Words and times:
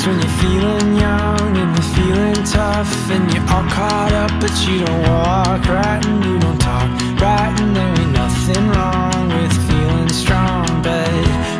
Sometimes 0.00 0.06
when 0.06 0.18
you're 0.20 0.60
feeling 0.60 0.96
young 0.96 1.56
and 1.56 1.76
you're 1.76 1.94
feeling 1.94 2.44
tough 2.44 3.10
and 3.10 3.32
you're 3.34 3.42
all 3.50 3.68
caught 3.68 4.12
up, 4.12 4.30
but 4.40 4.50
you 4.66 4.84
don't 4.84 5.02
walk 5.02 5.64
right 5.68 6.04
and 6.06 6.24
you 6.24 6.38
don't 6.38 6.58
talk 6.58 6.88
right, 7.20 7.60
and 7.60 7.76
there 7.76 8.00
ain't 8.00 8.12
nothing 8.12 8.68
wrong 8.70 9.28
with 9.28 9.52
feeling 9.68 10.08
strong. 10.08 10.64
But 10.82 11.08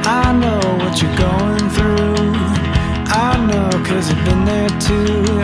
I 0.07 0.33
know 0.33 0.61
what 0.79 1.03
you're 1.03 1.17
going 1.17 1.69
through. 1.71 2.33
I 3.13 3.37
know, 3.47 3.69
cause 3.85 4.11
I've 4.11 4.25
been 4.25 4.45
there 4.45 4.69
too. 4.81 5.40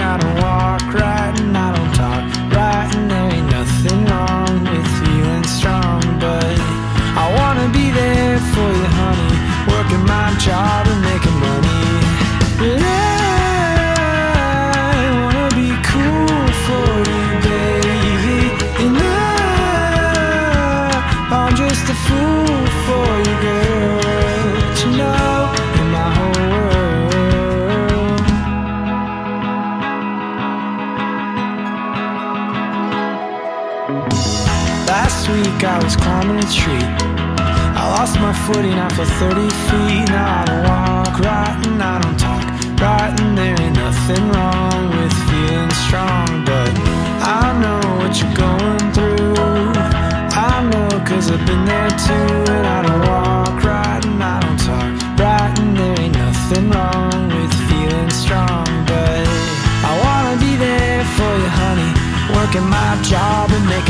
I 35.66 35.82
was 35.82 35.96
climbing 35.96 36.38
a 36.38 36.46
tree. 36.46 36.86
I 37.74 37.82
lost 37.98 38.20
my 38.20 38.32
footing 38.32 38.78
after 38.78 39.04
30 39.04 39.50
feet. 39.66 40.08
Now 40.08 40.40
I 40.40 40.44
don't 40.46 40.62
walk 40.62 41.18
right 41.18 41.66
and 41.66 41.82
I 41.82 42.00
don't 42.00 42.18
talk 42.18 42.44
right, 42.80 43.12
and 43.20 43.36
there 43.36 43.56
ain't 43.60 43.76
nothing 43.76 44.30
wrong 44.30 44.90
with 44.96 45.12
feeling 45.26 45.74
strong. 45.86 46.44
But 46.44 46.70
I 47.18 47.50
know 47.62 47.82
what 47.98 48.14
you're 48.20 48.38
going 48.38 48.86
through. 48.94 49.74
I 50.38 50.62
know, 50.70 50.88
cause 51.04 51.30
I've 51.30 51.44
been 51.46 51.64
there 51.64 51.90
too. 52.06 52.52
And 52.54 52.66
I 52.66 52.78
don't 52.86 53.02
walk 53.10 53.58
right 53.64 54.04
and 54.06 54.22
I 54.22 54.38
don't 54.40 54.60
talk 54.62 55.18
right, 55.18 55.58
and 55.58 55.76
there 55.76 55.98
ain't 55.98 56.14
nothing 56.14 56.70
wrong 56.70 57.28
with 57.34 57.52
feeling 57.68 58.10
strong. 58.10 58.66
But 58.86 59.26
I 59.82 59.92
wanna 60.04 60.38
be 60.38 60.54
there 60.56 61.02
for 61.16 61.32
you, 61.42 61.50
honey, 61.58 61.90
working 62.38 62.68
my 62.70 63.02
job 63.02 63.50
and 63.50 63.66
making 63.66 63.85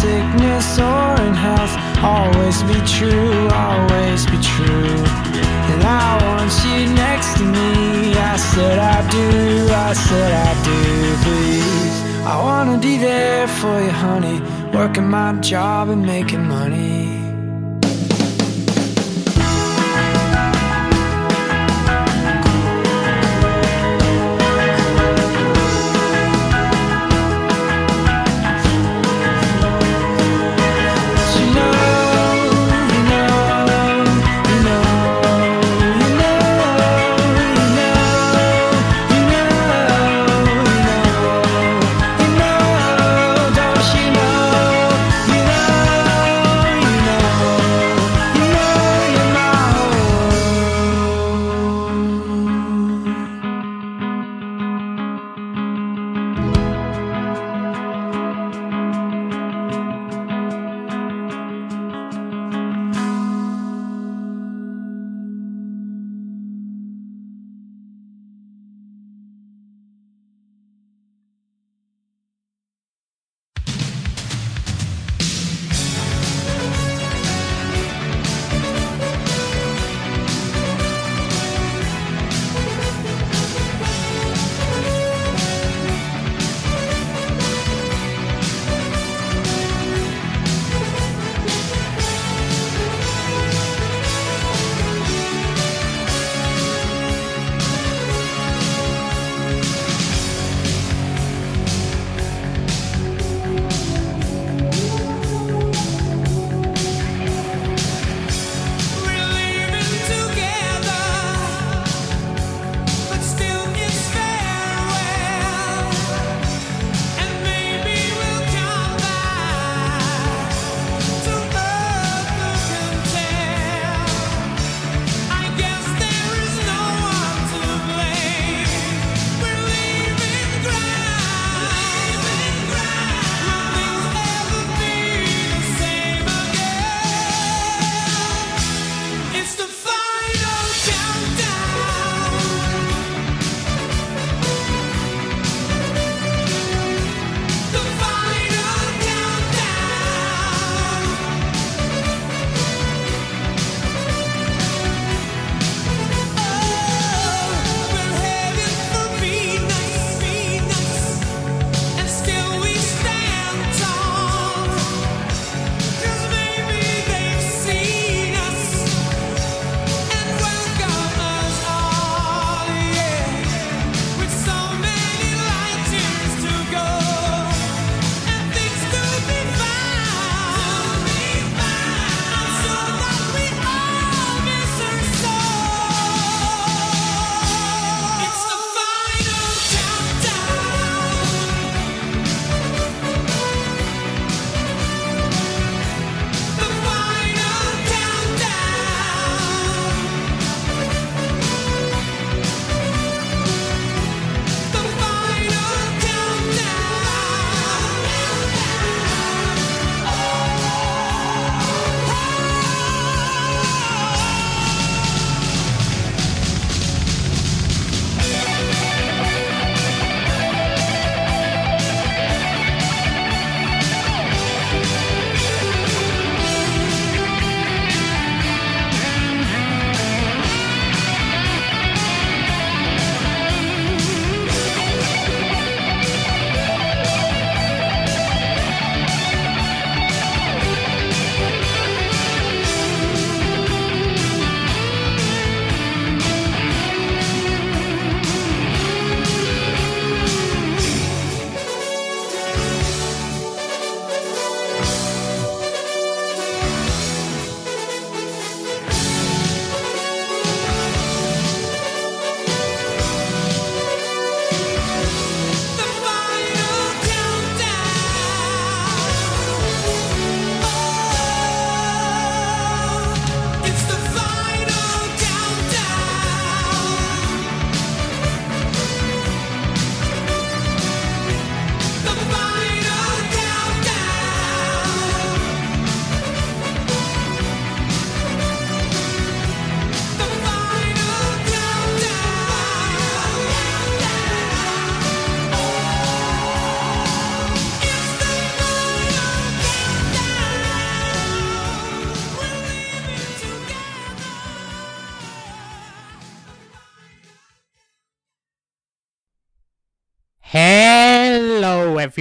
sickness 0.00 0.78
or 0.78 1.10
in 1.26 1.34
health, 1.46 1.74
always 2.02 2.58
be 2.70 2.78
true, 2.96 3.48
always 3.66 4.20
be 4.32 4.38
true. 4.54 5.00
And 5.70 5.82
I 5.84 6.08
want 6.24 6.52
you 6.66 6.80
next 7.04 7.30
to 7.38 7.44
me. 7.56 7.70
I 8.32 8.36
said 8.52 8.78
I 8.78 8.98
do, 9.16 9.28
I 9.88 9.92
said 10.06 10.32
I 10.48 10.50
do. 10.70 10.80
Please, 11.24 11.96
I 12.32 12.34
wanna 12.46 12.78
be 12.78 12.94
there 12.96 13.46
for 13.58 13.76
you, 13.86 13.94
honey, 14.06 14.38
working 14.76 15.08
my 15.18 15.32
job 15.40 15.88
and 15.88 16.02
making 16.14 16.44
money. 16.58 16.99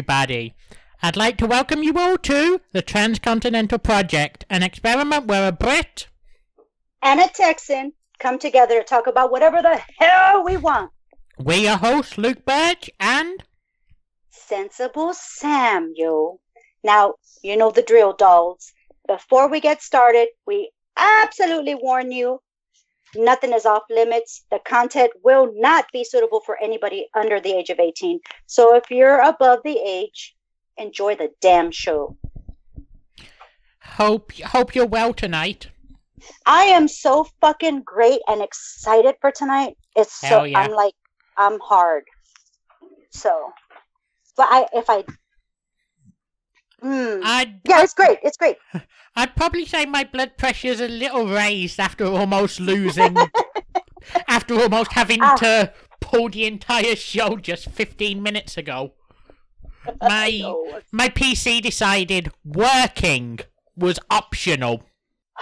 Everybody. 0.09 0.55
I'd 1.03 1.15
like 1.15 1.37
to 1.37 1.45
welcome 1.45 1.83
you 1.83 1.93
all 1.95 2.17
to 2.17 2.61
the 2.71 2.81
Transcontinental 2.81 3.77
Project, 3.77 4.43
an 4.49 4.63
experiment 4.63 5.27
where 5.27 5.47
a 5.47 5.51
Brit 5.51 6.07
and 7.03 7.19
a 7.19 7.27
Texan 7.27 7.93
come 8.19 8.39
together 8.39 8.79
to 8.79 8.83
talk 8.83 9.05
about 9.05 9.29
whatever 9.29 9.61
the 9.61 9.79
hell 9.99 10.43
we 10.43 10.57
want. 10.57 10.89
We 11.37 11.65
your 11.65 11.77
hosts, 11.77 12.17
Luke 12.17 12.43
Birch 12.43 12.89
and 12.99 13.43
Sensible 14.31 15.13
Samuel. 15.13 16.41
Now, 16.83 17.13
you 17.43 17.55
know 17.55 17.69
the 17.69 17.83
drill, 17.83 18.13
dolls. 18.13 18.73
Before 19.07 19.47
we 19.47 19.59
get 19.59 19.83
started, 19.83 20.29
we 20.47 20.71
absolutely 20.97 21.75
warn 21.75 22.11
you 22.11 22.39
nothing 23.15 23.53
is 23.53 23.65
off 23.65 23.83
limits. 23.89 24.43
The 24.51 24.59
content 24.59 25.11
will 25.23 25.51
not 25.55 25.85
be 25.91 26.03
suitable 26.03 26.41
for 26.41 26.57
anybody 26.61 27.07
under 27.13 27.39
the 27.39 27.53
age 27.53 27.69
of 27.69 27.79
18. 27.79 28.19
So 28.45 28.75
if 28.75 28.89
you're 28.89 29.21
above 29.21 29.59
the 29.63 29.77
age, 29.77 30.35
enjoy 30.77 31.15
the 31.15 31.31
damn 31.41 31.71
show. 31.71 32.17
Hope 33.83 34.31
hope 34.33 34.75
you're 34.75 34.85
well 34.85 35.13
tonight. 35.13 35.69
I 36.45 36.63
am 36.63 36.87
so 36.87 37.27
fucking 37.41 37.81
great 37.83 38.21
and 38.27 38.41
excited 38.41 39.15
for 39.21 39.31
tonight. 39.31 39.77
It's 39.95 40.21
Hell 40.21 40.41
so 40.41 40.45
yeah. 40.45 40.59
I'm 40.59 40.71
like 40.71 40.93
I'm 41.37 41.59
hard. 41.59 42.03
So, 43.11 43.51
but 44.35 44.47
I 44.49 44.67
if 44.73 44.89
I, 44.89 45.03
I'd 46.83 47.59
yeah, 47.65 47.83
it's 47.83 47.93
great. 47.93 48.19
It's 48.23 48.37
great. 48.37 48.57
I'd 49.15 49.35
probably 49.35 49.65
say 49.65 49.85
my 49.85 50.03
blood 50.03 50.37
pressure's 50.37 50.79
a 50.79 50.87
little 50.87 51.27
raised 51.27 51.79
after 51.79 52.05
almost 52.05 52.59
losing, 52.59 53.17
after 54.27 54.59
almost 54.59 54.93
having 54.93 55.19
Ah. 55.21 55.35
to 55.35 55.73
pull 55.99 56.29
the 56.29 56.45
entire 56.45 56.95
show 56.95 57.35
just 57.37 57.69
15 57.69 58.21
minutes 58.23 58.57
ago. 58.57 58.93
My 60.01 60.29
know. 60.41 60.79
my 60.91 61.09
PC 61.09 61.61
decided 61.61 62.31
working 62.45 63.39
was 63.75 63.97
optional. 64.09 64.83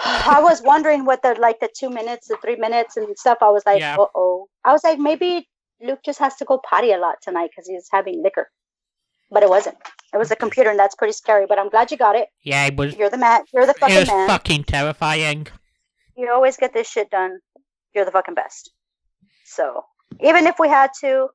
I 0.00 0.40
was 0.40 0.62
wondering 0.62 1.04
what 1.04 1.22
the 1.22 1.34
like 1.38 1.58
the 1.60 1.68
two 1.76 1.90
minutes, 1.90 2.28
the 2.28 2.36
three 2.40 2.56
minutes, 2.56 2.96
and 2.96 3.18
stuff. 3.18 3.38
I 3.42 3.50
was 3.50 3.64
like, 3.66 3.80
Yeah. 3.80 3.96
uh 3.98 4.06
oh. 4.14 4.48
I 4.64 4.72
was 4.72 4.84
like, 4.84 4.98
maybe 4.98 5.48
Luke 5.82 6.00
just 6.04 6.18
has 6.20 6.36
to 6.36 6.44
go 6.44 6.58
potty 6.68 6.92
a 6.92 6.98
lot 6.98 7.16
tonight 7.20 7.50
because 7.50 7.68
he's 7.68 7.88
having 7.92 8.22
liquor. 8.22 8.48
But 9.30 9.42
it 9.42 9.48
wasn't. 9.48 9.76
It 10.12 10.16
was 10.16 10.30
a 10.30 10.36
computer, 10.36 10.70
and 10.70 10.78
that's 10.78 10.94
pretty 10.94 11.12
scary. 11.12 11.46
But 11.46 11.58
I'm 11.58 11.68
glad 11.68 11.90
you 11.90 11.96
got 11.96 12.16
it. 12.16 12.28
Yeah, 12.42 12.66
it 12.66 12.76
was. 12.76 12.96
You're 12.96 13.10
the 13.10 13.18
man. 13.18 13.42
You're 13.52 13.66
the 13.66 13.74
fucking 13.74 13.94
man. 13.94 14.02
It 14.02 14.06
fucking 14.06 14.18
was 14.18 14.28
man. 14.28 14.38
fucking 14.38 14.64
terrifying. 14.64 15.46
you 16.16 16.30
always 16.32 16.56
get 16.56 16.72
this 16.72 16.88
shit 16.88 17.10
done. 17.10 17.40
You're 17.94 18.04
the 18.04 18.10
fucking 18.10 18.34
best. 18.34 18.70
So 19.44 19.84
even 20.20 20.46
if 20.46 20.58
we 20.58 20.68
had 20.68 20.90
to, 21.00 21.28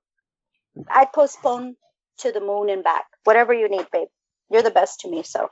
I'd 0.90 1.14
postpone 1.14 1.76
to 2.20 2.32
the 2.32 2.40
moon 2.40 2.70
and 2.70 2.84
back. 2.84 3.06
Whatever 3.24 3.54
you 3.54 3.70
need, 3.70 3.88
babe. 3.92 4.08
You're 4.50 4.64
the 4.64 4.72
best 4.72 5.00
to 5.02 5.10
me. 5.10 5.24
So. 5.24 5.50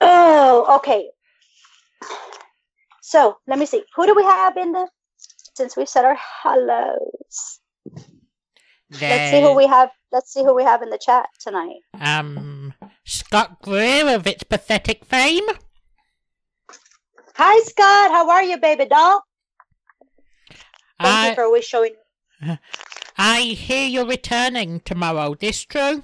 Oh, 0.00 0.76
okay. 0.78 1.08
So 3.02 3.38
let 3.46 3.58
me 3.58 3.66
see. 3.66 3.82
Who 3.96 4.06
do 4.06 4.14
we 4.14 4.22
have 4.22 4.56
in 4.56 4.72
the? 4.72 4.88
Since 5.56 5.76
we 5.76 5.84
said 5.84 6.04
our 6.04 6.16
hellos, 6.42 7.60
let's 9.00 9.30
see 9.30 9.40
who 9.40 9.54
we 9.54 9.66
have. 9.66 9.90
Let's 10.12 10.32
see 10.32 10.42
who 10.42 10.54
we 10.54 10.64
have 10.64 10.82
in 10.82 10.90
the 10.90 10.98
chat 10.98 11.28
tonight. 11.38 11.80
Um, 12.00 12.74
Scott 13.04 13.62
Greer 13.62 14.14
of 14.14 14.26
its 14.26 14.42
pathetic 14.42 15.04
fame. 15.04 15.46
Hi, 17.34 17.60
Scott. 17.62 18.10
How 18.10 18.28
are 18.30 18.42
you, 18.42 18.58
baby 18.58 18.86
doll? 18.86 19.22
Thank 21.00 21.14
I 21.16 21.28
you 21.30 21.34
for 21.34 21.44
always 21.44 21.64
showing. 21.64 21.94
I 23.18 23.40
hear 23.40 23.86
you're 23.86 24.06
returning 24.06 24.80
tomorrow. 24.80 25.34
This 25.34 25.62
true? 25.62 26.02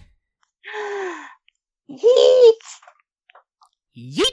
Yeet. 1.91 2.53
Yeep. 3.97 4.33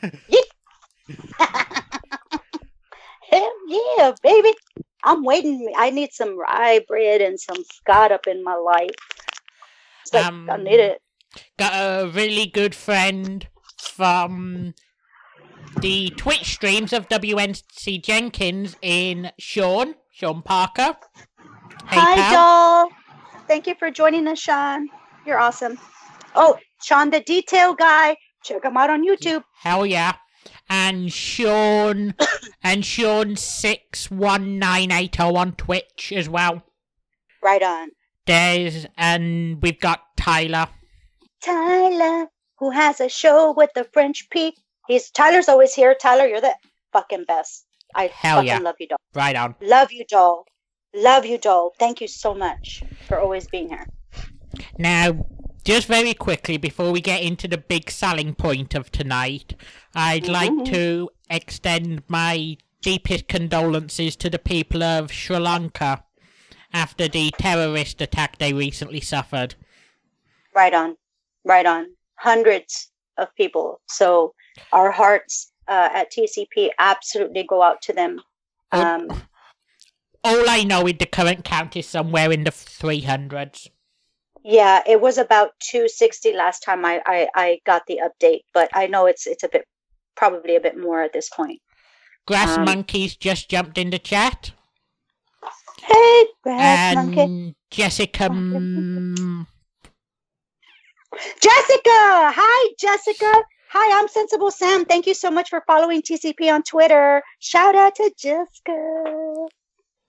Hell 3.30 3.52
yeah, 3.68 4.12
baby. 4.22 4.54
I'm 5.04 5.24
waiting. 5.24 5.72
I 5.76 5.90
need 5.90 6.12
some 6.12 6.38
rye 6.38 6.80
bread 6.86 7.20
and 7.20 7.38
some 7.38 7.62
Scott 7.72 8.12
up 8.12 8.26
in 8.26 8.42
my 8.42 8.54
life. 8.54 8.90
Like, 10.12 10.24
I 10.24 10.28
Um, 10.28 10.64
need 10.64 10.80
it. 10.80 11.00
Got 11.58 11.72
a 11.74 12.08
really 12.08 12.46
good 12.46 12.74
friend 12.74 13.46
from 13.80 14.74
the 15.80 16.10
Twitch 16.10 16.44
streams 16.54 16.92
of 16.92 17.08
WNC 17.08 17.98
Jenkins 18.02 18.76
in 18.82 19.30
Sean, 19.38 19.94
Sean 20.12 20.42
Parker. 20.42 20.96
Hey, 21.88 22.00
Hi, 22.00 22.14
pal. 22.16 22.32
doll. 22.34 22.90
Thank 23.46 23.66
you 23.66 23.74
for 23.78 23.90
joining 23.90 24.26
us, 24.26 24.38
Sean. 24.40 24.88
You're 25.26 25.38
awesome. 25.38 25.78
Oh, 26.34 26.58
Sean, 26.82 27.10
the 27.10 27.20
detail 27.20 27.74
guy. 27.74 28.16
Check 28.44 28.64
him 28.64 28.76
out 28.76 28.90
on 28.90 29.06
YouTube. 29.06 29.42
Hell 29.60 29.84
yeah. 29.86 30.14
And 30.70 31.12
Sean 31.12 32.14
and 32.62 32.84
Sean 32.84 33.36
six 33.36 34.10
one 34.10 34.58
nine 34.58 34.90
eight 34.90 35.18
oh 35.20 35.36
on 35.36 35.52
Twitch 35.52 36.12
as 36.14 36.28
well. 36.28 36.62
Right 37.42 37.62
on. 37.62 37.90
There's 38.26 38.86
and 38.96 39.62
we've 39.62 39.80
got 39.80 40.02
Tyler. 40.16 40.68
Tyler, 41.42 42.26
who 42.58 42.70
has 42.70 43.00
a 43.00 43.08
show 43.08 43.52
with 43.52 43.70
the 43.74 43.84
French 43.84 44.28
Pete. 44.30 44.58
He's 44.86 45.10
Tyler's 45.10 45.48
always 45.48 45.74
here. 45.74 45.94
Tyler, 45.94 46.26
you're 46.26 46.40
the 46.40 46.54
fucking 46.92 47.24
best. 47.24 47.64
I 47.94 48.08
Hell 48.08 48.36
fucking 48.36 48.48
yeah. 48.48 48.58
love 48.58 48.76
you, 48.78 48.88
doll. 48.88 48.98
Right 49.14 49.36
on. 49.36 49.54
Love 49.60 49.92
you, 49.92 50.04
doll. 50.08 50.44
Love 50.94 51.24
you, 51.26 51.38
doll. 51.38 51.72
Thank 51.78 52.00
you 52.00 52.08
so 52.08 52.34
much 52.34 52.82
for 53.06 53.18
always 53.18 53.46
being 53.46 53.68
here. 53.68 53.86
Now, 54.78 55.26
just 55.68 55.86
very 55.86 56.14
quickly 56.14 56.56
before 56.56 56.90
we 56.90 56.98
get 56.98 57.22
into 57.22 57.46
the 57.46 57.58
big 57.58 57.90
selling 57.90 58.34
point 58.34 58.74
of 58.74 58.90
tonight, 58.90 59.52
I'd 59.94 60.26
like 60.26 60.50
Mhm. 60.50 60.72
to 60.72 61.10
extend 61.28 62.04
my 62.08 62.56
deepest 62.80 63.28
condolences 63.28 64.16
to 64.16 64.30
the 64.30 64.38
people 64.38 64.82
of 64.82 65.12
Sri 65.12 65.38
Lanka 65.38 66.04
after 66.72 67.06
the 67.06 67.30
terrorist 67.32 68.00
attack 68.00 68.38
they 68.38 68.54
recently 68.54 69.02
suffered. 69.02 69.56
Right 70.54 70.72
on. 70.72 70.96
Right 71.44 71.66
on. 71.66 71.94
Hundreds 72.14 72.90
of 73.18 73.34
people. 73.34 73.82
So 73.88 74.34
our 74.72 74.90
hearts 74.90 75.52
uh, 75.68 75.90
at 75.92 76.10
TCP 76.10 76.70
absolutely 76.78 77.42
go 77.42 77.62
out 77.62 77.82
to 77.82 77.92
them. 77.92 78.22
Oh. 78.72 78.80
Um, 78.82 79.22
All 80.24 80.48
I 80.48 80.64
know 80.64 80.86
is 80.86 80.94
the 80.98 81.04
current 81.04 81.44
count 81.44 81.76
is 81.76 81.86
somewhere 81.86 82.32
in 82.32 82.44
the 82.44 82.50
300s. 82.52 83.68
Yeah, 84.48 84.82
it 84.86 84.98
was 84.98 85.18
about 85.18 85.50
260 85.60 86.32
last 86.32 86.62
time 86.62 86.82
I, 86.82 87.02
I, 87.04 87.28
I 87.34 87.60
got 87.66 87.82
the 87.86 88.00
update, 88.02 88.44
but 88.54 88.70
I 88.72 88.86
know 88.86 89.04
it's 89.04 89.26
it's 89.26 89.44
a 89.44 89.48
bit 89.48 89.66
probably 90.16 90.56
a 90.56 90.60
bit 90.60 90.78
more 90.78 91.02
at 91.02 91.12
this 91.12 91.28
point. 91.28 91.60
Grass 92.26 92.56
Um, 92.56 92.64
Monkeys 92.64 93.14
just 93.14 93.50
jumped 93.50 93.76
in 93.76 93.90
the 93.90 93.98
chat. 93.98 94.52
Hey, 95.82 96.26
grass 96.42 96.96
and 96.96 97.14
monkey. 97.14 97.56
Jessica. 97.70 98.30
mm, 98.30 99.46
Jessica! 101.42 102.00
Hi, 102.40 102.72
Jessica. 102.80 103.42
Hi, 103.70 104.00
I'm 104.00 104.08
Sensible 104.08 104.50
Sam. 104.50 104.86
Thank 104.86 105.06
you 105.06 105.14
so 105.14 105.30
much 105.30 105.50
for 105.50 105.62
following 105.66 106.00
TCP 106.00 106.50
on 106.50 106.62
Twitter. 106.62 107.22
Shout 107.38 107.74
out 107.74 107.96
to 107.96 108.10
Jessica. 108.18 109.48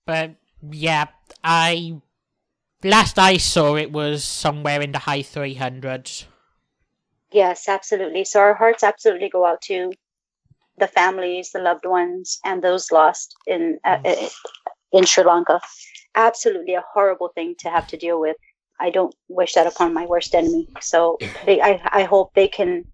But 0.05 0.36
yeah, 0.72 1.08
I 1.43 2.01
last 2.83 3.19
I 3.19 3.38
saw 3.38 3.75
it 3.75 3.91
was 3.91 4.24
somewhere 4.24 4.81
in 4.81 4.91
the 4.91 5.00
high 5.00 5.21
300s. 5.21 6.25
Yes, 7.31 7.67
absolutely. 7.67 8.25
So 8.25 8.39
our 8.39 8.55
hearts 8.55 8.83
absolutely 8.83 9.29
go 9.29 9.45
out 9.45 9.62
to 9.63 9.91
the 10.77 10.88
families, 10.88 11.51
the 11.51 11.59
loved 11.59 11.86
ones, 11.86 12.39
and 12.43 12.62
those 12.63 12.91
lost 12.91 13.36
in 13.45 13.79
uh, 13.83 13.98
in 14.91 15.05
Sri 15.05 15.24
Lanka. 15.24 15.59
Absolutely 16.15 16.74
a 16.74 16.83
horrible 16.93 17.29
thing 17.36 17.55
to 17.59 17.69
have 17.69 17.86
to 17.88 17.98
deal 17.98 18.19
with. 18.19 18.36
I 18.79 18.89
don't 18.89 19.13
wish 19.27 19.53
that 19.53 19.67
upon 19.67 19.93
my 19.93 20.05
worst 20.05 20.33
enemy. 20.33 20.67
So 20.79 21.17
they, 21.45 21.62
I, 21.62 21.81
I 21.91 22.03
hope 22.03 22.33
they 22.33 22.48
can 22.48 22.86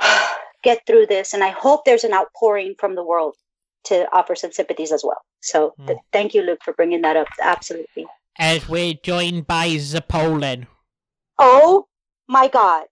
get 0.62 0.84
through 0.86 1.06
this, 1.06 1.32
and 1.32 1.42
I 1.42 1.50
hope 1.50 1.84
there's 1.84 2.04
an 2.04 2.12
outpouring 2.12 2.74
from 2.78 2.94
the 2.96 3.04
world 3.04 3.36
to 3.84 4.06
offer 4.12 4.34
some 4.34 4.52
sympathies 4.52 4.92
as 4.92 5.02
well. 5.04 5.22
So 5.40 5.74
th- 5.86 5.98
Mm. 5.98 6.02
thank 6.12 6.34
you, 6.34 6.42
Luke, 6.42 6.60
for 6.62 6.74
bringing 6.74 7.00
that 7.02 7.16
up. 7.16 7.28
Absolutely. 7.40 8.06
As 8.42 8.66
we're 8.66 8.94
joined 8.94 9.46
by 9.46 9.68
Zapolin. 9.68 10.66
Oh 11.38 11.88
my 12.26 12.48
God. 12.48 12.86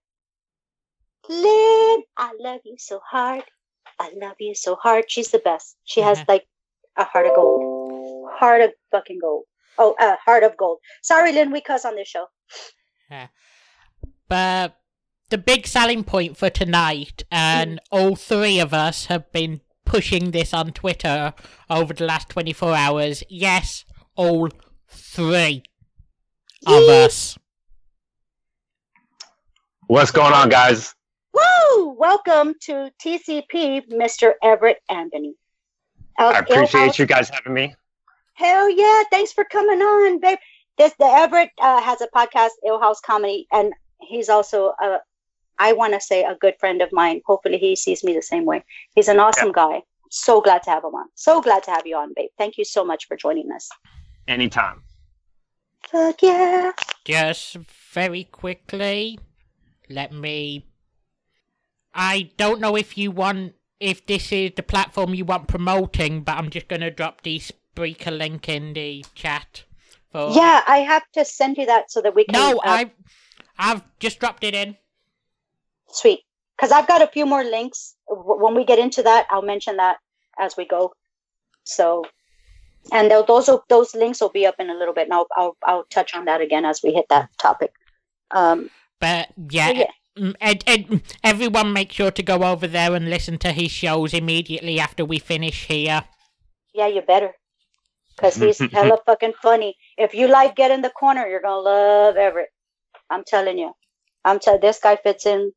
Lynn, 1.27 2.03
I 2.15 2.33
love 2.39 2.61
you 2.65 2.75
so 2.77 3.01
hard. 3.03 3.43
I 3.99 4.11
love 4.15 4.35
you 4.39 4.53
so 4.53 4.75
hard. 4.75 5.05
She's 5.07 5.31
the 5.31 5.39
best. 5.39 5.75
She 5.85 6.01
has 6.01 6.19
Mhm. 6.19 6.25
like 6.27 6.47
a 6.95 7.03
heart 7.03 7.25
of 7.25 7.35
gold. 7.35 8.29
Heart 8.33 8.61
of 8.61 8.73
fucking 8.91 9.17
gold. 9.19 9.45
Oh, 9.79 9.95
uh, 9.99 10.17
heart 10.23 10.43
of 10.43 10.55
gold. 10.55 10.77
Sorry, 11.01 11.31
Lynn, 11.33 11.51
we 11.51 11.61
cuss 11.61 11.83
on 11.83 11.95
this 11.95 12.07
show. 12.07 12.27
But 14.27 14.75
the 15.29 15.39
big 15.39 15.65
selling 15.65 16.03
point 16.03 16.37
for 16.37 16.51
tonight, 16.51 17.23
and 17.31 17.79
all 17.91 18.15
three 18.15 18.59
of 18.59 18.71
us 18.71 19.07
have 19.07 19.31
been 19.31 19.61
pushing 19.83 20.29
this 20.29 20.53
on 20.53 20.73
Twitter 20.73 21.33
over 21.69 21.93
the 21.93 22.05
last 22.05 22.29
24 22.29 22.75
hours. 22.75 23.23
Yes, 23.29 23.85
all 24.15 24.49
three 24.89 25.63
of 26.65 26.73
Yeet. 26.73 27.05
us. 27.05 27.37
What's 29.87 30.11
going 30.11 30.33
on, 30.33 30.49
guys? 30.49 30.93
Woo! 31.33 31.95
Welcome 31.97 32.55
to 32.61 32.89
TCP, 33.03 33.89
Mr. 33.89 34.33
Everett 34.43 34.77
Anthony. 34.89 35.35
Of 36.19 36.35
I 36.35 36.39
appreciate 36.39 36.99
Ill 36.99 37.03
you 37.03 37.05
guys 37.05 37.29
having 37.29 37.53
me. 37.53 37.75
Hell 38.33 38.69
yeah! 38.69 39.03
Thanks 39.11 39.31
for 39.31 39.45
coming 39.45 39.81
on, 39.81 40.19
babe. 40.19 40.37
This 40.77 40.93
the 40.99 41.05
Everett 41.05 41.49
uh, 41.61 41.81
has 41.81 42.01
a 42.01 42.07
podcast, 42.07 42.51
Ill 42.65 42.79
House 42.79 42.99
Comedy, 43.01 43.47
and 43.51 43.73
he's 44.01 44.29
also 44.29 44.73
a, 44.81 44.99
I 45.57 45.73
want 45.73 45.93
to 45.93 45.99
say 46.01 46.23
a 46.23 46.35
good 46.35 46.55
friend 46.59 46.81
of 46.81 46.89
mine. 46.91 47.21
Hopefully, 47.25 47.57
he 47.57 47.75
sees 47.75 48.03
me 48.03 48.13
the 48.13 48.21
same 48.21 48.45
way. 48.45 48.63
He's 48.95 49.07
an 49.07 49.19
awesome 49.19 49.51
guy. 49.51 49.81
So 50.11 50.41
glad 50.41 50.63
to 50.63 50.71
have 50.71 50.83
him 50.83 50.95
on. 50.95 51.07
So 51.15 51.41
glad 51.41 51.63
to 51.63 51.71
have 51.71 51.85
you 51.85 51.95
on, 51.97 52.13
babe. 52.15 52.29
Thank 52.37 52.57
you 52.57 52.65
so 52.65 52.83
much 52.83 53.07
for 53.07 53.15
joining 53.15 53.51
us. 53.51 53.69
Anytime. 54.29 54.83
Fuck 55.89 56.21
yeah! 56.21 56.71
Just 57.03 57.55
very 57.91 58.25
quickly, 58.25 59.17
let 59.89 60.13
me. 60.13 60.67
I 61.95 62.29
don't 62.37 62.61
know 62.61 62.75
if 62.75 62.95
you 62.95 63.09
want. 63.09 63.55
If 63.79 64.05
this 64.05 64.31
is 64.31 64.51
the 64.55 64.61
platform 64.61 65.15
you 65.15 65.25
want 65.25 65.47
promoting, 65.47 66.21
but 66.21 66.37
I'm 66.37 66.51
just 66.51 66.67
gonna 66.67 66.91
drop 66.91 67.21
the 67.21 67.39
Spreaker 67.39 68.15
link 68.15 68.47
in 68.47 68.73
the 68.73 69.03
chat. 69.15 69.63
For... 70.11 70.31
Yeah, 70.31 70.61
I 70.67 70.77
have 70.79 71.03
to 71.13 71.25
send 71.25 71.57
you 71.57 71.65
that 71.65 71.89
so 71.89 72.01
that 72.01 72.13
we 72.13 72.25
can. 72.25 72.33
No, 72.33 72.57
uh, 72.57 72.61
I, 72.65 72.91
I've 73.57 73.81
just 73.99 74.19
dropped 74.19 74.43
it 74.43 74.53
in. 74.53 74.77
Sweet. 75.87 76.19
Because 76.55 76.71
I've 76.71 76.87
got 76.87 77.01
a 77.01 77.07
few 77.07 77.25
more 77.25 77.43
links. 77.43 77.95
When 78.07 78.53
we 78.53 78.63
get 78.63 78.77
into 78.77 79.01
that, 79.01 79.25
I'll 79.31 79.41
mention 79.41 79.77
that 79.77 79.97
as 80.37 80.55
we 80.55 80.67
go. 80.67 80.91
So, 81.63 82.03
and 82.91 83.11
those 83.11 83.49
those 83.67 83.95
links 83.95 84.21
will 84.21 84.29
be 84.29 84.45
up 84.45 84.55
in 84.59 84.69
a 84.69 84.73
little 84.73 84.93
bit, 84.93 85.05
and 85.05 85.13
I'll 85.13 85.27
I'll, 85.35 85.57
I'll 85.63 85.83
touch 85.85 86.15
on 86.15 86.25
that 86.25 86.41
again 86.41 86.65
as 86.65 86.81
we 86.83 86.93
hit 86.93 87.05
that 87.09 87.29
topic. 87.37 87.73
Um, 88.31 88.69
But 88.99 89.29
yeah, 89.49 89.71
yeah, 89.71 89.91
mm, 90.17 90.35
ed, 90.41 90.63
ed, 90.67 91.01
everyone 91.23 91.73
make 91.73 91.91
sure 91.91 92.11
to 92.11 92.23
go 92.23 92.43
over 92.43 92.67
there 92.67 92.93
and 92.93 93.09
listen 93.09 93.37
to 93.39 93.51
his 93.51 93.71
shows 93.71 94.13
immediately 94.13 94.79
after 94.79 95.05
we 95.05 95.19
finish 95.19 95.65
here. 95.67 96.03
yeah, 96.73 96.87
you 96.87 97.01
better. 97.01 97.33
Because 98.15 98.35
he's 98.35 98.59
hella 98.73 98.97
fucking 99.05 99.33
funny. 99.41 99.75
If 99.97 100.13
you 100.13 100.27
like 100.27 100.55
Get 100.55 100.71
in 100.71 100.81
the 100.81 100.89
Corner, 100.89 101.27
you're 101.27 101.41
gonna 101.41 101.61
love 101.61 102.17
Everett. 102.17 102.49
I'm 103.09 103.23
telling 103.25 103.57
you. 103.57 103.73
I'm 104.25 104.39
telling 104.39 104.61
this 104.61 104.79
guy 104.79 104.97
fits 104.97 105.25
in 105.25 105.51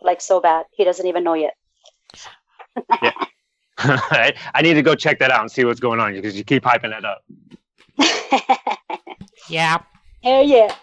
like 0.00 0.20
so 0.20 0.40
bad. 0.40 0.66
He 0.72 0.84
doesn't 0.84 1.06
even 1.06 1.24
know 1.24 1.34
yet. 1.34 1.54
I 3.78 4.34
I 4.54 4.62
need 4.62 4.74
to 4.74 4.82
go 4.82 4.94
check 4.94 5.18
that 5.20 5.30
out 5.30 5.40
and 5.40 5.50
see 5.50 5.64
what's 5.64 5.80
going 5.80 6.00
on 6.00 6.12
because 6.14 6.36
you 6.36 6.44
keep 6.44 6.64
hyping 6.64 6.90
that 6.90 7.04
up. 7.04 7.24
Yeah, 9.48 9.78
Hell 10.22 10.42
yeah. 10.42 10.74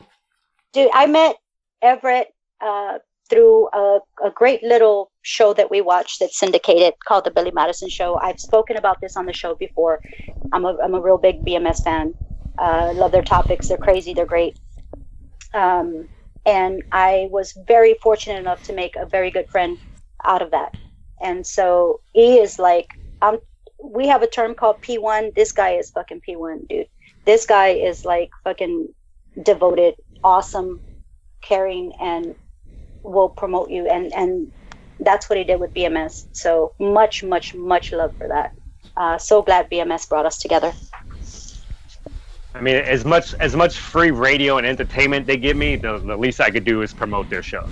Dude, 0.74 0.90
I 0.94 1.06
met 1.08 1.36
Everett 1.82 2.34
uh, 2.62 3.00
through 3.30 3.68
a, 3.74 4.00
a 4.24 4.32
great 4.34 4.64
little 4.64 5.12
show 5.22 5.54
that 5.54 5.70
we 5.70 5.82
watched 5.82 6.20
that's 6.20 6.40
syndicated 6.40 6.94
called 7.06 7.26
The 7.26 7.32
Billy 7.32 7.52
Madison 7.52 7.90
Show. 7.90 8.18
I've 8.18 8.40
spoken 8.40 8.78
about 8.78 9.02
this 9.02 9.16
on 9.18 9.26
the 9.26 9.34
show 9.34 9.56
before. 9.56 10.02
I'm 10.54 10.66
a, 10.66 10.78
I'm 10.84 10.94
a 10.94 11.02
real 11.02 11.18
big 11.18 11.46
BMS 11.46 11.84
fan. 11.84 12.14
Uh, 12.58 12.94
love 12.96 13.12
their 13.12 13.24
topics. 13.24 13.68
They're 13.68 13.78
crazy. 13.78 14.14
They're 14.14 14.26
great. 14.26 14.58
Um, 15.54 16.08
and 16.46 16.84
I 16.92 17.28
was 17.32 17.58
very 17.68 17.96
fortunate 18.02 18.40
enough 18.40 18.64
to 18.64 18.74
make 18.74 18.96
a 18.96 19.06
very 19.06 19.32
good 19.32 19.50
friend 19.50 19.78
out 20.24 20.42
of 20.42 20.52
that. 20.52 20.76
And 21.22 21.46
so 21.46 22.02
he 22.14 22.38
is 22.38 22.60
like, 22.60 22.88
um, 23.22 23.40
we 23.84 24.08
have 24.08 24.22
a 24.22 24.28
term 24.28 24.56
called 24.56 24.82
P1. 24.82 25.34
This 25.36 25.52
guy 25.52 25.72
is 25.72 25.92
fucking 25.92 26.22
P1, 26.28 26.68
dude. 26.68 26.88
This 27.26 27.46
guy 27.46 27.70
is 27.70 28.06
like 28.06 28.30
fucking 28.44 28.94
devoted, 29.42 29.96
awesome, 30.24 30.82
caring, 31.42 31.94
and 32.00 32.36
will 33.04 33.30
promote 33.30 33.70
you. 33.70 33.88
And 33.88 34.14
and 34.14 34.52
that's 35.00 35.30
what 35.30 35.38
he 35.38 35.44
did 35.44 35.60
with 35.60 35.74
BMS. 35.74 36.28
So 36.32 36.74
much, 36.80 37.24
much, 37.24 37.54
much 37.54 37.92
love 37.92 38.16
for 38.18 38.28
that. 38.28 38.54
Uh, 38.96 39.18
so 39.18 39.42
glad 39.42 39.70
BMS 39.70 40.08
brought 40.08 40.26
us 40.26 40.38
together. 40.38 40.74
I 42.54 42.62
mean, 42.62 42.76
as 42.76 43.04
much 43.04 43.34
as 43.36 43.56
much 43.56 43.78
free 43.78 44.12
radio 44.12 44.58
and 44.58 44.66
entertainment 44.66 45.28
they 45.28 45.36
give 45.36 45.58
me, 45.58 45.76
the, 45.76 45.98
the 46.00 46.16
least 46.16 46.40
I 46.40 46.50
could 46.50 46.64
do 46.64 46.82
is 46.82 46.94
promote 46.94 47.30
their 47.30 47.44
show. 47.44 47.68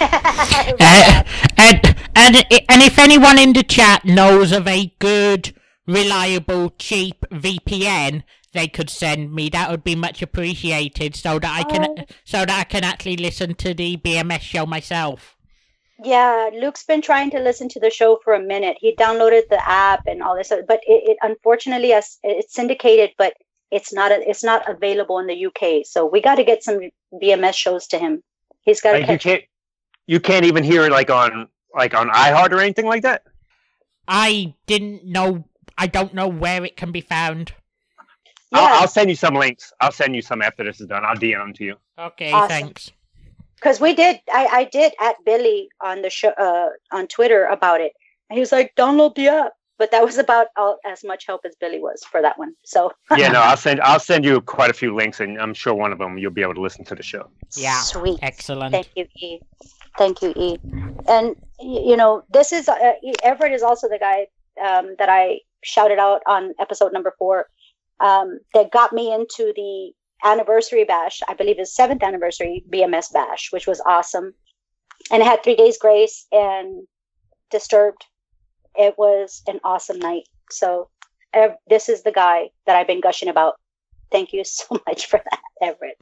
Uh, 0.78 1.22
and, 1.56 1.96
and 2.14 2.36
and 2.68 2.82
if 2.82 2.98
anyone 2.98 3.38
in 3.38 3.52
the 3.52 3.62
chat 3.62 4.04
knows 4.04 4.52
of 4.52 4.66
a 4.66 4.92
good, 4.98 5.54
reliable, 5.86 6.70
cheap 6.78 7.24
VPN, 7.30 8.22
they 8.52 8.66
could 8.68 8.90
send 8.90 9.32
me. 9.32 9.48
That 9.48 9.70
would 9.70 9.84
be 9.84 9.94
much 9.94 10.22
appreciated, 10.22 11.14
so 11.14 11.38
that 11.38 11.52
I 11.60 11.62
can 11.64 11.84
Oh. 11.98 12.04
so 12.24 12.38
that 12.44 12.50
I 12.60 12.64
can 12.64 12.84
actually 12.84 13.16
listen 13.16 13.54
to 13.56 13.74
the 13.74 13.96
BMS 13.96 14.40
show 14.40 14.66
myself. 14.66 15.36
Yeah, 16.04 16.50
Luke's 16.52 16.84
been 16.84 17.00
trying 17.02 17.30
to 17.30 17.38
listen 17.38 17.68
to 17.70 17.80
the 17.80 17.90
show 17.90 18.18
for 18.22 18.34
a 18.34 18.42
minute. 18.42 18.76
He 18.80 18.94
downloaded 18.96 19.48
the 19.48 19.66
app 19.66 20.06
and 20.06 20.22
all 20.22 20.36
this, 20.36 20.50
but 20.68 20.80
it, 20.86 21.10
it 21.10 21.16
unfortunately 21.22 21.92
as 21.92 22.18
it's 22.22 22.54
syndicated, 22.54 23.12
but 23.16 23.34
it's 23.70 23.92
not 23.92 24.12
a, 24.12 24.28
it's 24.28 24.44
not 24.44 24.68
available 24.68 25.18
in 25.20 25.26
the 25.26 25.46
UK. 25.46 25.86
So 25.86 26.04
we 26.06 26.20
got 26.20 26.36
to 26.36 26.44
get 26.44 26.62
some 26.62 26.80
BMS 27.22 27.54
shows 27.54 27.86
to 27.88 27.98
him. 27.98 28.22
He's 28.62 28.80
got 28.80 28.92
to 28.92 29.04
catch. 29.04 29.22
can't 29.22 29.42
you 30.06 30.20
can't 30.20 30.44
even 30.44 30.62
hear 30.64 30.84
it 30.84 30.92
like 30.92 31.10
on 31.10 31.48
like 31.74 31.94
on 31.94 32.08
iHeart 32.10 32.52
or 32.52 32.60
anything 32.60 32.86
like 32.86 33.02
that. 33.02 33.22
I 34.08 34.54
didn't 34.66 35.04
know. 35.04 35.44
I 35.78 35.86
don't 35.86 36.14
know 36.14 36.28
where 36.28 36.64
it 36.64 36.76
can 36.76 36.92
be 36.92 37.00
found. 37.00 37.52
Yeah, 38.52 38.60
I'll, 38.60 38.82
I'll 38.82 38.88
send 38.88 39.10
you 39.10 39.16
some 39.16 39.34
links. 39.34 39.72
I'll 39.80 39.92
send 39.92 40.14
you 40.14 40.22
some 40.22 40.40
after 40.40 40.64
this 40.64 40.80
is 40.80 40.86
done. 40.86 41.04
I'll 41.04 41.16
DM 41.16 41.38
them 41.38 41.52
to 41.54 41.64
you. 41.64 41.76
Okay, 41.98 42.30
Awesome. 42.32 42.48
thanks. 42.48 42.92
because 43.56 43.80
we 43.80 43.94
did. 43.94 44.20
I 44.32 44.46
I 44.60 44.64
did 44.64 44.92
at 45.00 45.16
Billy 45.24 45.68
on 45.80 46.02
the 46.02 46.10
show 46.10 46.28
uh, 46.30 46.68
on 46.92 47.08
Twitter 47.08 47.44
about 47.46 47.80
it. 47.80 47.92
And 48.30 48.36
he 48.36 48.40
was 48.40 48.52
like, 48.52 48.74
"Download 48.76 49.14
the 49.14 49.28
app." 49.28 49.52
But 49.78 49.90
that 49.90 50.02
was 50.02 50.16
about 50.16 50.46
all, 50.56 50.78
as 50.86 51.04
much 51.04 51.26
help 51.26 51.42
as 51.44 51.54
Billy 51.60 51.78
was 51.78 52.02
for 52.10 52.22
that 52.22 52.38
one. 52.38 52.54
So 52.64 52.92
Yeah, 53.14 53.28
no, 53.28 53.40
I'll 53.48 53.58
send 53.58 53.80
I'll 53.82 54.00
send 54.00 54.24
you 54.24 54.40
quite 54.40 54.70
a 54.70 54.72
few 54.72 54.94
links, 54.94 55.20
and 55.20 55.38
I'm 55.38 55.52
sure 55.52 55.74
one 55.74 55.92
of 55.92 55.98
them 55.98 56.16
you'll 56.16 56.30
be 56.30 56.40
able 56.42 56.54
to 56.54 56.62
listen 56.62 56.84
to 56.86 56.94
the 56.94 57.02
show. 57.02 57.28
Yeah. 57.56 57.80
sweet. 57.80 58.18
Excellent. 58.22 58.72
Thank 58.72 58.88
you, 58.96 59.06
E. 59.16 59.40
Thank 59.98 60.22
you, 60.22 60.32
E. 60.36 60.58
And 61.08 61.36
you 61.60 61.96
know, 61.96 62.22
this 62.30 62.52
is 62.52 62.68
uh, 62.68 62.92
Everett 63.22 63.52
is 63.52 63.62
also 63.62 63.88
the 63.88 63.98
guy 63.98 64.26
um, 64.62 64.94
that 64.98 65.08
I 65.08 65.40
shouted 65.62 65.98
out 65.98 66.22
on 66.26 66.54
episode 66.60 66.92
number 66.92 67.14
four 67.18 67.46
um, 68.00 68.38
that 68.54 68.70
got 68.70 68.92
me 68.92 69.12
into 69.12 69.52
the 69.54 69.92
anniversary 70.24 70.84
bash. 70.84 71.20
I 71.28 71.34
believe 71.34 71.58
it's 71.58 71.74
seventh 71.74 72.02
anniversary 72.02 72.64
BMS 72.70 73.12
bash, 73.12 73.48
which 73.52 73.66
was 73.66 73.80
awesome, 73.86 74.34
and 75.10 75.22
it 75.22 75.26
had 75.26 75.42
three 75.42 75.56
days 75.56 75.78
grace 75.78 76.26
and 76.32 76.86
disturbed. 77.50 78.04
It 78.74 78.94
was 78.98 79.42
an 79.46 79.60
awesome 79.64 79.98
night. 79.98 80.24
So 80.50 80.90
ev- 81.32 81.56
this 81.68 81.88
is 81.88 82.02
the 82.02 82.12
guy 82.12 82.50
that 82.66 82.76
I've 82.76 82.86
been 82.86 83.00
gushing 83.00 83.28
about. 83.28 83.54
Thank 84.12 84.32
you 84.32 84.44
so 84.44 84.80
much 84.86 85.06
for 85.06 85.20
that, 85.30 85.40
Everett. 85.62 85.98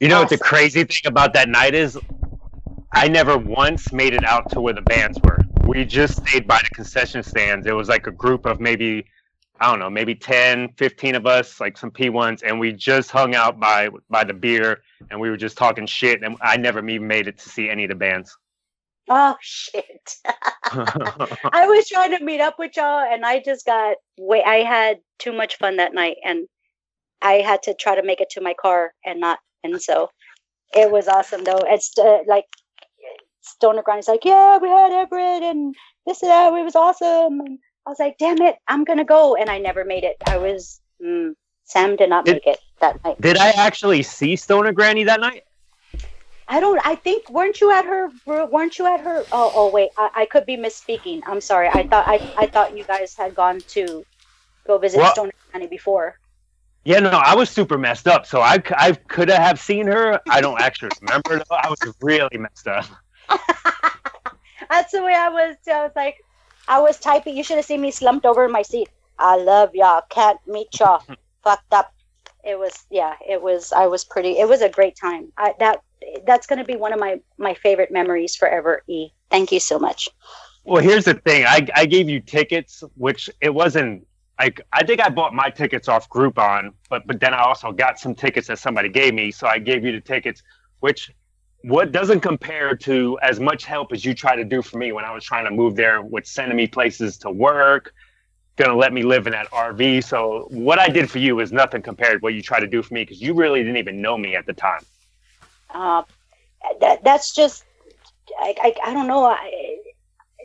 You 0.00 0.08
know 0.08 0.20
what 0.20 0.28
the 0.28 0.38
crazy 0.38 0.84
thing 0.84 1.06
about 1.06 1.32
that 1.34 1.48
night 1.48 1.74
is? 1.74 1.98
I 2.94 3.08
never 3.08 3.38
once 3.38 3.92
made 3.92 4.14
it 4.14 4.24
out 4.24 4.50
to 4.50 4.60
where 4.60 4.74
the 4.74 4.82
bands 4.82 5.22
were. 5.22 5.48
We 5.62 5.84
just 5.84 6.18
stayed 6.26 6.46
by 6.48 6.60
the 6.64 6.70
concession 6.70 7.22
stands. 7.22 7.66
It 7.66 7.72
was 7.74 7.88
like 7.88 8.06
a 8.06 8.12
group 8.12 8.46
of 8.46 8.60
maybe, 8.60 9.06
I 9.60 9.70
don't 9.70 9.80
know, 9.80 9.90
maybe 9.90 10.14
10, 10.14 10.70
15 10.70 11.14
of 11.16 11.26
us, 11.26 11.60
like 11.60 11.78
some 11.78 11.90
P1s, 11.90 12.42
and 12.44 12.60
we 12.60 12.72
just 12.72 13.10
hung 13.10 13.34
out 13.34 13.60
by 13.60 13.90
by 14.10 14.24
the 14.24 14.34
beer 14.34 14.82
and 15.10 15.20
we 15.20 15.30
were 15.30 15.36
just 15.38 15.56
talking 15.58 15.86
shit. 15.86 16.22
And 16.22 16.36
I 16.42 16.56
never 16.58 16.86
even 16.88 17.08
made 17.08 17.28
it 17.28 17.38
to 17.38 17.48
see 17.48 17.70
any 17.70 17.84
of 17.84 17.90
the 17.90 17.96
bands. 17.96 18.36
Oh 19.08 19.36
shit. 19.40 20.16
I 20.64 21.66
was 21.66 21.88
trying 21.88 22.16
to 22.18 22.24
meet 22.24 22.40
up 22.40 22.56
with 22.58 22.76
y'all 22.76 23.00
and 23.00 23.24
I 23.26 23.40
just 23.40 23.66
got 23.66 23.96
way 24.18 24.42
I 24.44 24.56
had 24.58 24.98
too 25.18 25.32
much 25.32 25.58
fun 25.58 25.76
that 25.78 25.94
night 25.94 26.16
and 26.24 26.48
I 27.22 27.34
had 27.34 27.64
to 27.64 27.74
try 27.74 27.96
to 27.96 28.02
make 28.04 28.20
it 28.20 28.30
to 28.32 28.40
my 28.40 28.54
car 28.54 28.94
and 29.04 29.20
not 29.20 29.40
and 29.64 29.80
so 29.82 30.10
it 30.76 30.90
was 30.90 31.08
awesome 31.08 31.44
though. 31.44 31.62
It's 31.66 31.96
uh, 31.98 32.20
like 32.26 32.46
Stoner 33.42 33.82
Grind 33.82 34.00
is 34.00 34.08
like, 34.08 34.24
yeah, 34.24 34.58
we 34.58 34.68
had 34.68 34.92
Everett 34.92 35.42
and 35.42 35.74
this 36.06 36.22
and 36.22 36.30
that. 36.30 36.52
It 36.52 36.64
was 36.64 36.74
awesome. 36.76 37.40
And 37.40 37.58
I 37.86 37.90
was 37.90 37.98
like, 37.98 38.16
damn 38.18 38.40
it, 38.40 38.56
I'm 38.68 38.84
gonna 38.84 39.04
go, 39.04 39.36
and 39.36 39.50
I 39.50 39.58
never 39.58 39.84
made 39.84 40.04
it. 40.04 40.16
I 40.26 40.38
was 40.38 40.80
mm, 41.04 41.34
Sam 41.64 41.96
did 41.96 42.08
not 42.08 42.24
Did- 42.24 42.34
make 42.34 42.46
it 42.46 42.60
that 42.80 43.02
night. 43.04 43.20
Did 43.20 43.36
I 43.36 43.50
actually 43.50 44.02
see 44.02 44.36
Stoner 44.36 44.72
Granny 44.72 45.04
that 45.04 45.20
night? 45.20 45.44
I 46.48 46.60
don't. 46.60 46.84
I 46.84 46.96
think 46.96 47.30
weren't 47.30 47.60
you 47.60 47.70
at 47.70 47.84
her? 47.84 48.10
Weren't 48.26 48.78
you 48.78 48.86
at 48.86 49.00
her? 49.00 49.24
Oh, 49.32 49.52
oh 49.54 49.70
wait. 49.70 49.90
I, 49.96 50.10
I 50.14 50.26
could 50.26 50.44
be 50.44 50.56
misspeaking. 50.56 51.22
I'm 51.26 51.40
sorry. 51.40 51.68
I 51.68 51.86
thought 51.86 52.06
I, 52.06 52.34
I 52.36 52.46
thought 52.46 52.76
you 52.76 52.84
guys 52.84 53.14
had 53.14 53.34
gone 53.34 53.60
to 53.68 54.04
go 54.66 54.78
visit 54.78 54.98
Well- 54.98 55.12
Stone 55.12 55.30
County 55.52 55.66
before. 55.66 56.18
Yeah, 56.84 56.98
no, 56.98 57.10
I 57.10 57.36
was 57.36 57.48
super 57.48 57.78
messed 57.78 58.08
up. 58.08 58.26
So 58.26 58.40
I, 58.40 58.60
I 58.76 58.90
could 58.92 59.28
have 59.28 59.60
seen 59.60 59.86
her. 59.86 60.20
I 60.28 60.40
don't 60.40 60.60
actually 60.60 60.90
remember. 61.00 61.38
Though. 61.38 61.54
I 61.54 61.68
was 61.70 61.78
really 62.00 62.36
messed 62.38 62.66
up. 62.66 62.86
That's 64.70 64.92
the 64.92 65.02
way 65.02 65.14
I 65.14 65.28
was. 65.28 65.56
Too. 65.64 65.72
I 65.72 65.82
was 65.82 65.92
like, 65.96 66.24
I 66.68 66.80
was 66.80 66.98
typing. 66.98 67.36
You 67.36 67.44
should 67.44 67.56
have 67.56 67.64
seen 67.64 67.80
me 67.80 67.90
slumped 67.90 68.26
over 68.26 68.44
in 68.44 68.52
my 68.52 68.62
seat. 68.62 68.88
I 69.18 69.36
love 69.36 69.74
y'all. 69.74 70.02
Can't 70.08 70.38
meet 70.46 70.78
y'all. 70.78 71.02
Fucked 71.44 71.72
up. 71.72 71.92
It 72.44 72.58
was 72.58 72.86
yeah. 72.90 73.14
It 73.26 73.40
was. 73.40 73.72
I 73.72 73.86
was 73.86 74.04
pretty. 74.04 74.38
It 74.38 74.48
was 74.48 74.62
a 74.62 74.68
great 74.68 74.96
time. 74.96 75.32
I 75.36 75.54
that 75.58 75.82
that's 76.26 76.46
going 76.46 76.58
to 76.58 76.64
be 76.64 76.76
one 76.76 76.92
of 76.92 76.98
my 76.98 77.20
my 77.38 77.54
favorite 77.54 77.90
memories 77.90 78.34
forever. 78.34 78.82
E, 78.88 79.10
thank 79.30 79.52
you 79.52 79.60
so 79.60 79.78
much. 79.78 80.08
Well, 80.64 80.82
here's 80.82 81.04
the 81.04 81.14
thing. 81.14 81.44
I 81.46 81.66
I 81.74 81.86
gave 81.86 82.08
you 82.08 82.20
tickets, 82.20 82.82
which 82.96 83.28
it 83.40 83.54
wasn't 83.54 84.06
like 84.38 84.60
I 84.72 84.84
think 84.84 85.00
I 85.00 85.08
bought 85.08 85.34
my 85.34 85.50
tickets 85.50 85.88
off 85.88 86.08
Groupon, 86.08 86.72
but 86.88 87.06
but 87.06 87.20
then 87.20 87.34
I 87.34 87.42
also 87.42 87.72
got 87.72 87.98
some 87.98 88.14
tickets 88.14 88.48
that 88.48 88.58
somebody 88.58 88.88
gave 88.88 89.14
me, 89.14 89.30
so 89.30 89.46
I 89.46 89.58
gave 89.58 89.84
you 89.84 89.92
the 89.92 90.00
tickets, 90.00 90.42
which 90.80 91.12
what 91.62 91.92
doesn't 91.92 92.20
compare 92.20 92.76
to 92.76 93.18
as 93.22 93.40
much 93.40 93.64
help 93.64 93.92
as 93.92 94.04
you 94.04 94.14
try 94.14 94.36
to 94.36 94.44
do 94.44 94.62
for 94.62 94.78
me 94.78 94.92
when 94.92 95.04
I 95.04 95.12
was 95.12 95.24
trying 95.24 95.44
to 95.44 95.50
move 95.50 95.76
there 95.76 96.02
with 96.02 96.26
sending 96.26 96.56
me 96.56 96.66
places 96.66 97.16
to 97.18 97.30
work, 97.30 97.94
gonna 98.56 98.76
let 98.76 98.92
me 98.92 99.02
live 99.02 99.26
in 99.26 99.32
that 99.32 99.50
RV. 99.50 100.04
So 100.04 100.48
what 100.50 100.78
I 100.78 100.88
did 100.88 101.10
for 101.10 101.18
you 101.18 101.40
is 101.40 101.52
nothing 101.52 101.82
compared 101.82 102.14
to 102.14 102.18
what 102.18 102.34
you 102.34 102.42
tried 102.42 102.60
to 102.60 102.66
do 102.66 102.82
for 102.82 102.94
me 102.94 103.02
because 103.02 103.20
you 103.20 103.34
really 103.34 103.60
didn't 103.60 103.78
even 103.78 104.00
know 104.02 104.18
me 104.18 104.36
at 104.36 104.46
the 104.46 104.52
time. 104.52 104.84
Uh, 105.70 106.02
that 106.80 107.02
that's 107.04 107.34
just 107.34 107.64
I, 108.38 108.54
I, 108.60 108.90
I 108.90 108.94
don't 108.94 109.06
know. 109.06 109.24
I, 109.24 109.78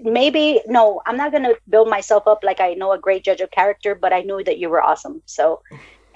maybe 0.02 0.62
no, 0.68 1.02
I'm 1.06 1.18
not 1.18 1.32
gonna 1.32 1.54
build 1.68 1.90
myself 1.90 2.28
up 2.28 2.44
like 2.44 2.60
I 2.60 2.74
know 2.74 2.92
a 2.92 3.00
great 3.00 3.24
judge 3.24 3.42
of 3.42 3.52
character, 3.52 3.96
but 3.96 4.14
I 4.14 4.22
knew 4.22 4.44
that 4.44 4.58
you 4.58 4.70
were 4.70 4.82
awesome. 4.82 5.22
So 5.26 5.62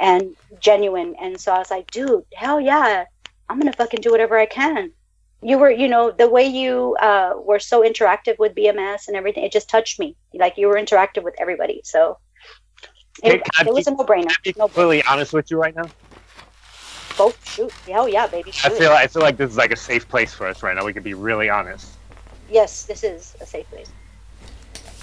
and 0.02 0.36
genuine. 0.60 1.16
And 1.22 1.40
so 1.40 1.54
I 1.54 1.60
was 1.60 1.72
like, 1.72 1.90
dude, 1.92 2.26
hell 2.34 2.60
yeah, 2.60 3.06
I'm 3.52 3.60
gonna 3.60 3.74
fucking 3.74 4.00
do 4.00 4.12
whatever 4.12 4.40
I 4.40 4.46
can. 4.46 4.94
You 5.44 5.58
were, 5.58 5.70
you 5.70 5.90
know, 5.90 6.10
the 6.10 6.30
way 6.30 6.46
you 6.46 6.96
uh, 7.02 7.34
were 7.36 7.60
so 7.60 7.82
interactive 7.82 8.40
with 8.40 8.56
BMS 8.56 9.10
and 9.10 9.18
everything, 9.18 9.44
it 9.44 9.52
just 9.52 9.70
touched 9.70 10.00
me. 10.00 10.16
Like 10.34 10.58
you 10.58 10.70
were 10.70 10.76
interactive 10.76 11.24
with 11.24 11.36
everybody. 11.38 11.82
So 11.84 12.18
it, 13.22 13.42
it 13.60 13.74
was 13.74 13.88
a 13.88 13.92
no 13.92 13.98
brainer. 13.98 14.32
Be 14.42 14.54
no 14.58 14.68
completely 14.68 15.04
honest 15.04 15.34
with 15.34 15.52
you 15.52 15.60
right 15.60 15.76
now. 15.76 15.84
Oh 17.20 17.34
shoot, 17.44 17.74
hell 17.86 18.08
yeah, 18.08 18.26
baby. 18.28 18.52
Shoot. 18.52 18.72
I 18.72 18.78
feel 18.78 18.92
I 18.94 19.08
feel 19.08 19.22
like 19.22 19.36
this 19.36 19.52
is 19.52 19.58
like 19.58 19.74
a 19.74 19.76
safe 19.76 20.08
place 20.08 20.34
for 20.34 20.48
us 20.48 20.64
right 20.64 20.74
now. 20.74 20.86
We 20.86 20.94
can 20.94 21.04
be 21.04 21.14
really 21.14 21.50
honest. 21.50 21.90
Yes, 22.50 22.86
this 22.86 23.04
is 23.04 23.36
a 23.42 23.46
safe 23.46 23.70
place. 23.70 23.92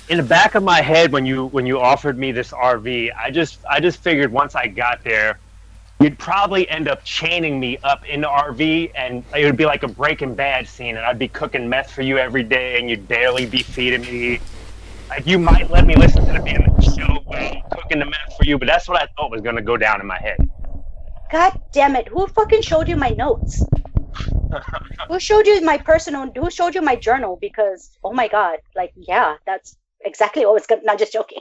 In 0.08 0.16
the 0.16 0.22
back 0.22 0.54
of 0.54 0.62
my 0.62 0.80
head, 0.80 1.12
when 1.12 1.26
you 1.26 1.48
when 1.48 1.66
you 1.66 1.78
offered 1.78 2.16
me 2.16 2.32
this 2.32 2.50
RV, 2.52 3.10
I 3.14 3.30
just 3.30 3.58
I 3.68 3.78
just 3.78 3.98
figured 3.98 4.32
once 4.32 4.54
I 4.54 4.68
got 4.68 5.04
there, 5.04 5.38
you'd 6.00 6.18
probably 6.18 6.68
end 6.68 6.88
up 6.88 7.04
chaining 7.04 7.58
me 7.58 7.76
up 7.78 8.04
in 8.06 8.20
the 8.20 8.28
RV, 8.28 8.92
and 8.94 9.24
it 9.36 9.44
would 9.44 9.56
be 9.56 9.66
like 9.66 9.82
a 9.82 9.88
Breaking 9.88 10.34
Bad 10.34 10.68
scene, 10.68 10.96
and 10.96 11.04
I'd 11.04 11.18
be 11.18 11.28
cooking 11.28 11.68
meth 11.68 11.90
for 11.90 12.02
you 12.02 12.18
every 12.18 12.42
day, 12.42 12.78
and 12.78 12.88
you'd 12.88 13.08
barely 13.08 13.46
be 13.46 13.62
feeding 13.62 14.02
me. 14.02 14.40
Like 15.08 15.26
you 15.26 15.38
might 15.38 15.70
let 15.70 15.86
me 15.86 15.96
listen 15.96 16.24
to 16.26 16.32
the 16.32 16.38
BMS 16.38 16.96
show 16.96 17.20
while 17.24 17.42
I'm 17.42 17.62
cooking 17.70 17.98
the 17.98 18.04
meth 18.04 18.36
for 18.36 18.44
you, 18.44 18.58
but 18.58 18.66
that's 18.66 18.88
what 18.88 19.00
I 19.00 19.08
thought 19.16 19.30
was 19.30 19.40
gonna 19.40 19.62
go 19.62 19.76
down 19.76 20.00
in 20.00 20.06
my 20.06 20.18
head. 20.18 20.36
God 21.30 21.60
damn 21.72 21.96
it! 21.96 22.08
Who 22.08 22.26
fucking 22.26 22.62
showed 22.62 22.88
you 22.88 22.96
my 22.96 23.10
notes? 23.10 23.64
who 25.08 25.18
showed 25.18 25.46
you 25.46 25.60
my 25.62 25.78
personal? 25.78 26.30
Who 26.34 26.50
showed 26.50 26.74
you 26.74 26.82
my 26.82 26.96
journal? 26.96 27.38
Because 27.40 27.90
oh 28.04 28.12
my 28.12 28.28
god, 28.28 28.58
like 28.76 28.92
yeah, 28.96 29.36
that's 29.46 29.76
exactly 30.04 30.44
what 30.46 30.54
was. 30.54 30.66
Not 30.84 30.98
just 30.98 31.12
joking. 31.12 31.40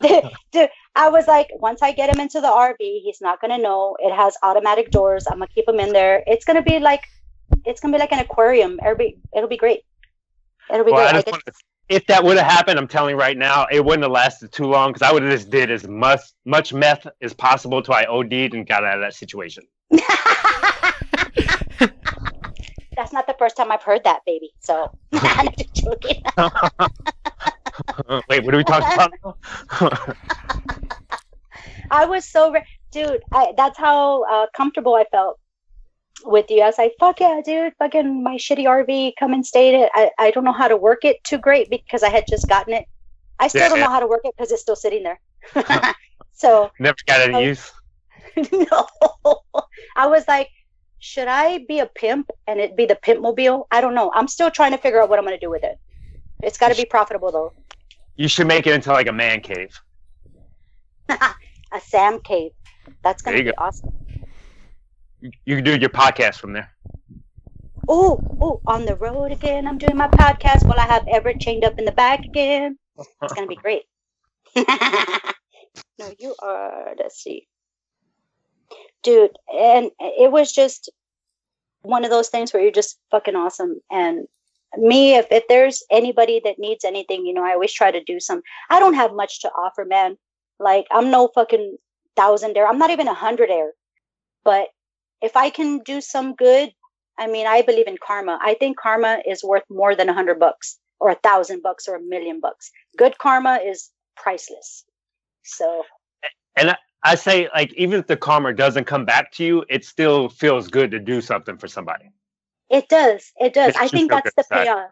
Dude, 0.52 0.70
I 0.98 1.08
was 1.10 1.28
like, 1.28 1.48
once 1.52 1.80
I 1.80 1.92
get 1.92 2.12
him 2.12 2.18
into 2.18 2.40
the 2.40 2.48
RV, 2.48 2.74
he's 2.78 3.20
not 3.20 3.40
gonna 3.40 3.56
know. 3.56 3.96
It 4.00 4.12
has 4.12 4.36
automatic 4.42 4.90
doors. 4.90 5.28
I'm 5.28 5.34
gonna 5.34 5.46
keep 5.46 5.68
him 5.68 5.78
in 5.78 5.92
there. 5.92 6.24
It's 6.26 6.44
gonna 6.44 6.60
be 6.60 6.80
like, 6.80 7.04
it's 7.64 7.80
gonna 7.80 7.92
be 7.92 8.00
like 8.00 8.10
an 8.10 8.18
aquarium. 8.18 8.80
Everybody, 8.82 9.16
it'll 9.34 9.48
be 9.48 9.56
great. 9.56 9.84
It'll 10.68 10.84
be 10.84 10.90
well, 10.90 11.08
great. 11.12 11.38
if 11.88 12.04
that 12.06 12.24
would 12.24 12.36
have 12.36 12.50
happened, 12.50 12.80
I'm 12.80 12.88
telling 12.88 13.14
you 13.14 13.16
right 13.16 13.38
now, 13.38 13.68
it 13.70 13.84
wouldn't 13.84 14.02
have 14.02 14.10
lasted 14.10 14.50
too 14.50 14.64
long 14.64 14.90
because 14.92 15.02
I 15.08 15.12
would 15.12 15.22
have 15.22 15.30
just 15.30 15.50
did 15.50 15.70
as 15.70 15.86
much 15.86 16.20
much 16.44 16.74
meth 16.74 17.06
as 17.22 17.32
possible 17.32 17.80
till 17.80 17.94
I 17.94 18.04
OD'd 18.06 18.54
and 18.54 18.66
got 18.66 18.82
out 18.82 18.96
of 18.96 19.00
that 19.02 19.14
situation. 19.14 19.62
That's 22.96 23.12
not 23.12 23.28
the 23.28 23.36
first 23.38 23.56
time 23.56 23.70
I've 23.70 23.84
heard 23.84 24.02
that, 24.02 24.22
baby. 24.26 24.50
So 24.58 24.90
I'm 25.12 25.46
just 25.56 25.74
joking. 25.74 26.20
Wait, 28.28 28.44
what 28.44 28.52
are 28.52 28.58
we 28.58 28.64
talking 28.64 28.92
about? 29.80 30.16
I 31.90 32.04
was 32.06 32.24
so, 32.24 32.52
re- 32.52 32.64
dude. 32.92 33.22
I, 33.32 33.52
that's 33.56 33.78
how 33.78 34.24
uh, 34.24 34.46
comfortable 34.56 34.94
I 34.94 35.04
felt 35.10 35.38
with 36.24 36.50
you. 36.50 36.62
I 36.62 36.66
was 36.66 36.78
like, 36.78 36.92
"Fuck 36.98 37.20
yeah, 37.20 37.40
dude! 37.44 37.74
Fucking 37.78 38.22
my 38.22 38.36
shitty 38.36 38.64
RV, 38.64 39.12
come 39.18 39.32
and 39.32 39.44
stay 39.44 39.74
in 39.74 39.80
it." 39.82 39.90
I, 39.94 40.10
I 40.18 40.30
don't 40.30 40.44
know 40.44 40.52
how 40.52 40.68
to 40.68 40.76
work 40.76 41.04
it 41.04 41.22
too 41.24 41.38
great 41.38 41.70
because 41.70 42.02
I 42.02 42.08
had 42.08 42.24
just 42.28 42.48
gotten 42.48 42.74
it. 42.74 42.86
I 43.38 43.48
still 43.48 43.62
yeah, 43.62 43.68
don't 43.68 43.78
yeah. 43.78 43.84
know 43.84 43.90
how 43.90 44.00
to 44.00 44.06
work 44.06 44.22
it 44.24 44.34
because 44.36 44.52
it's 44.52 44.62
still 44.62 44.76
sitting 44.76 45.02
there. 45.02 45.20
so 46.32 46.70
never 46.78 46.96
got 47.06 47.20
any 47.20 47.44
use. 47.44 47.72
no, 48.52 48.86
I 49.96 50.06
was 50.06 50.26
like, 50.28 50.48
should 50.98 51.28
I 51.28 51.64
be 51.68 51.78
a 51.80 51.86
pimp 51.86 52.30
and 52.46 52.60
it 52.60 52.76
be 52.76 52.86
the 52.86 52.96
pimp 52.96 53.20
mobile? 53.20 53.66
I 53.70 53.80
don't 53.80 53.94
know. 53.94 54.10
I'm 54.14 54.28
still 54.28 54.50
trying 54.50 54.72
to 54.72 54.78
figure 54.78 55.02
out 55.02 55.08
what 55.08 55.18
I'm 55.18 55.24
going 55.24 55.36
to 55.36 55.44
do 55.44 55.50
with 55.50 55.64
it. 55.64 55.78
It's 56.42 56.58
got 56.58 56.68
to 56.68 56.76
be 56.76 56.84
profitable 56.84 57.32
though. 57.32 57.52
You 58.16 58.28
should 58.28 58.46
make 58.46 58.66
it 58.66 58.74
into 58.74 58.92
like 58.92 59.06
a 59.06 59.12
man 59.12 59.40
cave. 59.40 59.80
a 61.72 61.80
Sam 61.80 62.20
cave. 62.20 62.52
That's 63.02 63.22
going 63.22 63.36
to 63.36 63.44
be 63.44 63.50
go. 63.50 63.54
awesome. 63.58 63.92
You 65.20 65.56
can 65.56 65.64
do 65.64 65.76
your 65.76 65.90
podcast 65.90 66.36
from 66.36 66.52
there. 66.52 66.70
Oh, 67.88 68.20
oh, 68.40 68.60
on 68.66 68.84
the 68.84 68.96
road 68.96 69.32
again. 69.32 69.66
I'm 69.66 69.78
doing 69.78 69.96
my 69.96 70.08
podcast 70.08 70.66
while 70.66 70.78
I 70.78 70.86
have 70.86 71.06
Everett 71.08 71.40
chained 71.40 71.64
up 71.64 71.78
in 71.78 71.84
the 71.84 71.92
back 71.92 72.24
again. 72.24 72.78
It's 73.22 73.32
going 73.32 73.48
to 73.48 73.54
be 73.54 73.56
great. 73.62 73.82
no, 74.56 76.12
you 76.18 76.34
are. 76.42 76.94
Let's 76.98 77.22
see 77.22 77.48
dude 79.02 79.36
and 79.54 79.90
it 80.00 80.30
was 80.30 80.52
just 80.52 80.90
one 81.82 82.04
of 82.04 82.10
those 82.10 82.28
things 82.28 82.52
where 82.52 82.62
you're 82.62 82.72
just 82.72 82.98
fucking 83.10 83.36
awesome 83.36 83.80
and 83.90 84.26
me 84.76 85.14
if, 85.14 85.26
if 85.30 85.44
there's 85.48 85.82
anybody 85.90 86.40
that 86.44 86.58
needs 86.58 86.84
anything 86.84 87.24
you 87.24 87.32
know 87.32 87.44
i 87.44 87.52
always 87.52 87.72
try 87.72 87.90
to 87.90 88.02
do 88.04 88.18
some 88.20 88.42
i 88.70 88.78
don't 88.78 88.94
have 88.94 89.14
much 89.14 89.40
to 89.40 89.48
offer 89.50 89.84
man 89.84 90.16
like 90.60 90.86
i'm 90.92 91.10
no 91.10 91.28
fucking 91.34 91.76
thousand 92.16 92.56
air 92.56 92.66
i'm 92.68 92.78
not 92.78 92.90
even 92.90 93.08
a 93.08 93.14
hundred 93.14 93.50
air 93.50 93.72
but 94.44 94.68
if 95.22 95.36
i 95.36 95.50
can 95.50 95.80
do 95.80 96.00
some 96.00 96.34
good 96.34 96.70
i 97.18 97.26
mean 97.26 97.46
i 97.46 97.62
believe 97.62 97.88
in 97.88 97.98
karma 98.06 98.38
i 98.42 98.54
think 98.54 98.78
karma 98.78 99.18
is 99.26 99.44
worth 99.44 99.64
more 99.70 99.94
than 99.96 100.08
a 100.08 100.14
hundred 100.14 100.38
bucks 100.40 100.78
or 101.00 101.10
a 101.10 101.16
thousand 101.16 101.62
bucks 101.62 101.88
or 101.88 101.96
a 101.96 102.02
million 102.02 102.40
bucks 102.40 102.70
good 102.96 103.18
karma 103.18 103.60
is 103.66 103.90
priceless 104.16 104.84
so 105.44 105.84
and 106.56 106.76
I 107.02 107.14
say 107.14 107.48
like 107.54 107.72
even 107.74 108.00
if 108.00 108.06
the 108.06 108.16
karma 108.16 108.52
doesn't 108.52 108.84
come 108.84 109.04
back 109.04 109.32
to 109.32 109.44
you, 109.44 109.64
it 109.70 109.84
still 109.84 110.28
feels 110.28 110.68
good 110.68 110.90
to 110.92 110.98
do 110.98 111.20
something 111.20 111.58
for 111.58 111.68
somebody. 111.68 112.10
It 112.70 112.88
does. 112.88 113.32
It 113.38 113.54
does. 113.54 113.70
It's 113.70 113.78
I 113.78 113.88
think 113.88 114.10
that's 114.10 114.34
the 114.34 114.44
payoff. 114.52 114.90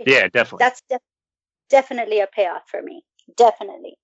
Yeah, 0.00 0.28
definitely. 0.28 0.58
That's 0.66 0.82
de- 0.90 1.00
definitely 1.70 2.20
a 2.20 2.26
payoff 2.28 2.62
for 2.70 2.82
me. 2.82 3.04
Definitely. 3.36 3.96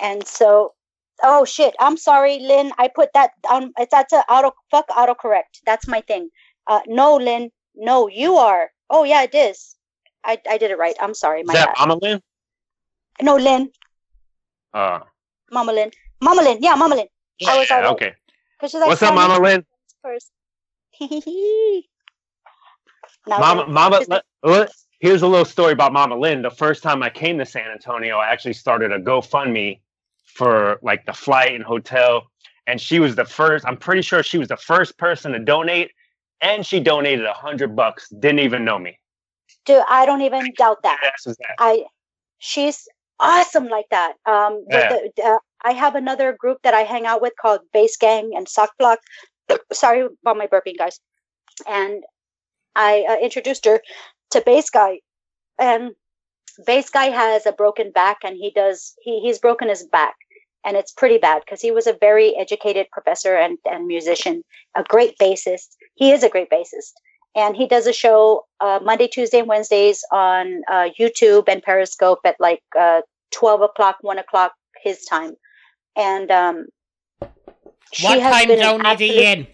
And 0.00 0.26
so, 0.26 0.74
oh 1.22 1.44
shit! 1.44 1.74
I'm 1.80 1.96
sorry, 1.96 2.38
Lynn. 2.40 2.72
I 2.78 2.88
put 2.88 3.10
that 3.14 3.30
on. 3.50 3.72
It's 3.78 3.90
that's 3.90 4.12
a 4.12 4.22
auto 4.30 4.52
fuck 4.70 4.88
autocorrect. 4.88 5.62
That's 5.66 5.88
my 5.88 6.00
thing. 6.02 6.30
Uh, 6.66 6.80
no, 6.86 7.16
Lynn. 7.16 7.50
No, 7.74 8.08
you 8.08 8.36
are. 8.36 8.70
Oh 8.90 9.04
yeah, 9.04 9.22
it 9.22 9.34
is. 9.34 9.76
I 10.24 10.38
I 10.48 10.58
did 10.58 10.70
it 10.70 10.78
right. 10.78 10.96
I'm 11.00 11.14
sorry. 11.14 11.42
My 11.42 11.54
is 11.54 11.60
that 11.60 11.74
Mama 11.78 11.98
Lynn? 12.00 12.20
No, 13.22 13.36
Lynn. 13.36 13.70
Uh. 14.74 15.00
Mama 15.50 15.72
Lynn. 15.72 15.90
Mama 16.20 16.42
Lynn. 16.42 16.58
Yeah, 16.60 16.74
Mama 16.74 16.96
Lynn. 16.96 17.06
Yeah, 17.38 17.50
I 17.50 17.58
was 17.58 17.70
okay. 17.70 18.14
Like, 18.60 18.74
What's 18.88 19.02
up, 19.02 19.14
Mama 19.14 19.40
Lynn? 19.40 19.64
First. 20.02 20.32
Mama, 23.26 23.66
Mama, 23.68 24.22
let, 24.42 24.70
here's 25.00 25.22
a 25.22 25.26
little 25.28 25.44
story 25.44 25.72
about 25.72 25.92
Mama 25.92 26.16
Lynn. 26.16 26.42
The 26.42 26.50
first 26.50 26.82
time 26.82 27.02
I 27.02 27.10
came 27.10 27.38
to 27.38 27.46
San 27.46 27.70
Antonio, 27.70 28.16
I 28.16 28.28
actually 28.28 28.54
started 28.54 28.90
a 28.92 28.98
GoFundMe 28.98 29.80
for 30.38 30.78
like 30.82 31.04
the 31.04 31.12
flight 31.12 31.52
and 31.54 31.64
hotel. 31.64 32.30
And 32.68 32.80
she 32.80 33.00
was 33.00 33.16
the 33.16 33.24
first, 33.24 33.66
I'm 33.66 33.76
pretty 33.76 34.02
sure 34.02 34.22
she 34.22 34.38
was 34.38 34.48
the 34.48 34.56
first 34.56 34.96
person 34.98 35.32
to 35.32 35.40
donate. 35.40 35.90
And 36.40 36.64
she 36.64 36.78
donated 36.78 37.24
a 37.24 37.32
hundred 37.32 37.74
bucks. 37.74 38.08
Didn't 38.10 38.38
even 38.38 38.64
know 38.64 38.78
me. 38.78 38.98
Dude, 39.66 39.82
I 39.88 40.06
don't 40.06 40.22
even 40.22 40.52
doubt 40.56 40.82
that. 40.84 40.98
that. 41.26 41.36
I, 41.58 41.84
she's 42.38 42.86
awesome 43.18 43.66
like 43.66 43.88
that. 43.90 44.12
Um, 44.24 44.64
yeah. 44.70 44.88
the, 44.90 45.10
the, 45.16 45.22
uh, 45.24 45.38
I 45.64 45.72
have 45.72 45.96
another 45.96 46.32
group 46.32 46.58
that 46.62 46.74
I 46.74 46.82
hang 46.82 47.04
out 47.04 47.20
with 47.20 47.32
called 47.40 47.60
Bass 47.72 47.96
Gang 47.96 48.30
and 48.36 48.48
Sock 48.48 48.70
Block. 48.78 49.00
Sorry 49.72 50.06
about 50.22 50.36
my 50.36 50.46
burping, 50.46 50.78
guys. 50.78 51.00
And 51.68 52.04
I 52.76 53.04
uh, 53.08 53.16
introduced 53.16 53.64
her 53.64 53.80
to 54.30 54.40
Bass 54.40 54.70
Guy, 54.70 55.00
and 55.58 55.90
Bass 56.64 56.90
Guy 56.90 57.06
has 57.06 57.46
a 57.46 57.52
broken 57.52 57.90
back, 57.90 58.18
and 58.24 58.36
he 58.36 58.50
does 58.50 58.94
he 59.02 59.20
he's 59.20 59.38
broken 59.38 59.68
his 59.68 59.84
back, 59.84 60.14
and 60.68 60.76
it's 60.76 60.92
pretty 60.92 61.18
bad 61.18 61.42
because 61.44 61.62
he 61.62 61.72
was 61.72 61.86
a 61.86 61.96
very 61.98 62.36
educated 62.36 62.86
professor 62.92 63.34
and 63.34 63.58
and 63.64 63.86
musician, 63.86 64.44
a 64.76 64.84
great 64.84 65.16
bassist. 65.18 65.68
He 65.94 66.12
is 66.12 66.22
a 66.22 66.28
great 66.28 66.50
bassist, 66.50 66.92
and 67.34 67.56
he 67.56 67.66
does 67.66 67.86
a 67.86 67.92
show 67.92 68.44
uh, 68.60 68.78
Monday, 68.82 69.08
Tuesday, 69.08 69.40
and 69.40 69.48
Wednesdays 69.48 70.04
on 70.12 70.62
uh, 70.70 70.90
YouTube 71.00 71.48
and 71.48 71.62
Periscope 71.62 72.20
at 72.24 72.36
like 72.38 72.62
uh, 72.78 73.00
twelve 73.32 73.62
o'clock, 73.62 73.96
one 74.02 74.18
o'clock 74.18 74.52
his 74.84 75.04
time 75.04 75.34
and 75.98 76.30
um, 76.30 76.66
what 78.00 78.20
time 78.20 78.56
zone 78.56 78.86
is 78.86 79.00
he 79.00 79.24
in? 79.24 79.46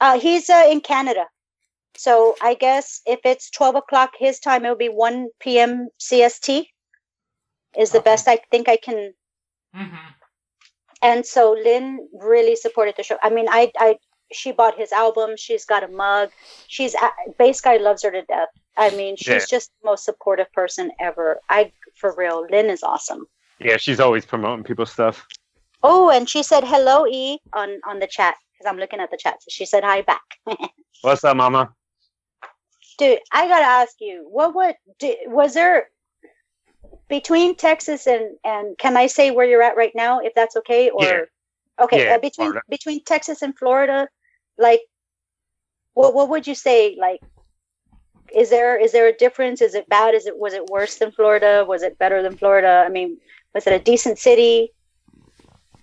Uh, 0.00 0.18
he's 0.18 0.48
uh, 0.48 0.66
in 0.70 0.80
Canada. 0.80 1.26
So 1.96 2.36
I 2.40 2.54
guess 2.54 3.02
if 3.04 3.20
it's 3.24 3.50
12 3.50 3.74
o'clock 3.76 4.12
his 4.18 4.38
time, 4.38 4.64
it'll 4.64 4.76
be 4.76 4.88
1 4.88 5.28
p.m. 5.40 5.88
CST, 5.98 6.66
is 7.76 7.90
the 7.90 7.98
Okay. 7.98 8.04
best 8.04 8.28
I 8.28 8.38
think 8.50 8.68
I 8.68 8.76
can. 8.76 9.12
Mm-hmm. 9.76 10.08
And 11.02 11.24
so 11.24 11.52
Lynn 11.52 12.08
really 12.12 12.56
supported 12.56 12.94
the 12.96 13.02
show. 13.02 13.16
I 13.22 13.30
mean, 13.30 13.46
I, 13.48 13.72
I, 13.78 13.96
she 14.32 14.52
bought 14.52 14.76
his 14.76 14.92
album. 14.92 15.30
She's 15.36 15.64
got 15.64 15.82
a 15.82 15.88
mug. 15.88 16.30
She's, 16.66 16.94
Bass 17.38 17.60
Guy 17.60 17.78
loves 17.78 18.02
her 18.02 18.10
to 18.10 18.22
death. 18.22 18.48
I 18.76 18.90
mean, 18.90 19.16
she's 19.16 19.28
Yeah. 19.28 19.46
just 19.48 19.70
the 19.82 19.90
most 19.90 20.04
supportive 20.04 20.52
person 20.52 20.90
ever. 21.00 21.40
I, 21.48 21.72
for 21.96 22.14
real, 22.16 22.46
Lynn 22.50 22.66
is 22.70 22.82
awesome. 22.82 23.26
Yeah, 23.58 23.76
she's 23.76 24.00
always 24.00 24.24
promoting 24.26 24.64
people's 24.64 24.92
stuff. 24.92 25.26
Oh, 25.82 26.10
and 26.10 26.28
she 26.28 26.42
said 26.42 26.64
hello, 26.64 27.06
E, 27.06 27.38
on, 27.54 27.80
on 27.86 27.98
the 27.98 28.06
chat 28.06 28.36
because 28.52 28.70
I'm 28.70 28.78
looking 28.78 29.00
at 29.00 29.10
the 29.10 29.16
chat. 29.16 29.42
So 29.42 29.48
she 29.50 29.64
said 29.64 29.82
hi 29.82 30.02
back. 30.02 30.22
What's 31.02 31.24
up, 31.24 31.36
Mama? 31.36 31.72
Dude, 32.98 33.20
I 33.32 33.48
gotta 33.48 33.64
ask 33.64 33.94
you, 34.00 34.26
what 34.30 34.54
what 34.54 34.76
di 34.98 35.16
was 35.26 35.54
there 35.54 35.88
between 37.08 37.56
Texas 37.56 38.06
and 38.06 38.36
and 38.44 38.76
can 38.78 38.96
I 38.96 39.06
say 39.06 39.30
where 39.30 39.46
you're 39.46 39.62
at 39.62 39.76
right 39.76 39.92
now, 39.94 40.20
if 40.20 40.34
that's 40.34 40.56
okay? 40.56 40.90
Or 40.90 41.04
Yeah. 41.04 41.24
okay, 41.84 42.04
Yeah, 42.06 42.14
uh, 42.14 42.18
between 42.18 42.50
Florida. 42.52 42.62
between 42.68 43.04
Texas 43.04 43.42
and 43.42 43.56
Florida, 43.58 44.08
like, 44.58 44.80
what 45.94 46.14
what 46.14 46.28
would 46.28 46.46
you 46.46 46.54
say? 46.54 46.96
Like, 46.98 47.20
is 48.34 48.50
there 48.50 48.78
is 48.80 48.92
there 48.92 49.08
a 49.08 49.12
difference? 49.16 49.60
Is 49.60 49.74
it 49.74 49.88
bad? 49.88 50.14
Is 50.14 50.26
it 50.26 50.38
was 50.38 50.54
it 50.54 50.66
worse 50.68 50.96
than 50.98 51.12
Florida? 51.12 51.64
Was 51.66 51.82
it 51.82 51.98
better 51.98 52.22
than 52.22 52.36
Florida? 52.36 52.84
I 52.86 52.88
mean, 52.88 53.18
was 53.54 53.66
it 53.66 53.72
a 53.72 53.78
decent 53.80 54.18
city? 54.18 54.72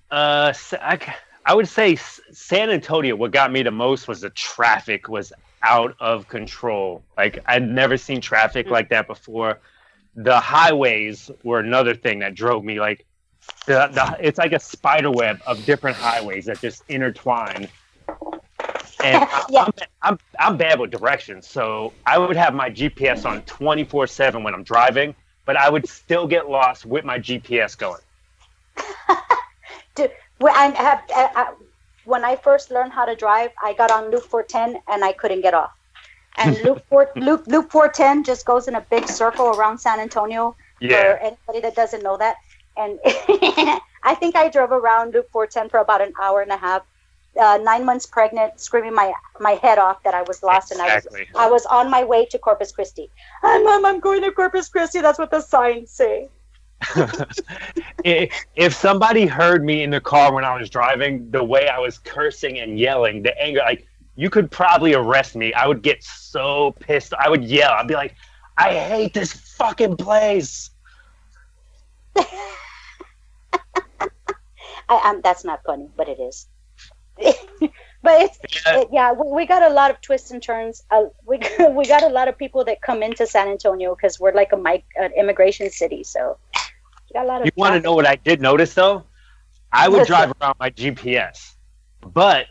Uh, 0.09 0.53
I, 0.81 0.99
I 1.45 1.53
would 1.53 1.67
say 1.67 1.95
San 2.31 2.69
Antonio. 2.69 3.15
What 3.15 3.31
got 3.31 3.51
me 3.51 3.63
the 3.63 3.71
most 3.71 4.07
was 4.07 4.21
the 4.21 4.29
traffic 4.29 5.09
was 5.09 5.33
out 5.63 5.95
of 5.99 6.27
control. 6.27 7.03
Like 7.17 7.39
I'd 7.45 7.63
never 7.67 7.97
seen 7.97 8.21
traffic 8.21 8.67
Mm. 8.67 8.71
like 8.71 8.89
that 8.89 9.07
before. 9.07 9.59
The 10.17 10.39
highways 10.39 11.31
were 11.43 11.59
another 11.59 11.95
thing 11.95 12.19
that 12.19 12.35
drove 12.35 12.63
me. 12.63 12.79
Like 12.79 13.05
the, 13.65 13.89
the 13.93 14.17
it's 14.19 14.37
like 14.37 14.51
a 14.51 14.59
spider 14.59 15.11
web 15.11 15.39
of 15.45 15.65
different 15.65 15.97
highways 15.97 16.45
that 16.45 16.59
just 16.59 16.83
intertwine. 16.89 17.67
And 19.03 19.23
I, 19.23 19.43
Yeah. 19.49 19.65
I'm, 19.65 19.71
I'm 20.01 20.19
I'm 20.39 20.57
bad 20.57 20.79
with 20.79 20.91
directions, 20.91 21.47
so 21.47 21.93
I 22.05 22.17
would 22.17 22.35
have 22.35 22.53
my 22.53 22.69
GPS 22.69 23.25
on 23.25 23.41
24 23.43 24.07
seven 24.07 24.43
when 24.43 24.53
I'm 24.53 24.63
driving, 24.63 25.15
but 25.45 25.55
I 25.55 25.69
would 25.69 25.87
still 25.87 26.27
get 26.27 26.49
lost 26.49 26.85
with 26.85 27.05
my 27.05 27.19
GPS 27.19 27.77
going. 27.77 28.01
Well, 30.39 30.53
I 30.55 30.67
have 30.69 31.03
I, 31.09 31.29
I, 31.35 31.53
when 32.05 32.23
I 32.23 32.35
first 32.35 32.71
learned 32.71 32.93
how 32.93 33.05
to 33.05 33.15
drive, 33.15 33.51
I 33.61 33.73
got 33.73 33.91
on 33.91 34.11
Loop 34.11 34.23
410 34.23 34.81
and 34.87 35.03
I 35.03 35.13
couldn't 35.13 35.41
get 35.41 35.53
off. 35.53 35.76
And 36.37 36.57
Loop 36.63 36.83
4 36.89 37.11
Loop 37.15 37.47
Loop 37.47 37.71
410 37.71 38.23
just 38.23 38.45
goes 38.45 38.67
in 38.67 38.75
a 38.75 38.81
big 38.89 39.07
circle 39.07 39.47
around 39.47 39.79
San 39.79 39.99
Antonio 39.99 40.55
Yeah. 40.79 41.13
for 41.13 41.17
anybody 41.19 41.59
that 41.61 41.75
doesn't 41.75 42.03
know 42.03 42.17
that. 42.17 42.35
And 42.77 42.99
I 44.03 44.15
think 44.19 44.35
I 44.35 44.49
drove 44.49 44.71
around 44.71 45.13
Loop 45.13 45.27
410 45.31 45.69
for 45.69 45.79
about 45.79 46.01
an 46.01 46.13
hour 46.21 46.41
and 46.41 46.51
a 46.51 46.57
half. 46.57 46.83
Uh, 47.39 47.59
nine 47.61 47.85
months 47.85 48.07
pregnant, 48.07 48.59
screaming 48.59 48.95
my 48.95 49.13
my 49.39 49.51
head 49.51 49.77
off 49.77 50.01
that 50.03 50.15
I 50.15 50.23
was 50.23 50.41
lost 50.41 50.71
Exactly. 50.71 51.21
and 51.27 51.37
I 51.37 51.45
was 51.45 51.45
I 51.47 51.51
was 51.51 51.65
on 51.67 51.89
my 51.91 52.03
way 52.03 52.25
to 52.31 52.39
Corpus 52.39 52.71
Christi. 52.71 53.11
Hi, 53.43 53.59
mom, 53.61 53.85
I'm 53.85 53.99
going 53.99 54.23
to 54.23 54.31
Corpus 54.31 54.69
Christi. 54.69 55.01
That's 55.01 55.19
what 55.19 55.29
the 55.29 55.41
signs 55.41 55.91
say. 55.91 56.29
If 58.03 58.73
somebody 58.73 59.25
heard 59.25 59.63
me 59.63 59.83
in 59.83 59.89
the 59.89 60.01
car 60.01 60.33
when 60.33 60.43
I 60.45 60.57
was 60.57 60.69
driving, 60.69 61.29
the 61.31 61.43
way 61.43 61.67
I 61.67 61.79
was 61.79 61.97
cursing 61.99 62.59
and 62.59 62.79
yelling, 62.79 63.23
the 63.23 63.39
anger, 63.41 63.61
like 63.65 63.85
you 64.17 64.29
could 64.31 64.49
probably 64.51 64.95
arrest 64.95 65.35
me. 65.35 65.53
I 65.53 65.67
would 65.67 65.83
get 65.83 66.03
so 66.03 66.75
pissed. 66.79 67.13
I 67.13 67.29
would 67.29 67.43
yell. 67.45 67.71
I'd 67.71 67.87
be 67.87 67.93
like, 67.93 68.15
I 68.57 68.73
hate 68.73 69.13
this 69.13 69.31
fucking 69.31 69.95
place. 69.95 70.71
I, 74.89 75.01
um, 75.03 75.21
that's 75.23 75.45
not 75.45 75.61
funny, 75.63 75.89
but 75.95 76.09
it 76.09 76.19
is. 76.19 76.47
but 77.19 78.21
it's 78.21 78.39
Yeah. 78.65 78.79
it, 78.79 78.87
yeah, 78.91 79.11
we, 79.11 79.31
we 79.31 79.45
got 79.45 79.61
a 79.61 79.69
lot 79.69 79.91
of 79.91 80.01
twists 80.01 80.31
and 80.31 80.41
turns. 80.41 80.83
Uh, 80.89 81.05
we 81.25 81.39
we 81.69 81.85
got 81.85 82.03
a 82.03 82.09
lot 82.09 82.27
of 82.27 82.37
people 82.37 82.63
that 82.65 82.81
come 82.81 83.03
into 83.03 83.27
San 83.27 83.47
Antonio 83.49 83.95
because 83.95 84.19
we're 84.19 84.33
like 84.33 84.51
a 84.51 84.57
mic, 84.57 84.83
an 84.95 85.11
immigration 85.13 85.69
city. 85.69 86.03
So 86.03 86.37
we 86.55 87.13
got 87.13 87.25
a 87.25 87.27
lot 87.27 87.41
of. 87.41 87.45
You 87.45 87.51
want 87.55 87.75
to 87.75 87.81
know 87.81 87.93
what 87.93 88.07
I 88.07 88.15
did 88.15 88.41
notice 88.41 88.73
though? 88.73 89.03
I 89.71 89.87
would 89.89 90.07
drive 90.07 90.33
around 90.41 90.55
my 90.59 90.71
GPS, 90.71 91.53
but 92.13 92.47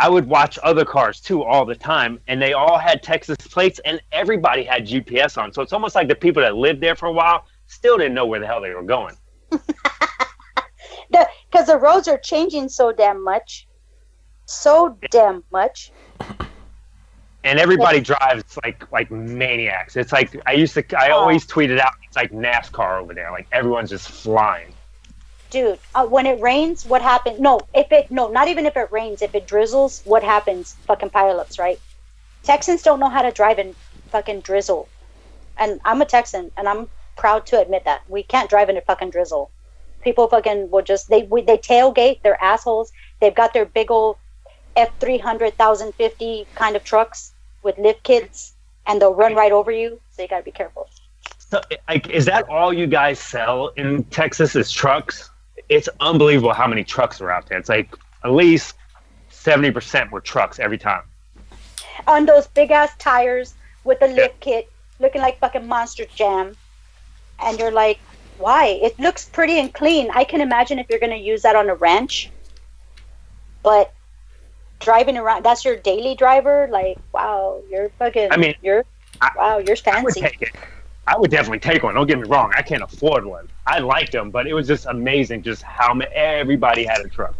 I 0.00 0.08
would 0.08 0.26
watch 0.26 0.58
other 0.62 0.86
cars 0.86 1.20
too 1.20 1.44
all 1.44 1.66
the 1.66 1.74
time, 1.74 2.18
and 2.26 2.40
they 2.40 2.54
all 2.54 2.78
had 2.78 3.02
Texas 3.02 3.36
plates, 3.36 3.80
and 3.84 4.00
everybody 4.12 4.64
had 4.64 4.86
GPS 4.86 5.36
on. 5.36 5.52
So 5.52 5.60
it's 5.60 5.74
almost 5.74 5.94
like 5.94 6.08
the 6.08 6.14
people 6.14 6.42
that 6.42 6.56
lived 6.56 6.80
there 6.80 6.96
for 6.96 7.06
a 7.06 7.12
while 7.12 7.44
still 7.66 7.98
didn't 7.98 8.14
know 8.14 8.24
where 8.24 8.40
the 8.40 8.46
hell 8.46 8.62
they 8.62 8.72
were 8.72 8.82
going. 8.82 9.14
because 9.50 11.66
the 11.66 11.76
roads 11.76 12.08
are 12.08 12.16
changing 12.18 12.70
so 12.70 12.92
damn 12.92 13.22
much, 13.22 13.68
so 14.46 14.96
damn 15.10 15.44
much. 15.52 15.92
and 17.44 17.58
everybody 17.58 18.00
drives 18.00 18.56
like 18.64 18.90
like 18.92 19.10
maniacs. 19.10 19.96
It's 19.96 20.12
like 20.12 20.34
I 20.46 20.52
used 20.52 20.72
to. 20.74 20.98
I 20.98 21.10
Oh. 21.10 21.16
always 21.18 21.46
tweeted 21.46 21.78
out. 21.78 21.92
It's 22.06 22.16
like 22.16 22.32
NASCAR 22.32 23.02
over 23.02 23.12
there. 23.12 23.30
Like 23.32 23.48
everyone's 23.52 23.90
just 23.90 24.08
flying. 24.10 24.72
Dude, 25.50 25.80
uh, 25.96 26.06
when 26.06 26.26
it 26.26 26.40
rains, 26.40 26.86
what 26.86 27.02
happens? 27.02 27.40
No, 27.40 27.60
if 27.74 27.90
it 27.90 28.10
no, 28.10 28.28
not 28.28 28.46
even 28.46 28.66
if 28.66 28.76
it 28.76 28.90
rains. 28.92 29.20
If 29.20 29.34
it 29.34 29.48
drizzles, 29.48 30.00
what 30.04 30.22
happens? 30.22 30.76
Fucking 30.86 31.10
pileups, 31.10 31.58
right? 31.58 31.80
Texans 32.44 32.82
don't 32.82 33.00
know 33.00 33.08
how 33.08 33.22
to 33.22 33.32
drive 33.32 33.58
in 33.58 33.74
fucking 34.10 34.40
drizzle, 34.40 34.88
and 35.58 35.80
I'm 35.84 36.00
a 36.00 36.04
Texan, 36.04 36.52
and 36.56 36.68
I'm 36.68 36.88
proud 37.16 37.46
to 37.46 37.60
admit 37.60 37.84
that 37.84 38.02
we 38.08 38.22
can't 38.22 38.48
drive 38.48 38.68
in 38.68 38.76
a 38.76 38.80
fucking 38.80 39.10
drizzle. 39.10 39.50
People 40.02 40.28
fucking 40.28 40.70
will 40.70 40.82
just 40.82 41.08
they 41.08 41.24
we, 41.24 41.42
they 41.42 41.58
tailgate. 41.58 42.22
They're 42.22 42.42
assholes. 42.42 42.92
They've 43.20 43.34
got 43.34 43.52
their 43.52 43.66
big 43.66 43.90
old 43.90 44.16
F 44.76 44.90
three 45.00 45.18
hundred 45.18 45.58
thousand 45.58 45.94
fifty 45.94 46.46
kind 46.54 46.76
of 46.76 46.84
trucks 46.84 47.32
with 47.64 47.76
lift 47.76 48.04
kits, 48.04 48.54
and 48.86 49.02
they'll 49.02 49.14
run 49.14 49.34
right 49.34 49.52
over 49.52 49.72
you. 49.72 50.00
So 50.12 50.22
you 50.22 50.28
gotta 50.28 50.44
be 50.44 50.52
careful. 50.52 50.88
So, 51.38 51.60
like, 51.88 52.08
is 52.08 52.26
that 52.26 52.48
all 52.48 52.72
you 52.72 52.86
guys 52.86 53.18
sell 53.18 53.72
in 53.76 54.04
Texas? 54.04 54.54
Is 54.54 54.70
trucks? 54.70 55.28
It's 55.70 55.88
unbelievable 56.00 56.52
how 56.52 56.66
many 56.66 56.84
trucks 56.84 57.20
are 57.22 57.30
out 57.30 57.46
there. 57.48 57.56
It's 57.56 57.68
like 57.70 57.94
at 58.24 58.32
least 58.32 58.74
seventy 59.30 59.70
percent 59.70 60.10
were 60.12 60.20
trucks 60.20 60.58
every 60.58 60.76
time. 60.78 61.04
on 62.06 62.26
those 62.26 62.46
big 62.48 62.70
ass 62.70 62.90
tires 62.98 63.54
with 63.84 64.00
the 64.00 64.08
lift 64.08 64.40
kit 64.40 64.70
looking 64.98 65.22
like 65.22 65.38
fucking 65.38 65.66
monster 65.66 66.04
jam. 66.14 66.56
And 67.42 67.58
you're 67.58 67.70
like 67.70 67.98
why? 68.38 68.78
It 68.82 68.98
looks 68.98 69.26
pretty 69.28 69.58
and 69.58 69.72
clean. 69.72 70.10
I 70.14 70.24
can 70.24 70.40
imagine 70.40 70.78
if 70.78 70.86
you're 70.88 70.98
going 70.98 71.16
to 71.18 71.24
use 71.32 71.42
that 71.42 71.54
on 71.56 71.68
a 71.68 71.74
ranch. 71.74 72.30
But 73.62 73.92
driving 74.80 75.18
around 75.18 75.44
that's 75.44 75.64
your 75.64 75.76
daily 75.76 76.14
driver? 76.16 76.66
Like 76.70 76.98
wow 77.12 77.60
you're 77.70 77.90
fucking 77.98 78.28
I 78.32 78.36
mean, 78.38 78.54
you're 78.62 78.84
I- 79.20 79.30
wow 79.36 79.58
you're 79.58 79.76
I 79.86 80.02
would 80.02 80.14
fancy. 80.14 80.20
take 80.22 80.42
it. 80.42 80.54
I 81.10 81.18
would 81.18 81.32
definitely 81.32 81.60
take 81.60 81.84
one. 81.84 81.96
Don't 81.96 82.08
get 82.08 82.18
me 82.20 82.26
wrong. 82.28 82.52
I 82.56 82.62
can't 82.62 82.84
afford 82.84 83.26
one. 83.26 83.48
I 83.66 83.80
liked 83.80 84.12
them, 84.12 84.30
but 84.32 84.48
it 84.48 84.54
was 84.54 84.68
just 84.68 84.86
amazing 84.86 85.44
just 85.44 85.64
how 85.64 85.94
ma- 85.94 86.06
everybody 86.14 86.86
had 86.86 87.02
a 87.02 87.08
truck. 87.10 87.36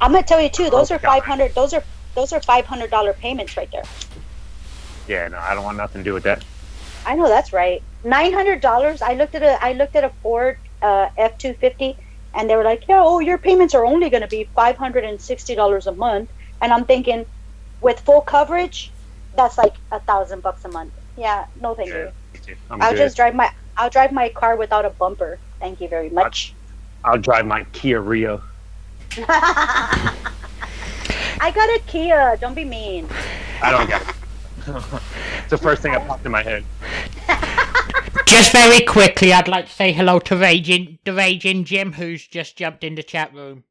i'm 0.00 0.12
going 0.12 0.24
to 0.24 0.28
tell 0.28 0.40
you 0.40 0.50
too 0.50 0.70
those 0.70 0.90
Oh, 0.90 0.92
are 0.92 1.00
God. 1.02 1.12
500 1.12 1.52
those 1.56 1.72
are 1.74 1.84
those 2.16 2.32
are 2.32 2.40
$500 2.42 3.18
payments 3.18 3.56
right 3.56 3.68
there 3.72 3.84
Yeah, 5.06 5.28
no, 5.28 5.38
I 5.38 5.54
don't 5.54 5.64
want 5.64 5.78
nothing 5.78 6.04
to 6.04 6.10
do 6.10 6.14
with 6.14 6.24
that. 6.24 6.44
I 7.06 7.16
know 7.16 7.28
that's 7.28 7.54
right. 7.54 7.82
Nine 8.04 8.34
hundred 8.34 8.62
dollars. 8.62 9.02
I 9.02 9.14
looked 9.14 9.36
at 9.36 9.44
a 9.44 9.64
I 9.64 9.74
looked 9.74 9.96
at 9.96 10.04
a 10.04 10.12
Ford 10.22 10.56
uh, 10.82 11.08
F 11.18 11.38
two 11.38 11.54
fifty, 11.54 11.98
and 12.34 12.50
they 12.50 12.56
were 12.56 12.64
like, 12.64 12.84
"Yeah, 12.88 13.02
oh, 13.04 13.20
your 13.20 13.38
payments 13.38 13.74
are 13.76 13.86
only 13.86 14.10
going 14.10 14.22
to 14.22 14.28
be 14.28 14.50
five 14.56 14.78
hundred 14.78 15.04
and 15.04 15.20
sixty 15.22 15.56
dollars 15.56 15.86
a 15.88 15.94
month." 15.94 16.30
And 16.62 16.72
I'm 16.74 16.86
thinking, 16.86 17.26
with 17.80 18.00
full 18.00 18.22
coverage, 18.22 18.94
that's 19.34 19.58
like 19.58 19.76
a 19.92 20.00
thousand 20.00 20.42
bucks 20.42 20.64
a 20.66 20.70
month. 20.70 20.94
Yeah, 21.16 21.46
no, 21.56 21.76
thank 21.76 21.96
Yeah, 21.96 21.98
you. 21.98 22.12
I'm 22.70 22.82
I'll 22.82 22.92
good. 22.92 22.98
just 22.98 23.16
drive 23.16 23.34
my 23.34 23.52
I'll 23.76 23.90
drive 23.90 24.12
my 24.12 24.28
car 24.28 24.56
without 24.56 24.84
a 24.84 24.90
bumper. 24.90 25.38
Thank 25.60 25.80
you 25.80 25.88
very 25.88 26.10
much. 26.10 26.54
I'll 27.04 27.18
drive 27.18 27.46
my 27.46 27.64
Kia 27.72 28.00
Rio. 28.00 28.42
I 31.40 31.52
got 31.54 31.68
a 31.70 31.80
Kia. 31.86 32.36
Don't 32.40 32.54
be 32.54 32.64
mean. 32.64 33.08
I 33.62 33.70
don't 33.70 33.88
get 33.88 34.02
it. 34.02 34.14
it's 34.68 35.50
the 35.50 35.58
first 35.58 35.82
thing 35.82 35.92
that 35.92 36.06
popped 36.06 36.26
in 36.26 36.32
my 36.32 36.42
head. 36.42 36.64
Just 38.26 38.52
very 38.52 38.84
quickly, 38.84 39.32
I'd 39.32 39.48
like 39.48 39.66
to 39.66 39.72
say 39.72 39.90
hello 39.92 40.18
to 40.20 40.36
Raging, 40.36 40.98
the 41.04 41.14
Raging 41.14 41.64
Jim, 41.64 41.94
who's 41.94 42.26
just 42.26 42.56
jumped 42.56 42.84
in 42.84 42.94
the 42.94 43.02
chat 43.02 43.32
room. 43.32 43.64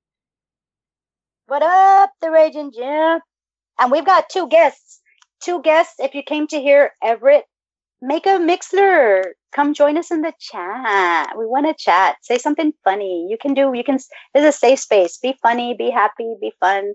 What 1.45 1.61
up, 1.61 2.11
the 2.21 2.31
Raging 2.31 2.71
Jim? 2.71 3.19
And 3.79 3.91
we've 3.91 4.05
got 4.05 4.29
two 4.29 4.47
guests. 4.47 5.01
Two 5.41 5.61
guests. 5.61 5.99
If 5.99 6.15
you 6.15 6.23
came 6.23 6.47
to 6.47 6.59
hear 6.59 6.93
Everett, 7.03 7.45
make 8.01 8.25
a 8.25 8.37
Mixlr. 8.39 9.23
Come 9.53 9.73
join 9.73 9.97
us 9.97 10.11
in 10.11 10.21
the 10.21 10.33
chat. 10.39 11.35
We 11.37 11.45
want 11.45 11.65
to 11.67 11.73
chat. 11.77 12.17
Say 12.21 12.37
something 12.37 12.73
funny. 12.83 13.27
You 13.29 13.37
can 13.41 13.53
do. 13.53 13.71
You 13.73 13.83
can. 13.83 13.95
This 13.95 14.43
is 14.43 14.45
a 14.45 14.51
safe 14.51 14.79
space. 14.79 15.17
Be 15.17 15.35
funny. 15.41 15.73
Be 15.77 15.89
happy. 15.89 16.35
Be 16.39 16.51
fun. 16.59 16.93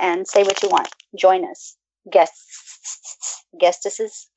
and 0.00 0.26
say 0.28 0.42
what 0.44 0.62
you 0.62 0.68
want. 0.68 0.88
Join 1.16 1.44
us. 1.44 1.76
Guests, 2.12 3.44
guestesses. 3.60 4.28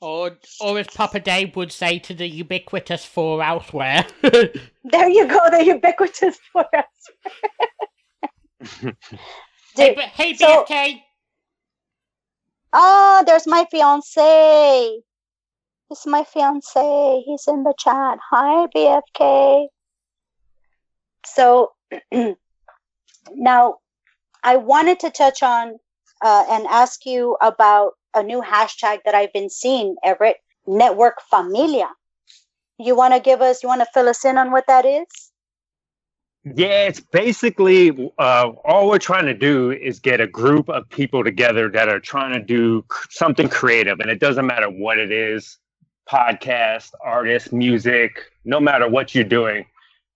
Or, 0.00 0.38
or 0.60 0.78
as 0.78 0.86
Papa 0.86 1.20
Dave 1.20 1.54
would 1.56 1.70
say 1.72 1.98
to 1.98 2.14
the 2.14 2.26
ubiquitous 2.26 3.04
four 3.04 3.42
elsewhere. 3.42 4.06
There 4.84 5.08
you 5.10 5.28
go, 5.28 5.38
the 5.50 5.62
ubiquitous 5.64 6.38
four 6.52 6.64
hey, 8.62 8.94
Dude, 9.76 9.96
but- 9.96 10.04
hey, 10.04 10.34
so- 10.34 10.64
BFK. 10.64 10.94
oh, 12.72 13.18
ah, 13.20 13.22
there's 13.26 13.46
my 13.46 13.66
fiance. 13.70 15.00
This 15.90 16.00
is 16.00 16.06
my 16.06 16.22
fiance. 16.22 17.22
He's 17.26 17.48
in 17.48 17.64
the 17.64 17.74
chat. 17.76 18.18
Hi, 18.30 18.68
BFK. 18.68 19.66
So 21.26 21.72
now 23.34 23.78
I 24.44 24.56
wanted 24.56 25.00
to 25.00 25.10
touch 25.10 25.42
on 25.42 25.78
uh, 26.22 26.44
and 26.48 26.64
ask 26.68 27.04
you 27.04 27.36
about 27.42 27.94
a 28.14 28.22
new 28.22 28.40
hashtag 28.40 28.98
that 29.04 29.16
I've 29.16 29.32
been 29.32 29.50
seeing, 29.50 29.96
Everett 30.04 30.36
Network 30.64 31.16
Familia. 31.28 31.88
You 32.78 32.94
want 32.94 33.14
to 33.14 33.20
give 33.20 33.42
us, 33.42 33.64
you 33.64 33.68
want 33.68 33.80
to 33.80 33.88
fill 33.92 34.08
us 34.08 34.24
in 34.24 34.38
on 34.38 34.52
what 34.52 34.68
that 34.68 34.84
is? 34.84 35.06
Yeah, 36.44 36.86
it's 36.86 37.00
basically 37.00 38.12
uh, 38.16 38.50
all 38.64 38.88
we're 38.88 38.98
trying 38.98 39.26
to 39.26 39.34
do 39.34 39.72
is 39.72 39.98
get 39.98 40.20
a 40.20 40.26
group 40.28 40.68
of 40.68 40.88
people 40.88 41.24
together 41.24 41.68
that 41.70 41.88
are 41.88 42.00
trying 42.00 42.32
to 42.32 42.40
do 42.40 42.84
something 43.10 43.48
creative, 43.48 43.98
and 43.98 44.08
it 44.08 44.20
doesn't 44.20 44.46
matter 44.46 44.70
what 44.70 44.96
it 44.96 45.10
is 45.10 45.58
podcast, 46.08 46.92
artist, 47.02 47.52
music, 47.52 48.20
no 48.44 48.60
matter 48.60 48.88
what 48.88 49.14
you're 49.14 49.24
doing. 49.24 49.64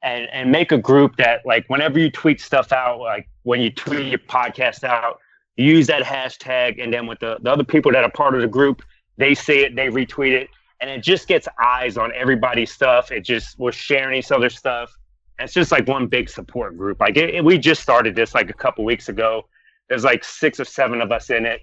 And, 0.03 0.29
and 0.33 0.53
make 0.53 0.70
a 0.70 0.77
group 0.77 1.16
that, 1.16 1.40
like, 1.47 1.64
whenever 1.68 1.99
you 1.99 2.11
tweet 2.11 2.38
stuff 2.40 2.73
out, 2.73 3.01
like 3.01 3.27
when 3.44 3.61
you 3.62 3.70
tweet 3.70 4.07
your 4.09 4.18
podcast 4.18 4.85
out, 4.85 5.18
use 5.57 5.87
that 5.87 6.03
hashtag, 6.03 6.83
and 6.83 6.92
then 6.92 7.07
with 7.07 7.20
the, 7.20 7.38
the 7.40 7.51
other 7.51 7.64
people 7.64 7.90
that 7.92 8.05
are 8.05 8.11
part 8.11 8.35
of 8.35 8.42
the 8.42 8.47
group, 8.47 8.83
they 9.16 9.35
see 9.35 9.61
it, 9.61 9.75
they 9.75 9.88
retweet 9.88 10.33
it, 10.33 10.51
and 10.81 10.90
it 10.90 11.03
just 11.03 11.27
gets 11.27 11.49
eyes 11.59 11.97
on 11.97 12.12
everybody's 12.14 12.70
stuff. 12.70 13.11
It 13.11 13.23
just, 13.25 13.59
we're 13.59 13.73
sharing 13.73 14.18
each 14.18 14.31
other's 14.31 14.59
stuff 14.59 14.94
it's 15.38 15.53
just 15.53 15.73
like 15.73 15.88
one 15.88 16.07
big 16.07 16.29
support 16.29 16.77
group. 16.77 17.01
Like 17.01 17.16
it, 17.16 17.35
it- 17.35 17.44
we 17.44 17.59
just 17.59 17.83
started 17.83 18.14
this 18.14 18.35
like 18.35 18.51
a 18.51 18.55
couple 18.55 18.85
weeks 18.85 19.09
ago. 19.09 19.47
There's 19.88 20.05
like 20.05 20.25
six 20.25 20.61
or 20.61 20.64
seven 20.64 21.01
of 21.01 21.12
us 21.12 21.31
in 21.31 21.44
it. 21.44 21.62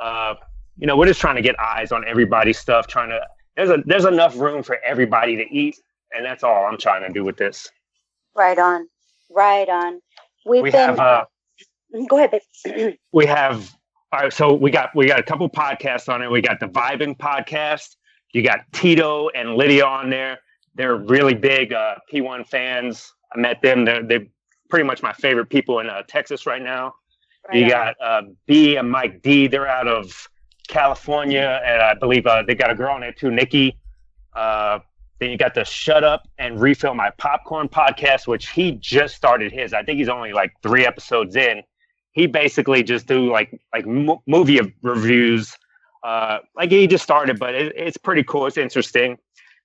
Uh, 0.00 0.34
you 0.76 0.86
know, 0.86 0.96
we're 0.96 1.06
just 1.06 1.20
trying 1.20 1.36
to 1.36 1.42
get 1.42 1.58
eyes 1.58 1.90
on 1.90 2.06
everybody's 2.06 2.58
stuff. 2.58 2.86
Trying 2.86 3.08
to 3.10 3.20
there's 3.58 3.70
a 3.70 3.82
there's 3.84 4.04
enough 4.04 4.36
room 4.38 4.62
for 4.62 4.78
everybody 4.86 5.34
to 5.36 5.42
eat, 5.52 5.76
and 6.12 6.24
that's 6.24 6.44
all 6.44 6.64
I'm 6.64 6.78
trying 6.78 7.02
to 7.02 7.12
do 7.12 7.24
with 7.24 7.36
this. 7.36 7.68
Right 8.36 8.56
on. 8.56 8.86
Right 9.30 9.68
on. 9.68 10.00
We've 10.46 10.62
We 10.62 10.70
been. 10.70 10.80
have 10.80 11.00
uh, 11.00 11.24
go 12.08 12.18
ahead, 12.18 12.40
babe. 12.64 12.94
we 13.12 13.26
have 13.26 13.68
all 14.12 14.20
right. 14.20 14.32
So 14.32 14.54
we 14.54 14.70
got 14.70 14.94
we 14.94 15.06
got 15.08 15.18
a 15.18 15.24
couple 15.24 15.50
podcasts 15.50 16.08
on 16.08 16.22
it. 16.22 16.30
We 16.30 16.40
got 16.40 16.60
the 16.60 16.66
Vibing 16.68 17.18
podcast. 17.18 17.96
You 18.32 18.44
got 18.44 18.60
Tito 18.72 19.28
and 19.30 19.56
Lydia 19.56 19.84
on 19.84 20.08
there. 20.08 20.38
They're 20.76 20.94
really 20.96 21.34
big 21.34 21.72
uh, 21.72 21.96
P1 22.12 22.46
fans. 22.46 23.12
I 23.34 23.40
met 23.40 23.60
them. 23.60 23.84
They're 23.84 24.04
they're 24.04 24.26
pretty 24.70 24.84
much 24.84 25.02
my 25.02 25.12
favorite 25.12 25.50
people 25.50 25.80
in 25.80 25.88
uh, 25.90 26.02
Texas 26.06 26.46
right 26.46 26.62
now. 26.62 26.94
Right 27.48 27.56
you 27.58 27.64
on. 27.64 27.70
got 27.70 27.94
uh, 28.00 28.22
B 28.46 28.76
and 28.76 28.88
Mike 28.88 29.20
D. 29.20 29.48
They're 29.48 29.66
out 29.66 29.88
of 29.88 30.28
California, 30.68 31.60
and 31.64 31.82
I 31.82 31.94
believe 31.94 32.26
uh, 32.26 32.42
they 32.46 32.54
got 32.54 32.70
a 32.70 32.74
girl 32.74 32.94
on 32.94 33.00
there 33.00 33.12
too, 33.12 33.30
Nikki. 33.30 33.76
Uh, 34.34 34.78
then 35.18 35.30
you 35.30 35.36
got 35.36 35.54
the 35.54 35.64
Shut 35.64 36.04
Up 36.04 36.28
and 36.38 36.60
Refill 36.60 36.94
My 36.94 37.10
Popcorn 37.10 37.68
podcast, 37.68 38.26
which 38.26 38.50
he 38.50 38.72
just 38.72 39.16
started 39.16 39.50
his. 39.50 39.72
I 39.72 39.82
think 39.82 39.98
he's 39.98 40.08
only 40.08 40.32
like 40.32 40.52
three 40.62 40.86
episodes 40.86 41.34
in. 41.34 41.62
He 42.12 42.26
basically 42.26 42.82
just 42.82 43.06
do 43.06 43.30
like 43.32 43.58
like 43.72 43.86
mo- 43.86 44.22
movie 44.26 44.60
reviews. 44.82 45.56
Uh, 46.04 46.38
like 46.54 46.70
he 46.70 46.86
just 46.86 47.02
started, 47.02 47.38
but 47.38 47.54
it, 47.54 47.72
it's 47.76 47.96
pretty 47.96 48.22
cool. 48.22 48.46
It's 48.46 48.56
interesting. 48.56 49.12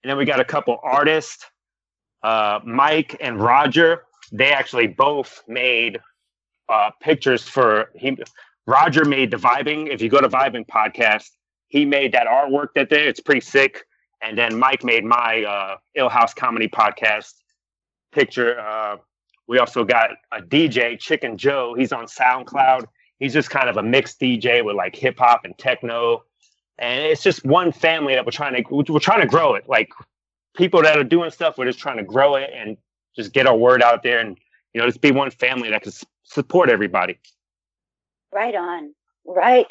And 0.03 0.09
then 0.09 0.17
we 0.17 0.25
got 0.25 0.39
a 0.39 0.45
couple 0.45 0.79
artists, 0.83 1.45
uh, 2.23 2.59
Mike 2.65 3.15
and 3.21 3.39
Roger. 3.39 4.03
They 4.31 4.51
actually 4.51 4.87
both 4.87 5.43
made 5.47 5.99
uh, 6.67 6.89
pictures 7.01 7.43
for 7.47 7.91
he. 7.95 8.17
Roger 8.65 9.05
made 9.05 9.31
the 9.31 9.37
vibing. 9.37 9.91
If 9.91 10.01
you 10.01 10.09
go 10.09 10.21
to 10.21 10.29
Vibing 10.29 10.65
podcast, 10.65 11.29
he 11.67 11.85
made 11.85 12.13
that 12.13 12.27
artwork 12.27 12.67
that 12.75 12.89
day. 12.89 13.07
It's 13.07 13.19
pretty 13.19 13.41
sick. 13.41 13.83
And 14.21 14.37
then 14.37 14.57
Mike 14.57 14.83
made 14.83 15.03
my 15.03 15.43
uh, 15.43 15.77
Ill 15.95 16.09
House 16.09 16.33
Comedy 16.33 16.69
podcast 16.69 17.33
picture. 18.13 18.59
Uh, 18.59 18.97
we 19.47 19.59
also 19.59 19.83
got 19.83 20.11
a 20.31 20.41
DJ, 20.41 20.97
Chicken 20.97 21.37
Joe. 21.37 21.75
He's 21.77 21.91
on 21.91 22.05
SoundCloud. 22.05 22.85
He's 23.19 23.33
just 23.33 23.49
kind 23.49 23.69
of 23.69 23.77
a 23.77 23.83
mixed 23.83 24.19
DJ 24.19 24.63
with 24.63 24.75
like 24.75 24.95
hip 24.95 25.19
hop 25.19 25.41
and 25.43 25.57
techno. 25.57 26.23
And 26.77 27.05
it's 27.05 27.21
just 27.21 27.45
one 27.45 27.71
family 27.71 28.15
that 28.15 28.25
we're 28.25 28.31
trying 28.31 28.63
to 28.63 28.91
we're 28.91 28.99
trying 28.99 29.21
to 29.21 29.27
grow 29.27 29.55
it. 29.55 29.65
Like 29.67 29.89
people 30.55 30.81
that 30.83 30.97
are 30.97 31.03
doing 31.03 31.31
stuff, 31.31 31.57
we're 31.57 31.65
just 31.65 31.79
trying 31.79 31.97
to 31.97 32.03
grow 32.03 32.35
it 32.35 32.49
and 32.55 32.77
just 33.15 33.33
get 33.33 33.45
our 33.45 33.55
word 33.55 33.83
out 33.83 34.03
there 34.03 34.19
and 34.19 34.37
you 34.73 34.81
know 34.81 34.87
just 34.87 35.01
be 35.01 35.11
one 35.11 35.31
family 35.31 35.69
that 35.69 35.83
can 35.83 35.91
support 36.23 36.69
everybody. 36.69 37.19
Right 38.33 38.55
on. 38.55 38.93
Right 39.25 39.67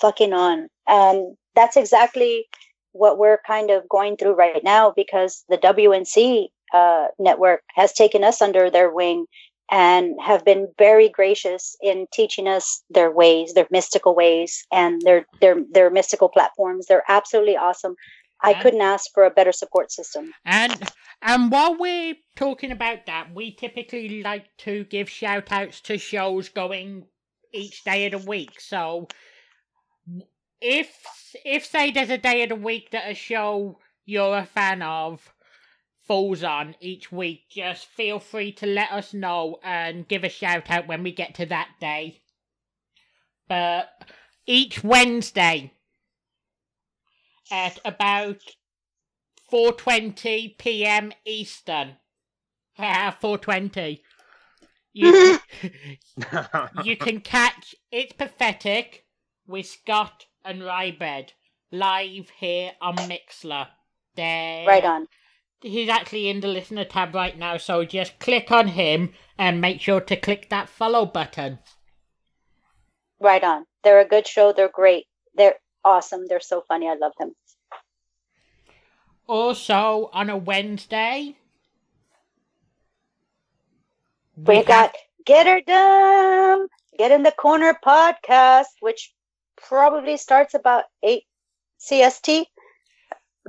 fucking 0.00 0.32
on. 0.32 0.68
Um, 0.86 1.34
that's 1.54 1.76
exactly 1.76 2.46
what 2.92 3.18
we're 3.18 3.40
kind 3.46 3.70
of 3.70 3.88
going 3.88 4.16
through 4.16 4.34
right 4.34 4.62
now 4.64 4.92
because 4.94 5.44
the 5.48 5.58
WNC 5.58 6.46
uh, 6.72 7.08
network 7.18 7.62
has 7.74 7.92
taken 7.92 8.24
us 8.24 8.40
under 8.40 8.70
their 8.70 8.92
wing 8.92 9.26
and 9.70 10.14
have 10.20 10.44
been 10.44 10.68
very 10.78 11.08
gracious 11.08 11.76
in 11.80 12.06
teaching 12.12 12.48
us 12.48 12.82
their 12.90 13.10
ways, 13.10 13.54
their 13.54 13.68
mystical 13.70 14.14
ways, 14.16 14.66
and 14.72 15.00
their 15.02 15.24
their 15.40 15.56
their 15.70 15.90
mystical 15.90 16.28
platforms. 16.28 16.86
They're 16.86 17.04
absolutely 17.08 17.56
awesome. 17.56 17.94
I 18.42 18.52
And- 18.52 18.62
couldn't 18.62 18.80
ask 18.80 19.10
for 19.14 19.24
a 19.24 19.30
better 19.30 19.52
support 19.52 19.92
system. 19.92 20.32
And 20.44 20.90
and 21.22 21.52
while 21.52 21.76
we're 21.78 22.16
talking 22.34 22.72
about 22.72 23.06
that, 23.06 23.32
we 23.34 23.54
typically 23.54 24.22
like 24.22 24.56
to 24.58 24.84
give 24.84 25.08
shout 25.08 25.52
outs 25.52 25.80
to 25.82 25.98
shows 25.98 26.48
going 26.48 27.06
each 27.52 27.84
day 27.84 28.06
of 28.06 28.12
the 28.12 28.28
week. 28.28 28.60
So 28.60 29.08
if 30.60 30.90
if 31.44 31.64
say 31.64 31.90
there's 31.90 32.10
a 32.10 32.18
day 32.18 32.42
of 32.42 32.50
the 32.50 32.56
week 32.56 32.90
that 32.90 33.10
a 33.10 33.14
show 33.14 33.78
you're 34.04 34.38
a 34.38 34.46
fan 34.46 34.82
of 34.82 35.32
falls 36.06 36.42
on 36.42 36.74
each 36.80 37.12
week, 37.12 37.42
just 37.50 37.86
feel 37.86 38.18
free 38.18 38.52
to 38.52 38.66
let 38.66 38.90
us 38.90 39.14
know 39.14 39.58
and 39.62 40.08
give 40.08 40.24
a 40.24 40.28
shout 40.28 40.70
out 40.70 40.88
when 40.88 41.02
we 41.02 41.12
get 41.12 41.34
to 41.36 41.46
that 41.46 41.68
day. 41.80 42.22
But 43.48 43.88
each 44.46 44.82
Wednesday 44.82 45.72
at 47.50 47.78
about 47.84 48.38
4:20 49.50 50.56
p.m. 50.58 51.12
Eastern. 51.24 51.96
Ah, 52.82 53.14
4:20. 53.20 54.00
You 54.92 55.38
you 56.84 56.96
can 56.96 57.20
catch 57.20 57.74
It's 57.92 58.12
Pathetic 58.12 59.04
with 59.46 59.66
Scott 59.66 60.26
and 60.44 60.62
Rybed 60.62 61.30
live 61.72 62.30
here 62.38 62.72
on 62.80 62.96
Mixlr. 62.96 63.68
There. 64.16 64.66
Right 64.66 64.84
on. 64.84 65.06
He's 65.62 65.88
actually 65.88 66.28
in 66.28 66.40
the 66.40 66.48
listener 66.48 66.84
tab 66.84 67.14
right 67.14 67.38
now, 67.38 67.56
so 67.58 67.84
just 67.84 68.18
click 68.18 68.50
on 68.50 68.68
him 68.68 69.12
and 69.38 69.60
make 69.60 69.80
sure 69.80 70.00
to 70.00 70.16
click 70.16 70.48
that 70.50 70.68
follow 70.68 71.06
button. 71.06 71.58
Right 73.20 73.44
on. 73.44 73.66
They're 73.84 74.00
a 74.00 74.08
good 74.08 74.26
show. 74.26 74.52
They're 74.52 74.70
great. 74.72 75.06
They're 75.34 75.56
awesome. 75.84 76.26
They're 76.26 76.40
so 76.40 76.62
funny. 76.66 76.88
I 76.88 76.94
love 76.94 77.12
them. 77.18 77.34
Also, 79.26 80.10
on 80.12 80.28
a 80.28 80.36
Wednesday, 80.36 81.36
We 84.36 84.56
have- 84.56 84.66
got 84.66 84.94
Get 85.26 85.46
Her 85.46 85.60
Done, 85.60 86.68
Get 86.98 87.10
in 87.10 87.22
the 87.22 87.32
Corner 87.32 87.78
podcast, 87.84 88.66
which 88.80 89.12
probably 89.56 90.16
starts 90.16 90.54
about 90.54 90.84
8 91.02 91.24
CST, 91.78 92.46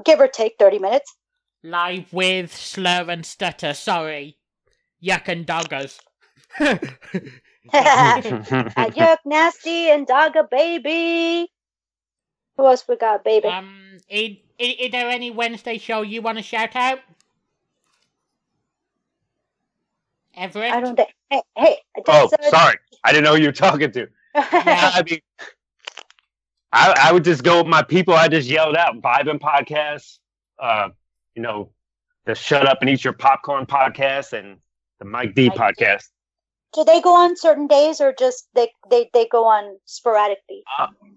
give 0.06 0.20
or 0.20 0.28
take 0.28 0.56
30 0.60 0.80
minutes. 0.80 1.16
live 1.64 2.12
with 2.12 2.54
Slur 2.56 3.06
and 3.10 3.26
Stutter. 3.26 3.74
Sorry, 3.74 4.38
Yuck 5.04 5.28
and 5.28 5.46
Doggers. 5.46 6.00
Uh, 7.74 8.20
Yuck 8.22 9.18
Nasty 9.24 9.90
and 9.92 10.08
Dogga 10.08 10.50
Baby. 10.50 11.48
Who 12.58 12.66
else 12.66 12.84
we 12.88 12.98
got, 12.98 13.24
baby? 13.24 13.48
um, 13.48 14.00
is, 14.10 14.38
is 14.58 14.92
there 14.92 15.08
any 15.10 15.30
Wednesday 15.32 15.78
show 15.78 16.02
you 16.02 16.22
want 16.24 16.38
to 16.40 16.44
shout 16.44 16.76
out? 16.76 17.00
Everett? 20.42 20.74
I 20.74 20.82
don't 20.82 20.96
think. 20.96 21.10
Hey, 21.30 21.42
hey. 21.56 21.78
oh, 22.08 22.28
does, 22.30 22.34
uh, 22.34 22.50
sorry, 22.50 22.76
I 23.04 23.12
didn't 23.12 23.26
know 23.26 23.36
who 23.36 23.42
you 23.42 23.48
were 23.50 23.54
talking 23.54 23.92
to. 23.92 24.08
I 24.36 25.04
mean, 25.08 25.20
I, 26.72 26.96
I 27.00 27.12
would 27.12 27.24
just 27.24 27.44
go 27.44 27.60
with 27.60 27.68
my 27.68 27.84
people. 27.84 28.16
I 28.16 28.28
just 28.28 28.50
yelled 28.50 28.76
out 28.76 29.00
Vibing 29.02 29.40
podcast, 29.40 30.18
uh, 30.60 30.90
you 31.36 31.44
know, 31.44 31.70
the 32.26 32.34
Shut 32.34 32.68
Up 32.68 32.80
and 32.82 32.90
Eat 32.90 33.04
Your 33.04 33.14
Popcorn 33.14 33.68
podcast 33.68 34.34
and 34.34 34.58
the 35.00 35.06
Mike 35.06 35.36
D 35.36 35.50
Mike 35.50 35.76
D. 35.78 35.86
podcast. 35.86 36.06
Do 36.74 36.86
they 36.86 37.02
go 37.02 37.14
on 37.14 37.38
certain 37.38 37.68
days 37.68 38.02
or 38.02 38.14
just 38.18 38.48
they 38.56 38.72
they, 38.90 39.10
they 39.14 39.28
go 39.28 39.46
on 39.46 39.78
sporadically? 39.86 40.64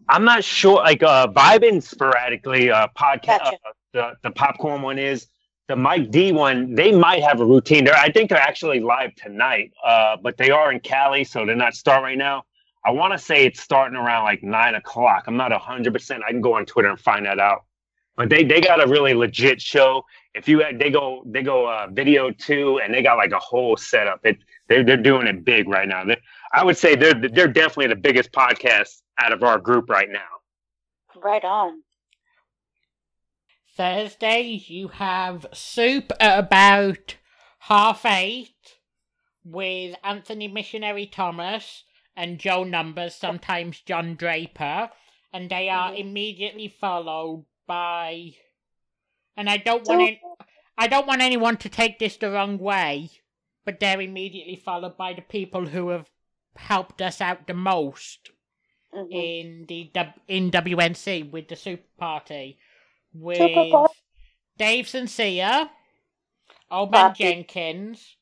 I'm 0.08 0.24
not 0.24 0.44
sure. 0.44 0.76
Like 0.76 1.02
uh, 1.02 1.28
vibing 1.28 1.82
sporadically. 1.82 2.70
Uh, 2.70 2.88
podcast. 2.98 3.38
Gotcha. 3.38 3.54
Uh, 3.54 3.72
the 3.94 4.12
the 4.24 4.30
popcorn 4.32 4.82
one 4.82 4.98
is 4.98 5.28
the 5.68 5.77
Mike 5.77 6.11
D 6.11 6.33
one. 6.33 6.74
They 6.74 6.92
might 6.92 7.22
have 7.22 7.40
a 7.40 7.44
routine. 7.44 7.85
They're, 7.85 7.96
I 7.96 8.11
think 8.11 8.31
they're 8.31 8.38
actually 8.38 8.81
live 8.81 9.14
tonight. 9.14 9.72
Uh, 9.85 10.16
but 10.22 10.37
they 10.37 10.50
are 10.50 10.70
in 10.72 10.81
Cali, 10.81 11.24
so 11.24 11.46
they're 11.46 11.57
not 11.57 11.74
starting 11.74 12.05
right 12.05 12.18
now. 12.18 12.44
I 12.85 12.90
want 12.90 13.12
to 13.12 13.18
say 13.18 13.46
it's 13.46 13.61
starting 13.61 13.96
around 13.96 14.24
like 14.24 14.42
nine 14.42 14.74
o'clock. 14.74 15.24
I'm 15.27 15.37
not 15.37 15.53
hundred 15.53 15.92
percent. 15.92 16.22
I 16.27 16.31
can 16.31 16.42
go 16.42 16.55
on 16.55 16.66
Twitter 16.66 16.88
and 16.90 17.00
find 17.00 17.24
that 17.24 17.38
out. 17.38 17.64
But 18.16 18.29
they 18.29 18.44
they 18.44 18.61
got 18.61 18.83
a 18.83 18.87
really 18.87 19.14
legit 19.14 19.61
show. 19.61 20.05
If 20.35 20.48
you 20.48 20.62
they 20.79 20.90
go 20.90 21.22
they 21.27 21.42
go 21.42 21.66
uh, 21.66 21.88
video 21.90 22.31
too, 22.31 22.81
and 22.81 22.92
they 22.92 23.03
got 23.03 23.16
like 23.16 23.33
a 23.33 23.38
whole 23.38 23.77
setup. 23.77 24.20
It 24.24 24.38
they're 24.68 24.85
they're 24.85 24.96
doing 24.98 25.27
it 25.27 25.44
big 25.44 25.68
right 25.68 25.88
now. 25.88 26.05
They, 26.05 26.20
I 26.53 26.62
would 26.62 26.77
say 26.77 26.94
they're 26.94 27.14
they're 27.14 27.48
definitely 27.48 27.88
the 27.88 27.96
biggest 27.96 28.33
podcast 28.33 29.00
out 29.18 29.33
of 29.33 29.42
our 29.42 29.59
group 29.59 29.88
right 29.88 30.11
now. 30.11 30.20
Right 31.16 31.44
on. 31.44 31.83
Thursdays 33.76 34.70
you 34.70 34.88
have 34.88 35.46
soup 35.52 36.12
at 36.20 36.38
about 36.38 37.16
half 37.60 38.04
eight 38.06 38.78
with 39.44 39.96
Anthony 40.04 40.48
Missionary 40.48 41.06
Thomas 41.06 41.84
and 42.16 42.38
Joe 42.38 42.62
Numbers, 42.62 43.14
sometimes 43.16 43.80
John 43.80 44.14
Draper, 44.14 44.90
and 45.32 45.50
they 45.50 45.68
are 45.68 45.90
Mhm. 45.90 45.98
immediately 45.98 46.68
followed 46.68 47.46
by. 47.66 48.37
And 49.37 49.50
I 49.50 49.56
don't 49.56 49.87
want 49.88 50.02
any, 50.02 50.22
I 50.78 50.87
don't 50.87 51.06
want 51.06 51.22
anyone 51.22 51.56
to 51.56 51.68
take 51.68 51.98
this 51.98 52.16
the 52.16 52.30
wrong 52.30 52.58
way, 52.58 53.10
but 53.64 53.80
they're 53.80 54.00
immediately 54.00 54.56
followed 54.56 54.96
by 54.96 55.12
the 55.14 55.22
people 55.22 55.66
who 55.66 55.88
have 55.88 56.08
helped 56.54 57.02
us 57.02 57.20
out 57.20 57.48
the 57.48 57.54
most 57.54 58.30
Mhm. 58.92 59.12
in 59.12 59.66
the 59.66 60.14
in 60.28 60.50
WNC 60.50 61.24
with 61.24 61.48
the 61.48 61.56
Super 61.56 61.88
Party 61.98 62.56
with 63.14 63.38
Super 63.38 63.87
Dave 64.59 64.88
Sincere, 64.88 65.70
Old 66.70 66.90
Man 66.90 67.11
Papi. 67.11 67.16
Jenkins, 67.18 68.16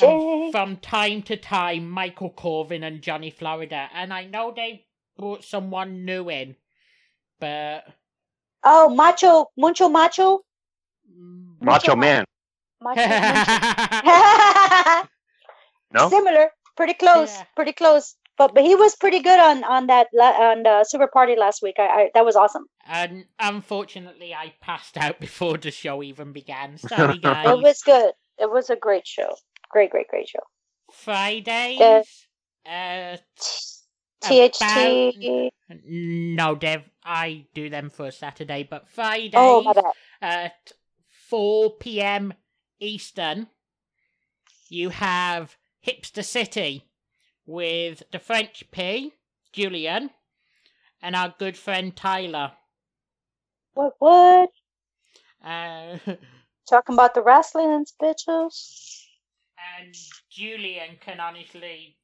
and 0.00 0.52
from 0.52 0.76
time 0.76 1.22
to 1.22 1.36
time 1.36 1.88
Michael 1.88 2.30
Corvin 2.30 2.82
and 2.82 3.02
Johnny 3.02 3.30
Florida. 3.30 3.88
And 3.94 4.12
I 4.12 4.24
know 4.24 4.52
they 4.54 4.86
brought 5.16 5.44
someone 5.44 6.04
new 6.04 6.28
in, 6.30 6.56
but 7.40 7.84
Oh, 8.64 8.88
macho, 8.88 9.46
mucho 9.56 9.88
macho, 9.88 10.40
mm, 11.10 11.60
Macho 11.60 11.96
Man. 11.96 12.24
macho. 12.80 13.08
mucho. 13.08 15.08
No. 15.94 16.08
Similar, 16.08 16.50
pretty 16.76 16.94
close, 16.94 17.34
Yeah. 17.36 17.44
pretty 17.54 17.72
close. 17.74 18.16
But 18.38 18.54
but 18.54 18.64
he 18.64 18.74
was 18.74 18.96
pretty 18.96 19.20
good 19.20 19.38
on 19.38 19.62
on 19.62 19.88
that 19.88 20.06
on 20.14 20.62
the 20.62 20.84
super 20.84 21.06
party 21.06 21.36
last 21.36 21.60
week. 21.62 21.74
I, 21.78 21.86
I 21.86 22.10
that 22.14 22.24
was 22.24 22.34
awesome. 22.34 22.64
And 22.86 23.26
unfortunately 23.38 24.34
I 24.34 24.54
passed 24.60 24.96
out 24.96 25.20
before 25.20 25.58
the 25.58 25.70
show 25.70 26.02
even 26.02 26.32
began. 26.32 26.78
Sorry 26.88 27.18
guys. 27.18 27.48
It 27.48 27.62
was 27.62 27.82
good. 27.82 28.12
It 28.38 28.50
was 28.50 28.70
a 28.70 28.76
great 28.76 29.06
show. 29.06 29.34
Great, 29.70 29.90
great, 29.90 30.08
great 30.08 30.28
show. 30.28 30.40
Fridays. 30.92 32.26
Uh, 32.66 33.16
THT. 34.20 35.50
no, 35.84 36.54
Dev. 36.54 36.82
I 37.04 37.46
do 37.54 37.68
them 37.68 37.90
for 37.90 38.10
Saturday, 38.10 38.66
but 38.68 38.88
Fridays 38.88 39.32
Oh 39.34 39.62
my 39.62 39.72
bad. 39.72 39.84
at 40.20 40.72
4 41.28 41.70
p.m. 41.78 42.34
Eastern, 42.78 43.48
you 44.68 44.90
have 44.90 45.56
Hipster 45.86 46.24
City 46.24 46.84
with 47.46 48.02
the 48.12 48.18
French 48.18 48.64
P, 48.70 49.12
Julian, 49.52 50.10
and 51.00 51.16
our 51.16 51.34
good 51.38 51.56
friend 51.56 51.96
Tyler. 51.96 52.52
What? 53.74 53.94
What? 53.98 54.50
Uh, 55.44 55.98
Talking 56.68 56.94
about 56.94 57.14
the 57.14 57.22
wrestling's 57.22 57.92
bitches. 58.00 59.04
and 59.80 59.94
Julian 60.30 60.96
can 61.00 61.20
honestly 61.20 61.96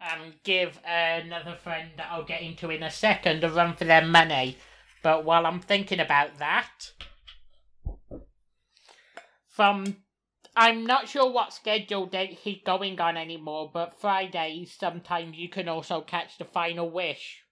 um, 0.00 0.34
give 0.42 0.78
another 0.84 1.56
friend 1.62 1.90
that 1.96 2.08
I'll 2.10 2.24
get 2.24 2.42
into 2.42 2.70
in 2.70 2.82
a 2.82 2.90
second 2.90 3.44
a 3.44 3.50
run 3.50 3.74
for 3.74 3.84
their 3.84 4.04
money. 4.04 4.58
But 5.02 5.24
while 5.24 5.46
I'm 5.46 5.60
thinking 5.60 6.00
about 6.00 6.38
that, 6.38 6.92
from 9.48 9.98
I'm 10.56 10.86
not 10.86 11.08
sure 11.08 11.30
what 11.30 11.52
schedule 11.52 12.06
date 12.06 12.38
he's 12.42 12.62
going 12.64 13.00
on 13.00 13.16
anymore, 13.16 13.70
but 13.72 14.00
Fridays 14.00 14.72
sometimes 14.72 15.36
you 15.36 15.48
can 15.48 15.68
also 15.68 16.00
catch 16.00 16.38
the 16.38 16.44
final 16.44 16.90
wish. 16.90 17.42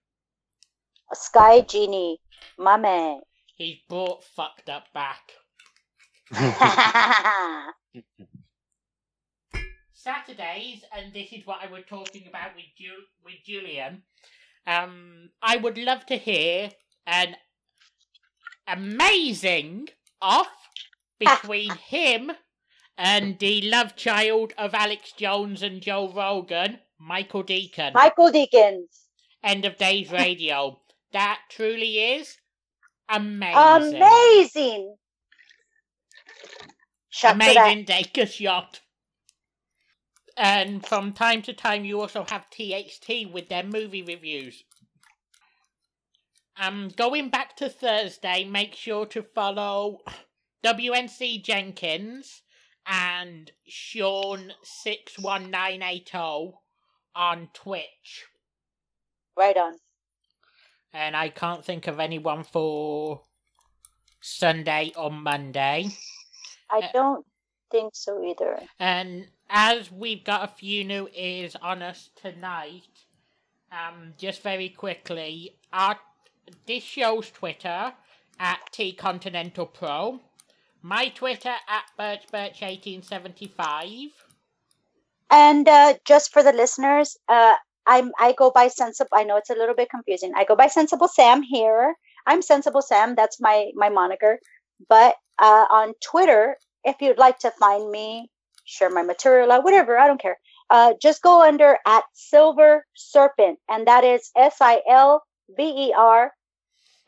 A 1.11 1.15
Sky 1.15 1.61
Genie, 1.61 2.19
my 2.57 2.77
man. 2.77 3.21
He's 3.55 3.77
brought 3.87 4.23
fucked 4.23 4.69
up 4.69 4.85
back. 4.93 5.31
Saturdays, 9.93 10.83
and 10.95 11.13
this 11.13 11.31
is 11.31 11.45
what 11.45 11.59
I 11.61 11.71
was 11.71 11.83
talking 11.87 12.27
about 12.27 12.55
with 12.55 12.65
Ju- 12.77 13.07
with 13.23 13.35
Julian. 13.45 14.03
Um, 14.65 15.29
I 15.41 15.57
would 15.57 15.77
love 15.77 16.05
to 16.07 16.17
hear 16.17 16.71
an 17.05 17.35
amazing 18.67 19.89
off 20.21 20.69
between 21.19 21.71
him 21.87 22.31
and 22.97 23.37
the 23.39 23.61
love 23.61 23.95
child 23.95 24.53
of 24.57 24.73
Alex 24.73 25.11
Jones 25.13 25.61
and 25.61 25.81
Joe 25.81 26.11
Rogan, 26.11 26.79
Michael 26.99 27.43
Deacon. 27.43 27.93
Michael 27.93 28.31
Deacons. 28.31 29.07
End 29.43 29.65
of 29.65 29.77
Days 29.77 30.11
Radio. 30.11 30.79
That 31.11 31.39
truly 31.49 31.99
is 31.99 32.37
amazing. 33.09 34.03
Amazing. 34.23 34.95
That. 37.53 37.85
Amazing 37.93 38.17
a 38.17 38.25
shot. 38.25 38.81
And 40.37 40.85
from 40.85 41.13
time 41.13 41.41
to 41.43 41.53
time, 41.53 41.85
you 41.85 42.01
also 42.01 42.25
have 42.29 42.49
THT 42.49 43.31
with 43.31 43.49
their 43.49 43.63
movie 43.63 44.03
reviews. 44.03 44.63
Um, 46.57 46.89
going 46.95 47.29
back 47.29 47.55
to 47.57 47.69
Thursday, 47.69 48.43
make 48.45 48.75
sure 48.75 49.05
to 49.07 49.23
follow 49.23 49.99
WNC 50.65 51.43
Jenkins 51.43 52.43
and 52.85 53.51
Sean 53.67 54.53
six 54.63 55.17
one 55.19 55.51
nine 55.51 55.81
eight 55.83 56.09
zero 56.11 56.61
on 57.15 57.49
Twitch. 57.53 58.25
Right 59.37 59.57
on. 59.57 59.73
And 60.93 61.15
I 61.15 61.29
can't 61.29 61.63
think 61.65 61.87
of 61.87 61.99
anyone 61.99 62.43
for 62.43 63.23
Sunday 64.21 64.91
or 64.95 65.09
Monday. 65.11 65.87
I 66.69 66.77
Uh, 66.79 66.91
don't 66.93 67.25
think 67.71 67.95
so 67.95 68.23
either. 68.23 68.61
And 68.79 69.27
as 69.49 69.91
we've 69.91 70.23
got 70.23 70.43
a 70.43 70.47
few 70.53 70.83
new 70.83 71.09
ears 71.13 71.55
on 71.55 71.81
us 71.81 72.11
tonight, 72.15 72.83
um, 73.71 74.13
just 74.17 74.41
very 74.43 74.69
quickly, 74.69 75.57
our 75.71 75.99
this 76.67 76.83
show's 76.83 77.31
Twitter 77.31 77.95
at 78.39 78.59
T 78.71 78.93
Continental 78.93 79.65
Pro, 79.65 80.19
my 80.81 81.09
Twitter 81.09 81.55
at 81.67 81.85
BirchBirch1875. 81.97 84.11
And 85.29 85.67
uh, 85.67 85.95
just 86.05 86.31
for 86.31 86.43
the 86.43 86.53
listeners, 86.53 87.17
uh, 87.27 87.55
I'm 87.85 88.11
I 88.19 88.33
go 88.33 88.51
by 88.51 88.67
sensible. 88.67 89.09
I 89.13 89.23
know 89.23 89.37
it's 89.37 89.49
a 89.49 89.55
little 89.55 89.75
bit 89.75 89.89
confusing. 89.89 90.33
I 90.35 90.43
go 90.45 90.55
by 90.55 90.67
sensible 90.67 91.07
Sam 91.07 91.41
here. 91.43 91.95
I'm 92.25 92.41
sensible 92.41 92.81
Sam. 92.81 93.15
That's 93.15 93.39
my 93.41 93.71
my 93.75 93.89
moniker. 93.89 94.39
But 94.89 95.15
uh, 95.39 95.65
on 95.69 95.93
Twitter, 96.03 96.57
if 96.83 96.97
you'd 97.01 97.17
like 97.17 97.39
to 97.39 97.51
find 97.51 97.89
me, 97.91 98.29
share 98.65 98.89
my 98.89 99.03
material 99.03 99.51
out, 99.51 99.63
whatever, 99.63 99.97
I 99.97 100.07
don't 100.07 100.21
care. 100.21 100.37
Uh, 100.69 100.93
just 101.01 101.21
go 101.21 101.41
under 101.43 101.77
at 101.85 102.03
Silver 102.13 102.85
Serpent, 102.95 103.59
and 103.69 103.87
that 103.87 104.03
is 104.03 104.31
S 104.35 104.57
I 104.61 104.81
L 104.89 105.23
V 105.55 105.63
E 105.63 105.93
R 105.95 106.31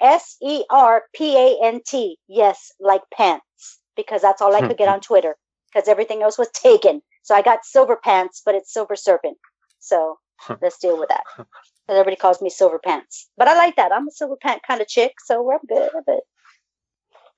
S 0.01 0.37
E 0.41 0.63
R 0.69 1.03
P 1.15 1.35
A 1.37 1.59
N 1.63 1.81
T. 1.85 2.17
Yes, 2.27 2.71
like 2.79 3.01
pants, 3.13 3.79
because 3.95 4.21
that's 4.21 4.41
all 4.41 4.55
I 4.55 4.61
could 4.61 4.77
get 4.77 4.89
on 4.89 4.99
Twitter, 5.01 5.35
because 5.73 5.87
everything 5.87 6.21
else 6.21 6.37
was 6.37 6.49
taken. 6.51 7.01
So 7.23 7.33
I 7.33 7.41
got 7.41 7.65
Silver 7.65 7.95
Pants, 7.95 8.41
but 8.45 8.55
it's 8.55 8.73
Silver 8.73 8.95
Serpent. 8.95 9.37
So 9.79 10.17
let's 10.61 10.77
deal 10.79 10.99
with 10.99 11.09
that. 11.09 11.23
'Cause 11.35 11.45
Everybody 11.99 12.15
calls 12.15 12.41
me 12.41 12.49
Silver 12.49 12.79
Pants, 12.79 13.29
but 13.37 13.47
I 13.47 13.55
like 13.55 13.75
that. 13.75 13.91
I'm 13.91 14.07
a 14.07 14.11
Silver 14.11 14.37
Pant 14.41 14.61
kind 14.65 14.81
of 14.81 14.87
chick, 14.87 15.13
so 15.23 15.41
we're 15.43 15.59
good. 15.67 15.91
But 16.07 16.21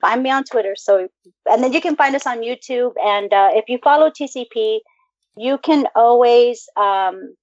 find 0.02 0.24
me 0.24 0.30
on 0.30 0.44
Twitter. 0.44 0.76
So, 0.78 1.08
and 1.50 1.64
then 1.64 1.74
you 1.74 1.82
can 1.82 1.96
find 1.96 2.16
us 2.16 2.26
on 2.26 2.40
YouTube. 2.42 2.94
And 3.04 3.34
uh, 3.34 3.50
if 3.54 3.66
you 3.68 3.80
follow 3.84 4.10
TCP, 4.10 4.80
you 5.36 5.58
can 5.58 5.88
always 5.96 6.68
um, 6.78 7.36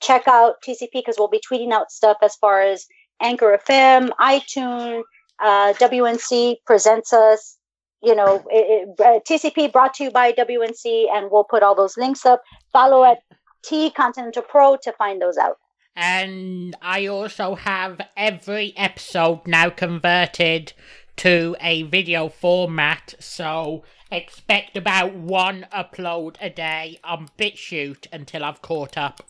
check 0.00 0.28
out 0.28 0.56
TCP 0.62 0.90
because 0.92 1.16
we'll 1.18 1.28
be 1.28 1.40
tweeting 1.50 1.72
out 1.72 1.90
stuff 1.90 2.18
as 2.22 2.34
far 2.36 2.62
as 2.62 2.86
Anchor 3.22 3.58
FM, 3.66 4.10
iTunes, 4.20 5.02
uh, 5.42 5.72
WNC 5.74 6.56
presents 6.66 7.12
us. 7.12 7.56
You 8.02 8.14
know, 8.14 8.36
it, 8.48 8.88
it, 8.98 9.00
uh, 9.00 9.20
TCP 9.28 9.72
brought 9.72 9.92
to 9.94 10.04
you 10.04 10.10
by 10.10 10.32
WNC, 10.32 11.06
and 11.12 11.28
we'll 11.30 11.44
put 11.44 11.62
all 11.62 11.74
those 11.74 11.98
links 11.98 12.24
up. 12.24 12.42
Follow 12.72 13.04
at 13.04 13.18
T 13.62 13.90
Continental 13.90 14.42
Pro 14.42 14.76
to 14.82 14.92
find 14.92 15.20
those 15.20 15.36
out. 15.36 15.58
And 15.96 16.76
I 16.80 17.06
also 17.06 17.56
have 17.56 18.00
every 18.16 18.72
episode 18.76 19.46
now 19.46 19.70
converted 19.70 20.72
to 21.16 21.54
a 21.60 21.82
video 21.82 22.28
format, 22.28 23.14
so 23.18 23.84
expect 24.10 24.76
about 24.76 25.14
one 25.14 25.66
upload 25.72 26.36
a 26.40 26.48
day 26.48 26.98
on 27.04 27.28
BitChute 27.38 28.06
until 28.12 28.44
I've 28.44 28.62
caught 28.62 28.96
up. 28.96 29.22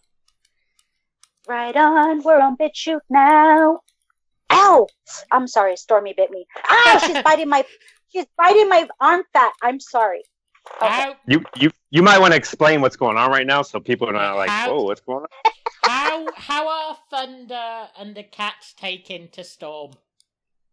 Right 1.49 1.75
on, 1.75 2.23
we're 2.23 2.41
on 2.41 2.57
BitChute 2.57 3.01
now. 3.09 3.81
Ow! 4.51 4.87
I'm 5.33 5.49
sorry, 5.49 5.77
Stormy 5.77 6.15
bit 6.17 6.31
me. 6.31 6.47
Ah, 6.69 7.03
she's 7.05 7.23
biting 7.25 7.49
my, 7.49 7.65
she's 8.13 8.27
biting 8.37 8.69
my 8.69 8.89
arm 9.01 9.23
fat. 9.33 9.53
I'm 9.63 9.81
sorry. 9.81 10.23
Okay. 10.83 10.89
How, 10.89 11.17
You 11.27 11.45
you 11.57 11.71
you 11.91 12.03
might 12.03 12.19
want 12.19 12.33
to 12.33 12.37
explain 12.37 12.81
what's 12.81 12.97
going 12.97 13.17
on 13.17 13.31
right 13.31 13.47
now, 13.47 13.63
so 13.63 13.81
people 13.81 14.09
are 14.09 14.13
not 14.13 14.37
like, 14.37 14.49
How- 14.51 14.71
"Whoa, 14.71 14.85
what's 14.85 15.01
going 15.01 15.23
on?" 15.23 15.29
how, 15.85 16.33
how 16.37 16.69
are 16.69 16.99
Thunder 17.11 17.89
and 17.99 18.15
the 18.15 18.23
cats 18.23 18.73
taken 18.75 19.29
to 19.29 19.45
Storm? 19.45 19.93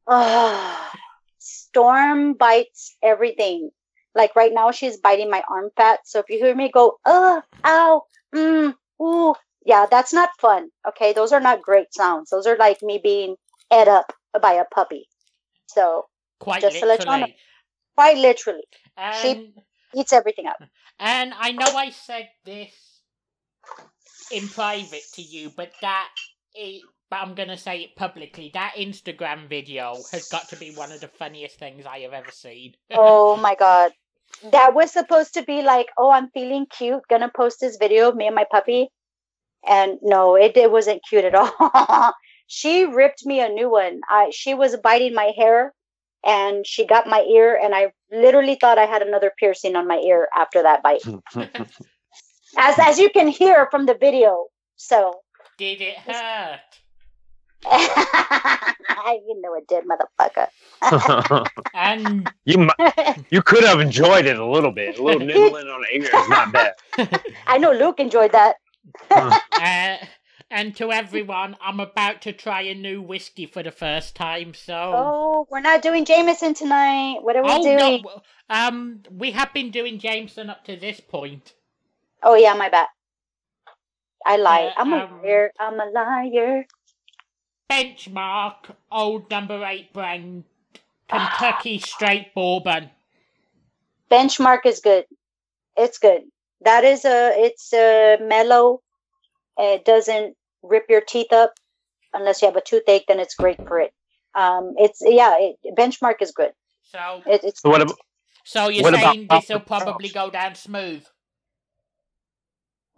Ah, 0.08 0.94
Storm 1.40 2.34
bites 2.34 2.96
everything. 3.02 3.72
Like 4.16 4.36
right 4.36 4.54
now, 4.54 4.72
she's 4.72 4.98
biting 4.98 5.30
my 5.30 5.44
arm 5.50 5.70
fat. 5.76 6.00
So 6.06 6.20
if 6.20 6.26
you 6.30 6.38
hear 6.40 6.56
me 6.56 6.72
go, 6.72 6.98
uh, 7.06 7.42
ow, 7.64 8.04
mm, 8.34 8.74
ooh, 9.02 9.36
yeah, 9.66 9.86
that's 9.90 10.14
not 10.14 10.30
fun. 10.40 10.70
Okay, 10.88 11.14
those 11.14 11.32
are 11.32 11.40
not 11.40 11.62
great 11.62 11.94
sounds. 11.94 12.30
Those 12.30 12.48
are 12.48 12.58
like 12.58 12.82
me 12.82 13.00
being 13.02 13.36
ed 13.70 13.88
up 13.88 14.12
by 14.42 14.54
a 14.54 14.66
puppy. 14.66 15.08
So 15.68 16.06
Quite 16.40 16.62
Just 16.62 16.80
to 16.80 16.86
let 16.86 17.00
you 17.00 17.06
know. 17.06 17.12
literally. 17.12 17.36
quite 17.96 18.18
literally, 18.18 18.64
And, 18.96 19.54
eats 19.96 20.14
everything 20.14 20.48
up. 20.48 20.62
and 21.00 21.34
I 21.38 21.52
know 21.52 21.66
I 21.66 21.92
said 21.92 22.30
this 22.46 22.72
in 24.32 24.48
private 24.48 25.04
to 25.14 25.22
you, 25.22 25.52
but 25.56 25.72
that 25.82 26.10
i 26.58 26.82
but 27.10 27.18
I'm 27.22 27.36
gonna 27.36 27.58
say 27.58 27.84
it 27.84 27.96
publicly. 27.96 28.52
That 28.54 28.74
Instagram 28.78 29.48
video 29.48 29.96
has 30.12 30.28
got 30.28 30.50
to 30.50 30.58
be 30.58 30.72
one 30.72 30.92
of 30.92 31.00
the 31.00 31.08
funniest 31.08 31.58
things 31.58 31.86
I 31.86 32.00
have 32.00 32.14
ever 32.14 32.32
seen. 32.32 32.74
Oh 32.92 33.38
my 33.48 33.56
god. 33.56 33.92
That 34.52 34.74
was 34.76 34.92
supposed 34.92 35.34
to 35.36 35.44
be 35.44 35.62
like, 35.62 35.88
oh, 35.98 36.12
I'm 36.12 36.30
feeling 36.32 36.66
cute, 36.66 37.02
gonna 37.10 37.32
post 37.34 37.60
this 37.62 37.78
video 37.78 38.10
of 38.10 38.16
me 38.16 38.28
and 38.28 38.36
my 38.36 38.46
puppy. 38.50 38.90
And 39.66 40.00
no, 40.02 40.36
it, 40.36 40.58
it 40.58 40.72
wasn't 40.72 41.02
cute 41.08 41.26
at 41.26 41.34
all. 41.36 42.14
she 42.48 42.86
ripped 42.86 43.26
me 43.26 43.40
a 43.40 43.50
new 43.50 43.72
one. 43.72 44.02
I 44.10 44.32
she 44.34 44.54
was 44.54 44.76
biting 44.78 45.14
my 45.14 45.32
hair 45.38 45.74
and 46.26 46.68
she 46.68 46.86
got 46.86 47.08
my 47.08 47.22
ear 47.22 47.58
and 47.62 47.74
I 47.74 47.94
literally 48.12 48.56
thought 48.60 48.78
I 48.78 48.86
had 48.86 49.02
another 49.02 49.32
piercing 49.38 49.76
on 49.76 49.88
my 49.88 49.98
ear 49.98 50.28
after 50.36 50.64
that 50.64 50.84
bite. 50.84 51.04
As 52.58 52.80
as 52.80 52.98
you 52.98 53.10
can 53.10 53.28
hear 53.28 53.68
from 53.70 53.86
the 53.86 53.94
video. 53.94 54.46
So 54.78 55.20
Did 55.58 55.82
it 55.82 55.98
hurt? 55.98 56.62
you 57.66 59.42
know 59.42 59.54
it 59.56 59.68
did, 59.68 59.84
motherfucker. 59.86 60.48
And 61.74 62.32
you 62.46 62.58
mi- 62.58 63.14
you 63.30 63.42
could 63.42 63.64
have 63.64 63.80
enjoyed 63.82 64.26
it 64.26 64.40
a 64.40 64.46
little 64.46 64.72
bit. 64.72 64.98
A 64.98 65.04
little 65.04 65.20
nibbling 65.20 65.68
on 65.68 65.82
the 65.82 65.96
ear 65.96 66.10
is 66.22 66.30
not 66.30 66.52
bad. 66.52 66.74
I 67.48 67.58
know 67.58 67.72
Luke 67.72 68.00
enjoyed 68.00 68.32
that. 68.32 68.56
uh, 69.12 69.98
and 70.50 70.76
to 70.78 70.92
everyone, 70.92 71.58
I'm 71.62 71.80
about 71.80 72.22
to 72.24 72.34
try 72.34 72.62
a 72.62 72.74
new 72.74 73.02
whiskey 73.02 73.46
for 73.46 73.64
the 73.64 73.72
first 73.72 74.16
time. 74.16 74.54
So 74.54 74.74
Oh, 74.74 75.48
we're 75.50 75.60
not 75.60 75.82
doing 75.82 76.06
Jameson 76.06 76.54
tonight. 76.54 77.20
What 77.22 77.36
are 77.36 77.44
we 77.44 77.50
Oh, 77.52 77.64
doing? 77.64 78.04
no, 78.04 78.22
um, 78.50 79.04
we 79.12 79.32
have 79.32 79.54
been 79.54 79.72
doing 79.72 80.00
Jameson 80.00 80.50
up 80.50 80.64
to 80.66 80.76
this 80.76 81.00
point. 81.00 81.54
Oh 82.24 82.36
yeah, 82.36 82.54
my 82.54 82.70
bad. 82.70 82.88
I 84.26 84.38
lied. 84.38 84.70
Uh, 84.70 84.74
I'm 84.78 84.94
a 84.94 85.06
um, 85.06 85.22
liar. 85.22 85.52
I'm 85.60 85.80
a 85.80 85.86
liar. 85.86 86.66
Benchmark 87.70 88.76
old 88.92 89.30
number 89.30 89.64
eight 89.66 89.92
brand 89.94 90.46
Kentucky 91.10 91.80
straight 91.80 92.34
bourbon. 92.34 92.90
Benchmark 94.10 94.66
is 94.66 94.80
good. 94.80 95.06
It's 95.76 95.98
good. 95.98 96.22
That 96.62 96.86
is 96.86 97.04
a. 97.04 97.34
It's 97.36 97.74
a 97.74 98.18
mellow. 98.22 98.82
It 99.58 99.86
doesn't 99.86 100.37
rip 100.64 100.86
your 100.90 101.02
teeth 101.02 101.32
up 101.32 101.54
unless 102.14 102.42
you 102.42 102.48
have 102.48 102.56
a 102.58 102.62
toothache. 102.62 103.06
Then 103.08 103.20
it's 103.20 103.36
great 103.36 103.58
for 103.68 103.80
it. 103.80 103.92
Um, 104.36 104.74
it's 104.78 105.00
yeah. 105.02 105.36
It, 105.40 105.56
benchmark 105.78 106.22
is 106.22 106.32
good. 106.32 106.52
So, 106.84 107.22
It, 107.26 107.44
it's 107.44 107.62
So 107.62 107.70
what? 107.70 107.82
ab- 107.82 107.92
so 108.46 108.70
you're 108.70 108.84
What 108.84 108.94
about 108.94 109.14
saying 109.16 109.28
this 109.30 109.50
will 109.50 109.60
probably 109.60 110.10
go 110.10 110.30
down 110.30 110.56
smooth? 110.56 111.06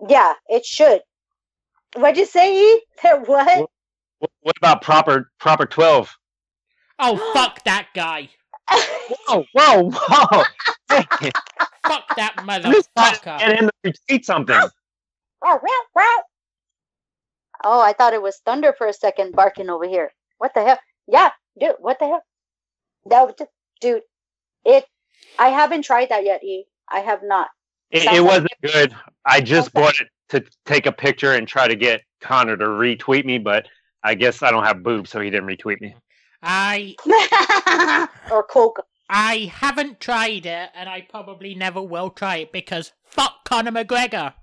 yeah. 0.08 0.34
It 0.48 0.66
should. 0.66 1.02
What'd 1.96 2.18
you 2.18 2.26
say? 2.26 2.76
E? 2.76 2.82
What? 3.04 3.26
What- 3.28 4.32
What 4.42 4.58
about 4.58 4.82
proper 4.82 5.32
proper 5.40 5.66
twelve? 5.66 6.16
Oh, 7.00 7.16
fuck 7.34 7.64
that 7.64 7.88
guy! 7.96 8.28
Whoa, 8.70 9.46
whoa, 9.54 9.90
whoa! 9.92 10.44
Fuck 10.90 12.16
that 12.18 12.34
I'm 12.38 12.46
just 12.74 12.90
trying 12.98 13.14
to 13.16 13.20
motherfucker! 13.22 13.40
get 13.40 13.58
him 13.60 13.70
to 13.86 13.92
retweet 13.94 14.26
something. 14.26 14.60
Oh, 17.64 17.82
I 17.82 17.94
thought 17.94 18.14
it 18.14 18.22
was 18.22 18.38
thunder 18.46 18.74
for 18.78 18.88
a 18.88 18.94
second 18.94 19.36
barking 19.36 19.70
over 19.70 19.88
here. 19.88 20.12
What 20.38 20.54
the 20.54 20.64
hell? 20.64 20.80
Yeah, 21.08 21.30
dude, 21.60 21.76
what 21.80 22.00
the 22.00 22.06
hell? 22.08 22.24
That 23.06 23.24
was 23.26 23.36
just- 23.38 23.52
dude, 23.82 24.04
it 24.66 24.86
I 25.38 25.50
haven't 25.50 25.84
tried 25.84 26.10
that 26.10 26.24
yet, 26.26 26.44
E. 26.44 26.66
I 26.90 27.00
have 27.00 27.22
not. 27.24 27.50
It, 27.92 28.04
it 28.06 28.22
wasn't 28.24 28.52
good. 28.62 28.96
I 29.26 29.42
just 29.42 29.70
Okay. 29.76 29.82
bought 29.82 30.00
it 30.02 30.08
to 30.30 30.44
take 30.66 30.86
a 30.86 30.92
picture 30.92 31.34
and 31.34 31.48
try 31.48 31.68
to 31.68 31.76
get 31.76 32.02
Conor 32.22 32.56
to 32.58 32.66
retweet 32.66 33.26
me, 33.26 33.38
but 33.38 33.68
I 34.04 34.16
guess 34.16 34.42
I 34.44 34.52
don't 34.52 34.64
have 34.66 34.84
boobs, 34.84 35.10
so 35.10 35.20
he 35.20 35.30
didn't 35.30 35.48
retweet 35.48 35.82
me. 35.82 35.96
I 36.42 36.96
or 38.32 38.44
Coke. 38.44 38.86
I 39.10 39.52
haven't 39.54 40.00
tried 40.00 40.46
it, 40.46 40.70
and 40.76 40.88
I 40.88 41.02
probably 41.02 41.56
never 41.56 41.82
will 41.82 42.10
try 42.12 42.38
it 42.38 42.52
because 42.52 42.94
fuck 43.04 43.44
Conor 43.44 43.72
McGregor. 43.72 44.34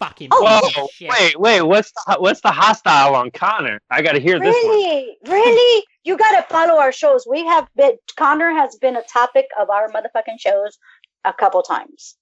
Fucking 0.00 0.30
Oh, 0.32 0.70
Whoa, 0.74 0.86
shit. 0.94 1.10
wait, 1.10 1.38
wait, 1.38 1.60
what's 1.62 1.92
the, 1.92 2.16
what's 2.18 2.40
the 2.40 2.50
hostile 2.50 3.14
on 3.14 3.30
Conor? 3.30 3.80
I 3.90 4.00
got 4.00 4.12
to 4.12 4.20
hear 4.20 4.40
this. 4.40 4.56
Really? 4.56 5.16
Really? 5.26 5.84
You 6.04 6.16
gotta 6.16 6.42
follow 6.48 6.80
our 6.80 6.90
shows. 6.90 7.26
We 7.28 7.44
have 7.44 7.68
been 7.76 7.98
Conor 8.16 8.50
has 8.52 8.76
been 8.76 8.96
a 8.96 9.02
topic 9.02 9.46
of 9.60 9.68
our 9.68 9.90
motherfucking 9.90 10.38
shows 10.40 10.78
a 11.26 11.34
couple 11.34 11.62
times. 11.62 12.16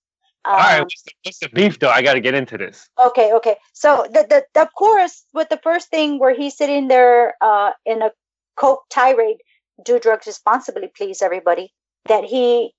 Um, 0.44 0.54
All 0.54 0.58
right, 0.58 0.80
what's 0.80 1.02
the, 1.02 1.12
what's 1.22 1.38
the 1.38 1.48
beef 1.50 1.78
though? 1.78 1.90
I 1.90 2.02
got 2.02 2.14
to 2.14 2.20
get 2.20 2.34
into 2.34 2.58
this. 2.58 2.88
Okay, 2.98 3.32
okay. 3.34 3.54
So 3.74 4.06
the, 4.12 4.26
the, 4.28 4.44
the 4.54 4.62
of 4.62 4.74
course 4.74 5.24
with 5.32 5.48
the 5.48 5.60
first 5.62 5.88
thing 5.88 6.18
where 6.18 6.34
he's 6.34 6.56
sitting 6.56 6.88
there 6.88 7.34
uh 7.40 7.70
in 7.86 8.02
a 8.02 8.10
coke 8.56 8.82
tirade, 8.90 9.36
do 9.84 10.00
drugs 10.00 10.26
responsibly, 10.26 10.90
please, 10.96 11.22
everybody. 11.22 11.72
That 12.06 12.24
he 12.24 12.72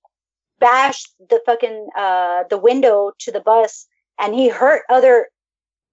bashed 0.58 1.08
the 1.30 1.40
fucking 1.46 1.88
uh 1.96 2.44
the 2.50 2.58
window 2.58 3.12
to 3.20 3.32
the 3.32 3.40
bus 3.40 3.86
and 4.20 4.34
he 4.34 4.48
hurt 4.48 4.82
other 4.88 5.28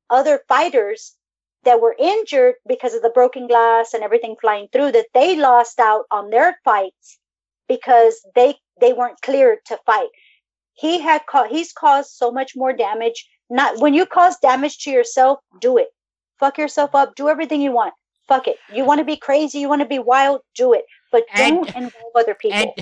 other 0.10 0.42
fighters 0.48 1.16
that 1.64 1.82
were 1.82 1.96
injured 2.00 2.56
because 2.68 2.94
of 2.94 3.02
the 3.02 3.10
broken 3.10 3.48
glass 3.48 3.94
and 3.94 4.04
everything 4.04 4.36
flying 4.40 4.68
through 4.72 4.92
that 4.92 5.08
they 5.14 5.36
lost 5.36 5.80
out 5.80 6.06
on 6.12 6.30
their 6.30 6.58
fights 6.64 7.18
because 7.68 8.26
they 8.36 8.56
they 8.80 8.94
weren't 8.94 9.22
cleared 9.22 9.60
to 9.66 9.78
fight. 9.86 10.10
He 10.74 11.00
had 11.00 11.26
ca- 11.28 11.50
he's 11.50 11.74
caused 11.74 12.12
so 12.12 12.32
much 12.32 12.56
more 12.56 12.74
damage. 12.74 13.28
Not 13.50 13.80
when 13.80 13.94
you 13.94 14.06
cause 14.06 14.38
damage 14.42 14.80
to 14.80 14.92
yourself 14.92 15.40
do 15.60 15.78
it. 15.78 15.88
Fuck 16.40 16.58
yourself 16.58 16.94
up. 16.94 17.16
Do 17.16 17.30
everything 17.30 17.62
you 17.62 17.72
want. 17.72 17.94
Fuck 18.28 18.48
it. 18.48 18.58
You 18.74 18.86
want 18.86 19.00
to 19.00 19.06
be 19.06 19.16
crazy. 19.16 19.60
You 19.60 19.70
want 19.70 19.82
to 19.82 19.88
be 19.88 20.00
wild. 20.00 20.42
Do 20.56 20.74
it. 20.74 20.84
But 21.12 21.24
don't 21.36 21.68
involve 21.76 22.12
other 22.16 22.36
people. 22.36 22.76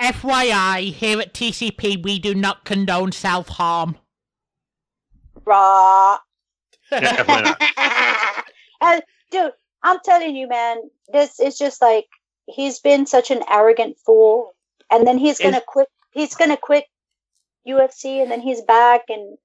And 0.00 0.14
FYI, 0.14 0.92
here 0.92 1.20
at 1.20 1.34
TCP, 1.34 2.02
we 2.02 2.18
do 2.18 2.34
not 2.34 2.64
condone 2.64 3.12
self 3.12 3.48
harm. 3.48 3.96
Raw. 5.44 6.18
Definitely 6.90 7.42
not. 7.42 8.44
and 8.80 9.02
dude, 9.30 9.52
I'm 9.82 9.98
telling 10.04 10.36
you, 10.36 10.48
man, 10.48 10.78
this 11.12 11.40
is 11.40 11.58
just 11.58 11.80
like 11.80 12.06
he's 12.46 12.80
been 12.80 13.06
such 13.06 13.30
an 13.30 13.42
arrogant 13.50 13.96
fool, 14.04 14.54
and 14.90 15.06
then 15.06 15.18
he's 15.18 15.38
gonna 15.38 15.62
quit. 15.66 15.88
He's 16.12 16.34
gonna 16.34 16.56
quit 16.56 16.84
UFC, 17.66 18.22
and 18.22 18.30
then 18.30 18.40
he's 18.40 18.60
back, 18.62 19.02
and 19.08 19.38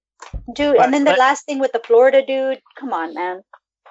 dude, 0.53 0.75
But- 0.77 0.85
and 0.85 0.93
then 0.93 1.03
the 1.03 1.11
but- 1.11 1.19
last 1.19 1.45
thing 1.45 1.59
with 1.59 1.71
the 1.71 1.81
Florida 1.85 2.25
dude. 2.25 2.61
Come 2.79 2.93
on, 2.93 3.13
man. 3.13 3.43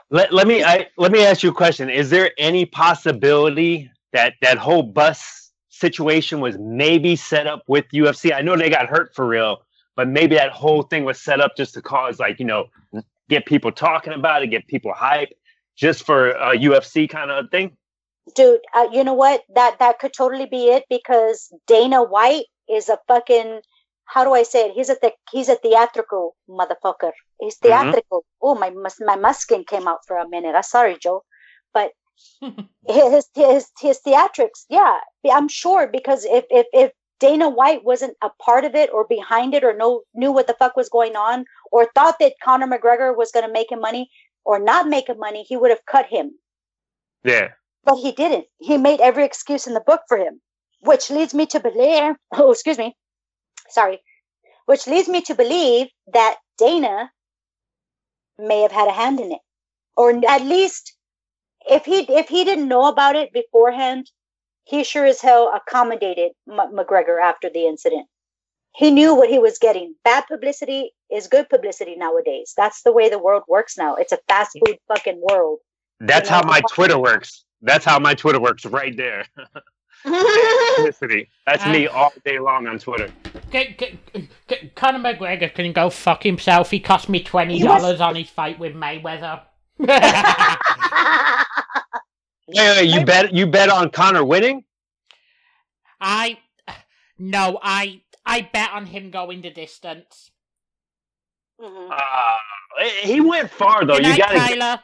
Let, 0.09 0.32
let 0.32 0.46
me 0.46 0.62
I, 0.62 0.86
let 0.98 1.11
me 1.11 1.24
ask 1.24 1.42
you 1.42 1.50
a 1.50 1.54
question. 1.54 1.90
Is 1.90 2.11
there 2.11 2.30
any 2.38 2.64
possibility 2.64 3.90
that 4.12 4.34
that 4.40 4.57
whole 4.57 4.84
bus 4.84 5.50
situation 5.68 6.40
was 6.40 6.57
maybe 6.59 7.16
set 7.16 7.48
up 7.48 7.62
with 7.66 7.86
UFC? 7.92 8.32
I 8.32 8.42
know 8.42 8.57
they 8.57 8.70
got 8.70 8.86
hurt 8.86 9.14
for 9.16 9.26
real, 9.26 9.62
but 9.97 10.09
maybe 10.09 10.36
that 10.36 10.53
whole 10.53 10.82
thing 10.82 11.05
was 11.05 11.20
set 11.20 11.40
up 11.40 11.57
just 11.57 11.74
to 11.74 11.82
cause 11.82 12.18
like 12.18 12.38
you 12.38 12.47
know 12.47 12.66
get 13.28 13.47
people 13.47 13.72
talking 13.72 14.12
about 14.12 14.42
it, 14.42 14.49
get 14.49 14.66
people 14.68 14.92
hype, 14.92 15.32
just 15.76 16.05
for 16.05 16.30
a 16.30 16.57
UFC 16.57 17.09
kind 17.09 17.30
of 17.30 17.51
thing. 17.51 17.76
dude 18.34 18.61
uh, 18.74 18.88
you 18.92 19.03
know 19.03 19.14
what 19.14 19.42
that 19.55 19.78
that 19.78 19.99
could 19.99 20.12
totally 20.12 20.47
be 20.47 20.66
it 20.68 20.84
because 20.88 21.53
dana 21.66 22.03
white 22.03 22.47
is 22.68 22.88
a 22.88 22.99
fucking 23.09 23.61
how 24.07 24.24
do 24.24 24.32
I 24.32 24.44
say 24.44 24.68
it? 24.68 24.72
He's 24.74 24.88
a 24.88 24.97
th- 24.97 25.14
he's 25.32 25.49
a 25.49 25.57
theatrical 25.57 26.36
motherfucker. 26.49 27.11
He's 27.40 27.57
theatrical. 27.57 28.24
Oh, 28.40 28.55
my 28.55 28.70
my 28.70 29.16
muskin 29.16 29.66
came 29.66 29.88
out 29.88 30.01
for 30.07 30.16
a 30.16 30.28
minute. 30.28 30.55
I'm 30.55 30.62
sorry, 30.62 30.97
Joe, 31.03 31.24
but 31.74 31.90
his 32.88 33.28
his 33.34 33.68
his 33.80 34.01
theatrics. 34.07 34.64
Yeah, 34.70 34.99
I'm 35.30 35.49
sure 35.49 35.88
because 35.88 36.24
if 36.24 36.44
if 36.51 36.66
if 36.72 36.92
Dana 37.19 37.49
White 37.49 37.85
wasn't 37.85 38.17
a 38.23 38.31
part 38.31 38.64
of 38.64 38.75
it 38.75 38.91
or 38.93 39.07
behind 39.07 39.55
it 39.55 39.64
or 39.64 39.75
no 39.75 40.03
knew 40.14 40.33
what 40.33 40.47
the 40.47 40.55
fuck 40.55 40.77
was 40.77 40.89
going 40.89 41.17
on 41.17 41.45
or 41.73 41.91
thought 41.95 42.19
that 42.21 42.35
Conor 42.43 42.67
McGregor 42.67 43.17
was 43.17 43.33
going 43.33 43.47
to 43.47 43.53
make 43.53 43.73
him 43.73 43.81
money 43.81 44.11
or 44.45 44.59
not 44.59 44.89
make 44.89 45.09
him 45.09 45.19
money, 45.19 45.43
he 45.43 45.57
would 45.57 45.71
have 45.71 45.85
cut 45.87 46.07
him. 46.07 46.33
Yeah. 47.25 47.49
But 47.85 47.97
he 47.97 48.12
didn't. 48.12 48.47
He 48.59 48.79
made 48.79 49.01
every 49.01 49.25
excuse 49.25 49.67
in 49.67 49.75
the 49.75 49.81
book 49.81 50.03
for 50.09 50.19
him, 50.19 50.41
which 50.81 51.11
leads 51.11 51.35
me 51.35 51.47
to 51.47 51.61
believe. 51.61 52.14
Oh, 52.33 52.53
excuse 52.53 52.79
me. 52.79 52.97
Sorry. 53.69 54.01
Which 54.67 54.87
leads 54.87 55.09
me 55.09 55.21
to 55.23 55.35
believe 55.35 55.89
that 56.12 56.37
Dana 56.59 57.11
may 58.39 58.62
have 58.62 58.73
had 58.73 58.89
a 58.89 58.93
hand 58.93 59.21
in 59.21 59.33
it, 59.33 59.41
or 59.97 60.11
at 60.29 60.43
least 60.43 60.97
if 61.69 61.85
he 61.85 62.01
if 62.12 62.29
he 62.29 62.45
didn't 62.45 62.69
know 62.69 62.87
about 62.87 63.17
it 63.17 63.33
beforehand, 63.33 64.11
he 64.67 64.83
sure 64.83 65.07
as 65.07 65.21
hell 65.21 65.53
accommodated 65.55 66.33
M- 66.51 66.75
McGregor 66.75 67.23
after 67.23 67.49
the 67.49 67.67
incident. 67.67 68.07
He 68.75 68.91
knew 68.91 69.14
what 69.14 69.31
he 69.31 69.39
was 69.39 69.59
getting. 69.59 69.95
Bad 70.05 70.25
publicity 70.27 70.93
is 71.11 71.29
good 71.29 71.49
publicity 71.49 71.95
nowadays. 71.97 72.53
That's 72.57 72.83
the 72.83 72.93
way 72.93 73.09
the 73.09 73.19
world 73.19 73.45
works 73.49 73.79
now. 73.79 73.95
It's 73.95 74.12
a 74.12 74.19
fast 74.29 74.59
food 74.67 74.77
fucking 74.89 75.23
world. 75.23 75.61
That's 76.01 76.29
how 76.29 76.43
my 76.43 76.61
Twitter 76.69 76.99
works. 76.99 77.45
That's 77.62 77.85
how 77.85 77.99
my 77.99 78.14
Twitter 78.14 78.41
works 78.41 78.67
right 78.67 78.95
there. 78.95 79.25
Publicity. 80.05 81.29
That's 81.47 81.67
me 81.67 81.87
all 81.87 82.12
day 82.25 82.39
long 82.39 82.67
on 82.67 82.79
Twitter. 82.79 83.11
G- 83.51 83.75
g- 83.79 84.29
g- 84.47 84.71
Conor 84.75 84.99
McGregor 84.99 85.53
can 85.53 85.73
go 85.73 85.89
fuck 85.91 86.23
himself. 86.23 86.71
He 86.71 86.79
cost 86.81 87.09
me 87.09 87.23
twenty 87.23 87.61
dollars 87.61 88.01
on 88.01 88.14
his 88.14 88.29
fight 88.29 88.59
with 88.59 88.75
Mayweather. 88.75 89.41
Wait, 92.49 92.57
wait, 92.57 92.88
you 92.88 93.05
bet 93.05 93.34
you 93.34 93.47
bet 93.47 93.68
on 93.68 93.90
Conor 93.90 94.24
winning? 94.24 94.64
I 96.01 96.38
no, 97.18 97.59
I 97.62 98.03
I 98.24 98.42
bet 98.53 98.70
on 98.72 98.86
him 98.86 99.11
going 99.11 99.42
the 99.42 99.51
distance. 99.51 100.30
Mhm. 101.61 101.90
Uh, 101.90 102.36
he 103.03 103.20
went 103.20 103.51
far 103.51 103.84
though. 103.84 103.94
Good 103.94 104.03
You 104.05 104.09
night, 104.11 104.18
gotta 104.18 104.38
Tyler. 104.38 104.80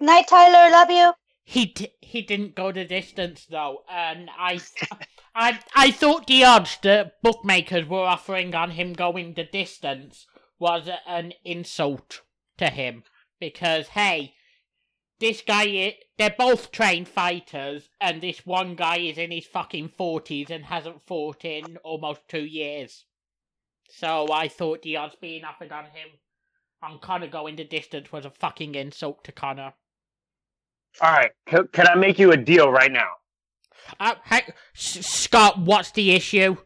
Night, 0.00 0.28
Tyler. 0.28 0.70
Love 0.70 0.90
you. 0.90 1.12
He 1.44 1.66
d- 1.66 1.92
he 2.00 2.22
didn't 2.22 2.54
go 2.54 2.72
the 2.72 2.84
distance 2.84 3.46
though, 3.46 3.84
and 3.88 4.30
I 4.36 4.60
I 5.34 5.60
I 5.74 5.90
thought 5.90 6.26
the 6.26 6.44
odds 6.44 6.78
that 6.82 7.20
bookmakers 7.22 7.86
were 7.86 8.00
offering 8.04 8.54
on 8.54 8.72
him 8.72 8.94
going 8.94 9.34
the 9.34 9.44
distance 9.44 10.26
was 10.58 10.88
an 11.06 11.34
insult 11.44 12.22
to 12.58 12.68
him 12.70 13.04
because 13.38 13.88
hey, 13.88 14.34
this 15.18 15.42
guy 15.42 15.64
i- 15.64 15.98
they're 16.18 16.34
both 16.36 16.70
trained 16.70 17.08
fighters, 17.08 17.88
and 18.00 18.22
this 18.22 18.44
one 18.46 18.74
guy 18.74 18.98
is 18.98 19.18
in 19.18 19.30
his 19.30 19.46
fucking 19.46 19.88
forties 19.88 20.50
and 20.50 20.64
hasn't 20.66 21.06
fought 21.06 21.44
in 21.44 21.76
almost 21.78 22.22
two 22.28 22.44
years. 22.44 23.04
So 23.88 24.32
I 24.32 24.48
thought 24.48 24.82
the 24.82 24.96
odds 24.96 25.16
being 25.20 25.44
offered 25.44 25.72
on 25.72 25.86
him 25.86 26.08
on 26.82 26.98
Conor 26.98 27.28
going 27.28 27.56
the 27.56 27.64
distance 27.64 28.12
was 28.12 28.24
a 28.24 28.30
fucking 28.30 28.74
insult 28.74 29.24
to 29.24 29.32
Conor. 29.32 29.74
All 31.00 31.12
right, 31.12 31.32
can, 31.46 31.68
can 31.68 31.86
I 31.88 31.94
make 31.94 32.18
you 32.18 32.32
a 32.32 32.36
deal 32.36 32.70
right 32.70 32.92
now? 32.92 33.10
Uh, 34.00 34.14
hey, 34.24 34.42
S- 34.74 35.06
Scott, 35.06 35.58
what's 35.58 35.90
the 35.92 36.12
issue? 36.12 36.56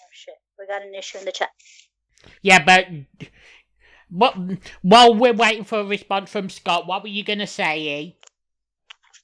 Oh 0.00 0.04
shit, 0.12 0.34
we 0.58 0.66
got 0.66 0.82
an 0.82 0.94
issue 0.94 1.18
in 1.18 1.24
the 1.24 1.32
chat. 1.32 1.50
Yeah, 2.40 2.64
but 2.64 2.86
what? 4.12 4.36
While 4.82 5.14
we're 5.14 5.32
waiting 5.32 5.64
for 5.64 5.80
a 5.80 5.84
response 5.84 6.30
from 6.30 6.48
Scott, 6.48 6.86
what 6.86 7.02
were 7.02 7.08
you 7.08 7.24
gonna 7.24 7.46
say? 7.46 7.80
E? 7.80 8.16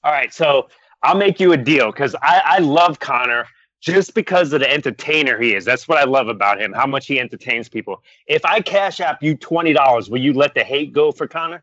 All 0.05 0.13
right, 0.13 0.33
so 0.33 0.69
I'll 1.03 1.17
make 1.17 1.41
you 1.41 1.53
a 1.53 1.57
deal 1.57 1.93
because 1.93 2.15
I, 2.23 2.43
I 2.45 2.59
love 2.59 2.99
Conor 3.01 3.47
just 3.81 4.15
because 4.15 4.53
of 4.53 4.61
the 4.61 4.73
entertainer 4.73 5.39
he 5.41 5.55
is. 5.55 5.65
That's 5.65 5.87
what 5.89 5.99
I 5.99 6.05
love 6.05 6.29
about 6.29 6.61
him, 6.61 6.73
how 6.73 6.87
much 6.87 7.07
he 7.07 7.21
entertains 7.21 7.69
people. 7.69 8.03
If 8.27 8.45
I 8.45 8.61
cash 8.61 9.01
app 9.01 9.23
you 9.23 9.37
twenty 9.37 9.73
dollars, 9.73 10.11
will 10.11 10.21
you 10.21 10.33
let 10.33 10.55
the 10.55 10.65
hate 10.65 10.93
go 10.93 11.13
for 11.13 11.27
Conor? 11.29 11.63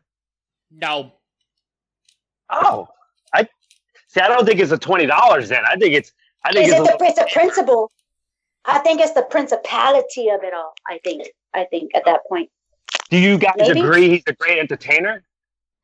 No, 0.70 1.12
Oh, 2.50 2.88
I 3.34 3.48
see. 4.08 4.20
I 4.20 4.28
don't 4.28 4.46
think 4.46 4.60
it's 4.60 4.72
a 4.72 4.78
twenty 4.78 5.06
dollars. 5.06 5.48
Then 5.48 5.62
I 5.68 5.76
think 5.76 5.94
it's. 5.94 6.12
I 6.44 6.52
think 6.52 6.66
Is 6.66 6.72
it's. 6.74 6.88
it 6.88 6.94
a, 6.94 6.98
the 6.98 7.04
it's 7.04 7.18
a 7.18 7.26
principle? 7.32 7.90
I 8.64 8.78
think 8.78 9.00
it's 9.00 9.12
the 9.12 9.22
principality 9.22 10.28
of 10.28 10.42
it 10.42 10.54
all. 10.54 10.72
I 10.88 10.98
think. 11.02 11.28
I 11.54 11.64
think 11.64 11.92
at 11.94 12.04
that 12.04 12.20
point. 12.28 12.50
Do 13.10 13.18
you 13.18 13.38
guys 13.38 13.54
maybe? 13.58 13.80
agree 13.80 14.08
he's 14.10 14.22
a 14.26 14.32
great 14.32 14.58
entertainer? 14.58 15.22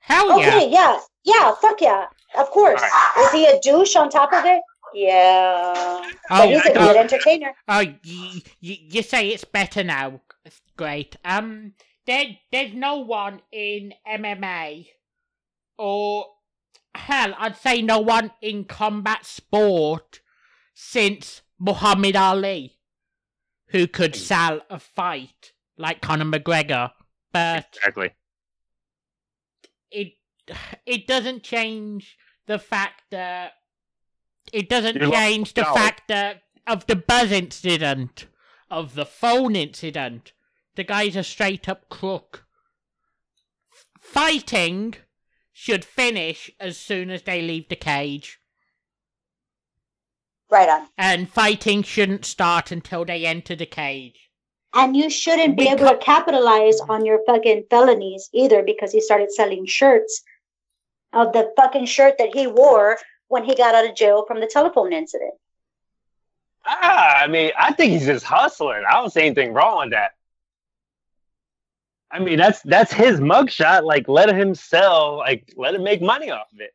hell 0.01 0.41
yeah. 0.41 0.49
Okay, 0.49 0.71
yeah, 0.71 0.99
yeah, 1.25 1.53
fuck 1.61 1.81
yeah, 1.81 2.07
of 2.37 2.51
course. 2.51 2.83
Is 3.21 3.31
he 3.33 3.47
a 3.47 3.61
douche 3.61 3.95
on 3.97 4.11
top 4.11 4.33
of 4.33 4.45
it? 4.45 4.61
Yeah, 4.95 6.03
but 6.29 6.41
Oh, 6.45 6.49
he's 6.49 6.67
a 6.67 6.79
uh, 6.79 6.87
good 6.89 6.97
entertainer. 6.97 7.55
Oh, 7.69 7.79
y- 7.79 7.95
y- 8.05 8.43
you 8.61 9.03
say 9.03 9.29
it's 9.29 9.45
better 9.45 9.83
now. 9.85 10.21
Great. 10.77 11.17
Um, 11.25 11.73
there, 12.07 12.25
there's 12.51 12.75
no 12.75 12.97
one 12.97 13.41
in 13.53 13.95
MMA, 14.07 14.89
or 15.79 16.27
hell, 16.95 17.33
I'd 17.39 17.57
say 17.57 17.81
no 17.81 18.01
one 18.01 18.33
in 18.43 18.65
combat 18.65 19.25
sport 19.25 20.21
since 20.75 21.43
Muhammad 21.59 22.17
Ali 22.17 22.79
who 23.69 23.87
could 23.87 24.15
sell 24.17 24.61
a 24.69 24.79
fight 24.79 25.53
like 25.79 26.01
Conor 26.03 26.25
McGregor. 26.27 26.91
But 27.33 27.69
Exactly. 27.77 28.11
it 29.91 30.15
it 30.87 31.07
doesn't 31.07 31.43
change 31.43 32.17
the 32.47 32.59
fact 32.59 33.03
that 33.11 33.53
it 34.53 34.69
doesn't 34.69 34.97
You're 34.97 35.07
like, 35.09 35.19
change 35.19 35.55
the 35.55 35.63
no. 35.63 35.75
fact 35.75 36.09
that 36.09 36.43
of 36.67 36.87
the 36.87 36.97
buzz 36.97 37.33
incident, 37.33 38.27
of 38.71 38.95
the 38.95 39.07
phone 39.07 39.57
incident, 39.57 40.33
the 40.75 40.85
guy's 40.85 41.17
a 41.17 41.23
straight 41.25 41.69
up 41.69 41.89
crook. 41.89 42.45
Fighting 44.01 44.95
should 45.53 45.85
finish 45.85 46.51
as 46.59 46.77
soon 46.77 47.11
as 47.11 47.23
they 47.23 47.41
leave 47.41 47.69
the 47.69 47.77
cage, 47.77 48.39
Right 50.51 50.69
on. 50.69 50.89
and 50.99 51.31
fighting 51.31 51.83
shouldn't 51.83 52.25
start 52.25 52.71
until 52.73 53.05
they 53.05 53.25
enter 53.25 53.55
the 53.57 53.67
cage. 53.67 54.29
And 54.75 54.97
you 54.97 55.11
shouldn't 55.11 55.57
be 55.57 55.69
able 55.69 55.89
to 55.89 55.97
capitalize 55.99 56.81
on 56.81 57.05
your 57.05 57.21
fucking 57.27 57.65
felonies 57.69 58.31
either 58.33 58.63
because 58.63 58.91
he 58.91 59.01
started 59.01 59.31
selling 59.31 59.67
shirts 59.67 60.23
of 61.13 61.33
the 61.33 61.53
fucking 61.57 61.85
shirt 61.87 62.17
that 62.19 62.35
he 62.35 62.47
wore 62.47 62.99
when 63.29 63.45
he 63.45 63.55
got 63.55 63.75
out 63.75 63.89
of 63.89 63.95
jail 63.95 64.25
from 64.27 64.41
the 64.41 64.47
telephone 64.47 64.93
incident. 64.93 65.35
Ah, 66.65 67.23
I 67.23 67.27
mean, 67.27 67.51
I 67.59 67.73
think 67.73 67.93
he's 67.93 68.07
just 68.07 68.25
hustling. 68.25 68.83
I 68.89 68.93
don't 68.93 69.13
see 69.13 69.23
anything 69.23 69.53
wrong 69.53 69.81
with 69.81 69.91
that. 69.91 70.13
I 72.11 72.19
mean, 72.19 72.39
that's 72.39 72.61
that's 72.63 72.93
his 72.93 73.21
mugshot. 73.21 73.85
Like, 73.85 74.07
let 74.07 74.29
him 74.29 74.55
sell. 74.55 75.17
Like, 75.19 75.53
let 75.57 75.75
him 75.75 75.83
make 75.83 76.03
money 76.03 76.31
off 76.31 76.53
of 76.53 76.61
it. 76.61 76.75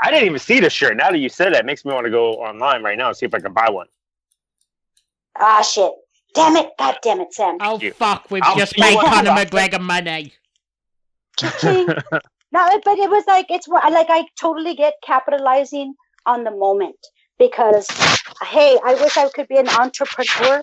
I 0.00 0.10
didn't 0.10 0.26
even 0.26 0.38
see 0.38 0.60
the 0.60 0.70
shirt. 0.70 0.96
Now 0.96 1.10
that 1.10 1.18
you 1.18 1.28
said 1.28 1.52
that, 1.52 1.60
it 1.60 1.66
makes 1.66 1.84
me 1.84 1.92
want 1.92 2.04
to 2.04 2.10
go 2.10 2.34
online 2.34 2.82
right 2.82 2.96
now 2.96 3.08
and 3.08 3.16
see 3.16 3.26
if 3.26 3.34
I 3.34 3.40
can 3.40 3.52
buy 3.52 3.68
one. 3.70 3.88
Ah, 5.36 5.62
shit. 5.62 5.92
Damn 6.38 6.56
it. 6.56 6.70
God 6.78 6.96
damn 7.02 7.20
it, 7.20 7.34
Sam. 7.34 7.58
Oh 7.60 7.78
you. 7.80 7.92
fuck, 7.92 8.30
we've 8.30 8.42
I'll 8.44 8.56
just 8.56 8.78
made 8.78 8.96
when 8.96 9.06
Conor 9.06 9.30
McGregor 9.30 9.80
money. 9.80 10.34
No, 12.50 12.80
but 12.84 12.98
it 12.98 13.10
was 13.10 13.24
like 13.26 13.46
it's 13.50 13.68
like 13.68 14.06
I 14.08 14.24
totally 14.40 14.74
get 14.74 14.94
capitalizing 15.04 15.94
on 16.24 16.44
the 16.44 16.50
moment 16.50 16.96
because 17.38 17.86
hey, 18.42 18.78
I 18.84 18.94
wish 18.94 19.16
I 19.16 19.28
could 19.28 19.48
be 19.48 19.58
an 19.58 19.68
entrepreneur, 19.68 20.62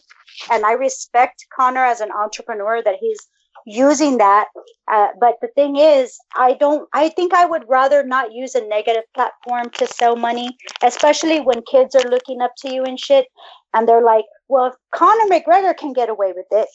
and 0.51 0.65
I 0.65 0.73
respect 0.73 1.45
Conor 1.55 1.85
as 1.85 2.01
an 2.01 2.11
entrepreneur 2.11 2.81
that 2.81 2.95
he's 2.99 3.19
using 3.65 4.17
that. 4.17 4.47
Uh, 4.91 5.07
but 5.19 5.35
the 5.41 5.47
thing 5.49 5.75
is, 5.75 6.17
I 6.35 6.53
don't. 6.53 6.89
I 6.93 7.09
think 7.09 7.33
I 7.33 7.45
would 7.45 7.65
rather 7.67 8.03
not 8.03 8.33
use 8.33 8.55
a 8.55 8.67
negative 8.67 9.03
platform 9.13 9.69
to 9.75 9.85
sell 9.85 10.15
money, 10.15 10.57
especially 10.83 11.39
when 11.39 11.61
kids 11.69 11.93
are 11.95 12.09
looking 12.09 12.41
up 12.41 12.53
to 12.59 12.73
you 12.73 12.83
and 12.83 12.99
shit, 12.99 13.27
and 13.75 13.87
they're 13.87 14.03
like, 14.03 14.25
"Well, 14.47 14.67
if 14.67 14.73
Conor 14.91 15.29
McGregor 15.29 15.77
can 15.77 15.93
get 15.93 16.09
away 16.09 16.33
with 16.35 16.47
it." 16.51 16.69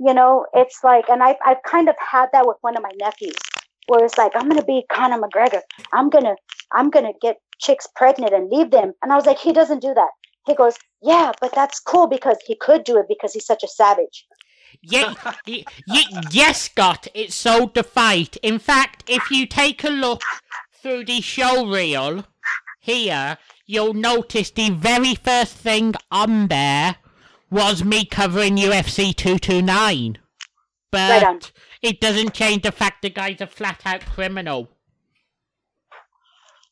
You 0.00 0.14
know, 0.14 0.46
it's 0.54 0.84
like, 0.84 1.08
and 1.08 1.24
I've, 1.24 1.36
I've 1.44 1.62
kind 1.66 1.88
of 1.88 1.96
had 1.98 2.28
that 2.32 2.46
with 2.46 2.56
one 2.60 2.76
of 2.76 2.84
my 2.84 2.92
nephews 3.00 3.34
where 3.88 4.04
it's 4.04 4.16
like, 4.16 4.32
I'm 4.36 4.48
going 4.48 4.60
to 4.60 4.64
be 4.64 4.84
Conor 4.92 5.18
McGregor. 5.18 5.60
I'm 5.92 6.08
going 6.08 6.24
to, 6.24 6.36
I'm 6.72 6.90
going 6.90 7.06
to 7.06 7.18
get 7.20 7.38
chicks 7.58 7.88
pregnant 7.96 8.32
and 8.32 8.48
leave 8.48 8.70
them. 8.70 8.92
And 9.02 9.12
I 9.12 9.16
was 9.16 9.26
like, 9.26 9.38
he 9.38 9.52
doesn't 9.52 9.82
do 9.82 9.92
that. 9.94 10.10
He 10.46 10.54
goes, 10.54 10.76
yeah, 11.02 11.32
but 11.40 11.54
that's 11.54 11.80
cool 11.80 12.06
because 12.06 12.36
he 12.46 12.54
could 12.54 12.84
do 12.84 12.98
it 12.98 13.06
because 13.08 13.32
he's 13.32 13.46
such 13.46 13.64
a 13.64 13.68
savage. 13.68 14.26
Yeah, 14.82 15.14
y- 15.46 15.64
yes, 15.86 16.62
Scott, 16.62 17.08
it 17.14 17.32
sold 17.32 17.74
the 17.74 17.82
fight. 17.82 18.36
In 18.36 18.58
fact, 18.58 19.04
if 19.08 19.30
you 19.30 19.46
take 19.46 19.82
a 19.82 19.88
look 19.88 20.22
through 20.72 21.04
the 21.06 21.20
show 21.20 21.66
reel 21.66 22.24
here, 22.78 23.38
you'll 23.68 23.94
notice 23.94 24.50
the 24.50 24.70
very 24.70 25.14
first 25.14 25.54
thing 25.54 25.94
on 26.10 26.48
there 26.48 26.96
was 27.50 27.84
me 27.84 28.04
covering 28.04 28.56
UFC 28.56 29.14
229. 29.14 30.18
But 30.90 31.10
Right 31.10 31.22
on. 31.24 31.40
it 31.82 32.00
doesn't 32.00 32.32
change 32.34 32.62
the 32.62 32.72
fact 32.72 33.02
the 33.02 33.10
guy's 33.10 33.40
a 33.40 33.46
flat 33.46 33.82
out 33.84 34.00
criminal. 34.06 34.68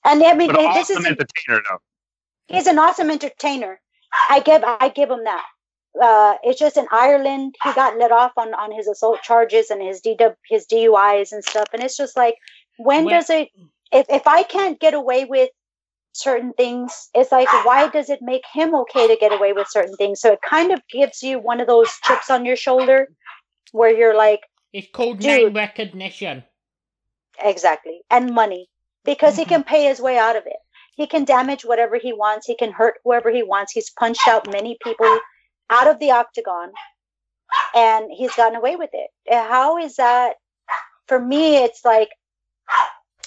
And 0.04 0.22
I 0.22 0.34
mean, 0.34 0.48
But 0.52 0.60
an 0.60 0.74
this 0.74 0.90
is 0.90 0.96
entertainer, 1.04 1.62
though. 1.68 1.78
he's 2.48 2.66
an 2.66 2.78
awesome 2.78 3.10
entertainer. 3.10 3.80
I 4.30 4.40
give 4.40 4.62
I 4.64 4.88
give 4.88 5.10
him 5.10 5.24
that. 5.24 5.44
Uh, 6.00 6.36
it's 6.42 6.58
just 6.60 6.76
in 6.76 6.86
Ireland 6.90 7.54
he 7.62 7.72
got 7.72 7.98
let 7.98 8.12
off 8.12 8.32
on 8.36 8.54
on 8.54 8.70
his 8.72 8.86
assault 8.86 9.20
charges 9.22 9.70
and 9.70 9.82
his 9.82 10.00
DW, 10.00 10.34
his 10.48 10.66
DUIs 10.66 11.32
and 11.32 11.44
stuff, 11.44 11.66
and 11.72 11.82
it's 11.82 11.96
just 11.96 12.16
like 12.16 12.36
when 12.78 13.04
When- 13.04 13.14
does 13.14 13.30
it? 13.30 13.48
If 13.92 14.06
if 14.08 14.26
I 14.26 14.42
can't 14.44 14.78
get 14.80 14.94
away 14.94 15.24
with 15.26 15.50
certain 16.16 16.52
things, 16.52 17.08
it's 17.14 17.32
like 17.32 17.48
why 17.64 17.88
does 17.88 18.10
it 18.10 18.20
make 18.22 18.44
him 18.52 18.74
okay 18.74 19.06
to 19.08 19.16
get 19.16 19.32
away 19.32 19.52
with 19.52 19.68
certain 19.68 19.96
things? 19.96 20.20
So 20.20 20.32
it 20.32 20.40
kind 20.48 20.72
of 20.72 20.80
gives 20.90 21.22
you 21.22 21.38
one 21.38 21.60
of 21.60 21.66
those 21.66 21.90
chips 22.04 22.30
on 22.30 22.44
your 22.44 22.56
shoulder 22.56 23.08
where 23.72 23.96
you're 23.96 24.16
like 24.16 24.40
It's 24.72 24.88
called 24.92 25.22
name 25.22 25.54
recognition. 25.54 26.44
Exactly. 27.42 28.00
And 28.10 28.34
money. 28.34 28.68
Because 29.04 29.36
he 29.36 29.44
can 29.44 29.60
mm-hmm. 29.60 29.68
pay 29.68 29.84
his 29.84 30.00
way 30.00 30.18
out 30.18 30.36
of 30.36 30.46
it. 30.46 30.56
He 30.96 31.06
can 31.06 31.24
damage 31.24 31.64
whatever 31.64 31.96
he 31.96 32.12
wants. 32.12 32.46
He 32.46 32.56
can 32.56 32.72
hurt 32.72 32.94
whoever 33.04 33.30
he 33.30 33.42
wants. 33.42 33.72
He's 33.72 33.90
punched 33.90 34.26
out 34.26 34.50
many 34.50 34.78
people 34.82 35.18
out 35.70 35.86
of 35.86 35.98
the 35.98 36.10
octagon 36.10 36.72
and 37.74 38.06
he's 38.10 38.34
gotten 38.34 38.56
away 38.56 38.76
with 38.76 38.90
it. 38.92 39.10
How 39.30 39.78
is 39.78 39.96
that? 39.96 40.36
For 41.06 41.20
me, 41.20 41.58
it's 41.58 41.84
like 41.84 42.08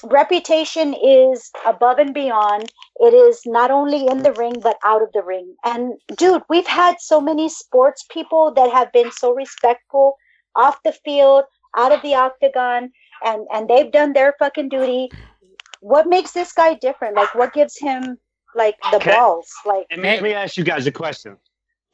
reputation 0.04 0.94
is 0.94 1.52
above 1.66 2.00
and 2.00 2.14
beyond. 2.14 2.72
It 2.98 3.14
is 3.14 3.42
not 3.46 3.72
only 3.72 4.08
in 4.08 4.24
the 4.24 4.34
ring, 4.34 4.60
but 4.62 4.78
out 4.84 5.02
of 5.02 5.10
the 5.14 5.22
ring. 5.24 5.56
And 5.64 5.94
dude, 6.18 6.44
we've 6.50 6.68
had 6.68 6.96
so 7.00 7.20
many 7.22 7.50
sports 7.50 8.06
people 8.12 8.54
that 8.56 8.72
have 8.72 8.92
been 8.92 9.12
so 9.12 9.34
respectful 9.34 10.16
off 10.56 10.82
the 10.84 10.92
field, 11.06 11.44
out 11.78 11.92
of 11.92 12.02
the 12.02 12.16
octagon, 12.16 12.92
and 13.24 13.46
and 13.54 13.68
they've 13.70 13.92
done 13.92 14.14
their 14.14 14.34
fucking 14.40 14.70
duty. 14.70 15.10
What 15.82 16.08
makes 16.08 16.32
this 16.32 16.52
guy 16.54 16.74
different? 16.76 17.16
Like, 17.16 17.34
what 17.36 17.54
gives 17.54 17.78
him 17.78 18.18
like 18.56 18.76
the 18.92 18.98
Okay. 18.98 19.12
balls? 19.12 19.50
Like, 19.66 19.86
Let 19.92 20.00
me, 20.00 20.10
let 20.10 20.24
me 20.24 20.34
ask 20.34 20.58
you 20.58 20.64
guys 20.64 20.86
a 20.88 20.92
question. 20.92 21.38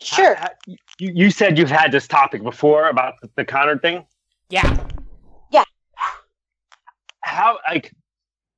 sure, 0.02 0.36
How- 0.36 0.44
how- 0.68 0.74
you, 1.00 1.12
you 1.14 1.32
said 1.32 1.58
you've 1.58 1.70
had 1.70 1.92
this 1.92 2.08
topic 2.08 2.42
before 2.44 2.88
about 2.90 3.14
the, 3.22 3.30
the 3.36 3.46
Conor 3.46 3.78
thing. 3.78 4.06
Yeah. 4.50 4.76
How, 7.26 7.58
like, 7.68 7.92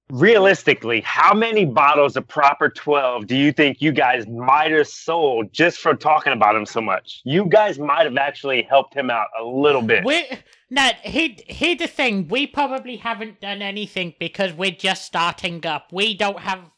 realistically, 0.09 0.99
how 0.99 1.33
many 1.33 1.63
bottles 1.63 2.17
of 2.17 2.27
Proper 2.27 2.67
12 2.69 3.25
do 3.25 3.33
you 3.35 3.53
think 3.53 3.81
you 3.81 3.93
guys 3.93 4.27
might 4.27 4.71
have 4.71 4.89
sold 4.89 5.53
just 5.53 5.77
for 5.77 5.93
talking 5.93 6.33
about 6.33 6.53
him 6.53 6.65
so 6.65 6.81
much? 6.81 7.21
You 7.23 7.45
guys 7.45 7.79
might 7.79 8.03
have 8.03 8.17
actually 8.17 8.63
helped 8.63 8.93
him 8.93 9.09
out 9.09 9.27
a 9.39 9.43
little 9.45 9.81
bit. 9.81 10.03
We 10.03 10.25
no, 10.69 10.89
he, 11.01 11.41
here's 11.47 11.77
the 11.77 11.87
thing. 11.87 12.27
We 12.27 12.45
probably 12.45 12.97
haven't 12.97 13.39
done 13.39 13.61
anything 13.61 14.15
because 14.19 14.51
we're 14.51 14.71
just 14.71 15.05
starting 15.05 15.65
up. 15.65 15.93
We 15.93 16.13
don't 16.17 16.39
have, 16.39 16.69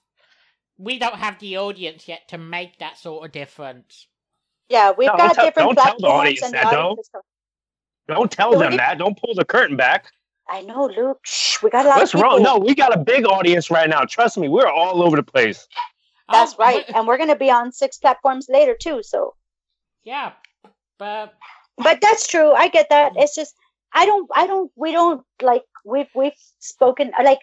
we 0.77 0.99
don't 0.99 1.15
have 1.15 1.39
the 1.39 1.57
audience 1.57 2.07
yet 2.07 2.27
to 2.27 2.37
make 2.37 2.77
that 2.77 2.99
sort 2.99 3.25
of 3.25 3.31
difference. 3.31 4.05
yeah, 4.69 4.91
we've 4.95 5.07
Don't 5.07 5.17
got 5.17 5.33
tell- 5.33 5.45
different 5.45 5.75
don't 5.75 5.83
tell 5.83 5.97
the 5.97 6.05
audience 6.07 6.51
that, 6.51 6.69
though. 6.71 6.89
audience 6.91 7.09
Don't 8.07 8.31
tell 8.31 8.51
Don't 8.51 8.59
them 8.59 8.77
that. 8.77 8.99
Don't 8.99 9.19
pull 9.19 9.33
the 9.33 9.43
curtain 9.43 9.75
back. 9.75 10.11
I 10.49 10.61
know, 10.61 10.85
Luke. 10.87 11.19
Shh, 11.25 11.61
we 11.61 11.69
got 11.69 11.85
a 11.85 11.89
lot 11.89 11.97
What's 11.97 12.13
of 12.13 12.19
people. 12.19 12.31
wrong? 12.37 12.43
No, 12.43 12.57
we 12.57 12.73
got 12.73 12.95
a 12.95 12.99
big 12.99 13.25
audience 13.25 13.69
right 13.69 13.89
now. 13.89 14.01
Trust 14.05 14.37
me, 14.37 14.49
we're 14.49 14.67
all 14.67 15.03
over 15.03 15.15
the 15.15 15.23
place. 15.23 15.67
That's 16.31 16.53
Oh, 16.53 16.57
right, 16.59 16.85
but- 16.87 16.95
and 16.95 17.07
we're 17.07 17.17
gonna 17.17 17.35
be 17.35 17.49
on 17.51 17.71
six 17.71 17.97
platforms 17.97 18.47
later 18.49 18.75
too. 18.79 19.01
So, 19.03 19.35
yeah, 20.03 20.33
but 20.97 21.33
but 21.77 21.99
that's 22.01 22.27
true. 22.27 22.51
I 22.51 22.67
get 22.67 22.87
that. 22.89 23.13
It's 23.15 23.35
just 23.35 23.55
I 23.93 24.05
don't. 24.05 24.29
I 24.35 24.45
don't. 24.47 24.71
We 24.75 24.91
don't 24.91 25.23
like. 25.41 25.63
We've 25.85 26.09
we've 26.13 26.33
spoken 26.59 27.11
like. 27.23 27.39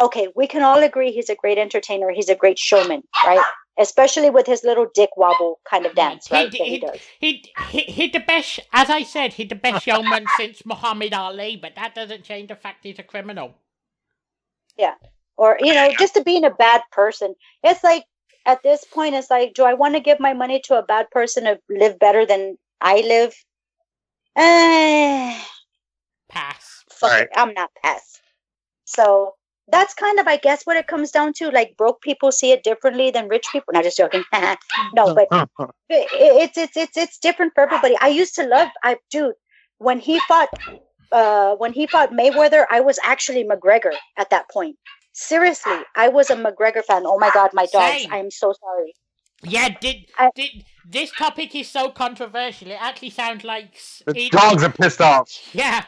Okay, 0.00 0.28
we 0.34 0.46
can 0.48 0.62
all 0.62 0.82
agree 0.82 1.12
he's 1.12 1.28
a 1.30 1.36
great 1.36 1.56
entertainer. 1.58 2.10
He's 2.10 2.28
a 2.28 2.34
great 2.34 2.58
showman, 2.58 3.02
right? 3.24 3.44
Especially 3.76 4.30
with 4.30 4.46
his 4.46 4.62
little 4.62 4.86
dick 4.94 5.10
wobble 5.16 5.58
kind 5.68 5.84
of 5.84 5.94
dance, 5.96 6.28
He- 6.28 6.34
right? 6.34 6.50
That 6.50 6.60
he 6.60 6.70
he- 6.70 6.78
does. 6.78 7.00
he, 7.18 7.44
he 7.70 7.80
he 7.80 8.08
the 8.08 8.20
best. 8.20 8.60
As 8.72 8.88
I 8.88 9.02
said, 9.02 9.32
he's 9.32 9.48
the 9.48 9.56
best 9.56 9.84
showman 9.84 10.28
since 10.36 10.64
Muhammad 10.64 11.12
Ali. 11.12 11.56
But 11.56 11.74
that 11.74 11.94
doesn't 11.94 12.22
change 12.24 12.48
the 12.48 12.56
fact 12.56 12.84
he's 12.84 12.98
a 13.00 13.02
criminal. 13.02 13.54
Yeah, 14.76 14.94
or 15.36 15.56
you 15.60 15.74
know 15.74 15.90
just 15.98 16.14
to 16.14 16.22
being 16.22 16.44
a 16.44 16.50
bad 16.50 16.82
person 16.92 17.34
it's 17.62 17.82
like 17.82 18.04
at 18.46 18.62
this 18.62 18.84
point 18.84 19.14
it's 19.14 19.30
like 19.30 19.54
do 19.54 19.64
i 19.64 19.74
want 19.74 19.94
to 19.94 20.00
give 20.00 20.20
my 20.20 20.32
money 20.32 20.60
to 20.64 20.78
a 20.78 20.82
bad 20.82 21.10
person 21.10 21.44
to 21.44 21.58
live 21.68 21.98
better 21.98 22.24
than 22.26 22.56
i 22.80 23.00
live 23.00 23.34
eh, 24.36 25.40
Pass. 26.28 26.84
fuck 26.90 27.10
Right. 27.10 27.22
it, 27.22 27.28
i'm 27.36 27.54
not 27.54 27.70
pass 27.82 28.20
so 28.84 29.34
that's 29.68 29.94
kind 29.94 30.18
of 30.18 30.26
i 30.26 30.36
guess 30.36 30.64
what 30.64 30.76
it 30.76 30.86
comes 30.86 31.10
down 31.10 31.32
to 31.32 31.48
like 31.50 31.76
broke 31.76 32.00
people 32.02 32.30
see 32.30 32.50
it 32.52 32.62
differently 32.62 33.10
than 33.10 33.28
rich 33.28 33.46
people 33.50 33.72
not 33.72 33.82
just 33.84 33.96
joking 33.96 34.22
no 34.94 35.14
but 35.14 35.26
it's 35.88 36.58
it's 36.58 36.76
it's 36.76 36.96
it's 36.96 37.18
different 37.18 37.52
for 37.54 37.62
everybody. 37.62 37.96
I 38.00 38.08
used 38.08 38.34
to 38.36 38.46
love 38.46 38.68
I 38.82 38.96
dude 39.10 39.34
when 39.78 39.98
he 39.98 40.20
fought 40.20 40.48
uh 41.12 41.54
when 41.56 41.72
he 41.72 41.86
fought 41.86 42.10
Mayweather, 42.12 42.64
I 42.70 42.80
was 42.80 42.98
actually 43.02 43.44
McGregor 43.44 43.92
at 44.16 44.30
that 44.30 44.50
point. 44.50 44.76
Seriously, 45.12 45.78
I 45.94 46.08
was 46.08 46.30
a 46.30 46.36
McGregor 46.36 46.82
fan. 46.84 47.02
Oh 47.06 47.18
my 47.18 47.30
god, 47.32 47.50
my 47.52 47.66
dogs. 47.66 48.02
Same. 48.02 48.12
I 48.12 48.18
am 48.18 48.30
so 48.30 48.52
sorry. 48.60 48.94
Yeah, 49.42 49.68
did, 49.80 49.96
I- 50.18 50.30
did 50.34 50.64
this 50.88 51.12
topic 51.12 51.54
is 51.54 51.68
so 51.70 51.90
controversial? 51.90 52.70
It 52.70 52.78
actually 52.80 53.10
sounds 53.10 53.44
like 53.44 53.78
The 54.06 54.18
it- 54.26 54.32
dogs 54.32 54.62
are 54.64 54.72
pissed 54.72 55.00
off. 55.00 55.28
Yeah, 55.52 55.84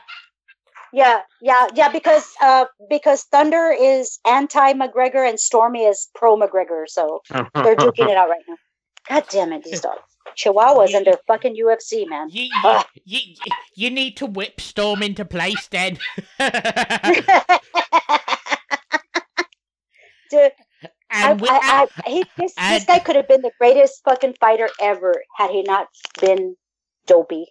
Yeah, 0.96 1.20
yeah, 1.42 1.66
yeah, 1.74 1.90
because 1.90 2.32
uh 2.40 2.64
because 2.88 3.24
Thunder 3.24 3.70
is 3.70 4.18
anti 4.26 4.72
McGregor 4.72 5.28
and 5.28 5.38
Stormy 5.38 5.84
is 5.84 6.08
pro 6.14 6.38
McGregor, 6.38 6.84
so 6.86 7.20
they're 7.28 7.76
duking 7.76 8.08
it 8.08 8.16
out 8.16 8.30
right 8.30 8.40
now. 8.48 8.56
God 9.06 9.26
damn 9.28 9.52
it, 9.52 9.62
these 9.62 9.82
dogs. 9.82 10.00
Chihuahuas 10.38 10.94
and 10.94 11.04
their 11.06 11.18
fucking 11.26 11.54
UFC, 11.54 12.08
man. 12.08 12.30
you, 12.30 12.48
you, 13.04 13.20
you, 13.44 13.52
you 13.74 13.90
need 13.90 14.16
to 14.16 14.24
whip 14.24 14.58
Storm 14.58 15.02
into 15.02 15.26
place 15.26 15.68
then. 15.68 15.98
Dude, 20.30 20.52
and 21.10 21.38
we, 21.38 21.48
I, 21.50 21.86
I, 22.04 22.10
he, 22.10 22.24
this, 22.38 22.54
this 22.54 22.84
guy 22.86 23.00
could 23.00 23.16
have 23.16 23.28
been 23.28 23.42
the 23.42 23.52
greatest 23.58 24.02
fucking 24.02 24.36
fighter 24.40 24.70
ever 24.80 25.22
had 25.36 25.50
he 25.50 25.62
not 25.62 25.88
been 26.22 26.56
dopey. 27.06 27.48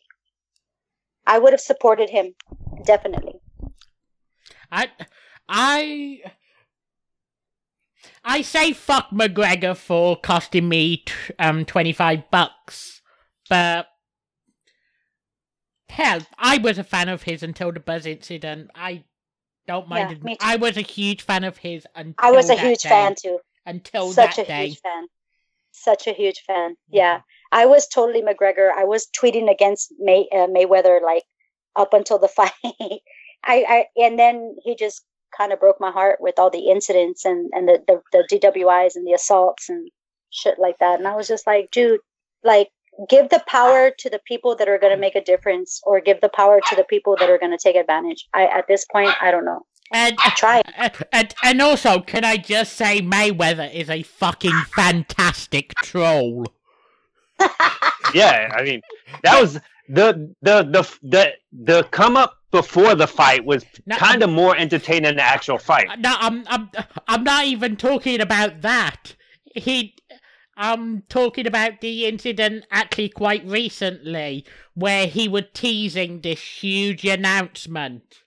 I 1.27 1.39
would 1.39 1.53
have 1.53 1.61
supported 1.61 2.09
him, 2.09 2.33
definitely. 2.85 3.34
I, 4.72 4.89
I, 5.47 6.22
I 8.24 8.41
say 8.41 8.74
fuck 8.74 9.09
McGregor 9.11 9.76
for 9.76 10.18
costing 10.18 10.68
me 10.70 10.97
t- 10.97 11.13
um 11.39 11.66
twenty 11.66 11.93
five 11.93 12.30
bucks, 12.32 13.01
but 13.49 13.88
hell, 15.89 16.22
I 16.38 16.57
was 16.57 16.78
a 16.78 16.84
fan 16.84 17.09
of 17.09 17.24
his 17.24 17.43
until 17.43 17.72
the 17.72 17.80
Buzz 17.80 18.05
incident. 18.05 18.72
I 18.76 19.03
don't 19.68 19.88
mind. 19.88 20.20
Yeah. 20.26 20.36
I 20.41 20.55
was 20.57 20.78
a 20.78 20.82
huge 20.82 21.22
fan 21.24 21.43
of 21.43 21.57
his 21.57 21.86
until 21.95 22.16
I 22.20 22.32
was 22.32 22.45
a 22.49 22.55
that 22.55 22.59
huge 22.66 22.82
day. 22.82 22.89
fan 22.89 23.16
too. 23.22 23.39
Until 23.66 24.11
Such 24.11 24.38
a 24.38 24.45
day. 24.45 24.68
huge 24.68 24.80
fan. 24.80 25.07
Such 25.72 26.07
a 26.07 26.13
huge 26.13 26.41
fan. 26.41 26.76
Yeah, 26.89 27.22
I 27.51 27.66
was 27.66 27.88
totally 27.88 28.22
McGregor. 28.22 28.72
I 28.76 28.86
was 28.86 29.07
tweeting 29.07 29.49
against 29.51 29.93
May 29.99 30.28
uh, 30.32 30.47
Mayweather 30.47 31.01
like 31.01 31.24
up 31.76 31.93
until 31.93 32.18
the 32.20 32.28
fight. 32.39 32.51
I, 33.45 33.65
I 33.97 34.03
and 34.03 34.17
then 34.17 34.55
he 34.63 34.75
just 34.75 35.03
kind 35.35 35.51
of 35.51 35.59
broke 35.59 35.79
my 35.79 35.91
heart 35.91 36.19
with 36.19 36.39
all 36.39 36.49
the 36.49 36.69
incidents 36.69 37.25
and 37.25 37.49
and 37.53 37.67
the, 37.67 37.83
the 37.87 38.01
the 38.11 38.39
DWIs 38.39 38.95
and 38.95 39.05
the 39.05 39.13
assaults 39.13 39.69
and 39.69 39.89
shit 40.31 40.59
like 40.59 40.77
that. 40.79 40.99
And 40.99 41.07
I 41.07 41.15
was 41.15 41.27
just 41.27 41.47
like, 41.47 41.71
dude, 41.71 41.99
like 42.43 42.69
give 43.09 43.29
the 43.29 43.43
power 43.47 43.91
to 43.99 44.09
the 44.09 44.21
people 44.27 44.55
that 44.55 44.69
are 44.69 44.77
going 44.77 44.93
to 44.93 44.99
make 44.99 45.15
a 45.15 45.23
difference 45.23 45.81
or 45.83 45.99
give 45.99 46.21
the 46.21 46.29
power 46.29 46.59
to 46.69 46.75
the 46.75 46.83
people 46.85 47.15
that 47.19 47.29
are 47.29 47.37
going 47.37 47.51
to 47.51 47.57
take 47.61 47.75
advantage. 47.75 48.27
I 48.33 48.45
at 48.45 48.67
this 48.67 48.85
point, 48.85 49.11
I 49.21 49.31
don't 49.31 49.45
know. 49.45 49.65
And, 49.91 50.17
Try 50.17 50.59
it. 50.59 50.65
uh, 50.77 50.89
and 51.13 51.35
and 51.43 51.61
also, 51.61 51.99
can 51.99 52.25
I 52.25 52.37
just 52.37 52.73
say 52.73 53.01
Mayweather 53.01 53.71
is 53.71 53.89
a 53.89 54.01
fucking 54.01 54.63
fantastic 54.75 55.75
troll. 55.75 56.47
yeah, 58.13 58.51
I 58.55 58.63
mean, 58.63 58.81
that 59.23 59.39
was 59.39 59.59
the 59.89 60.33
the 60.41 60.63
the 60.63 60.97
the 61.03 61.33
the 61.51 61.83
come 61.91 62.17
up 62.17 62.38
before 62.51 62.95
the 62.95 63.07
fight 63.07 63.45
was 63.45 63.65
kind 63.91 64.23
of 64.23 64.29
more 64.29 64.55
entertaining 64.55 65.03
than 65.03 65.15
the 65.17 65.21
actual 65.21 65.57
fight. 65.57 65.89
Uh, 65.89 65.95
no, 65.97 66.15
I'm 66.17 66.43
I'm 66.47 66.69
I'm 67.07 67.23
not 67.23 67.45
even 67.45 67.75
talking 67.75 68.21
about 68.21 68.61
that. 68.61 69.15
He, 69.53 69.95
I'm 70.57 71.01
talking 71.03 71.47
about 71.47 71.81
the 71.81 72.05
incident 72.05 72.65
actually 72.71 73.09
quite 73.09 73.45
recently 73.45 74.45
where 74.73 75.07
he 75.07 75.27
was 75.27 75.43
teasing 75.53 76.21
this 76.21 76.41
huge 76.41 77.05
announcement 77.05 78.23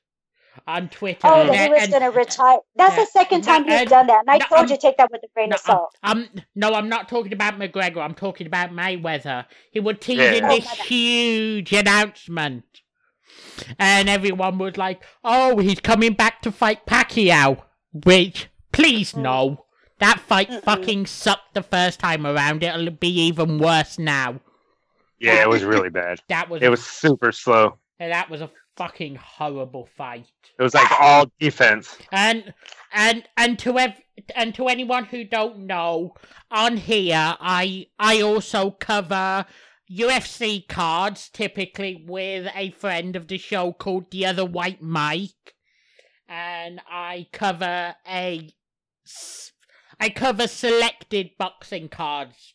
on 0.69 0.89
Twitter. 0.91 1.21
Oh, 1.25 1.41
and- 1.41 1.49
that 1.51 1.67
he 1.69 1.71
was 1.71 1.89
going 1.89 2.03
to 2.03 2.11
retire. 2.17 2.59
That's 2.77 2.95
Yeah. 2.97 3.05
the 3.05 3.11
second 3.11 3.41
No, 3.47 3.53
time 3.53 3.65
he's 3.65 3.81
and- 3.81 3.89
done 3.91 4.07
that, 4.09 4.21
and 4.21 4.31
I 4.31 4.37
no, 4.39 4.47
told 4.47 4.61
um, 4.61 4.69
you 4.69 4.79
take 4.81 4.97
that 4.99 5.11
with 5.11 5.23
a 5.25 5.29
grain 5.35 5.49
no, 5.49 5.55
of 5.55 5.61
salt. 5.61 5.97
I'm, 6.03 6.19
I'm 6.19 6.43
no, 6.55 6.75
I'm 6.75 6.89
not 6.89 7.09
talking 7.09 7.33
about 7.33 7.59
McGregor. 7.59 7.99
I'm 8.03 8.15
talking 8.15 8.47
about 8.47 8.71
Mayweather. 8.71 9.47
He 9.73 9.81
was 9.81 9.97
teasing 10.01 10.43
Yeah. 10.45 10.49
Oh, 10.51 10.55
this 10.57 10.65
my 10.67 10.71
bad. 10.77 10.87
huge 10.87 11.73
announcement, 11.73 12.65
and 13.79 14.09
everyone 14.09 14.59
was 14.59 14.77
like, 14.77 15.03
"Oh, 15.25 15.59
he's 15.59 15.81
coming 15.81 16.13
back 16.13 16.43
to 16.43 16.53
fight 16.53 16.87
Pacquiao." 16.87 17.63
Which, 17.93 18.49
please 18.73 19.13
Mm. 19.15 19.23
no, 19.23 19.65
that 19.99 20.21
fight 20.21 20.51
Mm-mm. 20.51 20.63
fucking 20.63 21.07
sucked 21.07 21.55
the 21.55 21.63
first 21.63 21.99
time 21.99 22.27
around. 22.27 22.63
It'll 22.63 22.91
be 22.91 23.09
even 23.23 23.59
worse 23.59 23.99
now. 23.99 24.41
Yeah, 25.19 25.43
it 25.43 25.49
was 25.49 25.65
really 25.73 25.89
bad. 25.91 26.21
That 26.29 26.49
was 26.51 26.63
It 26.63 26.69
was 26.69 26.85
super 26.85 27.33
slow. 27.33 27.79
that 27.99 28.31
was 28.31 28.41
a 28.43 28.51
fucking 28.79 29.17
horrible 29.17 29.89
fight. 29.97 30.31
It 30.57 30.63
was 30.63 30.73
like 30.73 30.89
all 31.01 31.31
defense. 31.41 31.99
And 32.13 32.55
and 32.93 33.25
and 33.37 33.59
to 33.59 33.77
ev- 33.77 34.01
and 34.37 34.55
to 34.55 34.69
anyone 34.69 35.05
who 35.05 35.25
don't 35.25 35.67
know, 35.67 36.15
on 36.51 36.77
here 36.77 37.37
I 37.41 37.89
I 37.99 38.23
also 38.23 38.71
cover 38.71 39.45
UFC 39.91 40.67
cards, 40.69 41.29
typically 41.29 42.05
with 42.07 42.49
a 42.55 42.71
friend 42.71 43.17
of 43.17 43.27
the 43.27 43.37
show 43.37 43.73
called 43.73 44.13
the 44.13 44.25
other 44.25 44.45
White 44.45 44.81
Mike, 44.81 45.57
and 46.29 46.81
I 46.89 47.27
cover 47.33 47.97
a 48.09 48.55
I 49.99 50.09
cover 50.11 50.47
selected 50.47 51.31
boxing 51.37 51.89
cards. 51.89 52.55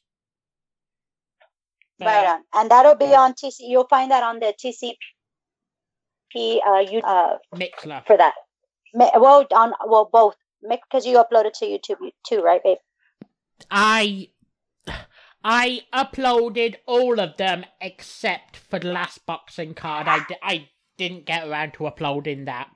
Right 1.99 2.25
on, 2.27 2.43
and 2.53 2.71
that'll 2.71 2.95
be 2.95 3.13
on 3.13 3.33
TC. 3.33 3.57
You'll 3.59 3.87
find 3.87 4.11
that 4.11 4.23
on 4.23 4.39
the 4.39 4.53
TCP. 4.57 4.95
Uh, 6.35 6.79
you 6.79 6.99
uh 6.99 7.37
Mixlr. 7.53 8.05
for 8.05 8.17
that. 8.17 8.33
Ma- 8.93 9.11
Well, 9.15 9.45
on 9.51 9.73
well 9.87 10.09
both 10.11 10.35
because 10.61 11.05
you 11.05 11.17
uploaded 11.17 11.53
to 11.53 11.65
YouTube 11.65 12.09
too, 12.25 12.41
right, 12.41 12.61
babe? 12.63 12.77
I 13.69 14.29
I 15.43 15.81
uploaded 15.93 16.75
all 16.85 17.19
of 17.19 17.37
them 17.37 17.65
except 17.81 18.57
for 18.57 18.79
the 18.79 18.91
last 18.91 19.25
boxing 19.25 19.73
card. 19.73 20.07
I, 20.07 20.25
I 20.41 20.69
didn't 20.97 21.25
get 21.25 21.47
around 21.47 21.73
to 21.73 21.85
uploading 21.87 22.45
that. 22.45 22.69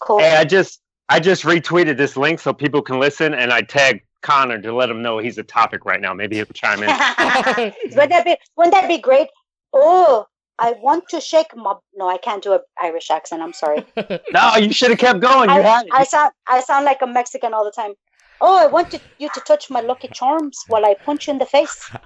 Cool. 0.00 0.18
Hey, 0.20 0.36
I 0.36 0.44
just 0.44 0.80
I 1.08 1.20
just 1.20 1.44
retweeted 1.44 1.96
this 1.96 2.16
link 2.16 2.40
so 2.40 2.52
people 2.52 2.82
can 2.82 3.00
listen, 3.00 3.34
and 3.34 3.52
I 3.52 3.62
tagged 3.62 4.02
Conor 4.22 4.60
to 4.60 4.74
let 4.74 4.90
him 4.90 5.02
know 5.02 5.18
he's 5.18 5.38
a 5.38 5.42
topic 5.42 5.84
right 5.84 6.00
now. 6.00 6.12
Maybe 6.12 6.36
he'll 6.36 6.46
chime 6.46 6.82
in. 6.82 6.88
wouldn't 6.88 8.10
that 8.10 8.24
be 8.24 8.36
wouldn't 8.56 8.74
that 8.74 8.88
be 8.88 8.98
great? 8.98 9.28
Oh, 9.72 10.26
I 10.60 10.72
want 10.72 11.08
to 11.08 11.20
shake 11.20 11.56
my 11.56 11.74
no, 11.94 12.08
I 12.08 12.18
can't 12.18 12.42
do 12.42 12.52
an 12.52 12.60
Irish 12.80 13.10
accent. 13.10 13.42
I'm 13.42 13.52
sorry. 13.54 13.84
no, 14.32 14.56
you 14.56 14.72
should 14.72 14.90
have 14.90 14.98
kept 14.98 15.20
going. 15.20 15.48
You 15.48 15.56
I, 15.56 15.60
had 15.62 15.86
it. 15.86 15.92
I 15.92 16.04
sound 16.04 16.32
I 16.46 16.60
sound 16.60 16.84
like 16.84 17.00
a 17.02 17.06
Mexican 17.06 17.54
all 17.54 17.64
the 17.64 17.72
time. 17.72 17.94
Oh, 18.42 18.56
I 18.56 18.66
want 18.66 18.90
to, 18.92 19.00
you 19.18 19.28
to 19.34 19.40
touch 19.40 19.68
my 19.68 19.80
lucky 19.80 20.08
charms 20.08 20.58
while 20.68 20.86
I 20.86 20.94
punch 21.04 21.26
you 21.26 21.32
in 21.32 21.38
the 21.38 21.46
face. 21.46 21.90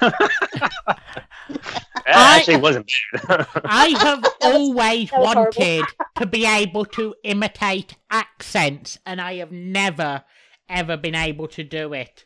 That 2.06 2.38
actually 2.38 2.56
wasn't 2.56 2.90
bad. 3.28 3.46
I 3.64 3.88
have 3.98 4.22
was- 4.22 4.32
always 4.42 5.12
was 5.12 5.34
wanted 5.34 5.84
to 6.16 6.26
be 6.26 6.46
able 6.46 6.84
to 6.86 7.14
imitate 7.22 7.96
accents, 8.10 8.98
and 9.04 9.20
I 9.20 9.34
have 9.34 9.52
never, 9.52 10.24
ever 10.68 10.96
been 10.96 11.14
able 11.14 11.46
to 11.48 11.62
do 11.62 11.92
it. 11.92 12.24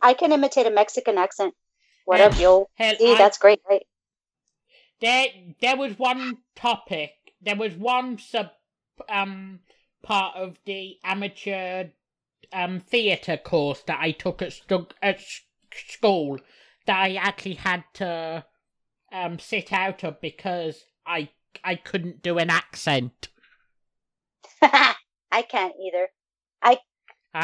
I 0.00 0.14
can 0.14 0.32
imitate 0.32 0.66
a 0.66 0.70
Mexican 0.70 1.18
accent. 1.18 1.54
What 2.06 2.20
up, 2.20 2.38
yo? 2.38 2.68
Hell, 2.74 2.94
See, 2.98 3.12
I- 3.12 3.18
that's 3.18 3.38
great, 3.38 3.60
right? 3.68 3.82
There 5.04 5.26
there 5.60 5.76
was 5.76 5.98
one 5.98 6.38
topic 6.56 7.12
there 7.42 7.56
was 7.56 7.74
one 7.74 8.18
sub 8.18 8.50
um 9.08 9.60
part 10.02 10.36
of 10.36 10.56
the 10.64 10.96
amateur 11.04 11.84
um 12.52 12.80
theater 12.80 13.36
course 13.36 13.82
that 13.86 13.98
I 14.00 14.12
took 14.12 14.42
at 14.42 14.52
stu- 14.52 14.88
at 15.02 15.16
s- 15.16 15.42
school 15.72 16.38
that 16.86 16.98
I 16.98 17.14
actually 17.14 17.54
had 17.54 17.84
to 17.94 18.44
um 19.12 19.38
sit 19.38 19.72
out 19.72 20.04
of 20.04 20.20
because 20.20 20.84
I 21.06 21.28
I 21.62 21.76
couldn't 21.76 22.22
do 22.22 22.38
an 22.38 22.50
accent. 22.50 23.28
I 24.62 25.42
can't 25.42 25.74
either. 25.80 26.08
I 26.62 26.78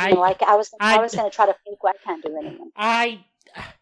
You 0.09 0.15
know, 0.15 0.21
like 0.21 0.43
I 0.43 0.57
was, 0.57 0.71
I, 0.81 0.97
I- 0.97 1.01
was 1.01 1.15
gonna 1.15 1.31
try 1.31 1.47
to 1.47 1.55
think. 1.65 1.79
I 1.85 1.93
can't 2.05 2.23
do 2.25 2.37
anything. 2.37 2.71
I 2.77 3.25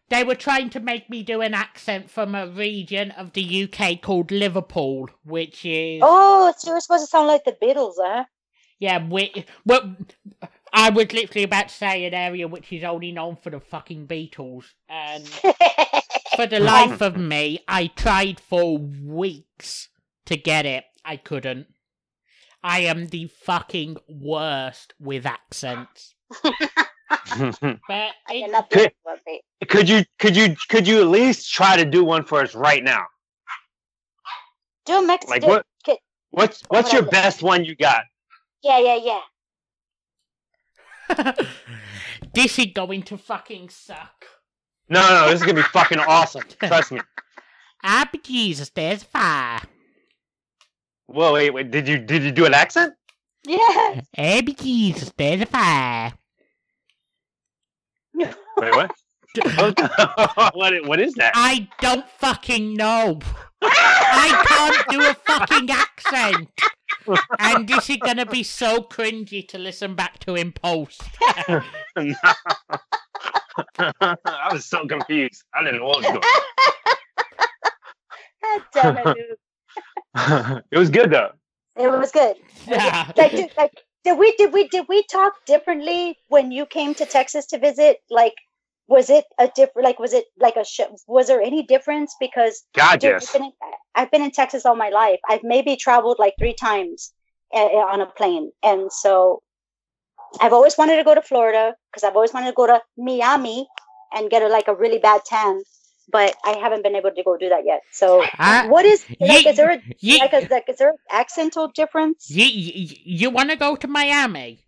they 0.09 0.23
were 0.23 0.35
trying 0.35 0.69
to 0.71 0.79
make 0.79 1.09
me 1.09 1.23
do 1.23 1.41
an 1.41 1.53
accent 1.53 2.09
from 2.09 2.35
a 2.35 2.47
region 2.47 3.11
of 3.11 3.33
the 3.33 3.63
UK 3.63 4.01
called 4.01 4.31
Liverpool, 4.31 5.09
which 5.23 5.65
is 5.65 6.01
Oh, 6.03 6.53
so 6.57 6.71
you're 6.71 6.79
supposed 6.79 7.03
to 7.03 7.07
sound 7.07 7.27
like 7.27 7.43
the 7.43 7.57
Beatles, 7.61 7.95
huh? 7.97 8.25
Yeah, 8.79 9.05
we, 9.05 9.45
well, 9.65 9.95
I 10.71 10.89
was 10.89 11.11
literally 11.11 11.43
about 11.43 11.67
to 11.67 11.75
say 11.75 12.05
an 12.05 12.13
area 12.13 12.47
which 12.47 12.71
is 12.71 12.83
only 12.83 13.11
known 13.11 13.35
for 13.35 13.49
the 13.49 13.59
fucking 13.59 14.07
Beatles, 14.07 14.65
and 14.87 15.27
for 16.35 16.47
the 16.47 16.59
life 16.59 17.01
of 17.01 17.17
me, 17.17 17.59
I 17.67 17.87
tried 17.87 18.39
for 18.39 18.77
weeks 18.77 19.89
to 20.27 20.37
get 20.37 20.65
it. 20.65 20.85
I 21.03 21.17
couldn't. 21.17 21.67
I 22.63 22.81
am 22.81 23.07
the 23.07 23.27
fucking 23.27 23.97
worst 24.07 24.93
with 24.99 25.25
accents. 25.25 26.15
But 27.29 28.13
You're 28.29 28.47
it, 28.47 28.51
not 28.51 28.69
the 28.69 28.91
one, 29.03 29.17
babe. 29.25 29.41
could 29.67 29.89
you 29.89 30.03
could 30.19 30.35
you 30.35 30.55
could 30.69 30.87
you 30.87 31.01
at 31.01 31.07
least 31.07 31.51
try 31.51 31.75
to 31.75 31.85
do 31.85 32.03
one 32.03 32.23
for 32.23 32.41
us 32.41 32.53
right 32.53 32.83
now? 32.83 33.05
Do 34.85 34.93
a 34.93 35.05
Mexican. 35.05 35.41
Like 35.41 35.47
what? 35.47 35.65
Okay. 35.87 35.99
What's 36.31 36.61
what's 36.69 36.93
your 36.93 37.03
best 37.03 37.41
one 37.41 37.65
you 37.65 37.75
got? 37.75 38.03
Yeah, 38.63 38.79
yeah, 38.79 39.21
yeah. 41.09 41.33
this 42.33 42.59
is 42.59 42.67
going 42.73 43.03
to 43.03 43.17
fucking 43.17 43.69
suck. 43.69 44.25
No, 44.89 45.01
no, 45.01 45.29
this 45.29 45.41
is 45.41 45.45
gonna 45.45 45.55
be 45.55 45.61
fucking 45.61 45.99
awesome. 45.99 46.43
Trust 46.59 46.91
me. 46.91 47.01
Ah, 47.83 48.09
Jesus, 48.23 48.69
there's 48.69 49.03
fire. 49.03 49.61
Whoa, 51.07 51.33
wait, 51.33 51.51
wait. 51.51 51.71
Did 51.71 51.87
you 51.87 51.97
did 51.97 52.23
you 52.23 52.31
do 52.31 52.45
an 52.45 52.53
accent? 52.53 52.93
Yeah. 53.45 54.01
Ah, 54.17 54.41
Jesus, 54.41 55.11
there's 55.17 55.43
fire. 55.45 56.13
Wait, 58.19 58.75
what? 58.75 58.91
what? 60.55 60.87
What 60.87 60.99
is 60.99 61.13
that? 61.15 61.33
I 61.35 61.67
don't 61.79 62.07
fucking 62.17 62.75
know. 62.75 63.19
I 63.61 64.45
can't 64.47 64.89
do 64.89 65.01
a 65.09 65.13
fucking 65.13 65.69
accent. 65.69 66.49
And 67.39 67.67
this 67.67 67.89
is 67.89 67.97
gonna 67.97 68.25
be 68.25 68.43
so 68.43 68.81
cringy 68.81 69.47
to 69.47 69.57
listen 69.57 69.95
back 69.95 70.19
to 70.19 70.35
in 70.35 70.51
post. 70.51 71.01
I 71.37 71.63
was 74.51 74.65
so 74.65 74.85
confused. 74.87 75.43
I 75.53 75.63
didn't 75.63 75.79
know 75.79 75.87
what 75.87 75.97
was 75.97 76.05
going. 76.05 76.21
God 78.41 78.61
damn 78.73 78.97
it, 78.97 79.39
on. 80.15 80.63
it 80.71 80.77
was 80.77 80.89
good 80.89 81.11
though. 81.11 81.31
It 81.75 81.87
was 81.87 82.11
good. 82.11 82.35
Yeah. 82.67 83.11
Like, 83.15 83.31
did, 83.31 83.51
like, 83.57 83.73
did 84.03 84.17
we 84.17 84.35
did 84.37 84.53
we 84.53 84.67
did 84.67 84.85
we 84.87 85.03
talk 85.03 85.33
differently 85.45 86.17
when 86.27 86.51
you 86.51 86.65
came 86.65 86.93
to 86.95 87.05
Texas 87.05 87.45
to 87.47 87.59
visit? 87.59 87.97
Like, 88.09 88.33
was 88.87 89.09
it 89.09 89.25
a 89.37 89.49
different? 89.53 89.85
Like, 89.85 89.99
was 89.99 90.13
it 90.13 90.25
like 90.39 90.55
a 90.55 90.63
sh- 90.63 90.91
was 91.07 91.27
there 91.27 91.41
any 91.41 91.63
difference? 91.63 92.15
Because 92.19 92.63
God, 92.75 92.99
dude, 92.99 93.11
yes. 93.11 93.27
I've, 93.27 93.33
been 93.33 93.43
in, 93.43 93.51
I've 93.95 94.11
been 94.11 94.21
in 94.21 94.31
Texas 94.31 94.65
all 94.65 94.75
my 94.75 94.89
life. 94.89 95.19
I've 95.27 95.43
maybe 95.43 95.75
traveled 95.75 96.17
like 96.19 96.35
three 96.39 96.55
times 96.55 97.13
uh, 97.53 97.59
on 97.59 98.01
a 98.01 98.05
plane, 98.05 98.51
and 98.63 98.91
so 98.91 99.41
I've 100.39 100.53
always 100.53 100.77
wanted 100.77 100.97
to 100.97 101.03
go 101.03 101.15
to 101.15 101.21
Florida 101.21 101.75
because 101.91 102.03
I've 102.03 102.15
always 102.15 102.33
wanted 102.33 102.47
to 102.47 102.53
go 102.53 102.67
to 102.67 102.81
Miami 102.97 103.67
and 104.13 104.29
get 104.29 104.41
a, 104.41 104.47
like 104.47 104.67
a 104.67 104.75
really 104.75 104.99
bad 104.99 105.21
tan, 105.25 105.61
but 106.11 106.35
I 106.45 106.57
haven't 106.57 106.83
been 106.83 106.95
able 106.95 107.11
to 107.11 107.23
go 107.23 107.37
do 107.37 107.49
that 107.49 107.65
yet. 107.65 107.81
So, 107.91 108.23
Ah, 108.37 108.65
what 108.69 108.85
is 108.85 109.05
like? 109.19 109.45
Is 109.45 109.57
there 109.57 109.71
a 109.71 109.81
ye- 109.99 110.19
like, 110.19 110.33
a, 110.33 110.47
like 110.49 110.67
is 110.69 110.77
there 110.77 110.89
an 110.91 110.97
accentual 111.11 111.73
difference? 111.73 112.29
You, 112.29 112.45
you, 112.45 112.95
you 113.03 113.29
want 113.29 113.49
to 113.51 113.55
go 113.55 113.75
to 113.75 113.87
Miami? 113.87 114.65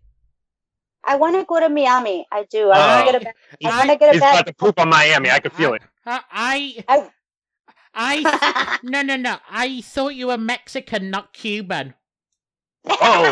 I 1.04 1.16
want 1.16 1.36
to 1.36 1.44
go 1.46 1.60
to 1.60 1.68
Miami. 1.70 2.28
I 2.32 2.44
do. 2.44 2.70
I 2.70 2.78
want 2.78 2.92
Oh. 2.92 3.06
to 3.06 3.12
get 3.12 3.22
a. 3.22 3.26
ba- 3.26 3.34
I 3.66 3.70
I- 3.70 3.78
want 3.80 3.90
to 3.90 3.98
get 3.98 4.10
a 4.10 4.12
He's 4.14 4.22
about 4.22 4.34
bag. 4.36 4.46
to 4.46 4.54
poop 4.54 4.80
on 4.80 4.90
Miami. 4.90 5.32
I 5.32 5.40
could 5.40 5.54
feel 5.54 5.74
it. 5.74 5.82
Uh, 6.06 6.20
I, 6.32 6.84
I- 6.88 7.10
I, 7.94 8.78
no, 8.84 9.02
no, 9.02 9.16
no. 9.18 9.38
I 9.50 9.82
thought 9.82 10.16
you 10.16 10.28
were 10.28 10.38
Mexican, 10.38 11.10
not 11.10 11.34
Cuban. 11.34 11.94
Oh. 12.88 13.32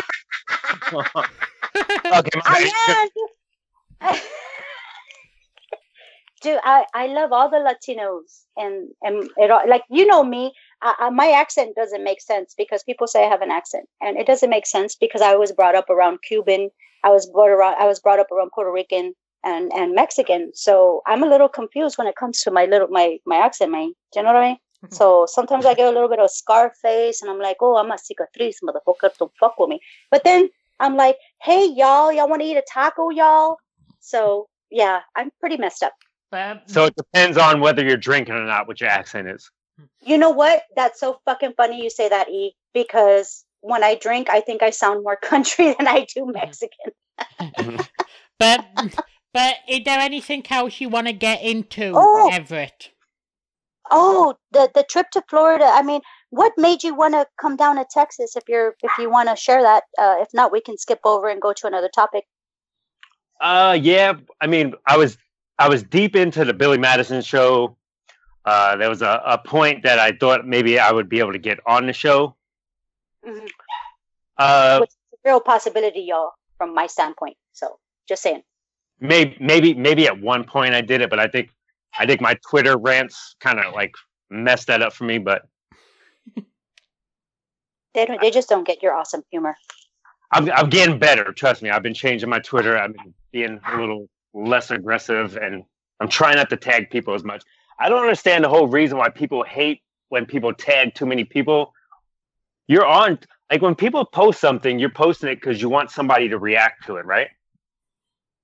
okay. 0.92 2.40
I 2.44 3.08
am. 4.00 4.16
Dude, 6.40 6.58
I, 6.64 6.86
I 6.94 7.06
love 7.08 7.32
all 7.32 7.50
the 7.50 7.58
Latinos 7.58 8.44
and 8.56 8.88
and 9.02 9.30
it 9.36 9.50
all, 9.50 9.68
like 9.68 9.82
you 9.90 10.06
know 10.06 10.24
me, 10.24 10.52
I, 10.82 11.10
my 11.10 11.30
accent 11.30 11.76
doesn't 11.76 12.02
make 12.02 12.20
sense 12.20 12.54
because 12.56 12.82
people 12.82 13.06
say 13.06 13.24
I 13.24 13.28
have 13.28 13.42
an 13.42 13.50
accent 13.50 13.86
and 14.00 14.16
it 14.16 14.26
doesn't 14.26 14.48
make 14.48 14.66
sense 14.66 14.96
because 14.96 15.20
I 15.20 15.34
was 15.34 15.52
brought 15.52 15.74
up 15.74 15.90
around 15.90 16.20
Cuban, 16.26 16.70
I 17.04 17.10
was 17.10 17.28
brought 17.30 17.50
around 17.50 17.76
I 17.78 17.86
was 17.86 18.00
brought 18.00 18.20
up 18.20 18.32
around 18.32 18.50
Puerto 18.54 18.72
Rican 18.72 19.14
and 19.44 19.70
and 19.74 19.94
Mexican, 19.94 20.50
so 20.54 21.02
I'm 21.06 21.22
a 21.22 21.28
little 21.28 21.48
confused 21.48 21.98
when 21.98 22.06
it 22.06 22.16
comes 22.16 22.40
to 22.42 22.50
my 22.50 22.64
little 22.64 22.88
my 22.88 23.18
my 23.26 23.36
accent, 23.36 23.70
man. 23.72 23.92
Do 24.12 24.20
you 24.20 24.22
know 24.22 24.32
what 24.32 24.42
I 24.42 24.48
mean? 24.48 24.58
So 24.90 25.26
sometimes 25.28 25.66
I 25.66 25.74
get 25.74 25.88
a 25.88 25.90
little 25.90 26.08
bit 26.08 26.20
of 26.20 26.30
scar 26.30 26.72
face 26.80 27.20
and 27.20 27.30
I'm 27.30 27.38
like, 27.38 27.58
oh, 27.60 27.76
I'm 27.76 27.90
a 27.90 27.96
cicatriz, 27.96 28.54
motherfucker, 28.64 29.10
don't 29.18 29.30
fuck 29.38 29.58
with 29.58 29.68
me. 29.68 29.78
But 30.10 30.24
then 30.24 30.48
I'm 30.80 30.96
like, 30.96 31.18
hey, 31.42 31.66
y'all, 31.66 32.10
y'all 32.10 32.30
want 32.30 32.40
to 32.40 32.48
eat 32.48 32.56
a 32.56 32.64
taco, 32.66 33.10
y'all? 33.10 33.58
So 34.00 34.48
yeah, 34.70 35.00
I'm 35.16 35.30
pretty 35.40 35.58
messed 35.58 35.82
up. 35.82 35.92
But 36.30 36.70
So 36.70 36.84
it 36.84 36.94
depends 36.96 37.36
on 37.36 37.60
whether 37.60 37.84
you're 37.84 37.96
drinking 37.96 38.34
or 38.34 38.44
not, 38.44 38.68
what 38.68 38.80
your 38.80 38.90
accent 38.90 39.28
is. 39.28 39.50
You 40.02 40.18
know 40.18 40.30
what? 40.30 40.62
That's 40.76 41.00
so 41.00 41.20
fucking 41.24 41.54
funny 41.56 41.82
you 41.82 41.90
say 41.90 42.08
that, 42.08 42.28
E, 42.28 42.54
because 42.74 43.44
when 43.60 43.82
I 43.82 43.94
drink, 43.96 44.28
I 44.30 44.40
think 44.40 44.62
I 44.62 44.70
sound 44.70 45.02
more 45.02 45.16
country 45.22 45.74
than 45.76 45.88
I 45.88 46.06
do 46.14 46.26
Mexican. 46.32 46.92
but 48.38 48.64
but 49.32 49.54
is 49.68 49.80
there 49.84 49.98
anything 50.00 50.44
else 50.50 50.80
you 50.80 50.88
want 50.88 51.06
to 51.06 51.12
get 51.12 51.42
into, 51.42 51.92
Oh. 51.94 52.30
Everett? 52.32 52.90
Oh, 53.90 54.34
the 54.52 54.70
the 54.74 54.84
trip 54.84 55.10
to 55.12 55.22
Florida. 55.28 55.64
I 55.66 55.82
mean, 55.82 56.00
what 56.30 56.52
made 56.56 56.84
you 56.84 56.94
want 56.94 57.14
to 57.14 57.26
come 57.40 57.56
down 57.56 57.76
to 57.76 57.84
Texas? 57.90 58.36
If 58.36 58.44
you're 58.48 58.74
if 58.82 58.92
you 58.98 59.10
want 59.10 59.28
to 59.28 59.36
share 59.36 59.62
that, 59.62 59.82
uh, 59.98 60.16
if 60.20 60.28
not, 60.32 60.52
we 60.52 60.60
can 60.60 60.78
skip 60.78 61.00
over 61.04 61.28
and 61.28 61.40
go 61.40 61.52
to 61.52 61.66
another 61.66 61.90
topic. 61.92 62.24
Uh, 63.40 63.76
yeah. 63.80 64.12
I 64.40 64.46
mean, 64.46 64.74
I 64.86 64.96
was 64.96 65.18
I 65.60 65.68
was 65.68 65.82
deep 65.82 66.16
into 66.16 66.46
the 66.46 66.54
Billy 66.54 66.78
Madison 66.78 67.20
show. 67.20 67.76
Uh, 68.46 68.76
there 68.76 68.88
was 68.88 69.02
a, 69.02 69.20
a 69.26 69.36
point 69.36 69.82
that 69.82 69.98
I 69.98 70.12
thought 70.12 70.46
maybe 70.46 70.78
I 70.78 70.90
would 70.90 71.10
be 71.10 71.18
able 71.18 71.32
to 71.32 71.38
get 71.38 71.60
on 71.66 71.86
the 71.86 71.92
show. 71.92 72.34
Mhm. 73.22 73.46
Uh, 74.38 74.78
Which 74.80 74.88
is 74.88 74.96
a 75.12 75.28
real 75.28 75.40
possibility, 75.40 76.00
y'all, 76.00 76.32
from 76.56 76.74
my 76.74 76.86
standpoint. 76.86 77.36
So 77.52 77.78
just 78.08 78.22
saying. 78.22 78.42
maybe 79.00 79.36
maybe 79.38 79.74
maybe 79.74 80.06
at 80.06 80.18
one 80.18 80.44
point 80.44 80.74
I 80.74 80.80
did 80.80 81.02
it, 81.02 81.10
but 81.10 81.20
I 81.20 81.28
think 81.28 81.50
I 81.98 82.06
think 82.06 82.22
my 82.22 82.38
Twitter 82.48 82.78
rants 82.78 83.36
kind 83.40 83.60
of 83.60 83.74
like 83.74 83.92
messed 84.30 84.68
that 84.68 84.80
up 84.80 84.94
for 84.94 85.04
me. 85.04 85.18
But 85.18 85.42
They 87.92 88.06
don't. 88.06 88.18
They 88.20 88.30
just 88.30 88.48
don't 88.48 88.66
get 88.66 88.82
your 88.82 88.94
awesome 88.94 89.22
humor. 89.30 89.56
I'm 90.32 90.50
I'm 90.52 90.70
getting 90.70 90.98
better. 90.98 91.32
Trust 91.32 91.60
me. 91.60 91.68
I've 91.68 91.82
been 91.82 91.92
changing 91.92 92.30
my 92.30 92.38
Twitter. 92.38 92.78
I've 92.78 92.94
been 92.94 93.12
being 93.30 93.60
a 93.66 93.76
little 93.78 94.08
less 94.34 94.70
aggressive, 94.70 95.36
and 95.36 95.64
I'm 96.00 96.08
trying 96.08 96.36
not 96.36 96.50
to 96.50 96.56
tag 96.56 96.90
people 96.90 97.14
as 97.14 97.24
much. 97.24 97.44
I 97.78 97.88
don't 97.88 98.00
understand 98.00 98.44
the 98.44 98.48
whole 98.48 98.68
reason 98.68 98.98
why 98.98 99.08
people 99.08 99.42
hate 99.42 99.82
when 100.08 100.26
people 100.26 100.52
tag 100.52 100.94
too 100.94 101.06
many 101.06 101.24
people. 101.24 101.72
You're 102.68 102.86
on 102.86 103.18
like 103.50 103.62
when 103.62 103.74
people 103.74 104.04
post 104.04 104.40
something, 104.40 104.78
you're 104.78 104.90
posting 104.90 105.30
it 105.30 105.36
because 105.36 105.60
you 105.60 105.68
want 105.68 105.90
somebody 105.90 106.28
to 106.28 106.38
react 106.38 106.86
to 106.86 106.96
it, 106.96 107.06
right? 107.06 107.28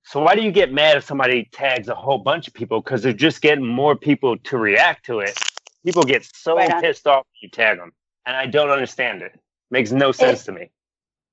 So 0.03 0.21
why 0.21 0.35
do 0.35 0.41
you 0.41 0.51
get 0.51 0.71
mad 0.71 0.97
if 0.97 1.03
somebody 1.03 1.49
tags 1.51 1.87
a 1.89 1.95
whole 1.95 2.17
bunch 2.17 2.47
of 2.47 2.53
people? 2.53 2.81
Because 2.81 3.03
they're 3.03 3.13
just 3.13 3.41
getting 3.41 3.65
more 3.65 3.95
people 3.95 4.37
to 4.37 4.57
react 4.57 5.05
to 5.07 5.19
it. 5.19 5.37
People 5.85 6.03
get 6.03 6.25
so 6.25 6.55
Right 6.55 6.81
pissed 6.81 7.07
off 7.07 7.25
when 7.25 7.39
you 7.41 7.49
tag 7.49 7.77
them, 7.77 7.91
and 8.25 8.35
I 8.35 8.45
don't 8.47 8.69
understand 8.69 9.21
it. 9.21 9.37
Makes 9.69 9.91
no 9.91 10.11
sense 10.11 10.45
to 10.45 10.51
me. 10.51 10.71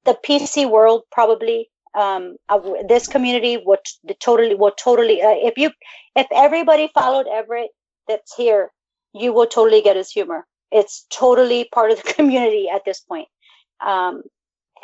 the 0.05 0.15
PC 0.27 0.69
world 0.69 1.03
probably 1.11 1.71
um 1.95 2.37
uh, 2.49 2.61
this 2.89 3.09
community 3.09 3.59
would 3.65 3.81
the 4.05 4.15
totally 4.15 4.55
would 4.55 4.77
totally 4.77 5.23
uh, 5.23 5.35
if 5.51 5.59
you 5.59 5.71
if 6.17 6.27
everybody 6.35 6.91
followed 6.95 7.27
Everett 7.29 7.71
that's 8.09 8.35
here 8.37 8.71
you 9.15 9.33
will 9.33 9.47
totally 9.47 9.83
get 9.83 9.97
his 9.97 10.11
humor 10.11 10.47
it's 10.73 11.07
totally 11.11 11.69
part 11.73 11.91
of 11.93 12.03
the 12.03 12.13
community 12.19 12.69
at 12.69 12.85
this 12.85 13.01
point 13.01 13.29
um 13.85 14.23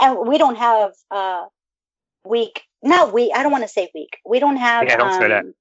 and 0.00 0.28
we 0.28 0.38
don't 0.38 0.56
have 0.56 0.92
uh 1.10 1.44
weak 2.24 2.62
not 2.82 3.12
weak 3.12 3.32
I 3.34 3.42
don't 3.42 3.52
want 3.52 3.64
to 3.64 3.68
say 3.68 3.90
weak 3.94 4.18
we 4.26 4.38
don't 4.40 4.56
have 4.58 4.88
Yeah, 4.88 4.96
don't 4.98 5.12
say 5.12 5.28
that. 5.28 5.46
um, 5.46 5.54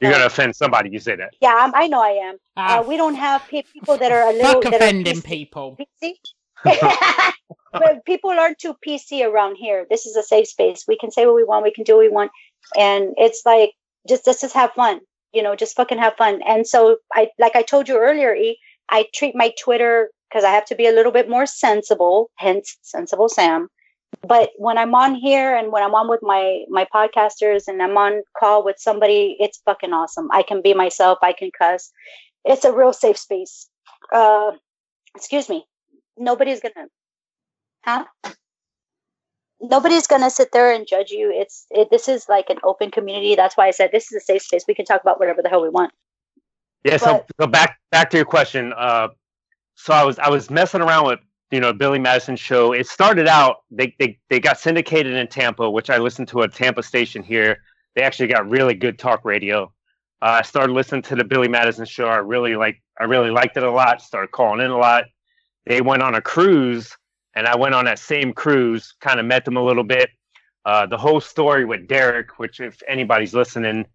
You're 0.00 0.10
uh, 0.10 0.14
gonna 0.14 0.26
offend 0.26 0.56
somebody. 0.56 0.90
You 0.90 0.98
say 1.00 1.16
that. 1.16 1.34
yeah 1.40 1.54
I'm, 1.58 1.74
I 1.74 1.86
know 1.88 2.02
I 2.02 2.10
am 2.28 2.36
Ah, 2.56 2.80
uh, 2.80 2.82
we 2.82 2.96
don't 2.96 3.14
have 3.16 3.42
pe- 3.48 3.64
people 3.72 3.98
that 3.98 4.12
are 4.12 4.28
a 4.28 4.32
little 4.32 4.62
fuck 4.62 4.70
that 4.70 4.82
are 4.82 4.86
offending 4.88 5.16
PC 5.16 5.22
people. 5.22 5.78
PC. 5.80 6.14
but 7.72 8.04
people 8.04 8.30
aren't 8.30 8.58
too 8.58 8.74
PC 8.86 9.24
around 9.24 9.56
here. 9.56 9.86
This 9.88 10.06
is 10.06 10.16
a 10.16 10.22
safe 10.22 10.48
space. 10.48 10.84
We 10.86 10.96
can 10.98 11.10
say 11.10 11.26
what 11.26 11.34
we 11.34 11.44
want. 11.44 11.64
We 11.64 11.72
can 11.72 11.84
do 11.84 11.94
what 11.96 12.00
we 12.00 12.08
want, 12.08 12.30
and 12.76 13.14
it's 13.16 13.42
like 13.44 13.72
just 14.08 14.26
let's 14.26 14.40
just 14.40 14.54
have 14.54 14.72
fun. 14.72 15.00
You 15.32 15.42
know, 15.42 15.54
just 15.54 15.76
fucking 15.76 15.98
have 15.98 16.16
fun. 16.16 16.40
And 16.46 16.66
so 16.66 16.98
I, 17.12 17.28
like 17.38 17.56
I 17.56 17.62
told 17.62 17.88
you 17.88 17.98
earlier, 17.98 18.34
E, 18.34 18.58
I 18.88 19.06
treat 19.14 19.34
my 19.34 19.52
Twitter 19.60 20.10
because 20.28 20.44
I 20.44 20.50
have 20.50 20.64
to 20.66 20.74
be 20.74 20.86
a 20.86 20.92
little 20.92 21.12
bit 21.12 21.28
more 21.28 21.46
sensible. 21.46 22.30
Hence, 22.36 22.76
sensible 22.82 23.28
Sam. 23.28 23.68
But 24.26 24.50
when 24.56 24.78
I'm 24.78 24.94
on 24.94 25.14
here 25.14 25.54
and 25.56 25.72
when 25.72 25.82
I'm 25.82 25.94
on 25.94 26.08
with 26.08 26.20
my 26.22 26.64
my 26.68 26.86
podcasters 26.94 27.64
and 27.68 27.82
I'm 27.82 27.96
on 27.96 28.22
call 28.38 28.64
with 28.64 28.76
somebody, 28.78 29.36
it's 29.38 29.60
fucking 29.64 29.92
awesome. 29.92 30.28
I 30.32 30.42
can 30.42 30.62
be 30.62 30.74
myself. 30.74 31.18
I 31.22 31.32
can 31.32 31.50
cuss. 31.56 31.90
It's 32.44 32.64
a 32.64 32.72
real 32.72 32.92
safe 32.92 33.18
space. 33.18 33.68
Uh, 34.12 34.52
excuse 35.14 35.48
me. 35.48 35.64
Nobody's 36.16 36.60
gonna, 36.60 36.88
huh? 37.84 38.04
Nobody's 39.60 40.06
gonna 40.06 40.30
sit 40.30 40.52
there 40.52 40.72
and 40.72 40.86
judge 40.86 41.10
you. 41.10 41.30
It's 41.32 41.66
it, 41.70 41.88
this 41.90 42.08
is 42.08 42.28
like 42.28 42.50
an 42.50 42.58
open 42.62 42.90
community. 42.90 43.34
That's 43.34 43.56
why 43.56 43.66
I 43.66 43.70
said 43.70 43.90
this 43.92 44.12
is 44.12 44.22
a 44.22 44.24
safe 44.24 44.42
space. 44.42 44.64
We 44.68 44.74
can 44.74 44.84
talk 44.84 45.00
about 45.00 45.18
whatever 45.18 45.42
the 45.42 45.48
hell 45.48 45.62
we 45.62 45.68
want. 45.70 45.92
Yeah. 46.84 46.98
So, 46.98 47.24
But- 47.38 47.44
so 47.44 47.46
back 47.46 47.78
back 47.90 48.10
to 48.10 48.16
your 48.16 48.26
question. 48.26 48.72
Uh, 48.76 49.08
so 49.74 49.92
I 49.92 50.04
was 50.04 50.18
I 50.18 50.28
was 50.28 50.50
messing 50.50 50.80
around 50.82 51.06
with 51.06 51.20
you 51.50 51.60
know 51.60 51.72
Billy 51.72 51.98
Madison 51.98 52.36
show. 52.36 52.72
It 52.72 52.86
started 52.86 53.28
out 53.28 53.56
they 53.70 53.94
they 53.98 54.18
they 54.28 54.40
got 54.40 54.58
syndicated 54.58 55.14
in 55.14 55.26
Tampa, 55.28 55.70
which 55.70 55.90
I 55.90 55.98
listened 55.98 56.28
to 56.28 56.42
a 56.42 56.48
Tampa 56.48 56.82
station 56.82 57.22
here. 57.22 57.58
They 57.94 58.02
actually 58.02 58.28
got 58.28 58.48
really 58.48 58.74
good 58.74 58.98
talk 58.98 59.24
radio. 59.24 59.72
Uh, 60.22 60.40
I 60.40 60.42
started 60.42 60.72
listening 60.72 61.02
to 61.02 61.16
the 61.16 61.24
Billy 61.24 61.48
Madison 61.48 61.86
show. 61.86 62.06
I 62.06 62.16
really 62.16 62.56
like 62.56 62.82
I 63.00 63.04
really 63.04 63.30
liked 63.30 63.56
it 63.56 63.62
a 63.62 63.70
lot. 63.70 64.02
Started 64.02 64.32
calling 64.32 64.60
in 64.64 64.70
a 64.70 64.76
lot. 64.76 65.04
They 65.66 65.80
went 65.80 66.02
on 66.02 66.14
a 66.14 66.22
cruise, 66.22 66.96
and 67.34 67.46
I 67.46 67.56
went 67.56 67.74
on 67.74 67.84
that 67.86 67.98
same 67.98 68.32
cruise. 68.32 68.94
Kind 69.00 69.20
of 69.20 69.26
met 69.26 69.44
them 69.44 69.56
a 69.56 69.62
little 69.62 69.84
bit. 69.84 70.10
Uh, 70.64 70.86
the 70.86 70.98
whole 70.98 71.20
story 71.20 71.64
with 71.64 71.86
Derek, 71.86 72.38
which 72.38 72.60
if 72.60 72.82
anybody's 72.88 73.34
listening, 73.34 73.86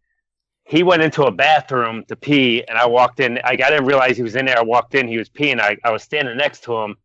he 0.63 0.83
went 0.83 1.01
into 1.01 1.23
a 1.23 1.31
bathroom 1.31 2.05
to 2.07 2.15
pee 2.15 2.63
and 2.67 2.77
I 2.77 2.85
walked 2.85 3.19
in. 3.19 3.39
I, 3.39 3.51
I 3.51 3.55
didn't 3.55 3.85
realize 3.85 4.15
he 4.15 4.23
was 4.23 4.37
in 4.37 4.45
there. 4.45 4.57
I 4.57 4.63
walked 4.63 4.95
in, 4.95 5.07
he 5.07 5.17
was 5.17 5.29
peeing. 5.29 5.59
I, 5.59 5.75
I 5.83 5.91
was 5.91 6.01
standing 6.01 6.37
next 6.37 6.63
to 6.63 6.77
him 6.77 6.95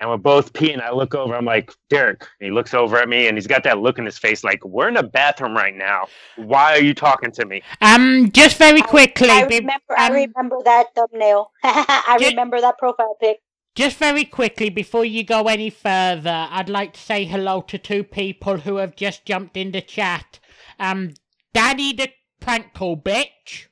and 0.00 0.10
we're 0.10 0.18
both 0.18 0.52
peeing. 0.52 0.82
I 0.82 0.90
look 0.92 1.14
over, 1.14 1.34
I'm 1.34 1.46
like, 1.46 1.72
Derek. 1.88 2.20
And 2.40 2.46
he 2.46 2.50
looks 2.50 2.74
over 2.74 2.98
at 2.98 3.08
me 3.08 3.26
and 3.28 3.38
he's 3.38 3.46
got 3.46 3.62
that 3.64 3.78
look 3.78 3.98
in 3.98 4.04
his 4.04 4.18
face 4.18 4.44
like, 4.44 4.62
we're 4.62 4.88
in 4.88 4.98
a 4.98 5.02
bathroom 5.02 5.56
right 5.56 5.74
now. 5.74 6.06
Why 6.36 6.72
are 6.72 6.82
you 6.82 6.92
talking 6.92 7.30
to 7.32 7.46
me? 7.46 7.62
Um, 7.80 8.30
just 8.32 8.58
very 8.58 8.82
quickly, 8.82 9.30
I 9.30 9.46
be- 9.46 9.60
remember. 9.60 9.94
I 9.96 10.08
um, 10.08 10.12
remember 10.12 10.58
that 10.64 10.94
thumbnail. 10.94 11.50
I 11.62 12.16
Ju- 12.18 12.26
remember 12.26 12.60
that 12.60 12.76
profile 12.76 13.16
pic. 13.20 13.38
Just 13.74 13.96
very 13.98 14.24
quickly, 14.24 14.68
before 14.70 15.04
you 15.04 15.24
go 15.24 15.48
any 15.48 15.68
further, 15.68 16.46
I'd 16.50 16.68
like 16.68 16.92
to 16.92 17.00
say 17.00 17.24
hello 17.24 17.60
to 17.62 17.76
two 17.76 18.04
people 18.04 18.58
who 18.58 18.76
have 18.76 18.94
just 18.94 19.24
jumped 19.24 19.56
in 19.56 19.72
the 19.72 19.80
chat. 19.80 20.38
Um, 20.78 21.14
Danny 21.52 21.92
the 21.92 22.10
prank 22.40 22.72
call 22.74 22.96
bitch 22.96 23.66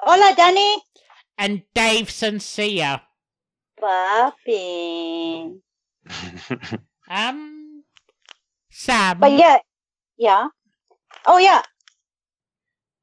Hola, 0.00 0.34
Danny. 0.36 0.82
and 1.38 1.62
Dave 1.74 2.10
Sincere. 2.10 3.00
Papi. 3.80 5.58
Um, 7.10 7.84
Sam, 8.70 9.18
But 9.18 9.32
yeah, 9.32 9.56
yeah. 10.18 10.48
Oh 11.24 11.38
yeah. 11.38 11.62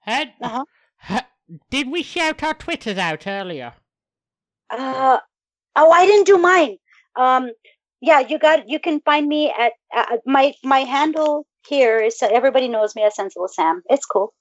had- 0.02 0.34
Uh-huh. 0.40 0.64
ha- 0.98 1.28
did 1.72 1.90
we 1.90 2.04
shout 2.04 2.44
our 2.44 2.54
Twitters 2.54 3.00
out 3.00 3.26
earlier? 3.26 3.74
Uh, 4.70 5.18
oh, 5.76 5.92
I 5.92 6.06
didn't 6.06 6.26
do 6.26 6.38
mine. 6.38 6.78
Um, 7.16 7.52
yeah, 8.02 8.20
you 8.20 8.38
got. 8.40 8.70
You 8.70 8.80
can 8.80 9.00
find 9.02 9.28
me 9.28 9.54
at 9.58 9.74
uh, 9.96 10.18
my 10.26 10.54
my 10.64 10.80
handle 10.80 11.46
here 11.68 11.98
is 12.00 12.22
uh, 12.22 12.28
everybody 12.32 12.68
knows 12.68 12.96
me 12.96 13.04
as 13.04 13.16
Sensible 13.16 13.48
Sam. 13.48 13.82
It's 13.90 14.06
cool. 14.06 14.34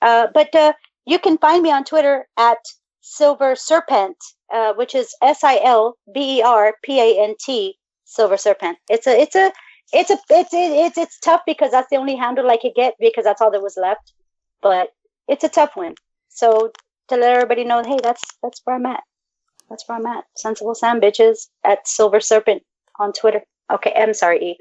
Uh, 0.00 0.28
but 0.32 0.54
uh, 0.54 0.72
you 1.06 1.18
can 1.18 1.38
find 1.38 1.62
me 1.62 1.72
on 1.72 1.84
Twitter 1.84 2.28
at 2.36 2.58
Silver 3.00 3.56
Serpent, 3.56 4.16
uh, 4.52 4.74
which 4.74 4.94
is 4.94 5.14
S 5.22 5.42
I 5.42 5.58
L 5.64 5.96
B 6.12 6.38
E 6.38 6.42
R 6.42 6.74
P 6.82 7.00
A 7.00 7.24
N 7.24 7.34
T 7.40 7.76
Silver 8.04 8.36
Serpent. 8.36 8.78
It's 8.88 9.06
a 9.06 9.20
it's 9.20 9.34
a 9.34 9.52
it's 9.92 10.10
a 10.10 10.18
it's 10.30 10.50
it's 10.52 10.98
it's 10.98 11.18
tough 11.20 11.40
because 11.46 11.70
that's 11.70 11.88
the 11.90 11.96
only 11.96 12.16
handle 12.16 12.50
I 12.50 12.58
could 12.58 12.74
get 12.74 12.94
because 13.00 13.24
that's 13.24 13.40
all 13.40 13.50
that 13.50 13.62
was 13.62 13.76
left. 13.76 14.12
But 14.62 14.90
it's 15.26 15.44
a 15.44 15.48
tough 15.48 15.74
one. 15.74 15.94
So 16.28 16.72
to 17.08 17.16
let 17.16 17.32
everybody 17.32 17.64
know, 17.64 17.82
hey, 17.82 17.98
that's 18.02 18.22
that's 18.42 18.60
where 18.64 18.76
I'm 18.76 18.86
at. 18.86 19.02
That's 19.68 19.86
where 19.88 19.98
I'm 19.98 20.06
at. 20.06 20.24
Sensible 20.36 20.74
Sam 20.74 21.00
bitches 21.00 21.48
at 21.64 21.86
Silver 21.86 22.20
Serpent 22.20 22.62
on 22.98 23.12
Twitter. 23.12 23.42
Okay, 23.72 23.92
I'm 23.96 24.14
sorry, 24.14 24.42
E. 24.42 24.58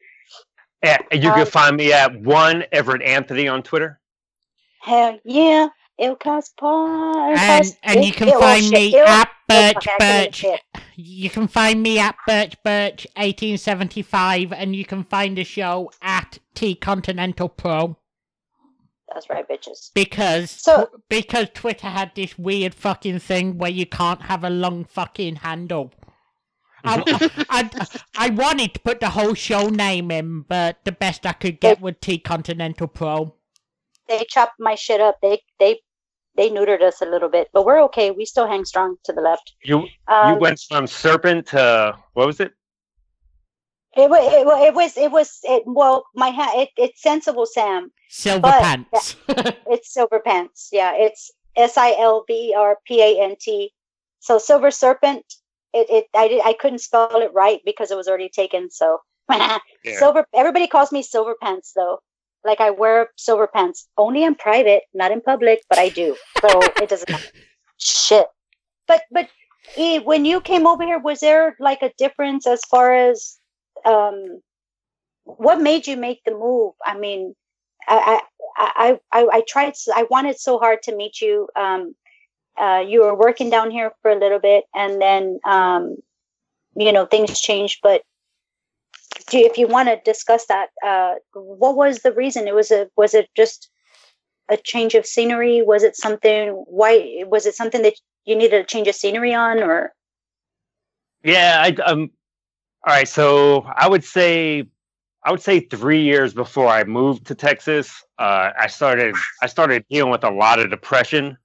and 0.83 1.23
you 1.23 1.29
Um, 1.29 1.35
can 1.37 1.45
find 1.45 1.75
me 1.77 1.93
at 1.93 2.19
one 2.21 2.65
Everett 2.71 3.01
Anthony 3.01 3.47
on 3.47 3.63
Twitter. 3.63 3.99
Hell 4.81 5.19
yeah. 5.23 5.67
Il 5.99 6.15
casse 6.15 6.51
And 6.61 7.75
and 7.83 8.05
you 8.05 8.11
can 8.11 8.39
find 8.39 8.69
me 8.69 8.95
at 8.95 9.29
Birch 9.49 9.73
fuck, 9.73 9.77
I 9.77 9.97
can't 9.97 9.99
Birch. 9.99 10.43
even 10.43 10.57
say 10.57 10.61
it. 10.75 10.81
You 10.95 11.29
can 11.29 11.47
find 11.47 11.81
me 11.81 11.97
at 11.99 12.15
Birch 12.27 12.55
Birch 12.63 13.07
1875, 13.15 14.53
and 14.53 14.75
you 14.75 14.85
can 14.85 15.03
find 15.03 15.37
the 15.37 15.43
show 15.43 15.89
at 16.01 16.37
T 16.53 16.75
Continental 16.75 17.49
Pro. 17.49 17.97
That's 19.13 19.29
right, 19.29 19.47
bitches. 19.47 19.91
Because 19.93 20.51
So- 20.51 20.89
because 21.09 21.47
Twitter 21.53 21.87
had 21.87 22.11
this 22.15 22.37
weird 22.37 22.73
fucking 22.73 23.19
thing 23.19 23.57
where 23.57 23.71
you 23.71 23.85
can't 23.85 24.23
have 24.23 24.43
a 24.43 24.49
long 24.49 24.83
fucking 24.85 25.37
handle. 25.37 25.93
I, 26.83 27.03
I, 27.49 27.69
I, 27.73 27.99
I 28.17 28.29
wanted 28.29 28.73
to 28.75 28.79
put 28.81 28.99
the 28.99 29.09
whole 29.09 29.33
show 29.33 29.69
name 29.69 30.11
in, 30.11 30.41
but 30.41 30.77
the 30.83 30.91
best 30.91 31.25
I 31.25 31.33
could 31.33 31.59
get 31.59 31.81
was 31.81 31.95
T 32.01 32.17
Continental 32.19 32.87
Pro. 32.87 33.33
They 34.07 34.25
chopped 34.29 34.59
my 34.59 34.75
shit 34.75 35.01
up. 35.01 35.17
They 35.21 35.41
they 35.59 35.79
they 36.35 36.49
neutered 36.49 36.81
us 36.81 37.01
a 37.01 37.05
little 37.05 37.29
bit, 37.29 37.49
but 37.51 37.65
we're 37.65 37.81
okay. 37.85 38.11
We 38.11 38.25
still 38.25 38.47
hang 38.47 38.63
strong 38.63 38.95
to 39.05 39.11
the 39.13 39.21
left. 39.21 39.53
You 39.63 39.79
you 39.81 39.87
Um, 40.07 40.39
went 40.39 40.59
from 40.59 40.85
serpent 40.87 41.47
to 41.47 41.97
what 42.13 42.27
was 42.27 42.39
it? 42.39 42.53
It, 43.97 44.09
wa- 44.09 44.17
it, 44.17 44.67
it 44.67 44.73
was 44.73 44.97
it 44.97 45.11
was 45.11 45.39
it, 45.43 45.63
well 45.65 46.05
my 46.15 46.29
ha- 46.29 46.53
it, 46.55 46.69
it's 46.77 47.01
sensible 47.01 47.45
Sam. 47.45 47.91
Silver 48.09 48.41
But- 48.41 48.61
Pants. 48.61 49.15
It's 49.69 49.93
silver 49.93 50.19
pants. 50.19 50.69
Yeah, 50.71 50.93
it's 50.95 51.31
S 51.55 51.77
I 51.77 51.91
L 51.99 52.23
V 52.27 52.33
E 52.51 52.55
R 52.57 52.77
P 52.85 53.01
A 53.01 53.23
N 53.23 53.35
T. 53.39 53.71
So 54.19 54.37
silver 54.37 54.71
serpent. 54.71 55.25
It 55.73 55.89
it 55.89 56.05
I 56.15 56.27
did 56.27 56.41
I 56.45 56.53
couldn't 56.53 56.79
spell 56.79 57.21
it 57.21 57.31
right 57.33 57.59
because 57.65 57.91
it 57.91 57.97
was 57.97 58.07
already 58.07 58.29
taken. 58.29 58.69
So 58.69 58.99
Yeah. 59.31 59.57
silver. 59.97 60.25
Everybody 60.33 60.67
calls 60.67 60.91
me 60.91 61.01
silver 61.03 61.35
pants 61.41 61.73
though. 61.75 61.99
Like 62.45 62.61
I 62.61 62.69
wear 62.69 63.09
silver 63.17 63.47
pants 63.47 63.87
only 63.97 64.23
in 64.23 64.35
private, 64.35 64.83
not 64.93 65.11
in 65.11 65.19
public, 65.21 65.59
but 65.69 65.79
I 65.79 65.89
do. 65.89 66.15
So 66.41 66.59
it 66.81 66.87
doesn't 66.87 67.09
matter. 67.09 67.27
Shit. 67.77 68.27
But 68.87 69.01
but 69.11 69.27
E, 69.77 69.99
when 69.99 70.23
you 70.23 70.39
came 70.39 70.65
over 70.65 70.83
here, 70.85 70.99
was 70.99 71.19
there 71.19 71.57
like 71.59 71.81
a 71.81 71.91
difference 71.97 72.47
as 72.47 72.61
far 72.71 72.93
as 72.95 73.37
um 73.85 74.41
what 75.27 75.61
made 75.61 75.87
you 75.87 75.97
make 75.97 76.23
the 76.23 76.31
move? 76.31 76.73
I 76.85 76.97
mean, 76.97 77.35
I 77.87 78.21
I 78.57 78.99
I 79.11 79.27
I, 79.31 79.43
tried. 79.47 79.73
I 79.93 80.03
wanted 80.09 80.39
so 80.39 80.57
hard 80.57 80.81
to 80.83 80.95
meet 80.95 81.21
you. 81.21 81.47
Um, 81.55 81.95
uh, 82.57 82.83
you 82.87 83.01
were 83.01 83.15
working 83.15 83.49
down 83.49 83.71
here 83.71 83.91
for 84.01 84.11
a 84.11 84.19
little 84.19 84.39
bit, 84.39 84.63
and 84.73 85.01
then 85.01 85.39
um, 85.45 85.97
you 86.75 86.91
know 86.91 87.05
things 87.05 87.39
changed. 87.39 87.79
But 87.83 88.01
do, 89.29 89.37
if 89.37 89.57
you 89.57 89.67
want 89.67 89.89
to 89.89 89.99
discuss 90.03 90.45
that, 90.47 90.69
uh, 90.85 91.15
what 91.33 91.75
was 91.75 91.99
the 91.99 92.13
reason? 92.13 92.47
It 92.47 92.55
was 92.55 92.71
a 92.71 92.89
was 92.95 93.13
it 93.13 93.29
just 93.35 93.69
a 94.49 94.57
change 94.57 94.95
of 94.95 95.05
scenery? 95.05 95.61
Was 95.61 95.83
it 95.83 95.95
something? 95.95 96.49
Why 96.67 97.23
was 97.27 97.45
it 97.45 97.55
something 97.55 97.81
that 97.83 97.95
you 98.25 98.35
needed 98.35 98.61
a 98.61 98.65
change 98.65 98.87
of 98.87 98.95
scenery 98.95 99.33
on, 99.33 99.61
or 99.61 99.93
Yeah, 101.23 101.61
I 101.61 101.81
um 101.83 102.11
all 102.87 102.93
right, 102.93 103.07
so 103.07 103.63
I 103.75 103.89
would 103.89 104.03
say 104.03 104.63
I 105.25 105.31
would 105.31 105.41
say 105.41 105.59
3 105.59 106.01
years 106.01 106.33
before 106.33 106.67
I 106.67 106.85
moved 106.85 107.27
to 107.27 107.35
Texas, 107.35 108.03
uh 108.17 108.51
I 108.57 108.67
started 108.67 109.13
I 109.41 109.47
started 109.47 109.85
dealing 109.89 110.11
with 110.11 110.23
a 110.23 110.31
lot 110.31 110.59
of 110.59 110.69
depression 110.69 111.37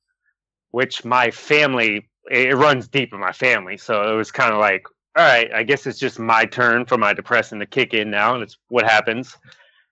which 0.70 1.04
my 1.04 1.30
family 1.30 2.08
it 2.30 2.56
runs 2.56 2.88
deep 2.88 3.12
in 3.12 3.20
my 3.20 3.32
family. 3.32 3.76
So 3.76 4.12
it 4.12 4.16
was 4.16 4.30
kind 4.30 4.52
of 4.52 4.60
like, 4.60 4.86
all 5.16 5.24
right, 5.24 5.52
I 5.52 5.64
guess 5.64 5.86
it's 5.86 5.98
just 5.98 6.18
my 6.20 6.44
turn 6.44 6.86
for 6.86 6.96
my 6.96 7.12
depression 7.12 7.58
to 7.58 7.66
kick 7.66 7.92
in 7.92 8.10
now. 8.10 8.38
That's 8.38 8.56
what 8.68 8.84
happens. 8.84 9.36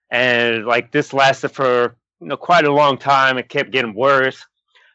And 0.09 0.65
like 0.65 0.91
this 0.91 1.13
lasted 1.13 1.49
for 1.49 1.97
you 2.21 2.27
know 2.27 2.37
quite 2.37 2.65
a 2.65 2.73
long 2.73 2.97
time. 2.97 3.37
It 3.37 3.49
kept 3.49 3.71
getting 3.71 3.93
worse. 3.93 4.45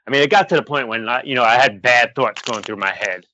I 0.06 0.10
mean, 0.10 0.22
it 0.22 0.30
got 0.30 0.48
to 0.50 0.56
the 0.56 0.62
point 0.62 0.88
when 0.88 1.08
I, 1.08 1.22
you 1.22 1.34
know 1.34 1.44
I 1.44 1.56
had 1.56 1.82
bad 1.82 2.14
thoughts 2.14 2.42
going 2.42 2.62
through 2.62 2.76
my 2.76 2.92
head, 2.92 3.26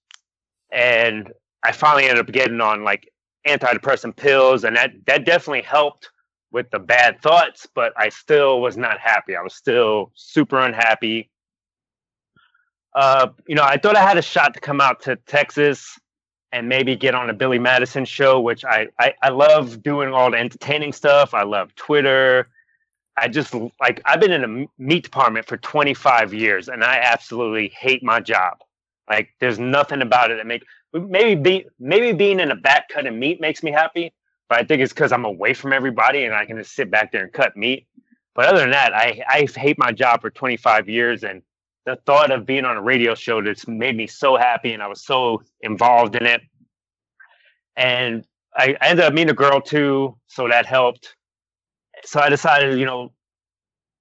and 0.73 1.33
I 1.63 1.73
finally 1.73 2.05
ended 2.05 2.27
up 2.27 2.33
getting 2.33 2.61
on 2.61 2.85
like 2.85 3.12
antidepressant 3.47 4.17
pills, 4.17 4.65
and 4.65 4.77
that 4.77 4.93
that 5.07 5.25
definitely 5.25 5.63
helped 5.63 6.11
with 6.51 6.71
the 6.71 6.79
bad 6.79 7.21
thoughts. 7.23 7.67
But 7.75 7.93
I 7.97 8.09
still 8.09 8.61
was 8.61 8.77
not 8.77 8.99
happy. 8.99 9.37
I 9.37 9.43
was 9.43 9.55
still 9.55 10.13
super 10.15 10.61
unhappy. 10.61 11.31
Uh, 12.95 13.29
you 13.47 13.55
know, 13.55 13.63
I 13.65 13.79
thought 13.79 13.97
I 13.97 14.07
had 14.07 14.19
a 14.19 14.23
shot 14.23 14.55
to 14.55 14.61
come 14.61 14.81
out 14.81 15.01
to 15.03 15.17
Texas 15.17 15.99
and 16.53 16.69
maybe 16.69 16.95
get 16.95 17.15
on 17.15 17.31
a 17.31 17.33
Billy 17.33 17.59
Madison 17.59 18.05
show, 18.05 18.39
which 18.39 18.65
I, 18.65 18.89
I, 18.99 19.15
I 19.23 19.31
love 19.31 19.83
doing 19.83 20.13
all 20.13 20.31
the 20.31 20.37
entertaining 20.37 20.93
stuff. 20.93 21.33
I 21.33 21.45
love 21.45 21.75
Twitter. 21.75 22.49
I 23.17 23.29
just 23.29 23.55
like 23.81 24.01
I've 24.05 24.21
been 24.21 24.33
in 24.33 24.45
a 24.45 24.83
meat 24.83 25.05
department 25.05 25.47
for 25.47 25.57
25 25.59 26.33
years 26.33 26.69
and 26.69 26.85
I 26.85 26.97
absolutely 26.97 27.69
hate 27.69 28.03
my 28.03 28.21
job. 28.21 28.59
Like 29.09 29.31
there's 29.41 29.59
nothing 29.59 30.03
about 30.03 30.31
it 30.31 30.37
that 30.37 30.47
make 30.47 30.65
maybe 30.93 31.41
be 31.41 31.67
maybe 31.79 32.13
being 32.13 32.41
in 32.41 32.51
a 32.51 32.57
back 32.57 32.89
cutting 32.89 33.19
meat 33.19 33.41
makes 33.41 33.63
me 33.63 33.71
happy, 33.71 34.13
but 34.49 34.59
I 34.59 34.65
think 34.65 34.83
it's 34.83 34.93
because 34.93 35.13
I'm 35.13 35.25
away 35.25 35.55
from 35.55 35.73
everybody 35.73 36.25
and 36.25 36.35
I 36.35 36.45
can 36.45 36.57
just 36.59 36.75
sit 36.75 36.91
back 36.91 37.13
there 37.13 37.23
and 37.23 37.33
cut 37.33 37.57
meat. 37.57 37.87
But 38.35 38.47
other 38.47 38.61
than 38.61 38.71
that, 38.71 38.95
I 38.95 39.23
I 39.29 39.47
hate 39.55 39.79
my 39.79 39.93
job 39.93 40.21
for 40.21 40.31
25 40.31 40.89
years 40.89 41.25
and 41.25 41.43
the 41.85 41.97
thought 42.07 42.31
of 42.31 42.47
being 42.47 42.65
on 42.65 42.77
a 42.77 42.83
radio 42.83 43.15
show 43.15 43.43
just 43.43 43.67
made 43.67 43.97
me 43.97 44.07
so 44.07 44.37
happy 44.37 44.73
and 44.73 44.83
I 44.83 44.87
was 44.87 45.05
so 45.05 45.43
involved 45.61 46.15
in 46.15 46.27
it. 46.27 46.41
And 47.77 48.25
I, 48.57 48.77
I 48.81 48.89
ended 48.89 49.05
up 49.05 49.15
meeting 49.15 49.31
a 49.31 49.35
girl 49.35 49.61
too, 49.61 50.17
so 50.27 50.49
that 50.49 50.67
helped. 50.67 51.17
So 52.05 52.21
I 52.21 52.29
decided, 52.29 52.79
you 52.79 52.85
know, 52.85 53.13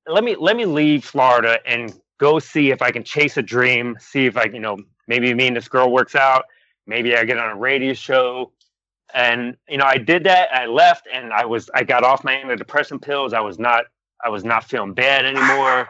let 0.08 0.24
me 0.24 0.36
let 0.40 0.56
me 0.56 0.66
leave 0.66 1.06
Florida 1.06 1.60
and 1.66 1.94
go 2.20 2.40
see 2.40 2.72
if 2.72 2.82
I 2.82 2.92
can 2.92 3.04
chase 3.04 3.38
a 3.38 3.42
dream, 3.42 3.98
see 4.00 4.26
if 4.26 4.38
I, 4.38 4.46
you 4.46 4.60
know, 4.60 4.78
maybe 5.08 5.34
me 5.34 5.48
and 5.48 5.56
this 5.56 5.68
girl 5.68 5.92
works 5.92 6.16
out, 6.16 6.46
maybe 6.92 7.16
I 7.16 7.26
get 7.26 7.40
on 7.40 7.50
a 7.50 7.56
radio 7.56 7.94
show. 7.94 8.52
And 9.14 9.58
you 9.68 9.78
know, 9.78 9.86
I 9.86 9.98
did 9.98 10.26
that. 10.26 10.54
I 10.54 10.68
left 10.68 11.08
and 11.12 11.34
I 11.34 11.46
was 11.46 11.70
I 11.74 11.84
got 11.84 12.04
off 12.04 12.24
my 12.24 12.36
antidepressant 12.36 13.02
pills. 13.02 13.34
I 13.34 13.42
was 13.42 13.58
not 13.60 13.86
I 14.24 14.30
was 14.30 14.44
not 14.46 14.66
feeling 14.66 14.94
bad 14.94 15.26
anymore 15.26 15.90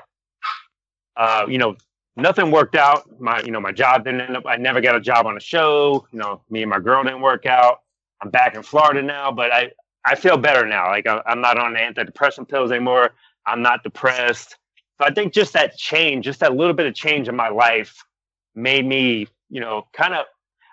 uh, 1.18 1.46
you 1.48 1.58
know, 1.58 1.76
nothing 2.16 2.52
worked 2.52 2.76
out. 2.76 3.08
My, 3.20 3.42
you 3.42 3.52
know, 3.52 3.62
my 3.62 3.72
job 3.72 4.06
didn't 4.06 4.22
end 4.22 4.38
up. 4.38 4.44
I 4.48 4.58
never 4.58 4.82
got 4.82 4.96
a 4.96 5.02
job 5.02 5.26
on 5.26 5.38
a 5.38 5.42
show. 5.42 6.08
You 6.12 6.20
know, 6.20 6.42
me 6.50 6.62
and 6.62 6.70
my 6.70 6.80
girl 6.80 7.04
didn't 7.04 7.22
work 7.22 7.46
out. 7.46 7.82
I'm 8.22 8.30
back 8.30 8.56
in 8.56 8.64
Florida 8.64 9.02
now, 9.02 9.32
but 9.32 9.52
I, 9.54 9.72
I 10.06 10.16
feel 10.16 10.38
better 10.38 10.66
now. 10.66 10.90
Like 10.90 11.08
I, 11.08 11.22
I'm 11.26 11.42
not 11.42 11.58
on 11.58 11.76
antidepressant 11.76 12.50
pills 12.50 12.72
anymore. 12.72 13.12
I'm 13.46 13.62
not 13.62 13.84
depressed. 13.84 14.58
So 15.00 15.08
I 15.08 15.14
think 15.14 15.34
just 15.34 15.54
that 15.54 15.78
change, 15.78 16.26
just 16.26 16.40
that 16.42 16.56
little 16.56 16.74
bit 16.74 16.86
of 16.86 16.94
change 16.94 17.28
in 17.28 17.36
my 17.36 17.50
life, 17.50 18.04
made 18.56 18.86
me, 18.86 19.28
you 19.50 19.62
know, 19.62 19.88
kind 19.94 20.14
of. 20.14 20.26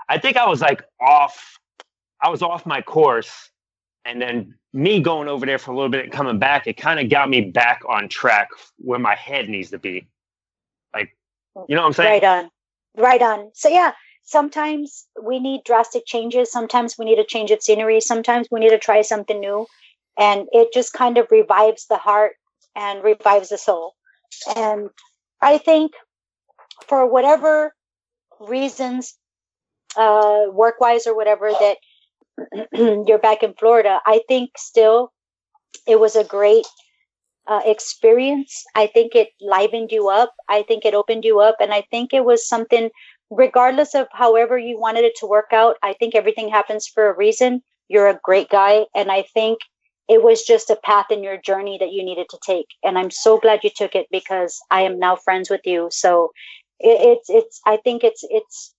I 0.08 0.18
think 0.18 0.36
I 0.36 0.48
was 0.48 0.60
like 0.60 0.82
off. 1.00 1.58
I 2.20 2.30
was 2.30 2.42
off 2.42 2.66
my 2.66 2.82
course, 2.82 3.50
and 4.04 4.20
then 4.20 4.54
me 4.72 5.00
going 5.00 5.28
over 5.28 5.46
there 5.46 5.58
for 5.58 5.70
a 5.70 5.74
little 5.74 5.90
bit 5.90 6.04
and 6.04 6.12
coming 6.12 6.38
back, 6.38 6.66
it 6.66 6.76
kind 6.76 7.00
of 7.00 7.08
got 7.08 7.28
me 7.28 7.42
back 7.42 7.82
on 7.88 8.08
track 8.08 8.48
where 8.78 8.98
my 8.98 9.14
head 9.14 9.48
needs 9.48 9.70
to 9.70 9.78
be. 9.78 10.06
Like, 10.92 11.16
you 11.68 11.76
know 11.76 11.82
what 11.82 11.88
I'm 11.88 11.92
saying? 11.92 12.22
right 12.22 12.24
on, 12.24 12.50
right 12.96 13.22
on. 13.22 13.50
So 13.54 13.68
yeah, 13.68 13.92
sometimes 14.24 15.06
we 15.22 15.38
need 15.38 15.62
drastic 15.64 16.04
changes. 16.06 16.50
Sometimes 16.50 16.96
we 16.98 17.04
need 17.04 17.18
a 17.18 17.24
change 17.24 17.50
of 17.50 17.62
scenery. 17.62 18.00
Sometimes 18.00 18.48
we 18.50 18.60
need 18.60 18.70
to 18.70 18.78
try 18.78 19.02
something 19.02 19.38
new, 19.38 19.66
and 20.18 20.46
it 20.52 20.72
just 20.72 20.92
kind 20.92 21.18
of 21.18 21.28
revives 21.30 21.86
the 21.86 21.98
heart 21.98 22.32
and 22.74 23.02
revives 23.02 23.50
the 23.50 23.58
soul. 23.58 23.94
And 24.56 24.90
I 25.40 25.58
think 25.58 25.92
for 26.86 27.06
whatever 27.10 27.74
reasons, 28.40 29.16
uh, 29.96 30.44
work 30.52 30.80
wise 30.80 31.06
or 31.06 31.16
whatever, 31.16 31.50
that 31.50 31.76
you're 33.06 33.18
back 33.18 33.42
in 33.42 33.54
Florida, 33.54 34.00
I 34.06 34.20
think 34.28 34.50
still 34.56 35.12
it 35.86 35.98
was 35.98 36.16
a 36.16 36.24
great 36.24 36.66
uh, 37.46 37.60
experience. 37.64 38.64
I 38.74 38.86
think 38.86 39.14
it 39.14 39.28
livened 39.40 39.90
you 39.90 40.08
up. 40.08 40.34
I 40.48 40.62
think 40.62 40.84
it 40.84 40.94
opened 40.94 41.24
you 41.24 41.40
up. 41.40 41.56
And 41.60 41.72
I 41.72 41.82
think 41.90 42.12
it 42.12 42.24
was 42.24 42.46
something, 42.46 42.90
regardless 43.30 43.94
of 43.94 44.06
however 44.12 44.58
you 44.58 44.78
wanted 44.78 45.04
it 45.04 45.14
to 45.20 45.26
work 45.26 45.52
out, 45.52 45.76
I 45.82 45.94
think 45.94 46.14
everything 46.14 46.50
happens 46.50 46.86
for 46.86 47.08
a 47.08 47.16
reason. 47.16 47.62
You're 47.88 48.08
a 48.08 48.20
great 48.22 48.50
guy. 48.50 48.84
And 48.94 49.10
I 49.10 49.24
think 49.32 49.60
it 50.08 50.22
was 50.22 50.42
just 50.42 50.70
a 50.70 50.76
path 50.76 51.06
in 51.10 51.22
your 51.22 51.38
journey 51.38 51.78
that 51.78 51.92
you 51.92 52.04
needed 52.04 52.26
to 52.30 52.38
take. 52.44 52.66
And 52.84 52.98
I'm 52.98 53.10
so 53.10 53.38
glad 53.38 53.64
you 53.64 53.70
took 53.74 53.94
it 53.94 54.06
because 54.10 54.58
I 54.70 54.82
am 54.82 54.98
now 54.98 55.16
friends 55.16 55.48
with 55.50 55.62
you. 55.64 55.88
So 55.90 56.30
it, 56.78 57.18
it's, 57.18 57.30
it's, 57.30 57.60
I 57.66 57.78
think 57.78 58.04
it's, 58.04 58.24
it's, 58.28 58.74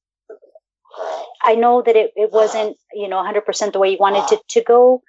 I 1.43 1.55
know 1.55 1.81
that 1.81 1.95
it, 1.95 2.11
it 2.15 2.31
wasn't, 2.31 2.77
you 2.93 3.07
know, 3.07 3.17
100% 3.17 3.73
the 3.73 3.79
way 3.79 3.91
you 3.91 3.97
wanted 3.99 4.27
to, 4.27 4.41
to 4.49 4.63
go. 4.63 5.01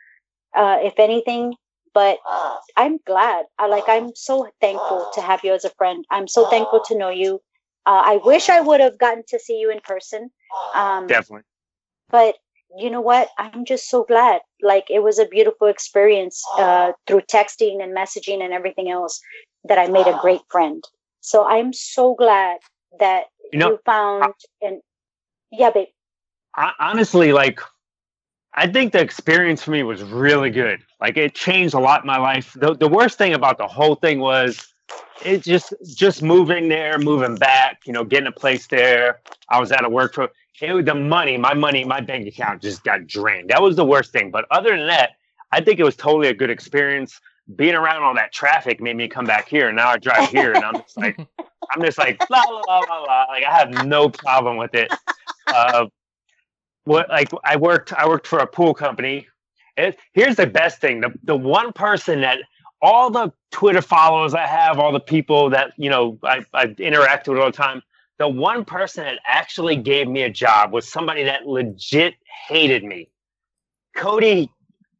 Uh, 0.56 0.78
if 0.82 0.98
anything, 0.98 1.54
but 1.94 2.18
I'm 2.76 2.98
glad. 3.06 3.46
I 3.58 3.66
like. 3.68 3.84
I'm 3.88 4.14
so 4.16 4.48
thankful 4.60 5.08
to 5.14 5.20
have 5.20 5.44
you 5.44 5.52
as 5.54 5.64
a 5.64 5.70
friend. 5.70 6.04
I'm 6.10 6.26
so 6.26 6.48
thankful 6.50 6.80
to 6.86 6.98
know 6.98 7.10
you. 7.10 7.40
Uh, 7.86 8.02
I 8.04 8.20
wish 8.24 8.48
I 8.48 8.60
would 8.60 8.80
have 8.80 8.98
gotten 8.98 9.22
to 9.28 9.38
see 9.38 9.58
you 9.58 9.70
in 9.70 9.80
person. 9.80 10.30
Um, 10.74 11.06
Definitely. 11.06 11.44
but 12.10 12.36
you 12.76 12.90
know 12.90 13.00
what? 13.00 13.28
I'm 13.38 13.64
just 13.64 13.88
so 13.88 14.04
glad. 14.04 14.40
Like 14.62 14.86
it 14.90 15.02
was 15.02 15.18
a 15.18 15.26
beautiful 15.26 15.68
experience 15.68 16.42
uh, 16.58 16.92
through 17.06 17.22
texting 17.22 17.82
and 17.82 17.96
messaging 17.96 18.42
and 18.42 18.52
everything 18.52 18.90
else 18.90 19.20
that 19.64 19.78
I 19.78 19.86
made 19.88 20.06
a 20.06 20.18
great 20.20 20.42
friend. 20.50 20.82
So 21.20 21.46
I'm 21.46 21.72
so 21.72 22.14
glad 22.14 22.58
that 22.98 23.24
You 23.52 23.58
know, 23.58 23.68
you 23.70 23.78
found 23.84 24.34
and 24.62 24.80
yeah, 25.50 25.70
babe. 25.70 25.88
I, 26.56 26.72
honestly, 26.80 27.32
like, 27.32 27.60
I 28.54 28.66
think 28.66 28.92
the 28.92 29.00
experience 29.00 29.62
for 29.62 29.70
me 29.70 29.82
was 29.82 30.02
really 30.02 30.50
good. 30.50 30.80
Like, 31.00 31.16
it 31.16 31.34
changed 31.34 31.74
a 31.74 31.78
lot 31.78 32.02
in 32.02 32.06
my 32.06 32.18
life. 32.18 32.56
The, 32.58 32.74
the 32.74 32.88
worst 32.88 33.18
thing 33.18 33.34
about 33.34 33.58
the 33.58 33.66
whole 33.66 33.94
thing 33.94 34.20
was 34.20 34.66
it 35.24 35.42
just 35.42 35.72
just 35.94 36.22
moving 36.22 36.68
there, 36.68 36.98
moving 36.98 37.36
back, 37.36 37.82
you 37.86 37.92
know, 37.92 38.04
getting 38.04 38.26
a 38.26 38.32
place 38.32 38.66
there. 38.66 39.20
I 39.48 39.60
was 39.60 39.70
out 39.72 39.84
of 39.84 39.92
work 39.92 40.14
for 40.14 40.24
it 40.24 40.32
the 40.60 40.94
money, 40.94 41.36
my 41.38 41.54
money, 41.54 41.84
my 41.84 42.00
bank 42.00 42.26
account 42.26 42.60
just 42.60 42.84
got 42.84 43.06
drained. 43.06 43.50
That 43.50 43.62
was 43.62 43.76
the 43.76 43.84
worst 43.84 44.12
thing. 44.12 44.30
But 44.30 44.44
other 44.50 44.76
than 44.76 44.86
that, 44.88 45.12
I 45.52 45.60
think 45.60 45.80
it 45.80 45.84
was 45.84 45.96
totally 45.96 46.28
a 46.28 46.34
good 46.34 46.50
experience. 46.50 47.18
Being 47.56 47.74
around 47.74 48.02
all 48.02 48.14
that 48.14 48.32
traffic 48.32 48.80
made 48.80 48.96
me 48.96 49.08
come 49.08 49.24
back 49.24 49.48
here. 49.48 49.68
And 49.68 49.76
now 49.76 49.88
I 49.88 49.96
drive 49.96 50.28
here 50.28 50.52
and 50.52 50.64
I'm 50.64 50.74
just 50.82 50.96
like 50.96 51.18
I'm 51.70 51.82
just 51.82 51.98
like 51.98 52.22
la 52.30 52.42
la 52.42 52.60
la 52.66 52.78
la 52.80 53.02
la. 53.02 53.24
Like 53.24 53.44
I 53.44 53.56
have 53.56 53.86
no 53.86 54.08
problem 54.08 54.56
with 54.56 54.74
it. 54.74 54.92
Uh, 55.46 55.86
what 56.84 57.08
like 57.08 57.30
I 57.44 57.56
worked 57.56 57.92
I 57.92 58.08
worked 58.08 58.26
for 58.26 58.38
a 58.38 58.46
pool 58.46 58.74
company. 58.74 59.26
It, 59.76 59.98
here's 60.12 60.36
the 60.36 60.46
best 60.46 60.80
thing: 60.80 61.00
the 61.00 61.12
the 61.24 61.36
one 61.36 61.72
person 61.72 62.20
that 62.22 62.38
all 62.82 63.10
the 63.10 63.32
Twitter 63.50 63.82
followers 63.82 64.34
I 64.34 64.46
have, 64.46 64.78
all 64.78 64.92
the 64.92 65.00
people 65.00 65.50
that 65.50 65.72
you 65.76 65.90
know 65.90 66.18
I, 66.22 66.44
I 66.54 66.74
interact 66.78 67.28
with 67.28 67.38
all 67.38 67.46
the 67.46 67.56
time, 67.56 67.82
the 68.18 68.28
one 68.28 68.64
person 68.64 69.04
that 69.04 69.18
actually 69.26 69.76
gave 69.76 70.08
me 70.08 70.22
a 70.22 70.30
job 70.30 70.72
was 70.72 70.90
somebody 70.90 71.24
that 71.24 71.46
legit 71.46 72.14
hated 72.48 72.84
me. 72.84 73.08
Cody, 73.96 74.50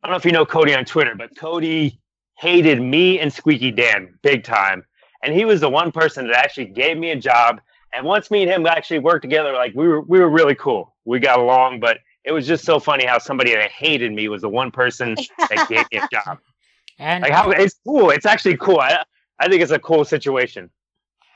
I 0.02 0.06
don't 0.06 0.12
know 0.12 0.16
if 0.16 0.24
you 0.24 0.32
know 0.32 0.46
Cody 0.46 0.74
on 0.74 0.84
Twitter, 0.84 1.14
but 1.14 1.36
Cody 1.36 2.00
hated 2.38 2.80
me 2.80 3.18
and 3.20 3.32
Squeaky 3.32 3.70
Dan 3.70 4.18
big 4.22 4.44
time. 4.44 4.84
And 5.22 5.34
he 5.34 5.44
was 5.44 5.60
the 5.60 5.68
one 5.68 5.92
person 5.92 6.26
that 6.26 6.36
actually 6.36 6.66
gave 6.66 6.96
me 6.96 7.10
a 7.10 7.16
job. 7.16 7.60
And 7.92 8.06
once 8.06 8.30
me 8.30 8.42
and 8.42 8.50
him 8.50 8.66
actually 8.66 9.00
worked 9.00 9.22
together, 9.22 9.52
like 9.52 9.72
we 9.74 9.88
were 9.88 10.00
we 10.02 10.20
were 10.20 10.28
really 10.30 10.54
cool. 10.54 10.94
We 11.04 11.18
got 11.18 11.38
along, 11.38 11.80
but 11.80 11.98
it 12.24 12.32
was 12.32 12.46
just 12.46 12.64
so 12.64 12.78
funny 12.78 13.04
how 13.04 13.18
somebody 13.18 13.52
that 13.54 13.70
hated 13.70 14.12
me 14.12 14.28
was 14.28 14.42
the 14.42 14.48
one 14.48 14.70
person 14.70 15.16
that 15.48 15.66
gave 15.68 15.86
me 15.90 15.98
a 15.98 16.08
job. 16.12 16.38
And 16.98 17.22
Like 17.22 17.32
how 17.32 17.50
it's 17.50 17.74
cool. 17.86 18.10
It's 18.10 18.26
actually 18.26 18.56
cool. 18.58 18.78
I 18.78 19.02
I 19.38 19.48
think 19.48 19.62
it's 19.62 19.72
a 19.72 19.78
cool 19.78 20.04
situation. 20.04 20.70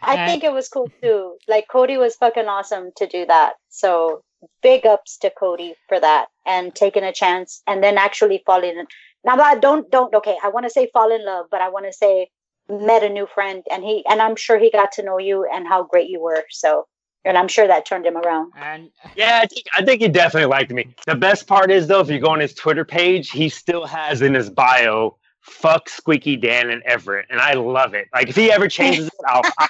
I 0.02 0.16
And- 0.16 0.30
think 0.30 0.44
it 0.44 0.52
was 0.52 0.68
cool 0.68 0.90
too. 1.02 1.36
Like 1.48 1.66
Cody 1.68 1.96
was 1.96 2.14
fucking 2.16 2.46
awesome 2.46 2.90
to 2.96 3.06
do 3.06 3.24
that. 3.26 3.54
So 3.70 4.22
big 4.62 4.84
ups 4.86 5.16
to 5.18 5.30
Cody 5.30 5.74
for 5.88 5.98
that 5.98 6.26
and 6.46 6.74
taking 6.74 7.02
a 7.02 7.12
chance 7.12 7.62
and 7.66 7.82
then 7.82 7.96
actually 7.96 8.42
falling 8.46 8.76
in. 8.78 8.86
Now 9.24 9.54
don't 9.54 9.90
don't 9.90 10.14
okay. 10.14 10.36
I 10.44 10.50
want 10.50 10.66
to 10.66 10.70
say 10.70 10.90
fall 10.92 11.10
in 11.10 11.24
love, 11.24 11.46
but 11.50 11.62
I 11.62 11.70
want 11.70 11.86
to 11.86 11.92
say 11.92 12.28
met 12.68 13.02
a 13.02 13.08
new 13.08 13.26
friend 13.26 13.62
and 13.70 13.84
he 13.84 14.04
and 14.08 14.20
I'm 14.20 14.36
sure 14.36 14.58
he 14.58 14.70
got 14.70 14.92
to 14.92 15.02
know 15.02 15.18
you 15.18 15.46
and 15.52 15.66
how 15.66 15.84
great 15.84 16.08
you 16.08 16.20
were. 16.20 16.44
So 16.50 16.86
and 17.24 17.38
I'm 17.38 17.48
sure 17.48 17.66
that 17.66 17.86
turned 17.86 18.06
him 18.06 18.16
around. 18.16 18.52
and 18.56 18.90
Yeah, 19.16 19.40
I 19.42 19.46
think 19.46 19.66
I 19.76 19.84
think 19.84 20.02
he 20.02 20.08
definitely 20.08 20.48
liked 20.48 20.70
me. 20.70 20.94
The 21.06 21.14
best 21.14 21.46
part 21.46 21.70
is 21.70 21.86
though, 21.86 22.00
if 22.00 22.08
you 22.08 22.20
go 22.20 22.30
on 22.30 22.40
his 22.40 22.54
Twitter 22.54 22.84
page, 22.84 23.30
he 23.30 23.48
still 23.48 23.86
has 23.86 24.22
in 24.22 24.34
his 24.34 24.50
bio 24.50 25.16
"fuck 25.40 25.88
Squeaky 25.88 26.36
Dan 26.36 26.70
and 26.70 26.82
Everett," 26.82 27.26
and 27.30 27.40
I 27.40 27.54
love 27.54 27.94
it. 27.94 28.08
Like 28.14 28.28
if 28.28 28.36
he 28.36 28.50
ever 28.50 28.68
changes 28.68 29.06
it, 29.06 29.12
I'll, 29.26 29.42
I'll 29.58 29.68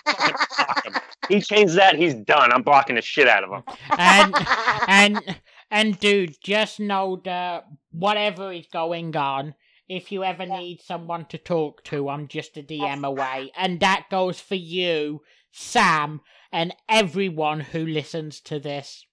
block 0.56 0.84
him. 0.86 0.94
He 1.28 1.40
changes 1.40 1.76
that, 1.76 1.96
he's 1.96 2.14
done. 2.14 2.52
I'm 2.52 2.62
blocking 2.62 2.96
the 2.96 3.02
shit 3.02 3.28
out 3.28 3.44
of 3.44 3.50
him. 3.50 3.62
and 3.98 4.34
and 4.88 5.36
and 5.70 5.98
dude, 5.98 6.36
just 6.42 6.80
know 6.80 7.20
that 7.24 7.66
whatever 7.92 8.52
is 8.52 8.66
going 8.72 9.16
on, 9.16 9.54
if 9.88 10.10
you 10.12 10.24
ever 10.24 10.44
Yeah. 10.46 10.58
need 10.58 10.80
someone 10.82 11.26
to 11.26 11.38
talk 11.38 11.82
to, 11.84 12.08
I'm 12.08 12.28
just 12.28 12.56
a 12.56 12.62
DM 12.62 13.04
away, 13.04 13.52
and 13.56 13.80
that 13.80 14.06
goes 14.10 14.40
for 14.40 14.54
you, 14.54 15.22
Sam, 15.52 16.20
and 16.52 16.74
everyone 16.88 17.60
who 17.60 17.86
listens 17.86 18.40
to 18.42 18.58
this. 18.58 19.06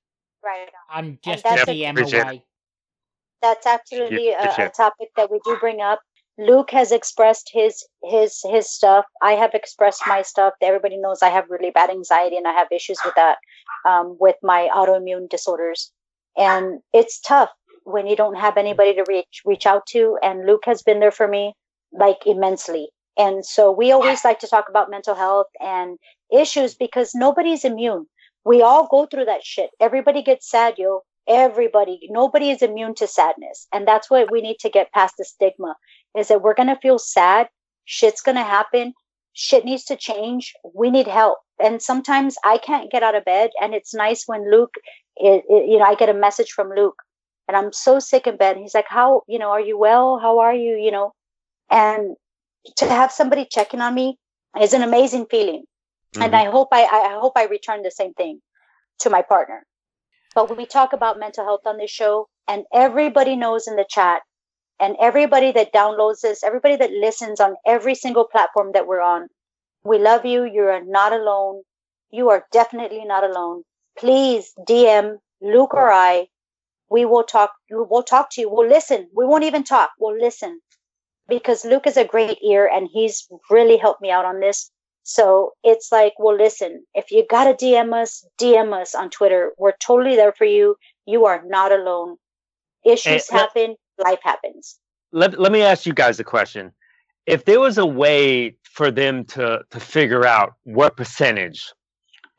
right. 0.44 0.70
I'm 0.90 1.20
just 1.22 1.46
a 1.46 1.54
a- 1.54 1.66
DM 1.66 1.92
Appreciate 1.92 2.22
away. 2.22 2.46
That's 3.42 3.66
absolutely 3.66 4.30
Yeah, 4.30 4.64
a, 4.64 4.68
a 4.68 4.70
topic 4.70 5.10
that 5.16 5.32
we 5.32 5.40
do 5.46 5.58
bring 5.60 5.82
up. 5.82 6.00
Luke 6.38 6.72
has 6.72 6.92
expressed 6.92 7.50
his 7.54 7.86
his 8.04 8.42
his 8.50 8.72
stuff. 8.72 9.06
I 9.22 9.34
have 9.34 9.54
expressed 9.54 10.04
my 10.08 10.22
stuff. 10.22 10.54
Everybody 10.62 10.98
knows 10.98 11.22
I 11.22 11.30
have 11.30 11.50
really 11.50 11.72
bad 11.72 11.90
anxiety 11.90 12.38
and 12.38 12.48
I 12.48 12.54
have 12.54 12.68
issues 12.72 13.00
with 13.06 13.14
that, 13.16 13.38
um, 13.86 14.18
with 14.20 14.36
my 14.42 14.70
autoimmune 14.74 15.30
disorders, 15.30 15.92
and 16.38 16.80
it's 16.94 17.20
tough 17.20 17.50
when 17.84 18.08
you 18.08 18.16
don't 18.16 18.36
have 18.36 18.58
anybody 18.58 18.94
to 18.96 19.06
reach 19.08 19.42
reach 19.46 19.66
out 19.66 19.86
to. 19.88 20.18
And 20.24 20.46
Luke 20.46 20.64
has 20.66 20.82
been 20.84 21.00
there 21.00 21.12
for 21.12 21.28
me, 21.28 21.54
like 21.92 22.26
immensely. 22.26 22.90
And 23.18 23.46
so 23.46 23.72
we 23.72 23.92
always 23.92 24.24
like 24.24 24.40
to 24.40 24.48
talk 24.48 24.70
about 24.70 24.90
mental 24.90 25.16
health 25.16 25.48
and 25.60 25.98
issues 26.32 26.76
because 26.76 27.12
nobody's 27.14 27.66
immune. 27.66 28.06
We 28.46 28.62
all 28.62 28.88
go 28.88 29.06
through 29.06 29.26
that 29.26 29.44
shit. 29.44 29.70
Everybody 29.80 30.24
gets 30.24 30.50
sad, 30.50 30.76
yo 30.78 31.02
everybody 31.28 32.00
nobody 32.10 32.50
is 32.50 32.62
immune 32.62 32.96
to 32.96 33.08
sadness 33.08 33.68
and 33.72 33.88
that's 33.88 34.10
what 34.10 34.32
we 34.32 34.42
need 34.42 34.58
to 34.60 34.70
get 34.70 34.92
past 34.92 35.16
the 35.18 35.26
stigma 35.26 35.76
is 36.18 36.28
that 36.28 36.42
we're 36.42 36.54
going 36.56 36.68
to 36.68 36.76
feel 36.82 36.98
sad 36.98 37.48
shit's 37.86 38.22
going 38.22 38.36
to 38.36 38.44
happen 38.44 38.94
shit 39.34 39.64
needs 39.64 39.84
to 39.86 39.96
change 39.96 40.54
we 40.74 40.90
need 40.90 41.08
help 41.08 41.38
and 41.64 41.82
sometimes 41.82 42.36
i 42.44 42.58
can't 42.58 42.92
get 42.92 43.04
out 43.04 43.16
of 43.16 43.24
bed 43.24 43.52
and 43.62 43.74
it's 43.74 43.94
nice 43.94 44.24
when 44.26 44.50
luke 44.50 44.74
it, 45.16 45.44
it- 45.48 45.70
you 45.70 45.78
know 45.78 45.86
i 45.86 45.96
get 45.96 46.10
a 46.10 46.14
message 46.14 46.52
from 46.52 46.70
luke 46.76 46.98
and 47.52 47.58
i'm 47.58 47.74
so 47.74 48.00
sick 48.00 48.28
in 48.28 48.38
bed 48.38 48.56
he's 48.56 48.74
like 48.74 48.88
how 48.88 49.24
you 49.28 49.38
know 49.38 49.50
are 49.50 49.60
you 49.60 49.78
well 49.78 50.20
how 50.20 50.40
are 50.40 50.56
you 50.56 50.78
you 50.78 50.92
know 50.92 51.12
and 51.70 52.16
to 52.78 52.88
have 52.88 53.12
somebody 53.12 53.46
checking 53.46 53.82
on 53.82 53.94
me 53.94 54.18
is 54.62 54.74
an 54.74 54.82
amazing 54.82 55.26
feeling 55.30 55.66
and 56.16 56.34
mm-hmm. 56.34 56.48
I 56.48 56.52
hope 56.52 56.70
I, 56.72 56.84
I 56.84 57.18
hope 57.20 57.34
I 57.38 57.46
return 57.46 57.84
the 57.84 57.92
same 57.92 58.14
thing 58.14 58.42
to 59.00 59.10
my 59.10 59.22
partner. 59.22 59.66
But 60.36 60.50
when 60.50 60.58
we 60.58 60.66
talk 60.66 60.94
about 60.94 61.20
mental 61.20 61.46
health 61.46 61.62
on 61.66 61.78
this 61.78 61.92
show, 61.92 62.28
and 62.48 62.64
everybody 62.74 63.36
knows 63.36 63.68
in 63.68 63.76
the 63.76 63.86
chat, 63.88 64.22
and 64.80 64.96
everybody 65.00 65.52
that 65.52 65.74
downloads 65.74 66.22
this, 66.22 66.44
everybody 66.44 66.76
that 66.78 66.92
listens 66.92 67.40
on 67.40 67.56
every 67.66 67.96
single 67.96 68.26
platform 68.26 68.72
that 68.74 68.88
we're 68.88 69.02
on, 69.02 69.28
we 69.84 70.00
love 70.00 70.26
you. 70.26 70.44
You 70.44 70.64
are 70.64 70.84
not 70.84 71.14
alone. 71.14 71.64
You 72.12 72.30
are 72.30 72.46
definitely 72.52 73.06
not 73.06 73.24
alone. 73.24 73.64
Please 73.98 74.52
DM 74.68 75.18
Luke 75.42 75.74
or 75.74 75.92
I. 75.92 76.28
We 76.92 77.06
will 77.06 77.24
talk. 77.24 77.52
We'll 77.72 78.04
talk 78.04 78.30
to 78.32 78.42
you. 78.42 78.50
We'll 78.50 78.68
listen. 78.68 79.08
We 79.16 79.26
won't 79.26 79.46
even 79.46 79.64
talk. 79.64 79.92
We'll 80.00 80.20
listen 80.20 80.60
because 81.30 81.64
Luke 81.64 81.88
is 81.88 81.98
a 81.98 82.04
great 82.06 82.38
ear 82.44 82.70
and 82.72 82.90
he's 82.92 83.28
really 83.50 83.78
helped 83.78 84.02
me 84.02 84.12
out 84.12 84.26
on 84.26 84.42
this. 84.42 84.70
So 85.04 85.54
it's 85.64 85.92
like, 85.92 86.14
well, 86.20 86.36
listen, 86.38 86.84
if 86.94 87.10
you 87.10 87.26
got 87.30 87.46
to 87.46 87.66
DM 87.66 87.94
us, 88.00 88.26
DM 88.40 88.80
us 88.80 88.94
on 88.94 89.10
Twitter. 89.10 89.52
We're 89.58 89.74
totally 89.80 90.16
there 90.18 90.34
for 90.34 90.46
you. 90.46 90.76
You 91.06 91.26
are 91.26 91.42
not 91.46 91.72
alone. 91.72 92.18
Issues 92.86 93.28
Hey, 93.30 93.36
let- 93.38 93.42
happen, 93.56 93.76
life 93.98 94.20
happens. 94.24 94.78
let, 95.14 95.40
let 95.40 95.52
me 95.52 95.62
ask 95.62 95.86
you 95.86 95.94
guys 95.94 96.20
a 96.20 96.24
question. 96.24 96.72
If 97.26 97.46
there 97.46 97.60
was 97.60 97.78
a 97.78 97.86
way 97.86 98.58
for 98.64 98.92
them 98.92 99.24
to 99.26 99.62
to 99.70 99.80
figure 99.80 100.26
out 100.26 100.54
what 100.64 100.98
percentage 100.98 101.72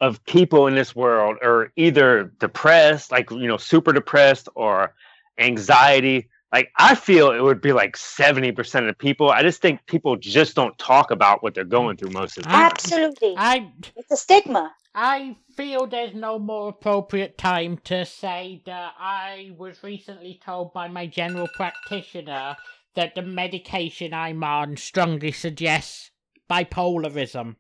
of 0.02 0.22
people 0.24 0.66
in 0.66 0.74
this 0.74 0.96
world 0.96 1.38
are 1.42 1.72
either 1.76 2.32
depressed, 2.40 3.12
like 3.12 3.30
you 3.30 3.46
know, 3.46 3.56
super 3.56 3.92
depressed, 3.92 4.48
or 4.56 4.94
anxiety, 5.38 6.28
like 6.52 6.70
I 6.76 6.96
feel 6.96 7.30
it 7.30 7.40
would 7.40 7.62
be 7.62 7.72
like 7.72 7.96
seventy 7.96 8.50
percent 8.50 8.84
of 8.86 8.90
the 8.90 8.98
people. 8.98 9.30
I 9.30 9.42
just 9.42 9.62
think 9.62 9.86
people 9.86 10.16
just 10.16 10.56
don't 10.56 10.76
talk 10.76 11.12
about 11.12 11.42
what 11.42 11.54
they're 11.54 11.64
going 11.64 11.96
through 11.96 12.10
most 12.10 12.36
of 12.36 12.42
the 12.42 12.50
time. 12.50 12.70
Absolutely. 12.72 13.34
I 13.38 13.70
it's 13.96 14.10
a 14.10 14.16
stigma. 14.16 14.74
I 14.94 15.36
feel 15.56 15.86
there's 15.86 16.14
no 16.14 16.38
more 16.38 16.68
appropriate 16.70 17.38
time 17.38 17.78
to 17.84 18.04
say 18.04 18.60
that 18.66 18.94
I 18.98 19.52
was 19.56 19.82
recently 19.84 20.40
told 20.44 20.74
by 20.74 20.88
my 20.88 21.06
general 21.06 21.48
practitioner 21.54 22.56
that 22.94 23.14
the 23.14 23.22
medication 23.22 24.12
I'm 24.12 24.42
on 24.42 24.76
strongly 24.76 25.32
suggests 25.32 26.10
bipolarism. 26.50 27.56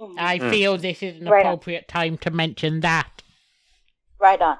Mhm. 0.00 0.14
I 0.18 0.38
Mm. 0.38 0.50
feel 0.50 0.78
this 0.78 1.02
is 1.02 1.20
an 1.20 1.28
Right 1.28 1.44
on. 1.44 1.52
appropriate 1.52 1.86
time 1.88 2.16
to 2.18 2.30
mention 2.30 2.80
that. 2.80 3.22
Right 4.18 4.40
on. 4.40 4.58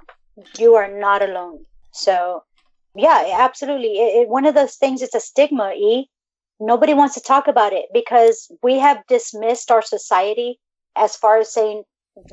You 0.59 0.75
are 0.77 0.89
not 0.89 1.23
alone. 1.23 1.65
So, 1.93 2.45
yeah, 2.95 3.37
absolutely. 3.39 3.99
It, 3.99 4.23
it, 4.23 4.29
one 4.29 4.47
of 4.47 4.55
those 4.55 4.77
things, 4.77 5.03
it's 5.03 5.15
a 5.15 5.21
stigma, 5.21 5.73
E. 5.75 6.09
Nobody 6.61 6.93
wants 6.95 7.15
to 7.15 7.21
talk 7.21 7.49
about 7.49 7.73
it 7.73 7.87
because 7.93 8.51
we 8.63 8.79
have 8.79 8.99
dismissed 9.09 9.71
our 9.71 9.83
society 9.83 10.59
as 10.95 11.17
far 11.17 11.39
as 11.39 11.53
saying 11.53 11.85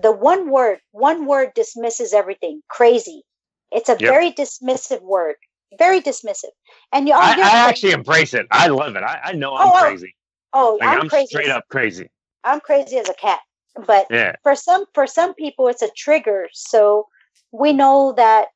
the 0.01 0.11
one 0.11 0.49
word, 0.49 0.79
one 0.91 1.25
word 1.25 1.53
dismisses 1.55 2.13
everything 2.13 2.61
crazy. 2.67 3.23
It's 3.71 3.89
a 3.89 3.93
Yep. 3.93 3.99
very 3.99 4.31
dismissive 4.34 5.01
word, 5.01 5.35
very 5.77 6.01
dismissive. 6.01 6.51
And 6.91 7.07
you, 7.07 7.13
I, 7.13 7.31
I 7.39 7.69
actually 7.69 7.91
embrace 7.91 8.34
it. 8.34 8.47
I 8.51 8.67
love 8.67 8.95
it. 8.95 9.03
I, 9.03 9.19
I 9.25 9.31
know 9.34 9.55
I'm 9.55 9.67
Oh, 9.69 9.73
oh. 9.75 9.79
crazy. 9.79 10.15
oh, 10.53 10.77
Like 10.79 10.89
I'm, 10.89 11.01
I'm, 11.01 11.09
crazy. 11.09 11.27
straight 11.27 11.47
as- 11.47 11.57
up 11.57 11.67
crazy. 11.69 12.09
I'm 12.48 12.60
crazy 12.61 12.98
as 12.98 13.10
a 13.10 13.14
cat. 13.14 13.40
But 13.86 14.07
Yeah. 14.10 14.36
for 14.44 14.56
some 14.56 14.86
for 14.94 15.07
some 15.07 15.34
people 15.36 15.68
it's 15.68 15.82
a 15.84 15.90
trigger. 15.95 16.49
So 16.53 17.07
we 17.52 17.74
know 17.74 18.14
that 18.14 18.49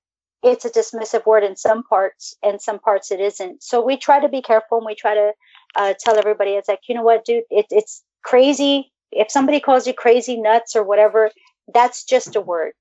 it's 0.43 0.65
a 0.65 0.69
dismissive 0.71 1.25
word 1.25 1.43
in 1.43 1.55
some 1.55 1.83
parts 1.83 2.35
and 2.43 2.61
some 2.61 2.79
parts 2.79 3.11
it 3.11 3.19
isn't. 3.19 3.63
So 3.63 3.81
we 3.81 3.97
try 3.97 4.19
to 4.19 4.29
be 4.29 4.41
careful 4.41 4.79
and 4.79 4.85
we 4.85 4.95
try 4.95 5.13
to 5.15 5.33
uh, 5.75 5.93
tell 5.99 6.17
everybody 6.17 6.51
it's 6.51 6.67
like 6.69 6.81
you 6.87 6.95
know 6.95 7.03
what 7.03 7.25
dude? 7.25 7.43
It, 7.51 7.67
it's 7.69 8.03
crazy. 8.23 8.91
If 9.11 9.29
somebody 9.31 9.59
calls 9.59 9.85
you 9.87 9.93
crazy 9.93 10.37
nuts 10.41 10.75
or 10.75 10.83
whatever 10.83 11.31
that's 11.73 12.03
just 12.03 12.35
a 12.35 12.41
word. 12.41 12.73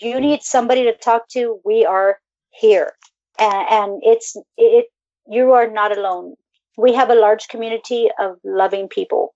You 0.00 0.20
need 0.20 0.42
somebody 0.42 0.84
to 0.84 0.94
talk 0.96 1.28
to. 1.30 1.60
We 1.64 1.84
are 1.86 2.18
here. 2.50 2.92
And, 3.38 3.66
and 3.70 4.02
it's 4.04 4.36
it 4.56 4.86
you 5.28 5.52
are 5.52 5.70
not 5.70 5.96
alone. 5.96 6.34
We 6.76 6.94
have 6.94 7.10
a 7.10 7.14
large 7.14 7.48
community 7.48 8.10
of 8.18 8.36
loving 8.44 8.88
people 8.88 9.33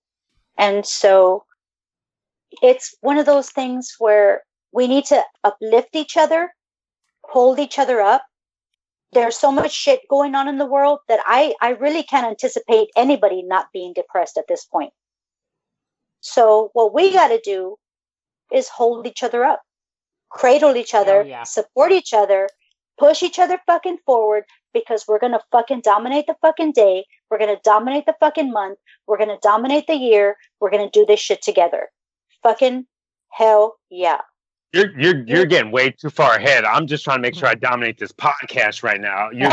And 0.58 0.84
so 0.84 1.44
it's 2.62 2.94
one 3.00 3.18
of 3.18 3.26
those 3.26 3.50
things 3.50 3.94
where 3.98 4.42
we 4.72 4.88
need 4.88 5.04
to 5.06 5.22
uplift 5.44 5.94
each 5.94 6.16
other, 6.16 6.52
hold 7.22 7.58
each 7.58 7.78
other 7.78 8.00
up. 8.00 8.24
There's 9.12 9.38
so 9.38 9.50
much 9.50 9.72
shit 9.72 10.00
going 10.10 10.34
on 10.34 10.48
in 10.48 10.58
the 10.58 10.66
world 10.66 10.98
that 11.08 11.20
I, 11.24 11.54
I 11.62 11.70
really 11.70 12.02
can't 12.02 12.26
anticipate 12.26 12.88
anybody 12.96 13.42
not 13.42 13.68
being 13.72 13.94
depressed 13.94 14.36
at 14.36 14.48
this 14.48 14.64
point. 14.64 14.92
So 16.20 16.70
what 16.74 16.92
we 16.92 17.12
got 17.12 17.28
to 17.28 17.40
do 17.42 17.76
is 18.52 18.68
hold 18.68 19.06
each 19.06 19.22
other 19.22 19.44
up, 19.44 19.62
cradle 20.30 20.76
each 20.76 20.94
other, 20.94 21.22
yeah. 21.22 21.44
support 21.44 21.92
each 21.92 22.12
other, 22.12 22.48
push 22.98 23.22
each 23.22 23.38
other 23.38 23.58
fucking 23.66 23.98
forward 24.04 24.44
because 24.74 25.04
we're 25.06 25.18
going 25.18 25.32
to 25.32 25.40
fucking 25.52 25.80
dominate 25.80 26.26
the 26.26 26.36
fucking 26.42 26.72
day. 26.72 27.06
We're 27.30 27.38
going 27.38 27.54
to 27.54 27.60
dominate 27.62 28.06
the 28.06 28.14
fucking 28.20 28.50
month. 28.50 28.78
We're 29.06 29.18
going 29.18 29.28
to 29.30 29.38
dominate 29.42 29.86
the 29.86 29.94
year. 29.94 30.36
We're 30.60 30.70
going 30.70 30.88
to 30.88 30.98
do 30.98 31.04
this 31.06 31.20
shit 31.20 31.42
together. 31.42 31.88
Fucking 32.42 32.86
hell 33.30 33.76
yeah. 33.90 34.20
You're 34.72 34.98
you're 35.00 35.26
you're 35.26 35.46
getting 35.46 35.72
way 35.72 35.90
too 35.90 36.10
far 36.10 36.34
ahead. 36.36 36.64
I'm 36.64 36.86
just 36.86 37.02
trying 37.02 37.18
to 37.18 37.22
make 37.22 37.34
sure 37.34 37.48
I 37.48 37.54
dominate 37.70 37.98
this 37.98 38.12
podcast 38.12 38.82
right 38.82 39.00
now. 39.00 39.30
You're 39.32 39.50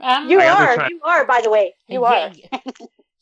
Um, 0.00 0.28
you 0.30 0.40
I 0.40 0.48
are, 0.48 0.74
trying- 0.74 0.90
you 0.90 1.00
are, 1.04 1.26
by 1.26 1.40
the 1.42 1.50
way. 1.50 1.74
You 1.88 2.04
are. 2.04 2.32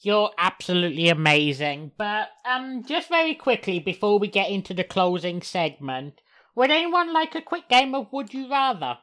You're 0.01 0.31
absolutely 0.39 1.09
amazing. 1.09 1.93
But 1.99 2.29
um, 2.49 2.85
just 2.85 3.09
very 3.09 3.35
quickly 3.35 3.79
before 3.81 4.19
we 4.19 4.29
get 4.29 4.51
into 4.51 4.73
the 4.75 4.85
closing 4.85 5.43
segment, 5.43 6.21
would 6.55 6.71
anyone 6.71 7.13
like 7.13 7.35
a 7.35 7.43
quick 7.43 7.69
game 7.69 7.95
of 7.95 8.13
Would 8.13 8.33
You 8.35 8.49
Rather? 8.51 8.99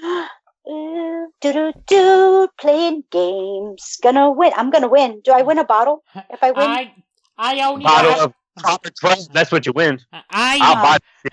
do 0.70 1.52
do 1.52 1.72
do 1.86 2.48
playing 2.60 3.04
games. 3.10 3.98
Gonna 4.02 4.30
win. 4.30 4.52
I'm 4.56 4.70
gonna 4.70 4.88
win. 4.88 5.20
Do 5.24 5.32
I 5.32 5.42
win 5.42 5.58
a 5.58 5.64
bottle? 5.64 6.02
If 6.30 6.42
I 6.42 6.50
win, 6.52 6.66
I 6.66 6.94
I 7.36 7.60
only 7.68 7.84
bottle 7.84 8.12
have, 8.12 8.22
of 8.22 8.34
Proper 8.58 8.90
Twelve. 8.90 9.32
That's 9.32 9.50
what 9.50 9.66
you 9.66 9.72
win. 9.72 10.00
I'll 10.12 10.22
I 10.30 10.98
buy. 10.98 11.30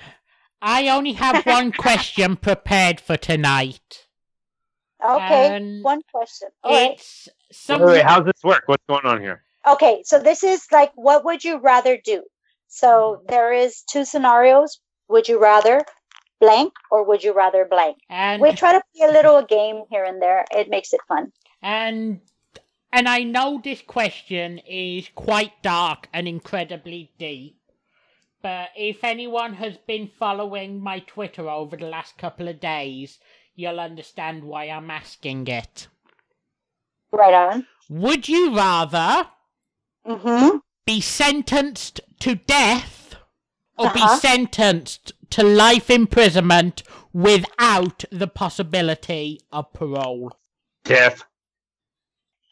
I 0.61 0.89
only 0.89 1.13
have 1.13 1.45
one 1.45 1.71
question 1.71 2.35
prepared 2.35 2.99
for 2.99 3.17
tonight. 3.17 4.07
okay. 5.03 5.55
and 5.55 5.83
One 5.83 6.01
question. 6.11 6.49
All 6.63 6.71
right. 6.71 6.93
It's 6.93 7.27
Wait, 7.27 7.55
some 7.55 7.81
wait, 7.81 8.03
how's 8.03 8.25
this 8.25 8.43
work? 8.43 8.63
What's 8.65 8.83
going 8.89 9.05
on 9.05 9.21
here? 9.21 9.43
Okay. 9.67 10.01
So 10.05 10.19
this 10.19 10.43
is 10.43 10.65
like, 10.71 10.91
what 10.95 11.25
would 11.25 11.43
you 11.43 11.59
rather 11.59 11.97
do? 12.03 12.23
So 12.67 12.87
mm-hmm. 13.17 13.25
there 13.29 13.53
is 13.53 13.83
two 13.83 14.05
scenarios. 14.05 14.79
Would 15.09 15.27
you 15.27 15.39
rather 15.39 15.81
blank 16.39 16.73
or 16.91 17.03
would 17.03 17.23
you 17.23 17.33
rather 17.33 17.65
blank? 17.65 17.97
and 18.09 18.41
We 18.41 18.51
try 18.53 18.73
to 18.73 18.81
play 18.95 19.07
a 19.07 19.11
little 19.11 19.41
game 19.43 19.83
here 19.89 20.03
and 20.03 20.21
there. 20.21 20.45
It 20.51 20.69
makes 20.69 20.93
it 20.93 21.01
fun. 21.07 21.31
And 21.61 22.21
and 22.91 23.09
I 23.09 23.23
know 23.23 23.59
this 23.63 23.81
question 23.81 24.59
is 24.59 25.09
quite 25.13 25.61
dark 25.61 26.07
and 26.13 26.27
incredibly 26.27 27.11
deep. 27.17 27.55
But 28.41 28.69
if 28.77 29.03
anyone 29.03 29.55
has 29.55 29.77
been 29.77 30.07
following 30.19 30.79
my 30.81 30.99
Twitter 30.99 31.49
over 31.49 31.75
the 31.75 31.87
last 31.87 32.17
couple 32.17 32.47
of 32.47 32.59
days, 32.59 33.19
you'll 33.55 33.79
understand 33.79 34.43
why 34.43 34.65
I'm 34.65 34.89
asking 34.91 35.47
it. 35.47 35.87
Right 37.11 37.33
on. 37.33 37.67
Would 37.89 38.29
you 38.29 38.55
rather 38.55 39.27
Mm-hmm. 40.05 40.57
be 40.85 41.01
sentenced 41.01 41.99
to 42.19 42.35
death 42.35 43.15
or 43.77 43.87
Uh-huh. 43.87 43.93
be 43.93 44.19
sentenced 44.19 45.11
to 45.31 45.43
life 45.43 45.89
imprisonment 45.89 46.83
without 47.13 48.05
the 48.11 48.27
possibility 48.27 49.39
of 49.51 49.71
parole? 49.73 50.33
Death. 50.83 51.23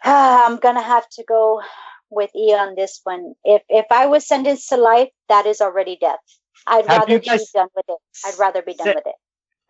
I'm 0.04 0.58
gonna 0.58 0.82
have 0.82 1.08
to 1.10 1.24
go 1.28 1.62
with 2.10 2.30
E 2.36 2.54
on 2.54 2.76
this 2.76 3.02
one. 3.04 3.34
If 3.44 3.64
if 3.70 3.86
I 3.92 4.06
was 4.08 4.28
sentenced 4.28 4.70
to 4.70 4.78
life, 4.78 5.10
that 5.30 5.46
is 5.46 5.62
already 5.62 5.98
death. 6.00 6.20
I'd 6.68 6.88
Have 6.88 7.00
rather 7.00 7.14
you 7.14 7.20
be 7.20 7.26
done 7.54 7.68
with 7.76 7.86
it. 7.88 7.98
I'd 8.26 8.40
rather 8.40 8.62
be 8.62 8.74
done 8.74 8.88
se- 8.88 8.96
with 8.96 9.08
it. 9.08 9.16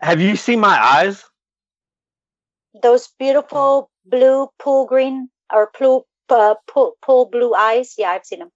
Have 0.01 0.21
you 0.21 0.35
seen 0.35 0.59
my 0.59 0.77
eyes? 0.77 1.23
Those 2.81 3.09
beautiful 3.17 3.89
blue 4.05 4.49
pool 4.59 4.85
green 4.85 5.29
or 5.53 5.71
pool 5.71 6.07
uh, 6.29 6.55
pool, 6.67 6.93
pool 7.01 7.25
blue 7.27 7.53
eyes. 7.53 7.95
Yeah, 7.97 8.09
I've 8.11 8.25
seen 8.25 8.39
them. 8.39 8.51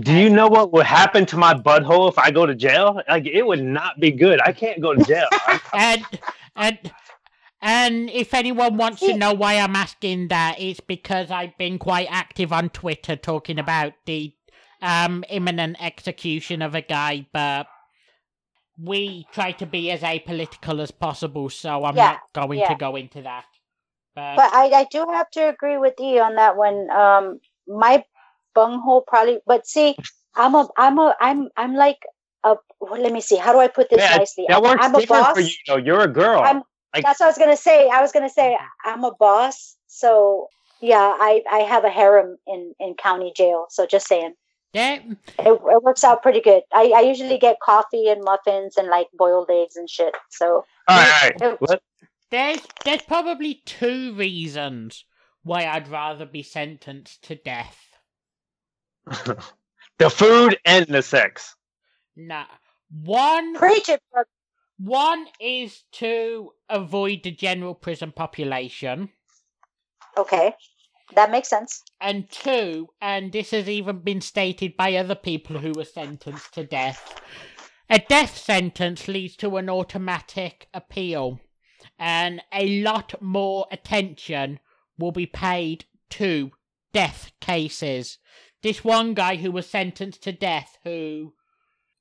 Do 0.00 0.12
you 0.12 0.30
know 0.30 0.48
what 0.48 0.72
would 0.72 0.86
happen 0.86 1.26
to 1.26 1.36
my 1.36 1.54
butthole 1.54 2.08
if 2.10 2.18
I 2.18 2.30
go 2.30 2.46
to 2.46 2.54
jail? 2.54 3.00
Like 3.08 3.26
it 3.26 3.46
would 3.46 3.62
not 3.62 4.00
be 4.00 4.10
good. 4.10 4.40
I 4.42 4.52
can't 4.52 4.80
go 4.80 4.94
to 4.94 5.00
jail. 5.02 5.28
And 5.74 6.06
and 6.56 6.78
and 7.62 8.10
if 8.10 8.34
anyone 8.34 8.76
wants 8.76 9.04
to 9.06 9.14
know 9.14 9.32
why 9.34 9.54
I'm 9.58 9.76
asking 9.76 10.28
that, 10.28 10.56
it's 10.60 10.80
because 10.80 11.30
I've 11.30 11.56
been 11.58 11.78
quite 11.78 12.08
active 12.10 12.52
on 12.52 12.70
Twitter 12.70 13.16
talking 13.16 13.58
about 13.58 13.94
the 14.06 14.34
um 14.82 15.24
imminent 15.30 15.76
execution 15.82 16.62
of 16.62 16.74
a 16.74 16.82
guy, 16.82 17.26
but 17.32 17.68
we 18.78 19.26
try 19.32 19.52
to 19.52 19.66
be 19.66 19.90
as 19.90 20.02
apolitical 20.02 20.80
as 20.80 20.90
possible, 20.90 21.48
so 21.50 21.84
I'm 21.84 21.96
Yeah, 21.96 22.02
not 22.02 22.20
going 22.34 22.60
yeah. 22.60 22.68
to 22.68 22.74
go 22.74 22.96
into 22.96 23.22
that. 23.22 23.46
But, 24.16 24.36
But 24.36 24.54
I, 24.54 24.70
I 24.70 24.86
do 24.90 25.06
have 25.12 25.30
to 25.32 25.48
agree 25.48 25.76
with 25.76 25.94
E 26.00 26.18
on 26.18 26.36
that 26.36 26.56
one. 26.56 26.90
Um, 26.90 27.38
my 27.68 28.02
bunghole 28.54 29.02
probably, 29.06 29.38
but 29.46 29.66
see, 29.66 29.94
I'm 30.34 30.54
a, 30.54 30.66
I'm 30.78 30.98
a, 30.98 31.14
I'm, 31.20 31.48
I'm 31.56 31.74
like 31.74 31.98
a. 32.42 32.56
Well, 32.80 33.00
let 33.00 33.12
me 33.12 33.20
see. 33.20 33.36
How 33.36 33.52
do 33.52 33.58
I 33.58 33.68
put 33.68 33.90
this 33.90 33.98
Yeah, 34.00 34.16
nicely? 34.16 34.46
that 34.48 34.62
works 34.62 34.84
I'm 34.84 34.94
a 34.94 35.06
boss. 35.06 35.34
for 35.34 35.40
you. 35.40 35.52
Though. 35.68 35.76
You're 35.76 36.00
a 36.02 36.08
girl. 36.08 36.40
I'm- 36.40 36.62
like, 36.94 37.04
That's 37.04 37.20
what 37.20 37.26
I 37.26 37.28
was 37.28 37.38
gonna 37.38 37.56
say. 37.58 37.90
I 37.90 38.00
was 38.00 38.10
gonna 38.10 38.30
say 38.30 38.56
I'm 38.86 39.04
a 39.04 39.12
boss, 39.14 39.76
so 39.86 40.48
yeah, 40.80 40.96
I, 41.18 41.42
I 41.50 41.58
have 41.58 41.84
a 41.84 41.90
harem 41.90 42.38
in 42.46 42.74
in 42.80 42.94
county 42.94 43.34
jail. 43.36 43.66
So 43.68 43.84
just 43.86 44.08
saying, 44.08 44.32
there, 44.72 45.02
it, 45.40 45.52
it 45.52 45.82
works 45.82 46.04
out 46.04 46.22
pretty 46.22 46.40
good. 46.40 46.62
I, 46.72 46.92
I 46.96 47.00
usually 47.00 47.36
get 47.36 47.58
coffee 47.60 48.08
and 48.08 48.24
muffins 48.24 48.78
and 48.78 48.88
like 48.88 49.08
boiled 49.12 49.50
eggs 49.50 49.76
and 49.76 49.90
shit. 49.90 50.14
So 50.30 50.64
all 50.88 50.96
right, 50.96 51.34
all 51.34 51.36
it- 51.36 51.42
right. 51.44 51.58
Let- 51.68 51.82
there's 52.30 52.60
there's 52.84 53.02
probably 53.02 53.62
two 53.64 54.14
reasons 54.14 55.04
why 55.42 55.64
I'd 55.66 55.88
rather 55.88 56.26
be 56.26 56.42
sentenced 56.42 57.22
to 57.24 57.34
death. 57.36 57.78
the 59.98 60.10
food 60.10 60.58
and 60.64 60.86
the 60.86 61.02
sex. 61.02 61.54
Nah. 62.16 62.46
One 62.90 63.54
preach 63.56 63.88
it, 63.88 64.02
bro. 64.12 64.22
One 64.78 65.26
is 65.40 65.84
to 65.92 66.50
avoid 66.68 67.22
the 67.22 67.30
general 67.30 67.74
prison 67.74 68.12
population, 68.12 69.10
Okay, 70.18 70.54
that 71.14 71.30
makes 71.30 71.48
sense. 71.48 71.82
and 72.00 72.30
two, 72.30 72.88
and 73.00 73.32
this 73.32 73.52
has 73.52 73.68
even 73.68 74.00
been 74.00 74.20
stated 74.20 74.76
by 74.76 74.94
other 74.96 75.14
people 75.14 75.58
who 75.58 75.72
were 75.72 75.84
sentenced 75.84 76.52
to 76.54 76.64
death, 76.64 77.20
a 77.88 77.98
death 77.98 78.36
sentence 78.36 79.08
leads 79.08 79.36
to 79.36 79.56
an 79.56 79.70
automatic 79.70 80.68
appeal, 80.74 81.40
and 81.98 82.42
a 82.52 82.82
lot 82.82 83.14
more 83.20 83.66
attention 83.70 84.60
will 84.98 85.12
be 85.12 85.26
paid 85.26 85.84
to 86.10 86.50
death 86.92 87.32
cases. 87.40 88.18
This 88.62 88.84
one 88.84 89.14
guy 89.14 89.36
who 89.36 89.50
was 89.52 89.68
sentenced 89.68 90.22
to 90.24 90.32
death, 90.32 90.78
who 90.84 91.34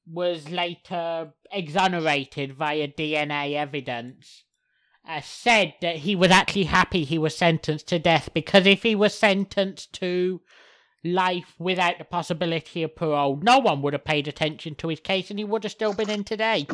was 0.08 0.50
later 0.50 1.34
exonerated 1.52 2.54
via 2.54 2.88
DNA 2.88 3.56
evidence, 3.56 4.44
uh, 5.08 5.22
said 5.22 5.74
that 5.82 5.98
he 5.98 6.16
was 6.16 6.32
actually 6.32 6.64
happy 6.64 7.04
he 7.04 7.18
was 7.18 7.38
sentenced 7.38 7.88
to 7.88 8.00
death 8.00 8.30
because 8.34 8.66
if 8.66 8.84
he 8.84 8.96
was 8.96 9.14
sentenced 9.14 9.94
to 9.94 10.42
life 11.04 11.54
without 11.60 12.00
the 12.00 12.04
possibility 12.04 12.82
of 12.82 12.96
parole, 12.96 13.38
no 13.42 13.60
one 13.60 13.82
would 13.82 13.94
have 13.94 14.04
paid 14.04 14.28
attention 14.28 14.76
to 14.76 14.88
his 14.88 15.00
case 15.00 15.30
and 15.30 15.38
he 15.38 15.46
would 15.46 15.64
have 15.64 15.72
still 15.72 15.94
been 15.94 16.10
in 16.10 16.24
today. 16.24 16.66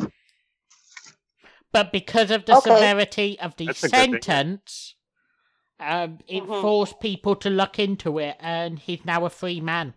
But 1.72 1.92
because 1.92 2.30
of 2.30 2.44
the 2.44 2.56
Okay. 2.56 2.70
severity 2.70 3.38
of 3.40 3.56
the 3.56 3.66
That's 3.66 3.84
a 3.84 3.88
good 3.88 4.10
thing. 4.10 4.12
sentence, 4.12 4.94
um, 5.80 6.18
it 6.28 6.44
Mhm. 6.44 6.60
forced 6.60 7.00
people 7.00 7.36
to 7.36 7.50
look 7.50 7.78
into 7.78 8.18
it, 8.18 8.36
and 8.40 8.78
he's 8.78 9.04
now 9.04 9.24
a 9.24 9.30
free 9.30 9.60
man. 9.60 9.94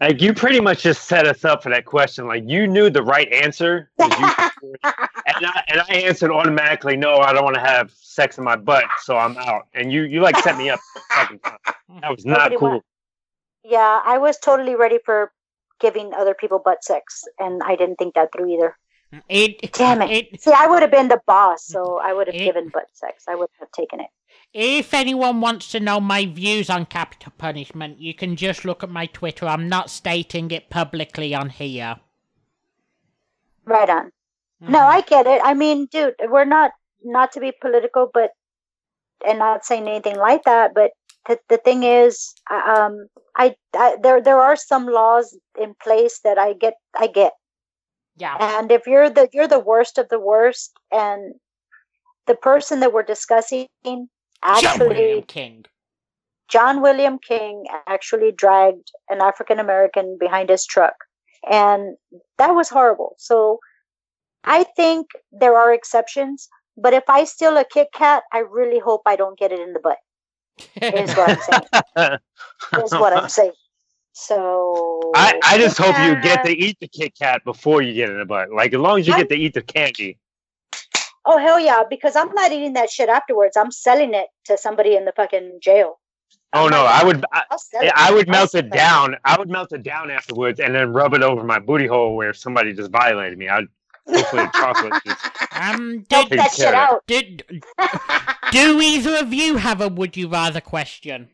Like 0.00 0.20
you 0.22 0.34
pretty 0.34 0.60
much 0.60 0.82
just 0.82 1.04
set 1.04 1.26
us 1.26 1.44
up 1.44 1.62
for 1.62 1.70
that 1.70 1.84
question. 1.86 2.26
Like 2.26 2.44
you 2.46 2.66
knew 2.66 2.90
the 2.90 3.02
right 3.02 3.32
answer, 3.32 3.90
you- 3.98 4.06
and, 4.84 5.46
I, 5.46 5.64
and 5.68 5.80
I 5.80 5.94
answered 5.94 6.30
automatically. 6.30 6.96
No, 6.96 7.16
I 7.18 7.32
don't 7.32 7.44
want 7.44 7.54
to 7.56 7.60
have 7.62 7.90
sex 7.92 8.38
in 8.38 8.44
my 8.44 8.56
butt, 8.56 8.84
so 9.02 9.16
I'm 9.16 9.36
out. 9.38 9.68
And 9.74 9.92
you 9.92 10.02
you 10.02 10.20
like 10.20 10.38
set 10.38 10.56
me 10.58 10.70
up. 10.70 10.80
That 11.10 12.10
was 12.10 12.24
not 12.26 12.52
Nobody 12.52 12.56
cool. 12.56 12.70
wa- 12.70 12.80
yeah, 13.64 14.00
I 14.04 14.18
was 14.18 14.38
totally 14.38 14.76
ready 14.76 14.98
for 15.04 15.32
giving 15.80 16.12
other 16.14 16.34
people 16.34 16.58
butt 16.58 16.84
sex, 16.84 17.24
and 17.38 17.62
I 17.64 17.76
didn't 17.76 17.96
think 17.96 18.14
that 18.14 18.30
through 18.32 18.54
either. 18.54 18.76
It, 19.28 19.72
Damn 19.72 20.02
it. 20.02 20.40
See, 20.40 20.52
I 20.52 20.66
would 20.66 20.82
have 20.82 20.90
been 20.90 21.08
the 21.08 21.20
boss, 21.26 21.64
so 21.66 22.00
I 22.02 22.12
would 22.12 22.26
have 22.26 22.36
given 22.36 22.68
butt 22.68 22.88
sex. 22.92 23.24
I 23.28 23.34
would 23.36 23.48
have 23.60 23.70
taken 23.70 24.00
it. 24.00 24.08
If 24.52 24.92
anyone 24.92 25.40
wants 25.40 25.70
to 25.72 25.80
know 25.80 26.00
my 26.00 26.26
views 26.26 26.68
on 26.68 26.86
capital 26.86 27.32
punishment, 27.38 28.00
you 28.00 28.14
can 28.14 28.36
just 28.36 28.64
look 28.64 28.82
at 28.82 28.90
my 28.90 29.06
Twitter. 29.06 29.46
I'm 29.46 29.68
not 29.68 29.90
stating 29.90 30.50
it 30.50 30.70
publicly 30.70 31.34
on 31.34 31.50
here. 31.50 31.96
Right 33.64 33.88
on. 33.88 34.12
No, 34.60 34.78
Mhm. 34.78 34.88
I 34.88 35.00
get 35.02 35.26
it. 35.26 35.40
I 35.44 35.54
mean, 35.54 35.86
dude, 35.86 36.14
we're 36.28 36.44
not 36.44 36.72
not 37.04 37.32
to 37.32 37.40
be 37.40 37.52
political, 37.60 38.10
but 38.12 38.30
and 39.26 39.38
not 39.38 39.64
saying 39.64 39.88
anything 39.88 40.16
like 40.16 40.44
that, 40.44 40.74
but 40.74 40.92
the, 41.28 41.38
the 41.48 41.58
thing 41.58 41.82
is, 41.82 42.34
um, 42.50 43.06
I, 43.36 43.54
I 43.74 43.96
there 44.02 44.22
there 44.22 44.40
are 44.40 44.56
some 44.56 44.86
laws 44.86 45.36
in 45.60 45.74
place 45.82 46.20
that 46.24 46.38
I 46.38 46.52
get 46.52 46.74
I 46.94 47.06
get, 47.06 47.32
Yeah. 48.16 48.36
and 48.40 48.70
if 48.70 48.86
you're 48.86 49.10
the 49.10 49.28
you're 49.32 49.48
the 49.48 49.60
worst 49.60 49.98
of 49.98 50.08
the 50.08 50.20
worst, 50.20 50.72
and 50.92 51.34
the 52.26 52.34
person 52.34 52.80
that 52.80 52.92
we're 52.92 53.02
discussing 53.02 53.68
actually 54.42 54.78
John 54.78 54.88
William 54.88 55.22
King. 55.22 55.64
John 56.48 56.80
William 56.80 57.18
King 57.18 57.64
actually 57.86 58.32
dragged 58.32 58.90
an 59.08 59.20
African 59.20 59.58
American 59.58 60.16
behind 60.18 60.48
his 60.48 60.64
truck. 60.64 60.94
And 61.50 61.96
that 62.38 62.54
was 62.54 62.68
horrible. 62.68 63.14
So 63.18 63.58
I 64.44 64.64
think 64.76 65.08
there 65.32 65.56
are 65.56 65.72
exceptions, 65.72 66.48
but 66.76 66.92
if 66.92 67.04
I 67.08 67.24
steal 67.24 67.56
a 67.56 67.64
Kit 67.64 67.88
Kat, 67.92 68.22
I 68.32 68.38
really 68.38 68.78
hope 68.78 69.02
I 69.06 69.16
don't 69.16 69.38
get 69.38 69.52
it 69.52 69.60
in 69.60 69.72
the 69.72 69.80
butt. 69.80 69.98
Is 70.80 71.14
what 71.14 71.30
I'm 71.30 71.38
saying. 71.96 72.18
Is 72.84 72.92
what 72.92 73.12
I'm 73.16 73.28
saying. 73.28 73.52
So 74.12 75.12
I, 75.14 75.38
I 75.44 75.58
just 75.58 75.76
hope 75.76 75.94
you 75.98 76.20
get 76.22 76.42
to 76.44 76.50
eat 76.50 76.78
the 76.80 76.88
Kit 76.88 77.12
Kat 77.18 77.42
before 77.44 77.82
you 77.82 77.92
get 77.92 78.08
in 78.08 78.18
the 78.18 78.24
butt. 78.24 78.50
Like 78.50 78.72
as 78.72 78.80
long 78.80 78.98
as 79.00 79.06
you 79.06 79.12
I- 79.14 79.18
get 79.18 79.28
to 79.30 79.36
eat 79.36 79.54
the 79.54 79.62
candy. 79.62 80.18
Oh 81.28 81.38
hell 81.38 81.58
yeah! 81.58 81.82
Because 81.90 82.14
I'm 82.14 82.32
not 82.34 82.52
eating 82.52 82.74
that 82.74 82.88
shit 82.88 83.08
afterwards. 83.08 83.56
I'm 83.56 83.72
selling 83.72 84.14
it 84.14 84.28
to 84.44 84.56
somebody 84.56 84.94
in 84.94 85.04
the 85.04 85.12
fucking 85.12 85.58
jail. 85.60 85.98
Oh 86.52 86.66
I'm 86.66 86.70
no, 86.70 86.84
not- 86.84 87.02
I 87.02 87.04
would 87.04 87.24
I, 87.32 87.42
I'll 87.50 87.58
sell 87.58 87.82
it. 87.82 87.92
I 87.94 88.12
would 88.14 88.28
melt 88.28 88.54
it 88.54 88.70
down. 88.70 89.16
I 89.24 89.36
would 89.36 89.50
melt 89.50 89.72
it 89.72 89.82
down 89.82 90.10
afterwards 90.10 90.60
and 90.60 90.72
then 90.74 90.92
rub 90.92 91.14
it 91.14 91.22
over 91.22 91.42
my 91.42 91.58
booty 91.58 91.86
hole 91.88 92.14
where 92.16 92.32
somebody 92.32 92.72
just 92.72 92.90
violated 92.92 93.36
me. 93.38 93.48
I'd 93.48 93.64
hopefully 94.08 94.44
the 94.44 94.50
chocolate 94.52 94.94
is 95.04 95.14
Um, 95.52 96.04
Dump 96.08 96.30
that 96.30 96.52
shit 96.52 96.72
out. 96.74 97.02
did, 97.08 97.42
do 98.52 98.80
either 98.80 99.16
of 99.16 99.32
you 99.34 99.56
have 99.56 99.80
a 99.80 99.88
would 99.88 100.16
you 100.16 100.28
rather 100.28 100.60
question? 100.60 101.28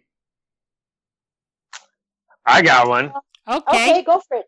I 2.44 2.62
got 2.62 2.88
one. 2.88 3.12
Okay. 3.48 3.90
okay, 3.90 4.02
go 4.02 4.20
for 4.26 4.38
it. 4.38 4.46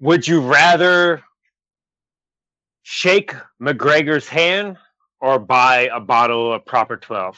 Would 0.00 0.26
you 0.26 0.40
rather 0.40 1.22
shake 2.82 3.34
McGregor's 3.60 4.28
hand 4.28 4.76
or 5.20 5.38
buy 5.38 5.88
a 5.92 6.00
bottle 6.00 6.52
of 6.52 6.64
proper 6.64 6.96
twelve? 6.96 7.36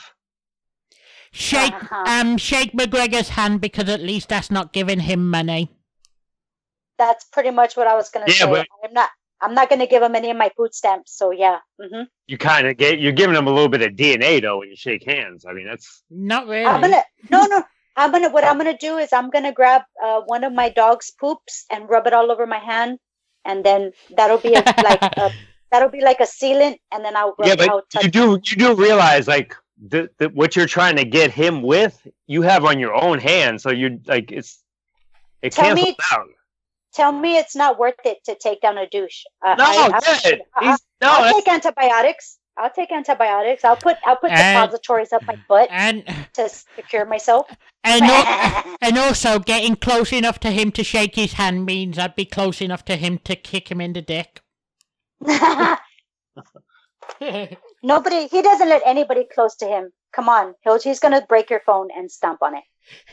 Shake 1.32 1.72
Uh-huh. 1.74 2.04
um 2.06 2.36
shake 2.36 2.72
McGregor's 2.72 3.30
hand 3.30 3.60
because 3.60 3.88
at 3.88 4.00
least 4.00 4.28
that's 4.28 4.50
not 4.50 4.72
giving 4.72 5.00
him 5.00 5.28
money. 5.30 5.70
That's 6.98 7.24
pretty 7.24 7.50
much 7.50 7.76
what 7.76 7.86
I 7.86 7.94
was 7.94 8.10
gonna 8.10 8.26
Yeah, 8.28 8.34
say. 8.34 8.46
but- 8.50 8.66
I'm 8.84 8.92
not. 8.92 9.10
I'm 9.42 9.54
not 9.54 9.68
gonna 9.68 9.86
give 9.86 10.02
him 10.02 10.14
any 10.14 10.30
of 10.30 10.36
my 10.36 10.50
food 10.56 10.72
stamps. 10.74 11.16
So 11.16 11.32
yeah. 11.32 11.58
hmm 11.80 12.02
You 12.26 12.38
kind 12.38 12.66
of 12.68 12.76
get 12.76 13.00
you're 13.00 13.12
giving 13.12 13.34
them 13.34 13.46
a 13.48 13.52
little 13.52 13.68
bit 13.68 13.82
of 13.82 13.92
DNA 13.92 14.40
though 14.40 14.58
when 14.60 14.68
you 14.68 14.76
shake 14.76 15.04
hands. 15.04 15.44
I 15.48 15.52
mean 15.52 15.66
that's 15.66 16.02
Not 16.10 16.46
really. 16.46 16.66
I'm 16.66 16.80
gonna 16.80 17.02
no 17.30 17.46
no. 17.46 17.64
I'm 17.96 18.10
gonna 18.12 18.30
what 18.30 18.44
I'm 18.44 18.56
gonna 18.56 18.78
do 18.78 18.96
is 18.96 19.12
I'm 19.12 19.30
gonna 19.30 19.52
grab 19.52 19.82
uh, 20.02 20.20
one 20.26 20.44
of 20.44 20.52
my 20.52 20.70
dog's 20.70 21.10
poops 21.10 21.66
and 21.70 21.88
rub 21.90 22.06
it 22.06 22.14
all 22.14 22.30
over 22.32 22.46
my 22.46 22.58
hand, 22.58 22.98
and 23.44 23.62
then 23.64 23.90
that'll 24.16 24.38
be 24.38 24.54
a, 24.54 24.62
like 24.82 25.02
a, 25.02 25.30
that'll 25.70 25.90
be 25.90 26.00
like 26.00 26.20
a 26.20 26.24
sealant, 26.24 26.78
and 26.90 27.04
then 27.04 27.16
I'll 27.16 27.34
rub 27.38 27.48
yeah, 27.48 27.66
I'll 27.68 27.82
but 27.92 28.04
you 28.04 28.08
do 28.10 28.40
you 28.46 28.56
do 28.56 28.74
realize 28.74 29.28
like 29.28 29.54
the, 29.84 30.08
the 30.18 30.28
what 30.30 30.56
you're 30.56 30.66
trying 30.66 30.96
to 30.96 31.04
get 31.04 31.32
him 31.32 31.60
with 31.62 32.06
you 32.26 32.40
have 32.42 32.64
on 32.64 32.78
your 32.78 32.94
own 32.94 33.18
hand, 33.18 33.60
so 33.60 33.70
you're 33.70 33.98
like 34.06 34.32
it's 34.32 34.62
it 35.42 35.52
Tell 35.52 35.66
cancels 35.66 35.88
me- 35.88 35.96
out. 36.12 36.28
Tell 36.94 37.12
me 37.12 37.38
it's 37.38 37.56
not 37.56 37.78
worth 37.78 37.94
it 38.04 38.18
to 38.24 38.34
take 38.34 38.60
down 38.60 38.76
a 38.78 38.86
douche. 38.88 39.24
Uh, 39.44 39.54
No, 39.56 39.64
I, 39.64 39.68
I, 39.68 40.20
yeah, 40.24 40.36
I, 40.56 40.64
he's- 40.64 40.80
no, 41.00 41.08
I'll 41.10 41.34
take 41.34 41.48
antibiotics. 41.48 42.38
I'll 42.58 42.70
take 42.70 42.92
antibiotics. 42.92 43.64
I'll 43.64 43.76
put 43.76 43.96
I'll 44.04 44.16
put 44.16 44.30
And- 44.30 44.70
suppositories 44.70 45.12
up 45.12 45.22
my 45.24 45.36
butt 45.48 45.68
and 45.72 46.04
to 46.34 46.48
secure 46.76 47.06
myself. 47.06 47.46
and 47.82 48.04
al- 48.04 48.76
and 48.82 48.98
also 48.98 49.38
getting 49.38 49.74
close 49.74 50.12
enough 50.12 50.38
to 50.40 50.50
him 50.50 50.70
to 50.72 50.84
shake 50.84 51.14
his 51.16 51.32
hand 51.34 51.64
means 51.64 51.98
I'd 51.98 52.14
be 52.14 52.26
close 52.26 52.60
enough 52.60 52.84
to 52.86 52.96
him 52.96 53.18
to 53.24 53.36
kick 53.36 53.70
him 53.70 53.80
in 53.80 53.94
the 53.94 54.02
dick. 54.02 54.42
Nobody. 57.82 58.26
He 58.28 58.42
doesn't 58.42 58.68
let 58.68 58.82
anybody 58.84 59.26
close 59.32 59.56
to 59.56 59.66
him. 59.66 59.90
Come 60.12 60.28
on, 60.28 60.54
he'll, 60.62 60.78
he's 60.78 61.00
gonna 61.00 61.24
break 61.26 61.48
your 61.50 61.60
phone 61.64 61.88
and 61.96 62.10
stomp 62.10 62.42
on 62.42 62.54
it. 62.56 62.64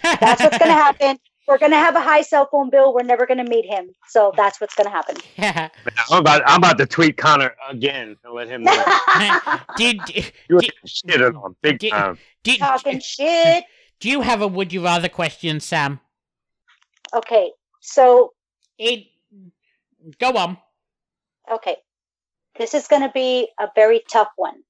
That's 0.03 0.43
what's 0.43 0.57
gonna 0.57 0.73
happen. 0.87 1.17
We're 1.49 1.57
gonna 1.57 1.77
have 1.77 1.95
a 1.95 1.99
high 2.01 2.21
cell 2.21 2.47
phone 2.51 2.69
bill. 2.69 2.93
We're 2.93 3.01
never 3.03 3.25
gonna 3.25 3.43
meet 3.43 3.65
him. 3.65 3.89
So 4.07 4.31
that's 4.37 4.61
what's 4.61 4.75
gonna 4.75 4.91
happen. 4.91 5.15
Yeah. 5.37 5.69
I'm 6.11 6.19
about 6.19 6.43
I'm 6.45 6.57
about 6.59 6.77
to 6.77 6.85
tweet 6.85 7.17
Conor 7.17 7.55
again 7.69 8.15
and 8.23 8.33
let 8.33 8.47
him 8.47 8.63
know 8.63 8.85
did 9.77 9.97
you 10.15 10.23
were 10.55 10.61
Did- 10.61 10.73
shit 10.85 11.21
on 11.21 11.55
big 11.63 11.79
did- 11.79 11.91
time. 11.91 12.17
did 12.43 12.59
Talking 12.59 12.99
shit. 12.99 13.63
do 13.99 14.09
you 14.09 14.21
have 14.21 14.41
a 14.41 14.47
would 14.47 14.71
you 14.71 14.83
rather 14.83 15.09
question, 15.09 15.59
Sam? 15.59 15.99
Okay, 17.15 17.51
so 17.79 18.33
It 18.77 19.07
go 20.19 20.33
on. 20.37 20.57
okay, 21.51 21.77
this 22.59 22.75
is 22.75 22.87
gonna 22.87 23.11
be 23.11 23.47
a 23.59 23.67
very 23.75 24.01
tough 24.07 24.29
one. 24.35 24.61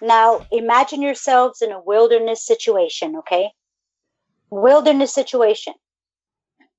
Now, 0.00 0.46
imagine 0.52 1.02
yourselves 1.02 1.60
in 1.62 1.72
a 1.72 1.80
wilderness 1.80 2.46
situation. 2.46 3.16
Okay, 3.16 3.50
wilderness 4.50 5.12
situation. 5.12 5.74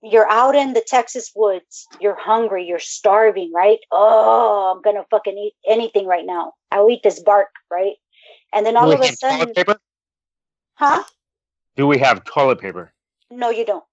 You're 0.08 0.30
out 0.30 0.56
in 0.56 0.74
the 0.74 0.82
Texas 0.86 1.32
woods. 1.36 1.88
You're 2.00 2.16
hungry. 2.20 2.66
You're 2.66 2.80
starving, 2.80 3.52
right? 3.54 3.80
Oh, 3.92 4.74
I'm 4.76 4.82
gonna 4.84 5.04
fucking 5.10 5.36
eat 5.38 5.54
anything 5.68 6.06
right 6.06 6.26
now. 6.26 6.54
I'll 6.72 6.90
eat 6.90 7.02
this 7.04 7.20
bark, 7.20 7.50
right? 7.72 7.94
And 8.54 8.66
then 8.66 8.78
all 8.78 8.88
Do 8.88 8.94
of 8.94 9.02
a 9.02 9.08
sudden, 9.08 9.40
toilet 9.40 9.56
paper? 9.56 9.76
huh? 10.76 11.04
Do 11.76 11.88
we 11.88 11.98
have 11.98 12.24
toilet 12.24 12.60
paper? 12.60 12.94
No, 13.32 13.50
you 13.50 13.66
don't. 13.66 13.84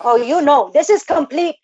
Oh, 0.00 0.16
you 0.16 0.40
know, 0.40 0.70
this 0.72 0.88
is 0.88 1.02
complete. 1.02 1.56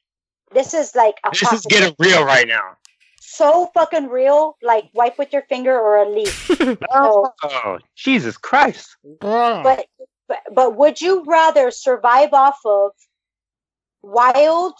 This 0.52 0.74
is 0.74 0.94
like 0.94 1.14
a 1.24 1.30
This 1.30 1.52
is 1.52 1.62
getting 1.66 1.94
real 1.98 2.24
right 2.24 2.46
now. 2.48 2.76
so 3.20 3.70
fucking 3.74 4.08
real. 4.08 4.56
Like 4.62 4.90
wipe 4.94 5.16
with 5.18 5.32
your 5.32 5.42
finger 5.42 5.78
or 5.78 5.98
a 5.98 6.08
leaf. 6.08 6.50
Oh. 6.90 7.30
Oh, 7.44 7.78
Jesus 7.94 8.36
Christ. 8.36 8.96
but, 9.20 9.86
but 10.28 10.38
but 10.52 10.76
would 10.76 11.00
you 11.00 11.22
rather 11.24 11.70
survive 11.70 12.32
off 12.32 12.58
of 12.64 12.90
wild 14.06 14.74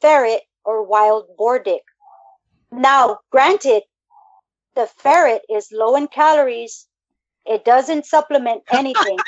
ferret 0.00 0.42
or 0.64 0.82
wild 0.82 1.26
boar 1.36 1.58
dick? 1.58 1.82
Now, 2.70 3.18
granted, 3.30 3.82
the 4.74 4.86
ferret 4.98 5.42
is 5.48 5.68
low 5.72 5.96
in 5.96 6.08
calories. 6.08 6.86
It 7.46 7.64
doesn't 7.64 8.04
supplement 8.06 8.62
anything, 8.70 9.18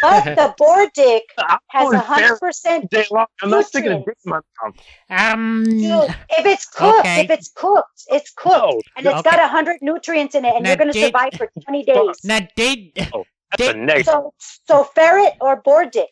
but 0.00 0.24
the 0.24 0.54
boar 0.58 0.88
dick 0.94 1.24
has 1.68 1.92
a 1.92 2.00
hundred 2.00 2.38
percent. 2.40 2.90
Day 2.90 3.06
long. 3.10 3.26
I'm 3.42 3.50
not 3.50 3.66
sticking 3.66 3.92
a 3.92 3.98
dick 3.98 4.16
nutrients. 4.16 4.24
in 4.24 4.30
my 4.30 4.40
mouth. 4.62 4.74
um 5.10 5.64
Dude, 5.80 6.10
if 6.30 6.46
it's 6.46 6.66
cooked, 6.66 7.00
Okay. 7.00 7.22
if 7.24 7.30
it's 7.30 7.50
cooked, 7.54 8.02
it's 8.08 8.30
cooked, 8.32 8.56
No, 8.56 8.82
and 8.96 9.06
it's 9.06 9.14
Okay. 9.20 9.30
got 9.30 9.38
a 9.40 9.46
hundred 9.46 9.78
nutrients 9.80 10.34
in 10.34 10.44
it, 10.44 10.54
and 10.54 10.64
Now, 10.64 10.70
you're 10.70 10.78
gonna 10.78 10.92
survive 10.92 11.32
for 11.36 11.50
twenty 11.64 11.84
days. 11.92 12.18
now 12.24 12.40
did 12.56 12.92
that's 12.96 13.12
a 13.12 13.56
Dick- 13.58 13.76
negative. 13.76 14.06
So, 14.06 14.34
so 14.66 14.84
ferret 14.84 15.34
or 15.40 15.56
boar 15.62 15.84
dick? 15.86 16.08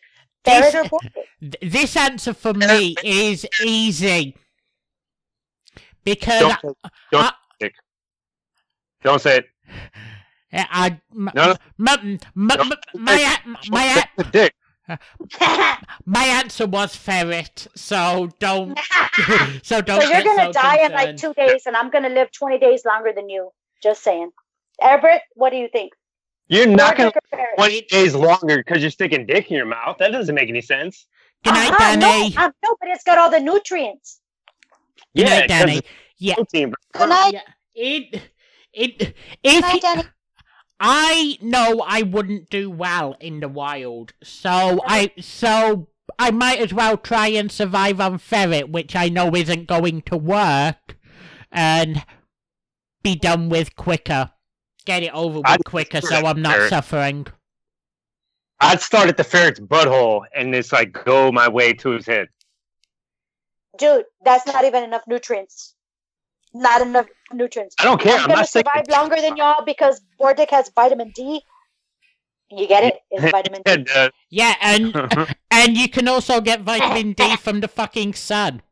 Ferret 0.47 0.73
This- 0.73 0.75
or 0.75 0.89
boar 0.89 1.01
dick? 1.03 1.27
th- 1.61 1.73
this 1.73 1.97
answer 1.97 2.33
for 2.35 2.55
me 2.55 2.95
is 3.05 3.47
easy 3.65 4.35
because 6.05 6.41
Don't, 6.41 6.53
say- 6.63 6.91
don't, 7.13 7.25
I- 7.25 7.33
dick. 7.61 7.75
don't 9.03 9.21
say 9.21 9.37
it. 9.39 9.47
I, 10.53 10.67
I 10.71 11.01
m- 11.15 11.31
No, 11.35 11.55
no. 11.79 11.93
m- 12.03 12.19
m- 12.37 12.51
m- 12.61 12.73
my 12.95 13.39
a- 13.45 13.71
my 13.71 14.05
a- 14.19 14.25
dick. 14.25 14.55
my 16.07 16.25
answer 16.25 16.65
was 16.65 16.95
ferret, 16.95 17.67
so 17.75 18.31
don't 18.39 18.79
so 19.65 19.81
don't. 19.81 20.01
so 20.01 20.09
you're 20.09 20.23
gonna 20.23 20.45
so 20.45 20.53
die 20.53 20.85
in 20.87 20.93
like 20.93 21.17
two 21.17 21.35
days, 21.35 21.63
and 21.67 21.77
I'm 21.77 21.91
gonna 21.91 22.09
live 22.09 22.31
20 22.31 22.59
days 22.59 22.85
longer 22.85 23.13
than 23.15 23.29
you. 23.29 23.51
Just 23.83 24.05
saying. 24.05 24.31
Everett, 24.81 25.23
what 25.35 25.51
do 25.51 25.57
you 25.57 25.69
think? 25.73 25.93
You're 26.49 26.67
not 26.67 26.97
going 26.97 27.11
to 27.13 27.21
20 27.57 27.83
days 27.83 28.15
longer 28.15 28.59
because 28.59 28.81
you're 28.83 28.91
sticking 28.91 29.27
dick 29.27 29.51
in 29.51 29.57
your 29.57 29.67
mouth. 29.67 29.97
That 29.99 30.13
doesn't 30.13 30.35
make 30.35 30.49
any 30.49 30.61
sense. 30.61 31.07
Good 31.45 31.55
night, 31.55 31.71
Uh-huh, 31.73 31.97
Danny. 31.97 32.35
No, 32.35 32.43
um, 32.45 32.53
no, 32.65 32.77
but 32.81 32.89
it's 32.91 33.03
got 33.05 33.19
all 33.19 33.31
the 33.31 33.41
nutrients. 33.41 34.21
Good 35.17 35.27
night, 35.27 35.49
Danny. 35.49 35.83
Yeah. 36.19 36.35
protein. 36.35 36.73
Good 36.93 37.09
night. 37.09 37.33
Yeah, 37.35 37.41
it 37.75 38.23
it 38.73 38.99
Good 38.99 39.15
if 39.43 39.63
night, 39.63 39.83
Danny. 39.83 40.03
I 40.79 41.39
know 41.41 41.83
I 41.87 42.03
wouldn't 42.03 42.51
do 42.51 42.71
well 42.71 43.17
in 43.21 43.41
the 43.41 43.49
wild, 43.49 44.13
so 44.23 44.81
I 44.87 45.11
so 45.19 45.89
I 46.19 46.31
might 46.31 46.59
as 46.61 46.73
well 46.73 46.97
try 46.97 47.29
and 47.29 47.51
survive 47.51 48.01
on 48.01 48.19
ferret, 48.19 48.71
which 48.71 48.95
I 48.95 49.09
know 49.09 49.35
isn't 49.35 49.67
going 49.67 50.03
to 50.03 50.17
work, 50.17 50.97
and 51.51 52.05
be 53.03 53.15
done 53.17 53.49
with 53.49 53.75
quicker. 53.77 54.33
Get 54.87 55.03
it 55.03 55.13
over 55.13 55.39
with 55.39 55.49
I'd 55.49 55.65
quicker, 55.65 56.01
so 56.01 56.25
I'm 56.25 56.41
not 56.41 56.55
ferret. 56.55 56.71
suffering. 56.71 57.27
I'd 58.61 58.81
start 58.81 59.09
at 59.09 59.17
the 59.17 59.25
ferret's 59.25 59.61
butthole 59.61 60.23
and 60.35 60.55
just 60.55 60.73
like 60.73 60.93
go 61.05 61.31
my 61.31 61.49
way 61.49 61.73
to 61.75 61.91
his 61.91 62.07
head. 62.07 62.29
Dude, 63.77 64.05
that's 64.25 64.47
not 64.47 64.65
even 64.65 64.85
enough 64.85 65.03
nutrients. 65.07 65.75
Not 66.55 66.81
enough 66.81 67.07
nutrients. 67.33 67.75
I 67.79 67.85
don't 67.85 68.01
care. 68.01 68.15
I'm, 68.15 68.21
I'm, 68.21 68.27
gonna 68.29 68.37
not 68.37 68.49
sticking 68.49 68.71
survive 68.73 68.89
longer 68.89 69.17
than 69.21 69.37
y'all 69.37 69.65
because 69.65 70.01
boar 70.19 70.33
dick 70.33 70.51
has 70.51 70.71
vitamin 70.75 71.13
D. 71.15 71.43
You 72.51 72.69
get 72.69 72.85
it? 72.85 73.01
It's 73.11 73.31
vitamin 73.33 73.63
D. 73.65 73.73
And, 73.73 73.91
uh, 73.91 74.11
Yeah, 74.31 74.55
and 74.63 74.95
and 75.51 75.77
you 75.77 75.89
can 75.89 76.09
also 76.09 76.41
get 76.41 76.63
vitamin 76.63 77.13
D 77.13 77.37
from 77.41 77.61
the 77.61 77.69
fucking 77.69 78.15
sun. 78.15 78.63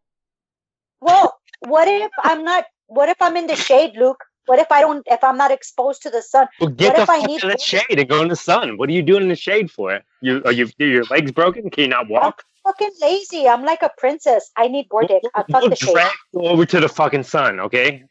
Well, 1.01 1.37
what 1.61 1.89
if 1.89 2.13
I'm 2.23 2.45
not? 2.45 2.65
What 2.87 3.09
if 3.09 3.21
I'm 3.21 3.37
in 3.37 3.49
the 3.49 3.57
shade, 3.57 3.93
Luke? 3.97 4.25
What 4.47 4.59
if 4.59 4.71
I 4.71 4.81
don't? 4.81 5.03
If 5.07 5.23
I'm 5.25 5.37
not 5.37 5.51
exposed 5.51 6.03
to 6.03 6.11
the 6.11 6.23
sun? 6.23 6.47
well, 6.61 6.71
get 6.71 6.89
What 6.89 6.97
the 6.97 7.03
if 7.03 7.11
I 7.11 7.21
fuck 7.21 7.29
need 7.29 7.43
in 7.43 7.49
the 7.51 7.59
shade 7.59 7.99
and 7.99 8.09
go 8.09 8.23
in 8.23 8.29
the 8.29 8.37
sun. 8.37 8.77
What 8.77 8.89
are 8.89 8.93
you 8.93 9.03
doing 9.03 9.23
in 9.23 9.29
the 9.29 9.37
shade 9.37 9.71
for? 9.71 10.01
You 10.21 10.43
are 10.45 10.53
you 10.53 10.69
are 10.81 10.85
your 10.85 11.05
legs 11.05 11.33
broken? 11.33 11.71
Can 11.71 11.83
you 11.85 11.89
not 11.89 12.09
walk? 12.09 12.45
Fucking 12.65 12.91
lazy. 13.01 13.47
I'm 13.49 13.63
like 13.65 13.83
a 13.83 13.91
princess. 13.99 14.51
I 14.57 14.69
need 14.69 14.89
Bordick. 14.89 15.21
I 15.35 15.45
fuck 15.51 15.63
We'll 15.63 15.71
the 15.71 15.77
shade. 15.77 15.93
drag 15.93 16.13
you 16.33 16.41
over 16.43 16.65
to 16.67 16.81
the 16.81 16.89
fucking 16.89 17.25
sun, 17.25 17.61
okay? 17.61 18.05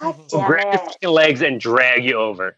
God 0.00 0.16
We'll 0.32 0.40
damn 0.40 0.46
grab 0.50 0.64
your 0.64 0.74
it. 0.74 0.80
fucking 0.80 1.08
legs 1.10 1.42
and 1.42 1.60
drag 1.60 2.04
you 2.04 2.16
over. 2.16 2.56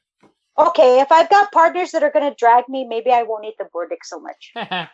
Okay, 0.59 1.01
if 1.01 1.11
I've 1.11 1.31
got 1.31 1.51
partners 1.51 1.91
that 1.93 2.03
are 2.03 2.11
gonna 2.11 2.35
drag 2.39 2.69
me, 2.69 2.85
maybe 2.85 3.11
I 3.11 3.23
won't 3.25 3.45
eat 3.45 3.55
the 3.59 3.65
Bordick 3.75 4.03
so 4.05 4.21
much. 4.21 4.53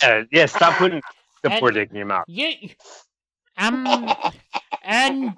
Uh, 0.00 0.22
yeah, 0.30 0.46
stop 0.46 0.76
putting 0.78 1.00
the 1.42 1.50
And- 1.50 1.74
dick 1.74 1.90
in 1.90 1.96
your 1.96 2.06
mouth. 2.06 2.22
you 2.28 2.52
um 3.56 3.84
and 4.84 5.34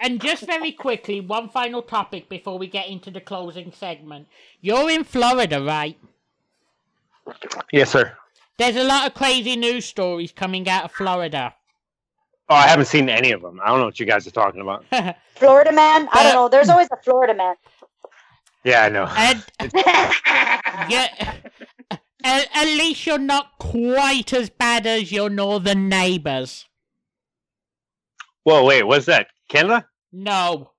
and 0.00 0.20
just 0.20 0.44
very 0.44 0.72
quickly, 0.72 1.20
one 1.20 1.48
final 1.48 1.82
topic 1.82 2.28
before 2.28 2.58
we 2.58 2.66
get 2.66 2.88
into 2.88 3.10
the 3.10 3.20
closing 3.20 3.72
segment. 3.72 4.28
You're 4.60 4.90
in 4.90 5.04
Florida, 5.04 5.62
right? 5.62 5.98
Yes, 7.72 7.90
sir. 7.90 8.16
There's 8.58 8.76
a 8.76 8.84
lot 8.84 9.06
of 9.06 9.14
crazy 9.14 9.56
news 9.56 9.84
stories 9.84 10.32
coming 10.32 10.68
out 10.68 10.84
of 10.84 10.92
Florida. 10.92 11.54
Oh, 12.48 12.54
I 12.54 12.68
haven't 12.68 12.86
seen 12.86 13.08
any 13.08 13.32
of 13.32 13.42
them. 13.42 13.60
I 13.62 13.68
don't 13.68 13.80
know 13.80 13.86
what 13.86 13.98
you 13.98 14.06
guys 14.06 14.26
are 14.26 14.30
talking 14.30 14.60
about. 14.60 14.84
Florida 15.34 15.72
man. 15.72 16.08
I 16.12 16.20
Uh, 16.20 16.22
don't 16.22 16.34
know. 16.34 16.48
There's 16.48 16.68
always 16.68 16.88
a 16.92 16.96
Florida 17.02 17.34
man. 17.34 17.56
Yeah, 18.64 18.82
I 18.82 18.88
know. 18.88 19.04
and 19.16 19.44
yeah, 20.90 21.34
at, 22.24 22.48
at 22.54 22.64
least 22.66 23.06
you're 23.06 23.18
not 23.18 23.58
quite 23.58 24.32
as 24.32 24.48
bad 24.50 24.86
as 24.86 25.10
your 25.12 25.28
northern 25.28 25.88
neighbors. 25.88 26.66
Whoa, 28.44 28.64
wait, 28.64 28.84
what's 28.84 29.06
that? 29.06 29.28
Canada? 29.48 29.86
No. 30.12 30.72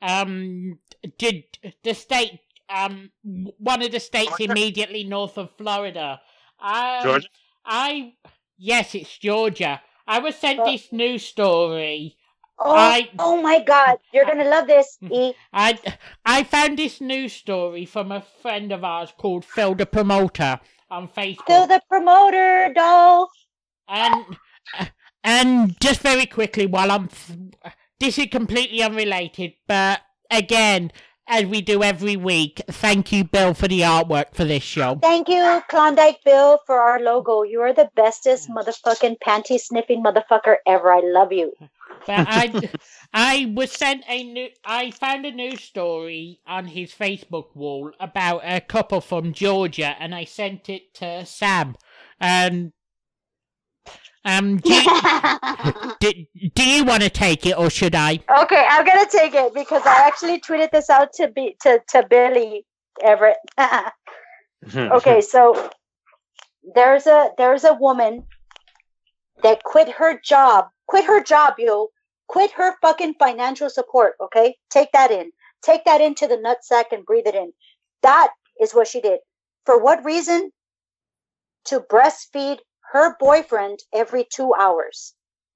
Um, 0.00 0.78
did 1.18 1.44
the 1.84 1.94
state, 1.94 2.40
um, 2.68 3.10
one 3.22 3.82
of 3.82 3.92
the 3.92 4.00
states 4.00 4.30
Georgia? 4.38 4.50
immediately 4.52 5.04
north 5.04 5.38
of 5.38 5.50
Florida. 5.56 6.20
Um, 6.60 7.02
Georgia? 7.02 7.28
I, 7.64 8.14
yes, 8.58 8.94
it's 8.94 9.16
Georgia. 9.18 9.80
I 10.06 10.18
was 10.18 10.34
sent 10.36 10.60
Uh, 10.60 10.64
this 10.64 10.90
news 10.92 11.24
story. 11.24 12.16
Oh, 12.58 12.74
I- 12.74 13.10
oh 13.18 13.40
my 13.40 13.60
God! 13.62 13.98
You're 14.12 14.24
gonna 14.24 14.44
love 14.44 14.66
this. 14.66 14.98
E. 15.10 15.32
I, 15.52 15.78
I 16.24 16.42
found 16.44 16.78
this 16.78 17.00
news 17.00 17.32
story 17.32 17.86
from 17.86 18.12
a 18.12 18.20
friend 18.42 18.70
of 18.72 18.84
ours 18.84 19.12
called 19.16 19.44
Phil 19.44 19.74
the 19.74 19.86
Promoter 19.86 20.60
on 20.90 21.08
Facebook. 21.08 21.46
To 21.46 21.66
the 21.68 21.80
promoter, 21.88 22.72
doll. 22.74 23.28
And 23.88 24.24
and 25.24 25.76
just 25.80 26.00
very 26.00 26.26
quickly, 26.26 26.66
while 26.66 26.90
I'm, 26.90 27.08
this 28.02 28.18
is 28.18 28.26
completely 28.26 28.82
unrelated, 28.82 29.52
but 29.68 30.00
again, 30.28 30.90
as 31.28 31.46
we 31.46 31.62
do 31.62 31.84
every 31.84 32.16
week, 32.16 32.60
thank 32.66 33.12
you, 33.12 33.22
Bill, 33.22 33.54
for 33.54 33.68
the 33.68 33.82
artwork 33.82 34.34
for 34.34 34.44
this 34.44 34.64
show. 34.64 34.98
Thank 35.00 35.28
you, 35.28 35.62
Klondike 35.68 36.18
Bill, 36.24 36.58
for 36.66 36.80
our 36.80 36.98
logo. 36.98 37.44
You 37.44 37.60
are 37.60 37.72
the 37.72 37.88
bestest 37.94 38.50
motherfucking 38.50 39.18
panty 39.24 39.56
sniffing 39.56 40.02
motherfucker 40.02 40.56
ever. 40.66 40.92
I 40.92 41.00
love 41.04 41.32
you. 41.32 41.52
But 42.04 42.26
I, 42.28 42.70
I 43.14 43.52
was 43.54 43.70
sent 43.70 44.02
a 44.08 44.24
new, 44.24 44.48
I 44.64 44.90
found 44.90 45.24
a 45.24 45.30
news 45.30 45.60
story 45.60 46.40
on 46.44 46.66
his 46.66 46.92
Facebook 46.92 47.54
wall 47.54 47.92
about 48.00 48.40
a 48.42 48.60
couple 48.60 49.00
from 49.00 49.32
Georgia, 49.32 49.94
and 50.00 50.12
I 50.12 50.24
sent 50.24 50.68
it 50.68 50.92
to 50.94 51.24
Sam. 51.24 51.76
And 52.18 52.72
um, 54.24 54.56
do 54.58 54.72
you, 54.72 55.92
do, 56.00 56.12
do 56.54 56.68
you 56.68 56.84
want 56.84 57.02
to 57.02 57.10
take 57.10 57.46
it 57.46 57.58
or 57.58 57.70
should 57.70 57.94
I? 57.94 58.20
Okay, 58.42 58.66
I'm 58.68 58.86
gonna 58.86 59.08
take 59.10 59.34
it 59.34 59.54
because 59.54 59.82
I 59.84 60.06
actually 60.06 60.40
tweeted 60.40 60.70
this 60.70 60.90
out 60.90 61.12
to 61.14 61.28
be 61.28 61.56
to 61.62 61.80
to 61.88 62.06
Billy 62.08 62.64
Everett. 63.02 63.38
okay, 64.76 65.20
so 65.20 65.70
there's 66.74 67.06
a 67.06 67.30
there's 67.36 67.64
a 67.64 67.74
woman 67.74 68.24
that 69.42 69.64
quit 69.64 69.88
her 69.88 70.20
job, 70.24 70.66
quit 70.86 71.04
her 71.04 71.22
job, 71.22 71.54
yo, 71.58 71.88
quit 72.28 72.52
her 72.52 72.76
fucking 72.80 73.14
financial 73.18 73.68
support. 73.68 74.14
Okay, 74.20 74.56
take 74.70 74.92
that 74.92 75.10
in, 75.10 75.32
take 75.62 75.84
that 75.84 76.00
into 76.00 76.28
the 76.28 76.36
nutsack 76.36 76.84
and 76.92 77.04
breathe 77.04 77.26
it 77.26 77.34
in. 77.34 77.52
That 78.02 78.30
is 78.60 78.72
what 78.72 78.86
she 78.86 79.00
did. 79.00 79.20
For 79.66 79.82
what 79.82 80.04
reason? 80.04 80.50
To 81.66 81.78
breastfeed 81.78 82.58
her 82.92 83.16
boyfriend 83.18 83.78
every 83.92 84.26
two 84.32 84.52
hours 84.54 85.14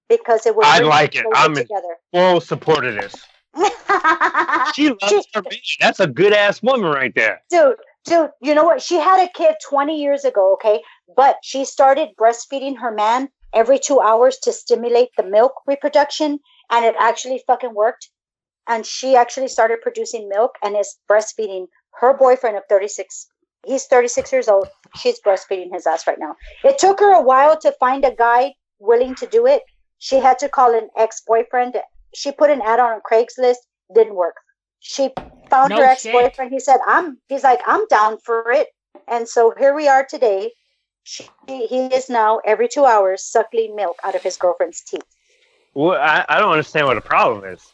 because 0.09 0.47
it 0.47 0.57
was. 0.57 0.67
I 0.67 0.79
really 0.79 0.91
like 0.91 1.15
it. 1.15 1.27
I'm 1.35 1.53
in- 1.53 1.59
together. 1.59 1.97
Full 2.13 2.41
support 2.41 2.85
of 2.85 2.95
this. 2.95 3.15
She 4.75 4.89
loves 4.89 5.09
She- 5.09 5.23
her 5.35 5.43
man. 5.43 5.53
That's 5.81 6.01
a 6.01 6.07
good 6.07 6.33
ass 6.33 6.63
woman 6.63 6.91
right 6.91 7.15
there. 7.15 7.41
dude, 7.51 7.77
dude, 8.05 8.31
you 8.43 8.55
know 8.55 8.65
what? 8.65 8.83
She 8.83 8.97
had 8.97 9.23
a 9.27 9.31
kid 9.33 9.55
20 9.69 10.01
years 10.01 10.25
ago, 10.25 10.55
okay? 10.55 10.83
But 11.17 11.37
she 11.43 11.65
started 11.65 12.11
breastfeeding 12.21 12.79
her 12.79 12.91
man 12.93 13.29
every 13.55 13.79
two 13.79 14.01
hours 14.01 14.39
to 14.43 14.53
stimulate 14.53 15.11
the 15.17 15.23
milk 15.23 15.53
reproduction, 15.67 16.41
and 16.71 16.85
it 16.85 16.95
actually 16.99 17.43
fucking 17.47 17.75
worked. 17.75 18.11
And 18.69 18.85
she 18.85 19.17
actually 19.17 19.49
started 19.49 19.81
producing 19.81 20.29
milk 20.29 20.53
and 20.63 20.77
is 20.77 20.97
breastfeeding 21.11 21.67
her 22.01 22.13
boyfriend 22.13 22.57
of 22.57 22.65
36. 22.69 23.29
He's 23.67 23.87
36 23.87 24.33
years 24.33 24.49
old. 24.49 24.69
She's 24.95 25.21
breastfeeding 25.21 25.73
his 25.73 25.87
ass 25.87 26.07
right 26.07 26.19
now. 26.19 26.37
It 26.65 26.79
took 26.79 27.01
her 27.01 27.15
a 27.15 27.23
while 27.23 27.59
to 27.59 27.73
find 27.73 28.05
a 28.05 28.15
guy 28.15 28.55
willing 28.79 29.15
to 29.17 29.27
do 29.27 29.47
it. 29.47 29.63
She 29.99 30.21
had 30.21 30.39
to 30.39 30.49
call 30.49 30.73
an 30.77 30.89
ex 30.97 31.23
boyfriend. 31.27 31.77
She 32.15 32.31
put 32.31 32.51
an 32.51 32.63
ad 32.63 32.79
on 32.79 33.01
Craigslist, 33.01 33.57
didn't 33.93 34.15
work. 34.15 34.37
She 34.79 35.11
found 35.51 35.71
No 35.71 35.79
her 35.79 35.85
ex 35.85 36.05
boyfriend. 36.05 36.53
He 36.53 36.61
said, 36.61 36.79
"I'm." 36.87 37.19
He's 37.29 37.43
like, 37.43 37.61
"I'm 37.67 37.87
down 37.89 38.19
for 38.19 38.53
it." 38.53 38.69
And 39.09 39.29
so 39.29 39.53
here 39.59 39.75
we 39.75 39.89
are 39.89 40.05
today. 40.05 40.53
She, 41.03 41.29
he 41.47 41.87
is 41.87 42.09
now 42.09 42.41
every 42.45 42.69
two 42.69 42.85
hours 42.85 43.25
suckling 43.25 43.77
milk 43.77 43.99
out 44.05 44.15
of 44.15 44.23
his 44.23 44.37
girlfriend's 44.37 44.81
teeth. 44.81 45.07
Well, 45.75 46.01
I, 46.01 46.25
I 46.29 46.39
don't 46.41 46.51
understand 46.51 46.87
what 46.87 46.95
the 46.95 47.01
problem 47.01 47.45
is. 47.45 47.73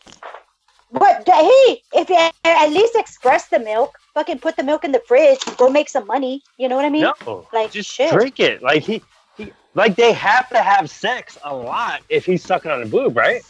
But 0.93 1.27
hey, 1.27 1.82
if 1.94 2.10
you 2.10 2.16
at 2.44 2.66
least 2.69 2.94
express 2.97 3.48
the 3.48 3.59
milk, 3.59 3.98
fucking 4.12 4.40
put 4.40 4.56
the 4.56 4.62
milk 4.62 4.85
in 4.85 4.93
the 4.93 5.01
fridge, 5.06 5.40
go 5.56 5.70
make 5.70 5.89
some 5.89 6.06
money. 6.06 6.43
You 6.59 6.69
know 6.69 6.77
what 6.77 6.85
I 6.85 6.90
mean? 6.90 7.10
No, 7.27 7.47
like, 7.52 7.70
just 7.73 7.90
shit. 7.90 8.12
drink 8.12 8.40
it. 8.40 8.62
Like 8.62 8.82
he, 8.82 9.02
he, 9.39 9.52
like 9.74 9.97
they 9.97 10.12
have 10.12 10.51
to 10.51 10.59
have 10.59 10.90
sex 10.90 11.39
a 11.44 11.55
lot 11.55 12.02
if 12.10 12.27
he's 12.27 12.44
sucking 12.44 12.70
on 12.70 12.82
a 12.82 12.86
boob, 12.86 13.16
right? 13.16 13.43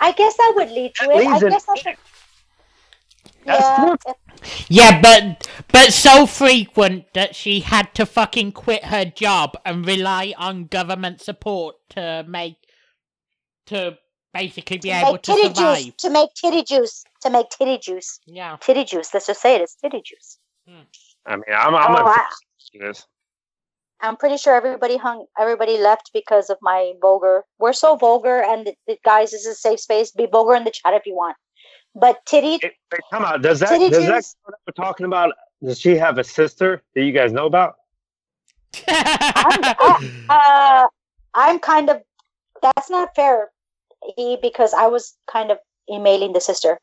I 0.00 0.12
guess 0.12 0.36
that 0.36 0.52
would 0.56 0.70
lead 0.70 0.94
to 0.96 1.06
That 1.06 1.16
it. 1.16 1.26
I 1.26 1.36
it- 1.36 1.50
guess 1.50 1.64
that's. 1.66 1.86
A, 1.86 1.96
That's 3.44 3.78
yeah, 3.78 3.84
true. 3.84 4.14
Yeah, 4.68 5.00
but 5.02 5.48
but 5.70 5.92
so 5.92 6.24
frequent 6.26 7.12
that 7.12 7.34
she 7.36 7.60
had 7.60 7.94
to 7.94 8.06
fucking 8.06 8.52
quit 8.52 8.86
her 8.86 9.04
job 9.04 9.56
and 9.64 9.86
rely 9.86 10.32
on 10.38 10.66
government 10.66 11.20
support 11.20 11.76
to 11.90 12.24
make 12.26 12.56
to 13.66 13.98
basically 14.34 14.78
be 14.78 14.90
to 14.90 15.06
able 15.06 15.18
to 15.18 15.32
survive. 15.32 15.84
juice. 15.84 15.94
To 15.98 16.10
make 16.10 16.30
titty 16.34 16.62
juice. 16.62 17.04
To 17.22 17.30
make 17.30 17.48
titty 17.50 17.78
juice. 17.78 18.20
Yeah. 18.26 18.56
Titty 18.60 18.84
juice. 18.84 19.14
Let's 19.14 19.26
just 19.28 19.40
say 19.40 19.54
it 19.54 19.62
is 19.62 19.74
titty 19.82 20.02
juice. 20.04 20.38
I 21.26 21.36
mean, 21.36 21.42
I'm, 21.48 21.74
I'm 21.74 21.96
Oh, 21.96 22.00
a 22.00 22.04
I- 22.10 22.26
this. 22.74 23.06
I'm 24.00 24.16
pretty 24.16 24.36
sure 24.36 24.54
everybody 24.54 24.98
hung, 24.98 25.24
everybody 25.38 25.78
left 25.78 26.10
because 26.12 26.50
of 26.50 26.58
my 26.60 26.92
vulgar. 27.00 27.44
We're 27.58 27.72
so 27.72 27.96
vulgar, 27.96 28.42
and 28.42 28.66
the, 28.66 28.74
the 28.86 28.98
guys, 29.04 29.30
this 29.30 29.42
is 29.46 29.52
a 29.52 29.54
safe 29.54 29.80
space. 29.80 30.10
Be 30.10 30.26
vulgar 30.26 30.54
in 30.56 30.64
the 30.64 30.72
chat 30.72 30.92
if 30.92 31.06
you 31.06 31.14
want. 31.14 31.36
But 31.94 32.18
titty, 32.26 32.58
Hey, 32.60 32.72
hey, 32.92 32.98
come 33.10 33.24
on, 33.24 33.40
does 33.40 33.60
that 33.60 33.68
Titty 33.70 33.88
does 33.90 34.06
that 34.06 34.16
juice. 34.16 34.36
girl 34.44 34.54
that 34.58 34.58
we're 34.78 34.84
talking 34.84 35.06
about? 35.06 35.32
Does 35.62 35.78
she 35.80 35.96
have 35.96 36.18
a 36.18 36.24
sister 36.24 36.82
that 36.94 37.02
you 37.02 37.12
guys 37.12 37.32
know 37.32 37.46
about? 37.46 37.76
uh, 40.28 40.86
I'm 41.34 41.58
kind 41.60 41.88
of. 41.90 42.02
That's 42.62 42.90
not 42.90 43.14
fair, 43.14 43.50
he 44.16 44.38
because 44.40 44.72
I 44.74 44.86
was 44.86 45.16
kind 45.30 45.50
of 45.50 45.58
emailing 45.90 46.32
the 46.32 46.40
sister. 46.40 46.78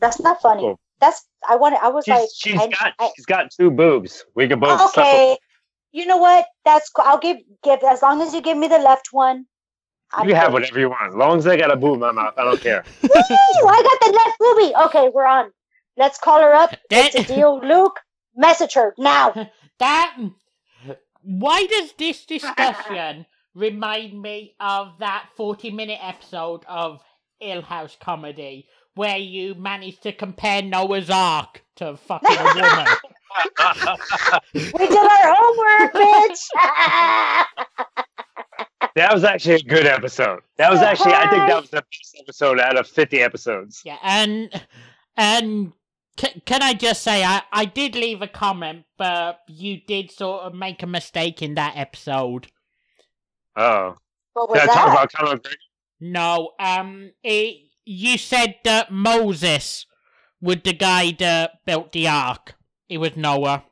That's 0.00 0.20
not 0.20 0.40
funny. 0.40 0.62
Cool. 0.62 0.80
That's 1.00 1.22
I 1.48 1.56
wanted. 1.56 1.78
I 1.82 1.88
was 1.88 2.04
She's, 2.04 2.14
like, 2.14 2.28
she's 2.36 2.60
I- 2.60 2.68
got 2.68 2.92
I- 2.98 3.10
she's 3.16 3.26
got 3.26 3.50
two 3.50 3.70
boobs. 3.70 4.24
We 4.34 4.48
could 4.48 4.60
both 4.60 4.80
suck 4.92 4.98
okay. 4.98 5.36
You 5.92 6.06
know 6.06 6.16
what? 6.16 6.46
That's 6.64 6.88
cool. 6.90 7.04
I'll 7.06 7.18
give 7.18 7.38
give 7.62 7.80
as 7.84 8.02
long 8.02 8.20
as 8.22 8.34
you 8.34 8.40
give 8.40 8.56
me 8.58 8.68
the 8.68 8.78
left 8.78 9.08
one. 9.12 9.46
I'm 10.12 10.28
You 10.28 10.34
have 10.34 10.46
good. 10.48 10.52
whatever 10.54 10.78
you 10.80 10.90
want, 10.90 11.08
as 11.08 11.14
long 11.14 11.38
as 11.38 11.46
I 11.46 11.56
got 11.56 11.72
a 11.72 11.76
boob 11.76 11.94
in 11.94 12.00
my 12.00 12.12
mouth. 12.12 12.34
I 12.36 12.44
don't 12.44 12.60
care. 12.60 12.84
Woo! 13.02 13.08
I 13.10 13.82
got 13.82 14.06
the 14.06 14.12
left 14.12 14.38
booby. 14.38 14.74
Okay, 14.86 15.10
we're 15.12 15.26
on. 15.26 15.50
Let's 15.96 16.18
call 16.18 16.40
her 16.40 16.52
up. 16.54 16.74
It's 16.90 17.14
a 17.16 17.22
deal, 17.24 17.60
Luke. 17.64 17.98
Message 18.36 18.74
her 18.74 18.94
now. 18.98 19.32
that 19.78 20.16
why 21.22 21.66
does 21.66 21.92
this 21.98 22.24
discussion 22.26 23.26
remind 23.54 24.20
me 24.20 24.54
of 24.60 24.98
that 24.98 25.28
40 25.36 25.70
minute 25.70 25.98
episode 26.02 26.64
of 26.68 27.00
Ill 27.40 27.62
House 27.62 27.96
Comedy 28.00 28.68
where 28.94 29.16
you 29.16 29.54
managed 29.54 30.02
to 30.04 30.12
compare 30.12 30.62
Noah's 30.62 31.10
Ark 31.10 31.64
to 31.76 31.96
fucking 31.96 32.36
a 32.36 32.44
woman? 32.54 32.86
We 34.54 34.86
did 34.86 34.96
our 34.96 35.34
homework, 35.36 35.92
bitch. 35.92 36.38
that 38.94 39.12
was 39.12 39.24
actually 39.24 39.56
a 39.56 39.62
good 39.62 39.86
episode. 39.86 40.40
That 40.56 40.70
was 40.70 40.80
actually, 40.80 41.14
I 41.14 41.28
think 41.28 41.48
that 41.48 41.60
was 41.60 41.70
the 41.70 41.82
best 41.82 42.16
episode 42.20 42.60
out 42.60 42.78
of 42.78 42.86
50 42.86 43.20
episodes. 43.20 43.82
Yeah, 43.84 43.98
and 44.04 44.50
and 45.16 45.72
c- 46.18 46.40
can 46.44 46.62
I 46.62 46.74
just 46.74 47.02
say 47.02 47.24
I 47.24 47.42
I 47.52 47.64
did 47.64 47.96
leave 47.96 48.22
a 48.22 48.28
comment, 48.28 48.84
but 48.96 49.40
you 49.48 49.80
did 49.80 50.12
sort 50.12 50.42
of 50.42 50.54
make 50.54 50.84
a 50.84 50.86
mistake 50.86 51.42
in 51.42 51.54
that 51.54 51.76
episode. 51.76 52.46
Oh. 53.56 53.96
what 54.32 54.50
was 54.50 54.60
Did 54.60 54.70
I 54.70 54.74
talk 54.74 54.86
that? 54.86 54.92
about 54.92 55.12
Conor 55.12 55.36
McGregor? 55.38 55.54
No, 56.00 56.52
um, 56.58 57.10
it, 57.22 57.68
you 57.84 58.18
said 58.18 58.56
that 58.64 58.90
Moses 58.92 59.86
was 60.40 60.56
the 60.64 60.72
guy 60.74 61.12
that 61.18 61.64
built 61.64 61.92
the 61.92 62.08
ark. 62.08 62.54
It 62.88 62.98
was 62.98 63.16
Noah. 63.16 63.64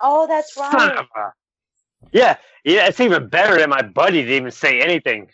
Oh, 0.00 0.26
that's 0.26 0.54
Son 0.54 0.72
right. 0.72 0.96
of 0.98 1.06
a- 1.16 1.32
Yeah, 2.12 2.36
yeah, 2.64 2.86
it's 2.86 3.00
even 3.00 3.28
better 3.28 3.58
than 3.58 3.70
my 3.70 3.82
buddy 3.82 4.22
didn't 4.22 4.34
even 4.36 4.50
say 4.50 4.80
anything. 4.80 5.28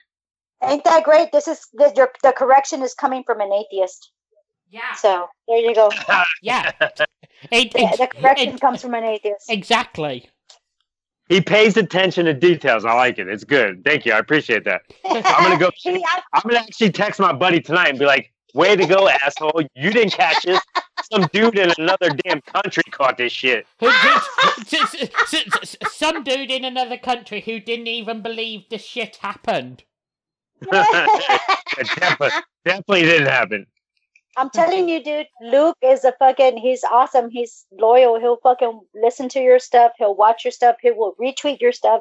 Ain't 0.63 0.85
that 0.85 1.05
great? 1.05 1.33
This 1.33 1.49
is 1.49 1.67
the, 1.73 1.93
your, 1.97 2.11
the 2.23 2.33
correction 2.33 2.83
is 2.83 2.95
coming 2.95 3.23
from 3.25 3.41
an 3.41 3.53
atheist. 3.53 4.11
Yeah, 4.71 4.95
So 4.95 5.27
there 5.49 5.59
you 5.59 5.75
go. 5.75 5.91
yeah. 6.43 6.73
It, 7.51 7.73
The, 7.73 7.97
the 7.99 8.07
correction 8.07 8.51
it- 8.55 8.61
comes 8.61 8.83
from 8.83 8.93
an 8.95 9.05
atheist. 9.05 9.49
exactly. 9.49 10.29
He 11.31 11.41
pays 11.41 11.77
attention 11.77 12.27
to 12.27 12.35
details. 12.35 12.85
I 12.85 12.93
like 12.93 13.19
it. 13.21 13.29
It's 13.29 13.45
good. 13.45 13.85
Thank 13.85 14.05
you. 14.05 14.13
I 14.13 14.19
appreciate 14.19 14.65
that. 14.65 14.83
I'm 15.09 15.23
gonna 15.23 15.57
go. 15.59 15.71
I- 15.87 16.21
I'm 16.35 16.43
gonna 16.43 16.59
actually 16.59 16.91
text 16.91 17.21
my 17.21 17.33
buddy 17.33 17.61
tonight 17.61 17.89
and 17.91 17.99
be 18.01 18.05
like, 18.05 18.33
"Way 18.53 18.75
to 18.75 18.85
go, 18.85 19.09
asshole! 19.09 19.63
You 19.77 19.91
didn't 19.93 20.13
catch 20.13 20.43
this. 20.43 20.61
Some 21.11 21.29
dude 21.33 21.57
in 21.57 21.73
another 21.79 22.11
damn 22.11 22.41
country 22.43 22.83
caught 22.91 23.17
this 23.17 23.33
shit." 23.33 23.65
Who 23.79 23.91
did, 24.69 25.11
some 25.93 26.25
dude 26.25 26.51
in 26.51 26.65
another 26.65 26.99
country 26.99 27.41
who 27.41 27.61
didn't 27.61 27.87
even 27.87 28.23
believe 28.23 28.63
the 28.69 28.79
shit 28.79 29.17
happened. 29.17 29.85
It 31.79 31.87
definitely, 31.97 32.41
definitely 32.65 33.03
didn't 33.03 33.29
happen. 33.29 33.67
I'm 34.41 34.49
telling 34.49 34.89
you, 34.89 35.05
dude, 35.05 35.27
Luke 35.43 35.77
is 35.83 36.03
a 36.03 36.13
fucking, 36.19 36.57
he's 36.57 36.83
awesome. 36.83 37.29
He's 37.29 37.67
loyal. 37.73 38.19
He'll 38.19 38.39
fucking 38.39 38.81
listen 38.95 39.29
to 39.31 39.41
your 39.41 39.59
stuff. 39.59 39.93
He'll 39.99 40.15
watch 40.15 40.47
your 40.47 40.53
stuff. 40.53 40.77
He 40.81 40.91
will 40.93 41.15
retweet 41.21 41.61
your 41.61 41.73
stuff. 41.73 42.01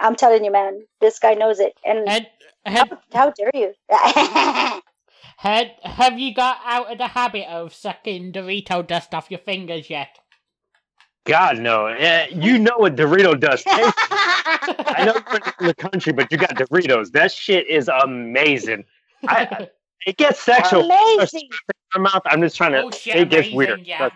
I'm 0.00 0.16
telling 0.16 0.44
you, 0.44 0.50
man, 0.50 0.82
this 1.00 1.20
guy 1.20 1.34
knows 1.34 1.60
it. 1.60 1.74
And 1.84 2.08
Had, 2.08 2.26
had, 2.66 2.88
how, 2.88 2.98
how 3.12 3.30
dare 3.30 3.50
you? 3.54 3.72
had, 5.36 5.70
have 5.84 6.18
you 6.18 6.34
got 6.34 6.58
out 6.64 6.90
of 6.90 6.98
the 6.98 7.06
habit 7.06 7.46
of 7.48 7.72
sucking 7.72 8.32
Dorito 8.32 8.84
dust 8.84 9.14
off 9.14 9.30
your 9.30 9.40
fingers 9.40 9.88
yet? 9.88 10.18
God 11.26 11.58
no. 11.58 11.86
Eh, 11.86 12.26
you 12.32 12.58
know 12.58 12.74
what 12.78 12.96
Dorito 12.96 13.38
does. 13.38 13.62
tastes. 13.68 13.92
I 14.00 15.04
know 15.04 15.14
you're 15.30 15.54
in 15.60 15.66
the 15.68 15.74
country, 15.74 16.12
but 16.12 16.32
you 16.32 16.38
got 16.38 16.56
Doritos. 16.56 17.12
That 17.12 17.30
shit 17.30 17.68
is 17.68 17.88
amazing. 17.88 18.84
I, 19.28 19.68
it 20.06 20.16
gets 20.16 20.40
sexual. 20.40 20.84
Amazing. 20.84 21.48
my 21.94 22.02
mouth. 22.02 22.22
I'm 22.26 22.40
just 22.40 22.56
trying 22.56 22.72
to. 22.72 22.82
oh 22.82 22.90
shit, 22.90 23.16
it 23.16 23.30
gets 23.30 23.48
amazing, 23.48 23.56
weird. 23.56 23.86
yeah. 23.86 23.98
But 23.98 24.12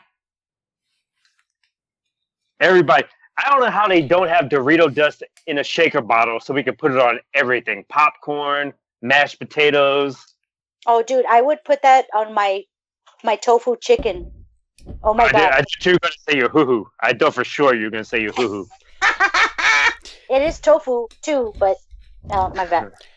everybody, 2.60 3.04
I 3.38 3.50
don't 3.50 3.60
know 3.60 3.70
how 3.70 3.88
they 3.88 4.02
don't 4.02 4.28
have 4.28 4.46
Dorito 4.46 4.92
dust 4.92 5.22
in 5.46 5.58
a 5.58 5.64
shaker 5.64 6.00
bottle 6.00 6.40
so 6.40 6.54
we 6.54 6.62
can 6.62 6.76
put 6.76 6.92
it 6.92 6.98
on 6.98 7.20
everything: 7.34 7.84
popcorn, 7.88 8.72
mashed 9.00 9.38
potatoes. 9.38 10.34
Oh, 10.86 11.02
dude, 11.02 11.26
I 11.26 11.40
would 11.40 11.62
put 11.64 11.82
that 11.82 12.06
on 12.14 12.34
my 12.34 12.64
my 13.24 13.36
tofu 13.36 13.76
chicken. 13.80 14.30
Oh 15.02 15.14
my 15.14 15.24
I, 15.24 15.26
did, 15.26 15.32
god. 15.32 15.52
I 15.52 15.56
thought 15.56 15.86
you 15.86 15.92
were 15.92 15.98
gonna 15.98 16.14
say 16.28 16.36
your 16.36 16.48
hoo 16.48 16.64
hoo. 16.64 16.90
I 17.00 17.12
thought 17.12 17.34
for 17.34 17.44
sure 17.44 17.74
you 17.74 17.84
were 17.84 17.90
gonna 17.90 18.04
say 18.04 18.20
your 18.20 18.32
hoo 18.32 18.48
hoo. 18.48 18.68
it 20.30 20.42
is 20.42 20.60
tofu 20.60 21.08
too, 21.22 21.52
but 21.58 21.76
oh 22.30 22.52
my 22.54 22.66
bad. 22.66 22.92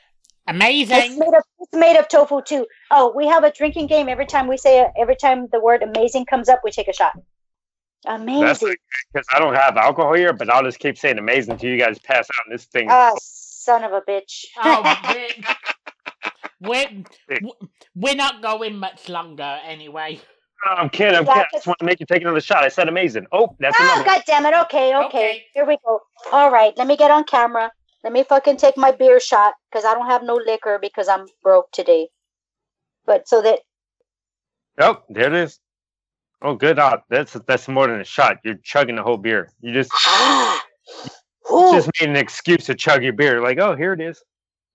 It's 0.47 0.55
Amazing. 0.55 1.17
made 1.19 1.33
of 1.33 1.43
it's 1.59 1.73
made 1.73 1.97
of 1.97 2.07
tofu 2.07 2.41
too. 2.41 2.67
Oh, 2.91 3.11
we 3.15 3.27
have 3.27 3.43
a 3.43 3.51
drinking 3.51 3.87
game. 3.87 4.07
Every 4.09 4.27
time 4.27 4.47
we 4.47 4.57
say 4.57 4.85
every 4.97 5.15
time 5.15 5.47
the 5.51 5.59
word 5.59 5.81
amazing 5.81 6.25
comes 6.25 6.49
up, 6.49 6.61
we 6.63 6.71
take 6.71 6.87
a 6.87 6.93
shot. 6.93 7.13
Amazing. 8.05 8.75
because 9.11 9.25
I 9.33 9.39
don't 9.39 9.55
have 9.55 9.75
alcohol 9.77 10.13
here, 10.13 10.31
but 10.33 10.49
I'll 10.51 10.63
just 10.63 10.77
keep 10.77 10.97
saying 10.99 11.17
amazing 11.17 11.53
until 11.53 11.71
you 11.71 11.79
guys 11.79 11.97
pass 11.97 12.27
out. 12.37 12.45
And 12.45 12.53
this 12.53 12.65
thing. 12.65 12.87
Ah, 12.91 13.13
son 13.19 13.83
of 13.83 13.93
a 13.93 14.01
bitch. 14.01 14.45
Oh, 14.63 14.83
we're, 16.61 16.87
we're, 17.41 17.49
we're 17.95 18.15
not 18.15 18.43
going 18.43 18.77
much 18.77 19.09
longer 19.09 19.59
anyway. 19.65 20.21
No, 20.67 20.73
I'm 20.73 20.89
kidding. 20.89 21.15
I'm 21.15 21.25
Yeah, 21.25 21.33
kidding. 21.33 21.41
I 21.41 21.43
just- 21.45 21.53
just 21.53 21.67
want 21.67 21.79
to 21.79 21.85
make 21.85 21.99
you 21.99 22.05
take 22.05 22.21
another 22.21 22.39
shot. 22.41 22.63
I 22.63 22.67
said 22.67 22.87
amazing. 22.87 23.25
Oh, 23.31 23.55
that's 23.59 23.75
Oh, 23.79 23.83
another. 23.83 23.97
one. 24.01 24.05
God 24.05 24.23
damn 24.27 24.45
it. 24.45 24.53
Okay, 24.65 24.95
okay, 24.95 25.05
Okay. 25.07 25.45
Here 25.55 25.65
we 25.65 25.77
go. 25.83 26.01
All 26.31 26.51
right. 26.51 26.77
Let 26.77 26.85
me 26.85 26.95
get 26.97 27.09
on 27.09 27.23
camera. 27.23 27.71
Let 28.05 28.13
me 28.13 28.23
fucking 28.23 28.57
take 28.57 28.77
my 28.77 28.91
beer 28.91 29.19
shot 29.19 29.55
because 29.71 29.83
I 29.83 29.95
don't 29.95 30.05
have 30.05 30.21
no 30.21 30.35
liquor 30.35 30.77
because 30.79 31.07
I'm 31.07 31.25
broke 31.41 31.71
today. 31.71 32.09
But 33.07 33.27
so 33.27 33.41
that 33.41 33.59
Oh, 34.77 35.01
there 35.09 35.27
it 35.27 35.33
is. 35.33 35.59
Oh, 36.41 36.53
good. 36.53 36.77
Ah, 36.77 37.01
that's 37.09 37.33
that's 37.47 37.67
more 37.67 37.87
than 37.87 37.99
a 37.99 38.03
shot. 38.03 38.37
You're 38.43 38.55
chugging 38.63 38.95
the 38.95 39.01
whole 39.01 39.17
beer. 39.17 39.49
You 39.59 39.73
just 39.73 39.91
Ooh, 41.51 41.71
just 41.73 41.89
made 41.99 42.09
an 42.09 42.15
excuse 42.15 42.65
to 42.65 42.75
chug 42.75 43.03
your 43.03 43.13
beer. 43.13 43.41
Like, 43.41 43.57
oh, 43.57 43.75
here 43.75 43.93
it 43.93 44.01
is. 44.01 44.23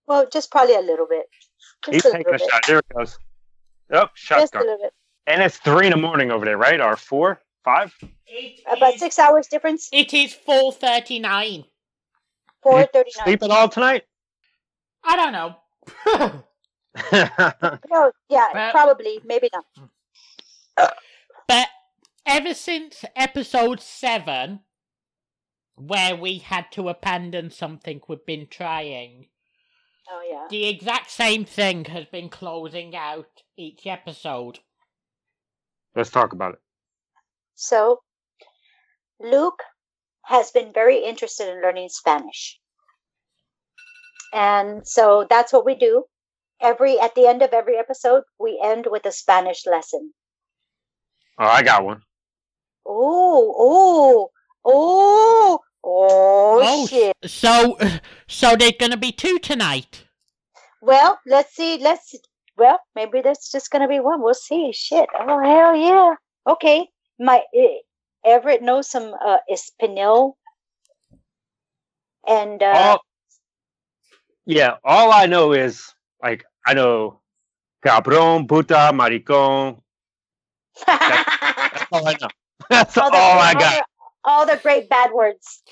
well, 0.09 0.27
just 0.33 0.51
probably 0.51 0.75
a 0.75 0.81
little 0.81 1.07
bit. 1.09 1.27
Just 1.85 1.95
He's 1.95 2.05
a 2.07 2.17
taking 2.17 2.33
little 2.33 2.35
a 2.35 2.39
bit. 2.39 2.51
shot. 2.51 2.63
There 2.67 2.79
it 2.79 2.87
goes. 2.97 3.17
Oh, 3.93 4.09
shot's 4.15 4.43
Just 4.43 4.55
a 4.57 4.59
little 4.59 4.79
bit. 4.79 4.93
And 5.29 5.41
it's 5.41 5.59
three 5.59 5.87
in 5.87 5.93
the 5.93 5.99
morning 5.99 6.33
over 6.33 6.45
there, 6.45 6.59
right? 6.59 6.81
Or 6.81 6.97
four, 6.97 7.41
five? 7.65 7.95
It 8.27 8.61
About 8.69 8.95
is- 8.95 9.01
six 9.01 9.21
hours 9.21 9.47
difference. 9.47 9.89
It 9.93 10.13
is 10.13 10.35
four 10.35 10.73
thirty 10.73 11.21
nine. 11.21 11.65
Four 12.63 12.85
thirty 12.93 13.11
nine. 13.17 13.25
Sleep 13.27 13.43
at 13.43 13.51
all 13.51 13.69
tonight? 13.69 14.05
I 15.05 15.17
don't 15.17 15.33
know. 15.33 16.43
No, 17.13 18.11
yeah, 18.29 18.49
Well- 18.53 18.73
probably, 18.73 19.21
maybe 19.25 19.49
not. 19.53 20.93
but 21.47 21.69
ever 22.27 22.53
since 22.53 23.05
episode 23.15 23.81
seven, 23.81 24.61
where 25.77 26.17
we 26.17 26.39
had 26.39 26.71
to 26.73 26.89
abandon 26.89 27.51
something 27.51 28.01
we've 28.09 28.27
been 28.27 28.47
trying, 28.49 29.29
Oh 30.11 30.23
yeah. 30.29 30.47
the 30.51 30.67
exact 30.69 31.11
same 31.13 31.45
thing 31.45 31.85
has 31.87 32.07
been 32.07 32.29
closing 32.29 32.97
out 32.97 33.43
each 33.57 33.87
episode. 33.87 34.59
Let's 35.95 36.11
talk 36.11 36.33
about 36.33 36.55
it. 36.55 36.61
So, 37.55 38.01
Luke 39.21 39.63
has 40.31 40.53
been 40.53 40.73
very 40.73 41.05
interested 41.05 41.49
in 41.49 41.61
learning 41.61 41.89
Spanish. 41.89 42.59
And 44.33 44.87
so 44.87 45.27
that's 45.29 45.53
what 45.53 45.67
we 45.67 45.75
do. 45.75 46.05
Every 46.61 47.01
at 47.01 47.15
the 47.17 47.27
end 47.27 47.43
of 47.43 47.51
every 47.53 47.77
episode, 47.77 48.23
we 48.39 48.61
end 48.63 48.87
with 48.89 49.05
a 49.07 49.13
Spanish 49.13 49.67
lesson. 49.67 50.13
Oh, 51.39 51.47
I 51.47 51.63
got 51.63 51.85
one. 51.85 52.03
Oh, 52.87 53.55
oh, 53.59 54.31
oh, 54.65 55.59
oh, 55.83 56.61
Oh, 56.63 56.87
shit. 56.87 57.17
So, 57.25 57.77
so 58.29 58.55
there's 58.57 58.73
gonna 58.79 58.97
be 58.97 59.11
two 59.11 59.39
tonight. 59.41 60.05
Well, 60.81 61.19
let's 61.27 61.55
see. 61.55 61.79
Let's. 61.79 62.15
Well, 62.57 62.79
maybe 62.95 63.21
that's 63.23 63.51
just 63.51 63.71
gonna 63.71 63.89
be 63.89 63.99
one. 63.99 64.23
We'll 64.23 64.35
see. 64.35 64.71
Shit. 64.73 65.09
Oh 65.19 65.41
hell 65.43 65.75
yeah. 65.75 66.15
Okay. 66.49 66.89
My 67.19 67.43
eh, 67.55 67.79
Everett 68.25 68.63
knows 68.63 68.91
some 68.91 69.15
uh, 69.25 69.39
Espanol, 69.51 70.37
and 72.27 72.63
uh, 72.63 72.73
all, 72.77 73.01
yeah, 74.47 74.77
all 74.85 75.13
I 75.13 75.27
know 75.27 75.53
is 75.53 75.83
like 76.23 76.45
I 76.67 76.75
know 76.75 77.21
cabrón, 77.85 78.47
puta, 78.49 78.91
maricón. 78.93 79.81
That's 80.87 81.87
all 81.93 82.07
I 82.07 82.17
know. 82.21 82.29
That's 82.71 82.97
all, 82.99 83.05
all, 83.05 83.11
the, 83.11 83.41
I 83.43 83.53
got. 83.55 83.73
the- 83.75 83.85
all 84.23 84.45
the 84.47 84.61
great 84.63 84.89
bad 84.91 85.13
words. 85.13 85.63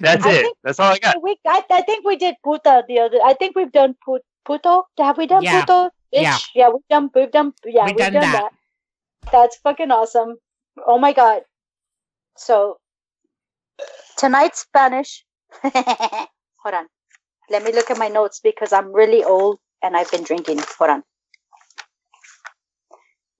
That's 0.00 0.24
I 0.24 0.30
it. 0.32 0.42
think- 0.42 0.56
That's 0.64 0.80
all 0.80 0.92
I 0.92 0.98
got. 0.98 1.22
We, 1.22 1.36
I, 1.46 1.62
I 1.70 1.82
think 1.82 2.06
we 2.06 2.16
did 2.16 2.36
puta 2.42 2.84
the 2.88 3.00
other. 3.00 3.18
I 3.22 3.34
think 3.34 3.54
we've 3.54 3.70
done 3.70 3.94
put, 4.02 4.22
puto. 4.46 4.84
Have 4.98 5.18
we 5.18 5.26
done 5.26 5.42
Yeah. 5.42 5.60
puto? 5.60 5.90
Bitch? 6.14 6.22
Yeah. 6.22 6.38
Yeah, 6.54 6.68
we've 6.70 6.88
done. 6.88 7.10
We've 7.14 7.30
done. 7.30 7.52
Yeah, 7.66 7.84
We've 7.84 7.96
we've, 7.96 7.98
done 7.98 8.12
done, 8.14 8.22
that. 8.22 8.50
that. 9.22 9.30
That's 9.32 9.56
fucking 9.58 9.90
awesome. 9.90 10.36
Oh 10.86 10.98
my 10.98 11.12
god. 11.12 11.42
So 12.38 12.78
tonight's 14.16 14.60
Spanish. 14.60 15.24
Hold 15.62 16.74
on. 16.74 16.86
Let 17.50 17.64
me 17.64 17.72
look 17.72 17.90
at 17.90 17.98
my 17.98 18.08
notes 18.08 18.40
because 18.42 18.72
I'm 18.72 18.92
really 18.92 19.24
old 19.24 19.58
and 19.82 19.96
I've 19.96 20.10
been 20.10 20.22
drinking. 20.22 20.60
Hold 20.78 20.90
on. 20.90 21.02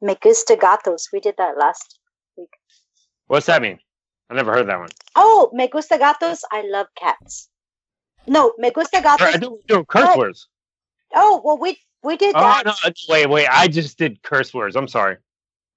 Me 0.00 0.16
gusta 0.20 0.56
gatos. 0.56 1.08
We 1.12 1.20
did 1.20 1.34
that 1.38 1.56
last. 1.56 1.98
Week. 2.36 2.48
What's 3.26 3.46
that 3.46 3.62
mean? 3.62 3.78
I 4.30 4.34
never 4.34 4.52
heard 4.52 4.68
that 4.68 4.78
one. 4.78 4.90
Oh, 5.16 5.50
me 5.52 5.68
gusta 5.68 5.96
gatos. 5.98 6.40
I 6.52 6.62
love 6.68 6.86
cats. 6.96 7.48
No, 8.26 8.52
me 8.58 8.70
gusta 8.70 9.00
gatos. 9.00 9.26
I 9.26 9.32
gatos. 9.32 9.40
do, 9.40 9.58
do 9.66 9.84
curse 9.84 10.04
What? 10.06 10.18
words. 10.18 10.48
Oh, 11.14 11.40
well, 11.44 11.58
we 11.58 11.78
we 12.02 12.16
did 12.16 12.34
Oh 12.34 12.40
that. 12.40 12.66
no! 12.66 12.72
Uh, 12.84 12.90
wait, 13.08 13.26
wait. 13.28 13.46
I 13.50 13.66
just 13.68 13.98
did 13.98 14.22
curse 14.22 14.52
words. 14.52 14.76
I'm 14.76 14.88
sorry. 14.88 15.16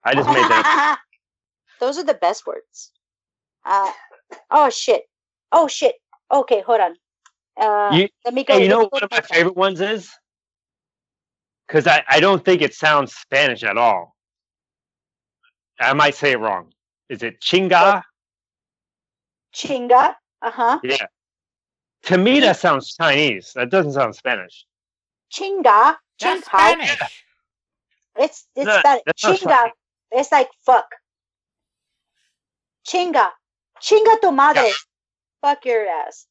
I 0.03 0.13
just 0.13 0.27
made 0.27 0.37
that. 0.37 0.99
Those 1.79 1.97
are 1.97 2.03
the 2.03 2.13
best 2.13 2.45
words. 2.45 2.91
Uh, 3.65 3.91
oh 4.49 4.69
shit. 4.69 5.03
Oh 5.51 5.67
shit. 5.67 5.95
Okay, 6.31 6.61
hold 6.61 6.81
on. 6.81 6.95
Uh, 7.59 7.95
You- 7.95 8.09
let 8.25 8.33
me 8.33 8.43
go. 8.43 8.53
Hey, 8.55 8.63
you 8.63 8.69
know 8.69 8.79
what 8.79 8.93
one 8.93 9.03
of 9.03 9.11
my 9.11 9.17
my- 9.17 9.21
favorite 9.35 9.55
ones 9.57 9.81
is? 9.81 10.09
Because 11.67 11.87
I, 11.87 12.03
I 12.09 12.19
don't 12.19 12.43
think 12.43 12.61
it 12.61 12.73
sounds 12.73 13.13
Spanish 13.13 13.63
at 13.63 13.77
all. 13.77 14.15
I 15.79 15.93
might 15.93 16.15
say 16.15 16.31
it 16.31 16.39
wrong. 16.39 16.73
Is 17.09 17.23
it 17.23 17.39
chinga? 17.41 18.03
Chinga. 19.53 20.15
Uh 20.41 20.51
huh. 20.51 20.79
Yeah. 20.83 21.05
To 22.03 22.17
me, 22.17 22.39
that 22.41 22.57
sounds 22.57 22.93
Chinese. 22.95 23.51
That 23.55 23.69
doesn't 23.69 23.93
sound 23.93 24.15
Spanish. 24.15 24.65
Chinga. 25.31 25.95
That's 26.19 26.41
Chinga. 26.41 26.43
Spanish. 26.45 27.23
It's 28.17 28.47
it's 28.55 28.65
No, 28.65 28.79
that 28.83 29.01
that's 29.05 29.23
chinga. 29.23 29.37
Spanish. 29.37 29.73
It's 30.11 30.31
like 30.31 30.49
fuck. 30.65 30.87
Chinga. 32.87 33.29
Chinga 33.81 34.21
tu 34.21 34.31
madre. 34.31 34.67
Yeah. 34.67 34.73
Fuck 35.41 35.65
your 35.65 35.87
ass. 35.87 36.27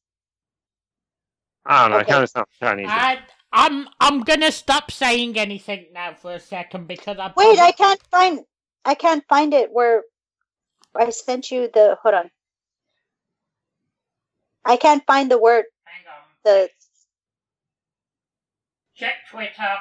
I 1.65 1.81
don't 1.83 1.91
know. 1.91 1.97
Okay. 1.97 2.09
It 2.09 2.11
kind 2.11 2.23
of 2.23 2.29
sounds 2.29 2.47
Chinese. 2.59 2.87
I, 2.89 3.19
I'm 3.51 3.87
I'm 3.99 4.21
gonna 4.21 4.51
stop 4.51 4.91
saying 4.91 5.37
anything 5.37 5.87
now 5.93 6.13
for 6.13 6.33
a 6.33 6.39
second 6.39 6.87
because 6.87 7.17
I 7.19 7.33
Wait, 7.35 7.59
I 7.59 7.71
can't 7.71 8.01
find 8.09 8.39
I 8.85 8.95
can't 8.95 9.23
find 9.27 9.53
it 9.53 9.69
where 9.71 10.03
I 10.95 11.09
sent 11.09 11.51
you 11.51 11.69
the 11.73 11.97
hold 12.01 12.15
on. 12.15 12.31
I 14.65 14.77
can't 14.77 15.03
find 15.05 15.29
the 15.29 15.37
word 15.39 15.65
hang 15.85 16.05
on. 16.07 16.23
the 16.45 16.69
Check 18.95 19.15
Twitter. 19.31 19.77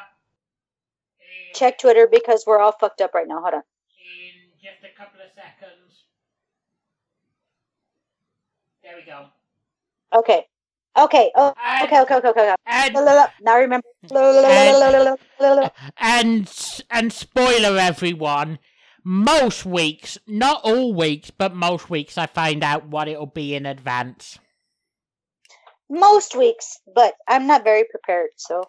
Check 1.55 1.79
Twitter 1.79 2.09
because 2.11 2.45
we're 2.47 2.59
all 2.59 2.73
fucked 2.73 3.03
up 3.03 3.13
right 3.15 3.29
now. 3.29 3.41
Hold 3.41 3.55
on. 3.55 3.63
in 3.63 4.49
just 4.63 4.83
a 4.83 4.97
couple 4.97 5.21
of 5.21 5.29
seconds. 5.35 5.90
There 8.91 8.99
we 8.99 9.07
go. 9.07 9.27
Okay. 10.19 10.47
Okay. 10.99 11.31
Oh, 11.37 11.55
And, 11.65 11.85
okay, 11.85 12.01
okay, 12.01 12.15
okay, 12.17 12.29
okay. 12.29 12.55
And, 12.67 12.95
La, 12.95 13.01
la, 13.01 13.13
la. 13.13 13.27
Now 13.41 13.59
remember. 13.59 13.87
La, 14.11 15.17
la, 15.39 15.55
la. 15.55 15.69
and 15.99 16.83
and 16.91 17.13
spoiler 17.13 17.79
everyone. 17.79 18.59
Most 19.05 19.65
weeks, 19.65 20.19
not 20.27 20.61
all 20.65 20.93
weeks, 20.93 21.31
but 21.31 21.55
most 21.55 21.89
weeks, 21.89 22.19
I 22.19 22.27
find 22.27 22.65
out 22.65 22.89
what 22.89 23.07
it'll 23.07 23.27
be 23.27 23.55
in 23.55 23.65
advance. 23.65 24.41
Most 25.89 26.37
weeks, 26.37 26.79
but 26.93 27.15
I'm 27.29 27.47
not 27.47 27.63
very 27.63 27.85
prepared, 27.89 28.31
so 28.37 28.65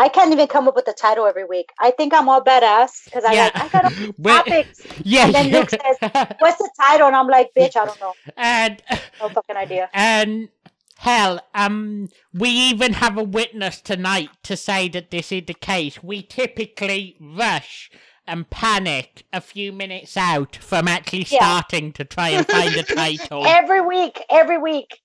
I 0.00 0.08
can't 0.08 0.32
even 0.32 0.46
come 0.48 0.66
up 0.66 0.74
with 0.74 0.86
the 0.86 0.94
title 0.94 1.26
every 1.26 1.44
week. 1.44 1.70
I 1.78 1.90
think 1.90 2.14
I'm 2.14 2.28
all 2.28 2.42
badass 2.42 3.04
because 3.04 3.24
I'm 3.26 3.36
like, 3.36 3.52
I 3.60 3.68
got 3.68 3.84
a 3.84 3.92
Well, 4.16 4.44
topics. 4.44 4.80
yeah. 5.04 5.26
And 5.26 5.34
then 5.34 5.50
Luke 5.52 5.70
says, 5.70 5.96
What's 6.38 6.56
the 6.58 6.70
title? 6.80 7.08
And 7.08 7.16
I'm 7.16 7.28
like, 7.28 7.50
bitch, 7.56 7.76
I 7.76 7.84
don't 7.84 8.00
know. 8.00 8.14
and 8.36 8.82
No 9.20 9.28
fucking 9.28 9.56
idea. 9.56 9.90
and 9.94 10.48
hell, 10.96 11.40
um, 11.54 12.08
we 12.32 12.48
even 12.48 12.94
have 12.94 13.18
a 13.18 13.22
witness 13.22 13.82
tonight 13.82 14.30
to 14.44 14.56
say 14.56 14.88
that 14.88 15.10
this 15.10 15.30
is 15.32 15.42
the 15.46 15.54
case. 15.54 16.02
We 16.02 16.22
typically 16.22 17.16
rush 17.20 17.90
and 18.26 18.48
panic 18.48 19.24
a 19.34 19.40
few 19.42 19.70
minutes 19.72 20.16
out 20.16 20.56
from 20.56 20.88
actually 20.88 21.26
Yeah. 21.30 21.60
starting 21.60 21.92
to 21.92 22.04
try 22.06 22.30
and 22.30 22.46
find 22.46 22.76
a 22.78 22.82
title. 22.96 23.46
Every 23.46 23.82
week, 23.82 24.24
every 24.30 24.58
week. 24.58 24.98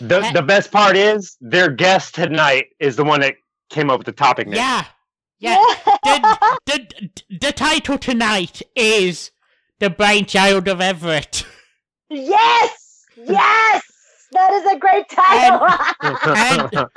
The 0.00 0.20
the 0.34 0.42
best 0.42 0.72
part 0.72 0.96
is 0.96 1.36
their 1.40 1.70
guest 1.70 2.14
tonight 2.14 2.66
is 2.80 2.96
the 2.96 3.04
one 3.04 3.20
that 3.20 3.36
came 3.70 3.90
up 3.90 3.98
with 3.98 4.06
the 4.06 4.12
topic 4.12 4.46
name. 4.46 4.56
yeah, 4.56 4.84
yeah. 5.38 5.56
the, 6.04 6.36
the, 6.66 7.38
the 7.40 7.52
title 7.52 7.98
tonight 7.98 8.62
is 8.74 9.30
The 9.80 9.90
Brainchild 9.90 10.68
of 10.68 10.80
Everett. 10.80 11.44
yes! 12.10 13.04
Yes! 13.16 13.82
That 14.32 14.52
is 14.52 14.72
a 14.72 14.78
great 14.78 15.08
title. 15.08 16.88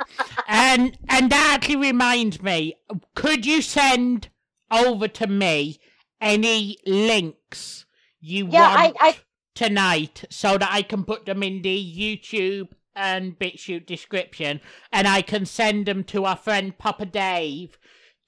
and 0.48 0.98
and 1.08 1.30
that 1.30 1.54
actually 1.54 1.76
reminds 1.76 2.42
me, 2.42 2.74
could 3.14 3.46
you 3.46 3.62
send 3.62 4.28
over 4.70 5.06
to 5.06 5.26
me 5.26 5.78
any 6.20 6.78
links 6.84 7.86
you 8.20 8.48
yeah, 8.50 8.74
I, 8.76 8.84
want 8.86 8.96
I 9.00 9.16
tonight 9.54 10.24
so 10.30 10.58
that 10.58 10.68
I 10.70 10.82
can 10.82 11.04
put 11.04 11.26
them 11.26 11.42
in 11.42 11.62
the 11.62 11.78
YouTube 11.78 12.70
and 12.96 13.38
BitChute 13.38 13.86
description 13.86 14.60
and 14.92 15.08
I 15.08 15.22
can 15.22 15.46
send 15.46 15.86
them 15.86 16.04
to 16.04 16.24
our 16.24 16.36
friend 16.36 16.76
Papa 16.78 17.06
Dave 17.06 17.78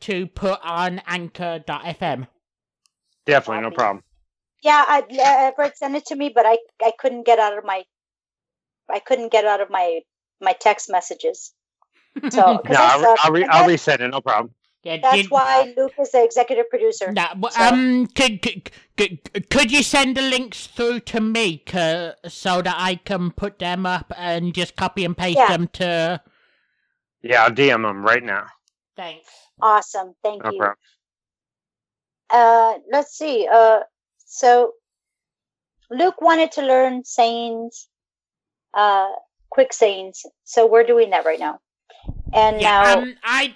to 0.03 0.27
put 0.29 0.61
on 0.65 1.01
anchor.fm. 1.07 2.29
Definitely, 3.27 3.63
no 3.63 3.71
problem. 3.73 4.05
yeah, 4.63 4.85
I 4.89 5.01
uh, 5.01 5.49
Everett 5.49 5.79
sent 5.79 5.97
it 5.97 6.07
to 6.07 6.17
me, 6.17 6.33
but 6.35 6.47
I 6.47 6.59
I 6.83 6.93
couldn't 6.99 7.27
get 7.27 7.39
out 7.39 7.59
of 7.59 7.65
my 7.65 7.85
I 8.91 9.01
couldn't 9.01 9.33
get 9.33 9.45
out 9.47 9.61
of 9.61 9.71
my 9.71 10.01
my 10.41 10.55
text 10.61 10.91
messages. 10.91 11.53
So 12.31 12.63
No, 12.65 12.81
I'll, 12.83 13.09
sucks. 13.09 13.21
I'll, 13.21 13.33
re- 13.33 13.47
And 13.47 13.51
I'll 13.51 13.65
that's, 13.65 13.67
reset 13.67 14.01
it. 14.01 14.09
No 14.11 14.21
problem. 14.21 14.55
Yeah, 14.83 14.97
that's 15.03 15.17
did- 15.17 15.31
why 15.31 15.75
Luke 15.77 15.93
is 16.01 16.11
the 16.11 16.25
executive 16.25 16.71
producer. 16.71 17.13
Nah, 17.13 17.35
w- 17.35 17.51
So- 17.53 17.61
um, 17.63 18.07
could, 18.07 18.41
could, 18.41 18.71
could, 18.97 19.51
could 19.51 19.71
you 19.71 19.83
send 19.83 20.17
the 20.17 20.23
links 20.23 20.67
through 20.69 21.01
to 21.01 21.21
me 21.21 21.59
ca- 21.59 22.15
so 22.27 22.63
that 22.63 22.77
I 22.79 22.95
can 22.95 23.31
put 23.31 23.59
them 23.59 23.85
up 23.85 24.13
and 24.17 24.55
just 24.55 24.77
copy 24.77 25.05
and 25.05 25.17
paste 25.17 25.37
Yeah. 25.39 25.49
them 25.49 25.69
to. 25.75 26.23
Yeah, 27.23 27.45
I'll 27.45 27.51
DM 27.51 27.83
them 27.83 28.03
right 28.03 28.23
now. 28.23 28.47
Thanks. 28.97 29.29
Awesome, 29.61 30.15
thank 30.23 30.43
No 30.45 30.51
you. 30.51 30.59
problem. 30.59 30.79
Uh, 32.31 32.79
let's 32.91 33.17
see. 33.19 33.47
Uh, 33.53 33.81
so 34.25 34.73
Luke 35.91 36.23
wanted 36.23 36.53
to 36.53 36.63
learn 36.63 37.05
sayings, 37.05 37.89
uh, 38.73 39.09
quick 39.51 39.73
sayings. 39.75 40.23
So 40.45 40.67
we're 40.67 40.85
doing 40.85 41.11
that 41.11 41.27
right 41.27 41.41
now. 41.41 41.59
And 42.33 42.61
Yeah, 42.61 42.83
now, 42.83 42.99
um, 43.01 43.15
I, 43.25 43.55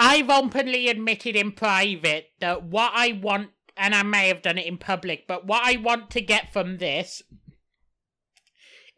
I've 0.00 0.30
openly 0.30 0.88
admitted 0.88 1.34
in 1.36 1.52
private 1.52 2.30
that 2.40 2.62
what 2.62 2.92
I 2.94 3.12
want, 3.20 3.50
and 3.76 3.94
I 3.94 4.02
may 4.04 4.28
have 4.28 4.42
done 4.42 4.56
it 4.56 4.66
in 4.66 4.78
public, 4.78 5.26
but 5.26 5.44
what 5.46 5.62
I 5.64 5.76
want 5.76 6.10
to 6.12 6.20
get 6.20 6.52
from 6.52 6.78
this 6.78 7.20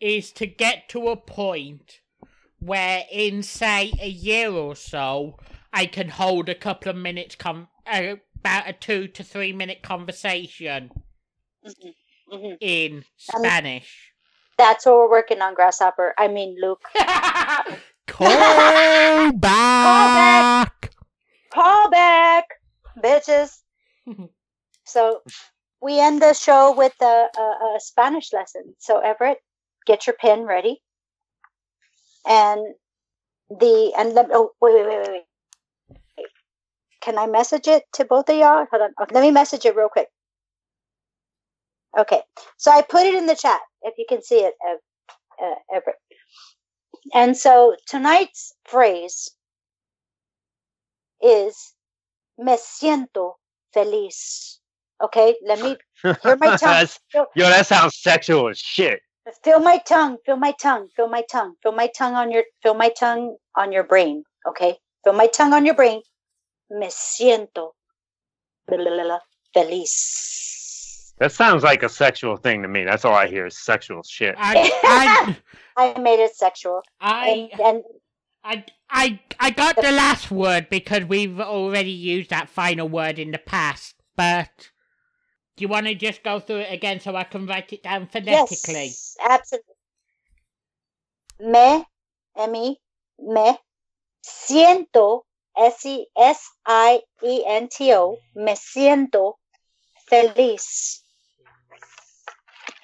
is 0.00 0.30
to 0.32 0.46
get 0.46 0.88
to 0.90 1.08
a 1.08 1.16
point 1.16 2.00
where, 2.58 3.04
in 3.10 3.42
say 3.42 3.92
a 4.00 4.08
year 4.08 4.50
or 4.52 4.74
so, 4.76 5.38
I 5.72 5.86
can 5.86 6.10
hold 6.10 6.48
a 6.50 6.54
couple 6.54 6.90
of 6.90 6.96
minutes, 6.96 7.34
com- 7.34 7.68
uh, 7.86 8.16
about 8.38 8.68
a 8.68 8.72
two 8.74 9.08
to 9.08 9.24
three 9.24 9.52
minute 9.52 9.82
conversation 9.82 10.90
Mhm, 11.66 11.94
mhm. 12.32 12.56
in 12.60 13.04
Spanish. 13.16 14.12
that's 14.58 14.84
what 14.86 14.96
we're 14.96 15.10
working 15.10 15.40
on, 15.40 15.54
Grasshopper. 15.54 16.12
I 16.18 16.28
mean, 16.28 16.56
Luke. 16.60 16.82
Call 18.06 18.28
back. 19.32 19.32
Call 19.32 19.32
back, 19.42 20.79
bitches. 23.02 23.58
so 24.84 25.20
we 25.82 26.00
end 26.00 26.22
the 26.22 26.34
show 26.34 26.74
with 26.76 26.94
a, 27.00 27.28
a, 27.36 27.40
a 27.40 27.78
Spanish 27.80 28.32
lesson. 28.32 28.74
So 28.78 28.98
Everett, 29.00 29.38
get 29.86 30.06
your 30.06 30.16
pen 30.20 30.42
ready. 30.42 30.80
And 32.26 32.74
the 33.50 33.92
and 33.98 34.14
let 34.14 34.28
oh 34.32 34.52
wait 34.60 34.74
wait 34.74 34.86
wait 34.86 34.98
wait 34.98 35.10
wait. 35.10 36.26
Can 37.00 37.18
I 37.18 37.26
message 37.26 37.66
it 37.66 37.84
to 37.94 38.04
both 38.04 38.28
of 38.28 38.36
y'all? 38.36 38.66
Hold 38.70 38.82
on. 38.82 38.90
Okay, 39.02 39.14
let 39.14 39.22
me 39.22 39.30
message 39.30 39.64
it 39.64 39.74
real 39.74 39.88
quick. 39.88 40.08
Okay, 41.98 42.20
so 42.58 42.70
I 42.70 42.82
put 42.82 43.06
it 43.06 43.14
in 43.14 43.26
the 43.26 43.34
chat 43.34 43.60
if 43.82 43.94
you 43.98 44.04
can 44.08 44.22
see 44.22 44.40
it, 44.40 44.54
Ev- 44.68 44.78
uh, 45.42 45.54
Everett. 45.74 45.96
And 47.14 47.36
so 47.36 47.74
tonight's 47.86 48.54
phrase 48.66 49.30
is 51.22 51.74
me 52.38 52.56
siento 52.56 53.34
feliz. 53.72 54.60
Okay, 55.02 55.36
let 55.46 55.60
me 55.60 55.76
Hear 56.02 56.36
my 56.36 56.56
tongue. 56.56 56.58
That's- 56.60 56.98
Yo, 57.14 57.26
that 57.34 57.66
sounds 57.66 57.96
sexual 57.96 58.48
as 58.48 58.58
shit. 58.58 59.00
feel 59.44 59.60
my 59.60 59.78
tongue, 59.78 60.18
feel 60.24 60.36
my 60.36 60.52
tongue, 60.60 60.88
feel 60.96 61.08
my 61.08 61.22
tongue, 61.30 61.54
feel 61.62 61.72
my 61.72 61.88
tongue 61.96 62.14
on 62.14 62.30
your 62.30 62.44
feel 62.62 62.74
my 62.74 62.88
tongue 62.98 63.36
on 63.56 63.72
your 63.72 63.84
brain. 63.84 64.24
Okay, 64.48 64.76
feel 65.04 65.12
my 65.12 65.26
tongue 65.26 65.52
on 65.52 65.64
your 65.66 65.74
brain. 65.74 66.02
Me 66.70 66.86
siento 66.88 67.72
feliz. 69.54 71.14
That 71.18 71.32
sounds 71.32 71.62
like 71.62 71.82
a 71.82 71.88
sexual 71.88 72.36
thing 72.36 72.62
to 72.62 72.68
me. 72.68 72.84
That's 72.84 73.04
all 73.04 73.14
I 73.14 73.26
hear 73.28 73.46
is 73.46 73.58
sexual 73.58 74.02
shit. 74.02 74.34
I, 74.38 74.70
I, 74.82 75.36
I 75.94 75.98
made 76.00 76.20
it 76.22 76.34
sexual, 76.34 76.80
I, 77.00 77.50
and, 77.52 77.60
and 77.60 77.84
I, 78.42 78.64
I, 78.90 79.20
I 79.38 79.50
got 79.50 79.76
the 79.76 79.92
last 79.92 80.30
word 80.30 80.68
because 80.68 81.04
we've 81.04 81.40
already 81.40 81.90
used 81.90 82.30
that 82.30 82.48
final 82.48 82.88
word 82.88 83.18
in 83.18 83.30
the 83.30 83.38
past. 83.38 83.94
But 84.16 84.70
do 85.56 85.62
you 85.62 85.68
want 85.68 85.86
to 85.86 85.94
just 85.94 86.22
go 86.22 86.40
through 86.40 86.60
it 86.60 86.72
again 86.72 87.00
so 87.00 87.16
I 87.16 87.24
can 87.24 87.46
write 87.46 87.72
it 87.72 87.82
down 87.82 88.06
phonetically? 88.06 88.86
yes, 88.86 89.16
absolutely. 89.28 89.74
Me, 91.40 91.84
me, 92.48 92.78
me 93.18 93.58
siento 94.26 95.22
S 95.56 95.86
E 95.86 96.06
S 96.16 96.50
I 96.66 97.00
E 97.22 97.44
N 97.46 97.68
T 97.68 97.94
O. 97.94 98.18
Me 98.34 98.52
siento 98.52 99.34
feliz. 100.08 101.02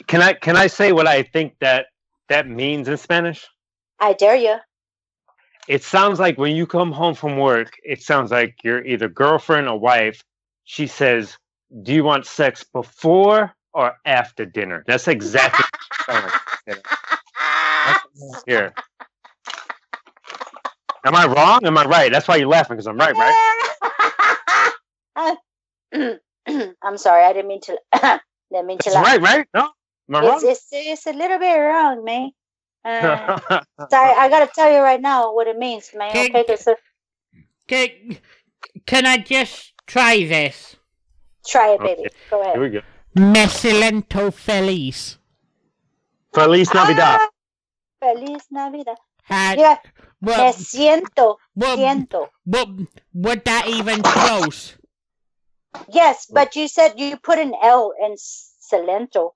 can 0.07 0.23
I 0.23 0.33
can 0.35 0.57
I 0.57 0.69
say 0.69 0.93
what 0.93 1.07
I 1.07 1.23
think 1.23 1.55
that 1.61 1.87
that 2.29 2.49
means 2.49 2.89
in 2.89 2.97
Spanish? 2.97 3.47
I 4.01 4.13
dare 4.13 4.37
you. 4.37 4.57
It 5.69 5.85
sounds 5.85 6.21
like 6.21 6.39
when 6.39 6.57
you 6.57 6.67
come 6.67 6.93
home 6.93 7.15
from 7.15 7.39
work, 7.39 7.75
it 7.85 8.03
sounds 8.03 8.31
like 8.33 8.57
you're 8.65 8.85
either 8.85 9.09
girlfriend 9.09 9.69
or 9.69 9.79
wife. 9.81 10.23
She 10.65 10.87
says, 10.87 11.39
"Do 11.83 11.95
you 11.95 12.05
want 12.05 12.27
sex 12.27 12.65
before 12.65 13.55
or 13.75 13.95
after 14.05 14.45
dinner?" 14.47 14.85
That's 14.87 15.09
exactly 15.09 15.65
what 16.07 16.25
it 17.87 18.03
sounds 18.19 18.45
here. 18.47 18.75
Am 21.07 21.15
I 21.17 21.27
wrong? 21.27 21.61
Am 21.67 21.79
I 21.79 21.85
right? 21.87 22.13
That's 22.13 22.29
why 22.29 22.37
you're 22.37 22.49
laughing 22.49 22.77
because 22.77 22.89
I'm 22.89 22.99
right, 22.99 23.17
right? 23.17 23.39
I'm 26.83 26.99
sorry. 26.99 27.25
I 27.25 27.33
didn't 27.35 27.49
mean 27.49 27.61
to. 27.63 27.79
didn't 28.53 28.67
mean 28.67 28.81
to 28.81 28.91
That's 28.91 28.93
laugh. 28.93 29.07
right, 29.07 29.21
right? 29.23 29.49
No, 29.55 29.71
am 30.11 30.17
I 30.17 30.21
It's, 30.21 30.43
wrong? 30.43 30.45
it's, 30.45 30.69
it's 30.73 31.07
a 31.07 31.13
little 31.13 31.39
bit 31.39 31.57
wrong, 31.59 32.05
man. 32.05 32.33
Uh, 32.87 33.41
sorry, 33.91 34.13
I 34.15 34.29
gotta 34.29 34.47
tell 34.55 34.71
you 34.71 34.79
right 34.79 35.01
now 35.01 35.35
what 35.35 35.49
it 35.49 35.59
means, 35.59 35.91
man. 35.95 36.11
Okay. 36.17 36.29
Okay, 36.31 36.45
'cause, 36.45 36.67
uh, 36.69 36.75
Can, 37.67 38.19
can 38.87 39.07
I 39.07 39.19
just 39.19 39.73
try 39.87 40.25
this? 40.25 40.77
try 41.45 41.75
it, 41.75 41.81
Okay. 41.81 41.97
baby. 41.97 42.11
Go 42.31 42.43
Here 42.43 42.47
ahead. 42.47 42.61
we 42.61 42.71
go. 42.71 42.81
Mesilento 43.17 44.33
feliz. 44.33 45.19
Feliz 46.33 46.73
Navidad. 46.73 47.21
Ah, 47.23 47.29
Feliz 48.01 48.45
Navidad. 48.51 48.99
Had, 49.25 49.59
Yeah, 49.59 49.79
me 50.21 50.53
siento, 50.53 51.39
well, 51.57 51.77
siento. 51.77 52.29
well, 52.47 52.87
would 53.13 53.45
that 53.45 53.67
even 53.67 54.03
close? 54.03 54.77
Yes, 55.89 56.27
but 56.31 56.55
you 56.55 56.69
said 56.69 57.01
you 57.01 57.17
put 57.17 57.39
an 57.39 57.55
L 57.61 57.93
in 58.01 58.15
silento, 58.15 59.33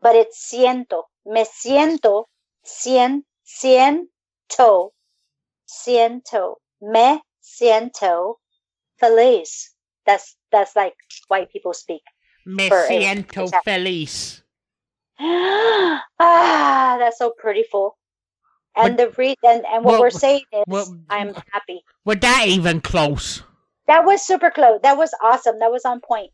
but 0.00 0.16
it's 0.16 0.50
siento. 0.50 1.04
Me 1.26 1.44
siento, 1.44 2.24
cien, 2.68 3.24
ciento, 3.44 4.90
ciento. 5.66 6.56
Me 6.80 7.20
siento 7.42 8.34
feliz. 9.00 9.74
That's 10.06 10.36
that's 10.52 10.76
like 10.76 10.94
white 11.28 11.50
people 11.50 11.74
speak. 11.74 12.02
Me 12.46 12.68
For 12.68 12.84
a- 12.84 12.88
siento 12.88 13.50
feliz. 13.64 14.42
ah, 15.20 16.96
that's 16.98 17.18
so 17.18 17.32
prettyful. 17.42 17.92
And 18.76 18.96
the 18.96 19.10
re- 19.18 19.34
and, 19.42 19.64
and 19.66 19.84
what 19.84 19.92
well, 19.92 20.00
we're 20.02 20.10
saying 20.10 20.42
is, 20.52 20.64
well, 20.68 20.96
I'm 21.10 21.34
happy. 21.52 21.82
Would 22.04 22.20
that 22.20 22.46
even 22.46 22.80
close? 22.80 23.42
That 23.88 24.04
was 24.04 24.22
super 24.22 24.50
close. 24.50 24.78
That 24.82 24.96
was 24.96 25.12
awesome. 25.20 25.58
That 25.58 25.72
was 25.72 25.84
on 25.84 26.00
point. 26.00 26.30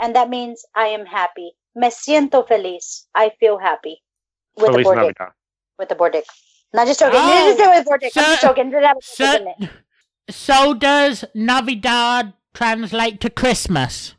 And 0.00 0.16
that 0.16 0.28
means 0.28 0.64
I 0.74 0.86
am 0.88 1.06
happy. 1.06 1.52
Me 1.76 1.88
siento 1.88 2.46
feliz. 2.48 3.06
I 3.14 3.30
feel 3.38 3.58
happy 3.58 4.02
with 4.56 4.66
the 4.66 4.72
Feliz 4.72 4.84
board 4.84 4.96
dick. 4.96 5.16
Navidad. 5.18 5.32
With 5.78 5.88
the 5.88 5.94
board 5.94 6.12
dick. 6.12 6.24
Not 6.72 6.86
just 6.86 7.00
joking. 7.00 7.18
Oh, 7.22 7.46
Just 7.54 7.58
do 7.58 7.64
it 7.70 7.76
with 7.78 7.84
board 7.86 8.00
dick. 8.00 8.12
I'm 8.16 8.22
just 8.24 8.40
so- 8.40 8.48
joking. 8.48 8.70
Just 8.70 8.84
have 8.84 8.96
a 8.96 9.02
So, 9.02 9.36
in 9.36 9.48
it. 9.64 9.70
so 10.30 10.74
does 10.74 11.24
Navidad 11.34 12.32
translate 12.52 13.20
to 13.20 13.30
Christmas? 13.30 14.14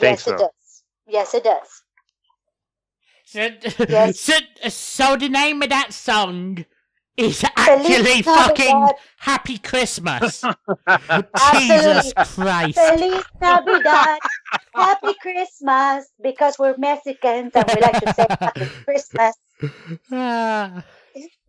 Yes, 0.00 0.22
so. 0.22 0.34
it 0.34 0.38
does. 0.38 0.82
Yes, 1.06 1.34
it 1.34 1.44
does. 1.44 1.82
So, 3.26 3.48
Yes. 3.88 4.20
so, 4.20 4.34
so 4.68 5.16
the 5.16 5.28
name 5.28 5.62
of 5.62 5.68
that 5.70 5.92
song 5.92 6.64
is 7.16 7.44
actually 7.44 7.94
Feliz 7.96 8.24
fucking 8.24 8.80
Navidad. 8.80 8.96
Happy 9.18 9.58
Christmas. 9.58 10.40
Jesus 11.54 12.12
Christ. 12.14 12.78
Feliz 12.78 13.24
Navidad. 13.40 14.18
Happy 14.74 15.14
Christmas. 15.20 16.06
Because 16.22 16.58
we're 16.58 16.74
Mexicans 16.78 17.52
and 17.54 17.64
we 17.74 17.80
like 17.80 18.00
to 18.02 18.14
say 18.14 18.26
Happy 18.40 18.66
Christmas. 18.84 19.34
Ah. 20.10 20.84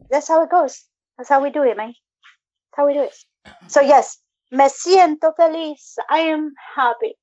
That's 0.09 0.27
how 0.27 0.43
it 0.43 0.49
goes. 0.49 0.83
That's 1.17 1.29
how 1.29 1.41
we 1.41 1.49
do 1.49 1.63
it, 1.63 1.77
man. 1.77 1.87
That's 1.93 2.77
how 2.77 2.87
we 2.87 2.93
do 2.93 3.03
it. 3.03 3.13
So 3.67 3.81
yes, 3.81 4.17
me 4.51 4.65
siento 4.65 5.33
feliz. 5.35 5.95
I 6.09 6.19
am 6.19 6.51
happy. 6.75 7.15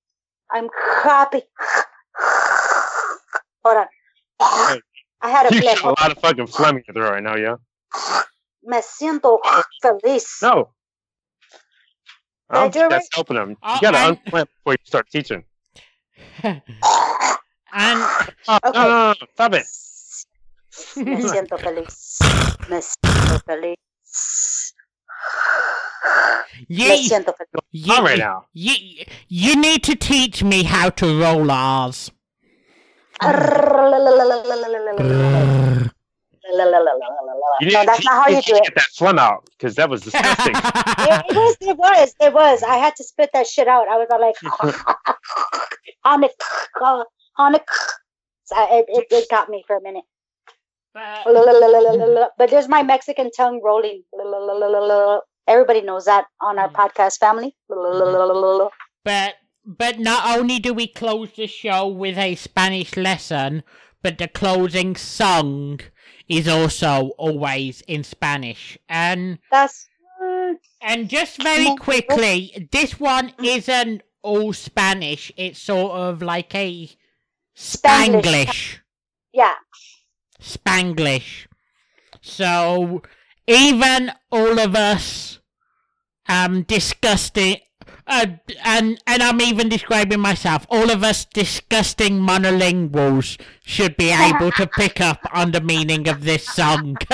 I'm 0.52 0.68
happy. 1.02 1.42
Hold 3.64 3.76
on. 3.76 3.86
I 4.40 5.28
had 5.28 5.50
a 5.52 5.54
You 5.54 5.62
got 5.62 5.82
a 5.82 5.86
lot 5.88 6.10
of 6.12 6.18
fucking 6.18 6.46
phlegm 6.46 6.76
in 6.78 6.84
your 6.86 6.94
throat 6.94 7.12
right 7.12 7.22
now, 7.22 7.36
yeah. 7.36 7.56
Me 8.64 8.78
siento 8.80 9.38
feliz. 9.82 10.26
No. 10.42 10.70
I 12.48 12.54
don't 12.54 12.72
Did 12.72 12.80
think 12.80 12.86
it 12.86 12.90
that's 12.90 13.08
helping 13.14 13.36
them. 13.36 13.56
Oh, 13.62 13.74
You 13.74 13.80
gotta 13.82 13.98
and- 13.98 14.24
unphlegm 14.24 14.46
before 14.56 14.72
you 14.72 14.78
start 14.84 15.08
teaching. 15.10 15.44
and 16.42 16.62
Oh, 17.72 18.58
Okay. 18.64 18.78
no, 18.78 18.88
no, 18.88 19.08
no, 19.20 19.26
stop 19.34 19.54
it. 19.54 19.66
Me 20.97 21.23
siento 21.28 21.59
feliz. 21.59 22.19
Me 22.69 22.81
siento 22.81 23.40
feliz. 23.47 23.77
Me 26.69 26.70
you, 26.77 27.09
siento 27.09 27.35
feliz. 27.36 27.62
you, 27.73 27.94
All 27.94 28.02
right 28.02 28.19
now. 28.19 28.47
you, 28.52 29.05
you 29.28 29.57
need 29.57 29.82
to 29.85 29.94
teach 29.94 30.43
me 30.43 30.62
how 30.65 30.90
to 30.90 31.20
roll 31.20 31.51
R's. 31.51 32.11
You 33.23 33.28
need 37.66 37.73
No, 37.74 37.81
to 37.81 37.86
that's 37.86 38.05
not 38.05 38.24
how 38.24 38.28
you 38.28 38.40
do 38.43 38.57
it. 38.57 38.65
Get 38.65 38.74
that 38.74 38.89
phlegm 38.97 39.19
out 39.19 39.44
because 39.51 39.74
that 39.77 39.89
was 39.90 40.02
disgusting. 40.02 40.55
it, 40.57 41.24
it 41.31 41.36
was, 41.36 41.57
it 41.61 41.77
was, 41.77 42.15
it 42.20 42.32
was. 42.32 42.62
I 42.62 42.77
had 42.77 42.97
to 42.97 43.05
spit 43.05 43.31
that 43.35 43.47
shit 43.47 43.69
out. 43.69 43.89
I 43.89 43.97
was 43.98 44.09
all 44.11 44.20
like, 44.20 44.36
on 46.05 46.24
it, 46.24 46.32
on 47.36 47.55
it. 47.55 47.62
It, 48.52 48.86
it, 48.89 49.07
it 49.11 49.31
got 49.31 49.48
me 49.48 49.62
for 49.66 49.77
a 49.77 49.82
minute. 49.82 50.05
But, 50.92 51.22
But 52.36 52.50
there's 52.50 52.68
my 52.68 52.82
Mexican 52.82 53.30
tongue 53.36 53.60
rolling. 53.62 54.02
Everybody 55.46 55.82
knows 55.82 56.04
that 56.04 56.26
on 56.40 56.58
our 56.58 56.70
podcast 56.70 57.18
family. 57.18 57.56
but 59.04 59.34
but 59.64 59.98
not 59.98 60.38
only 60.38 60.58
do 60.58 60.72
we 60.72 60.86
close 60.86 61.30
the 61.36 61.46
show 61.46 61.86
with 61.86 62.18
a 62.18 62.34
Spanish 62.34 62.96
lesson, 62.96 63.62
but 64.02 64.18
the 64.18 64.28
closing 64.28 64.96
song 64.96 65.80
is 66.28 66.48
also 66.48 67.10
always 67.18 67.82
in 67.82 68.04
Spanish. 68.04 68.78
And 68.88 69.38
That's 69.50 69.86
mm, 70.22 70.54
and 70.80 71.08
just 71.08 71.42
very 71.42 71.74
quickly, 71.76 72.68
this 72.72 72.98
one 72.98 73.32
isn't 73.42 74.02
all 74.22 74.52
Spanish. 74.52 75.32
It's 75.36 75.60
sort 75.60 75.92
of 75.92 76.22
like 76.22 76.54
a 76.54 76.88
Spanglish. 77.56 78.22
Spanglish. 78.22 78.78
yeah. 79.32 79.54
Spanglish. 80.40 81.46
So 82.20 83.02
even 83.46 84.12
all 84.30 84.58
of 84.58 84.74
us 84.74 85.38
um 86.28 86.62
disgusting 86.62 87.58
uh, 88.06 88.26
and 88.64 89.00
and 89.06 89.22
I'm 89.22 89.40
even 89.40 89.68
describing 89.68 90.20
myself. 90.20 90.66
All 90.68 90.90
of 90.90 91.04
us 91.04 91.24
disgusting 91.24 92.20
monolinguals 92.20 93.40
should 93.64 93.96
be 93.96 94.10
able 94.10 94.50
to 94.52 94.66
pick 94.66 95.00
up 95.00 95.20
on 95.32 95.52
the 95.52 95.60
meaning 95.60 96.08
of 96.08 96.24
this 96.24 96.44
song. 96.46 96.96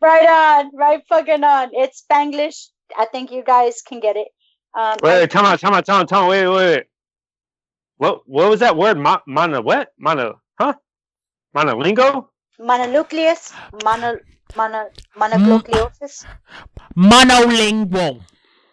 Right 0.00 0.28
on. 0.28 0.70
Right 0.74 1.02
fucking 1.08 1.44
on. 1.44 1.70
It's 1.72 2.02
Spanglish. 2.02 2.68
I 2.96 3.06
think 3.06 3.32
you 3.32 3.42
guys 3.42 3.82
can 3.82 4.00
get 4.00 4.16
it. 4.16 4.28
Um, 4.78 4.96
wait, 5.02 5.20
wait, 5.20 5.30
come 5.30 5.46
on, 5.46 5.58
come 5.58 5.74
on, 5.74 5.82
come 5.82 6.00
on, 6.00 6.06
come 6.06 6.24
on, 6.24 6.30
wait, 6.30 6.46
wait, 6.46 6.56
wait. 6.56 6.84
What 7.96 8.28
what 8.28 8.50
was 8.50 8.60
that 8.60 8.76
word? 8.76 8.98
Mo- 8.98 9.22
mono 9.26 9.62
what? 9.62 9.88
Mono 9.98 10.26
huh? 10.32 10.43
Monolingo? 11.54 12.28
mononucleus. 12.60 13.52
Mono, 13.84 14.18
mono, 14.56 14.88
mononucleosis. 15.16 16.24
Monolingual. 16.96 18.20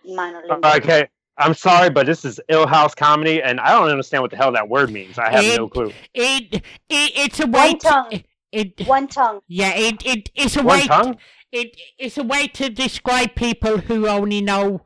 Monolingual. 0.08 0.76
Okay. 0.78 1.08
I'm 1.38 1.53
sorry, 1.53 1.90
but 1.90 2.06
this 2.06 2.24
is 2.26 2.40
ill 2.49 2.68
house 2.68 2.94
comedy, 2.94 3.41
and 3.41 3.60
I 3.60 3.72
don't 3.72 3.90
understand 3.90 4.22
what 4.22 4.32
the 4.32 4.38
hell 4.38 4.52
that 4.52 4.68
word 4.70 4.91
means. 4.91 5.18
I 5.18 5.32
have 5.32 5.44
no 5.58 5.68
clue. 5.68 5.91
It, 6.14 6.53
it 6.56 6.64
it's 6.90 7.40
a 7.40 7.48
way 7.48 7.72
One 7.72 7.80
tongue. 7.80 8.10
to, 8.12 8.24
it 8.52 8.88
One 8.88 9.08
tongue. 9.08 9.40
yeah 9.48 9.74
it, 9.76 10.06
it 10.06 10.30
it's 10.36 10.56
a 10.58 10.62
One 10.62 10.80
way 10.82 10.88
tongue? 10.88 11.18
it 11.52 11.76
it's 11.98 12.18
a 12.18 12.24
way 12.24 12.48
to 12.48 12.70
describe 12.70 13.34
people 13.36 13.78
who 13.80 14.08
only 14.08 14.41
know 14.41 14.82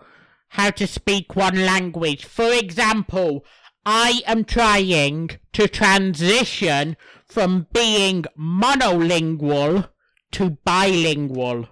how 0.49 0.69
to 0.69 0.87
speak 0.87 1.35
one 1.35 1.65
language. 1.65 2.23
For 2.25 2.53
example, 2.53 3.43
I 3.85 4.23
am 4.25 4.45
trying 4.45 5.37
to 5.53 5.67
transition 5.67 6.97
from 7.27 7.67
being 7.71 8.25
monolingual 8.37 9.89
to 10.31 10.49
bilingual. 10.65 11.67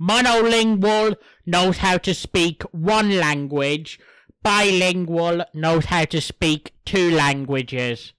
Monolingual 0.00 1.16
knows 1.46 1.78
how 1.78 1.98
to 1.98 2.12
speak 2.12 2.62
one 2.72 3.18
language. 3.18 4.00
Bilingual 4.42 5.44
knows 5.54 5.84
how 5.86 6.04
to 6.06 6.20
speak 6.20 6.72
two 6.84 7.10
languages. 7.12 8.12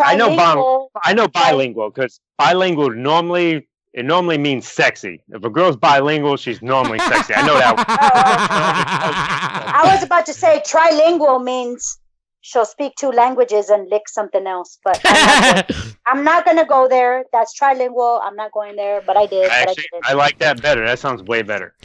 I 0.00 0.16
know 0.16 0.34
bong- 0.34 0.56
Trilingual. 0.56 0.88
I 1.04 1.12
know 1.14 1.28
bilingual 1.28 1.90
because 1.90 2.20
bilingual 2.38 2.90
normally 2.90 3.68
it 3.92 4.04
normally 4.04 4.36
means 4.38 4.66
sexy. 4.68 5.22
If 5.28 5.44
a 5.44 5.48
girl's 5.48 5.76
bilingual, 5.76 6.36
she's 6.36 6.60
normally 6.60 6.98
sexy. 6.98 7.34
I 7.34 7.46
know 7.46 7.54
that. 7.58 7.76
I 9.74 9.94
was 9.94 10.02
about 10.02 10.26
to 10.26 10.34
say 10.34 10.62
trilingual 10.66 11.42
means 11.42 11.98
she'll 12.46 12.64
speak 12.64 12.92
two 12.96 13.10
languages 13.10 13.68
and 13.70 13.88
lick 13.90 14.08
something 14.08 14.46
else. 14.46 14.78
But 14.84 15.00
I'm 16.06 16.22
not, 16.22 16.44
gonna 16.44 16.64
go 16.64 16.86
there. 16.88 17.24
That's 17.32 17.58
trilingual. 17.58 18.20
I'm 18.22 18.36
not 18.36 18.52
going 18.52 18.76
there. 18.76 19.02
But 19.04 19.16
I 19.16 19.26
did. 19.26 19.50
Actually, 19.50 19.86
but 19.92 20.08
I 20.08 20.12
like 20.12 20.38
that 20.38 20.62
better. 20.62 20.86
That 20.86 20.98
sounds 21.00 21.22
way 21.24 21.42
better. 21.42 21.74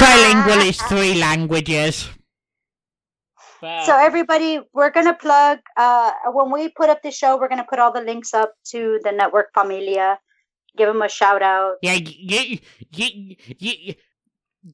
Trilingual 0.00 0.68
is 0.68 0.80
three 0.82 1.14
languages. 1.14 2.08
But- 3.62 3.86
So 3.86 3.96
everybody, 3.96 4.60
we're 4.74 4.90
gonna 4.90 5.14
plug. 5.14 5.58
Uh, 5.76 6.10
when 6.32 6.50
we 6.52 6.68
put 6.68 6.90
up 6.90 7.00
the 7.02 7.10
show, 7.10 7.38
we're 7.38 7.48
gonna 7.48 7.66
put 7.68 7.78
all 7.78 7.92
the 7.92 8.02
links 8.02 8.34
up 8.34 8.52
to 8.72 9.00
the 9.04 9.12
network 9.12 9.54
Familia. 9.54 10.18
Give 10.76 10.88
them 10.88 11.00
a 11.02 11.08
shout 11.08 11.42
out. 11.42 11.76
Yeah, 11.82 11.94
you, 11.94 12.58
you, 12.90 13.36
you, 13.58 13.94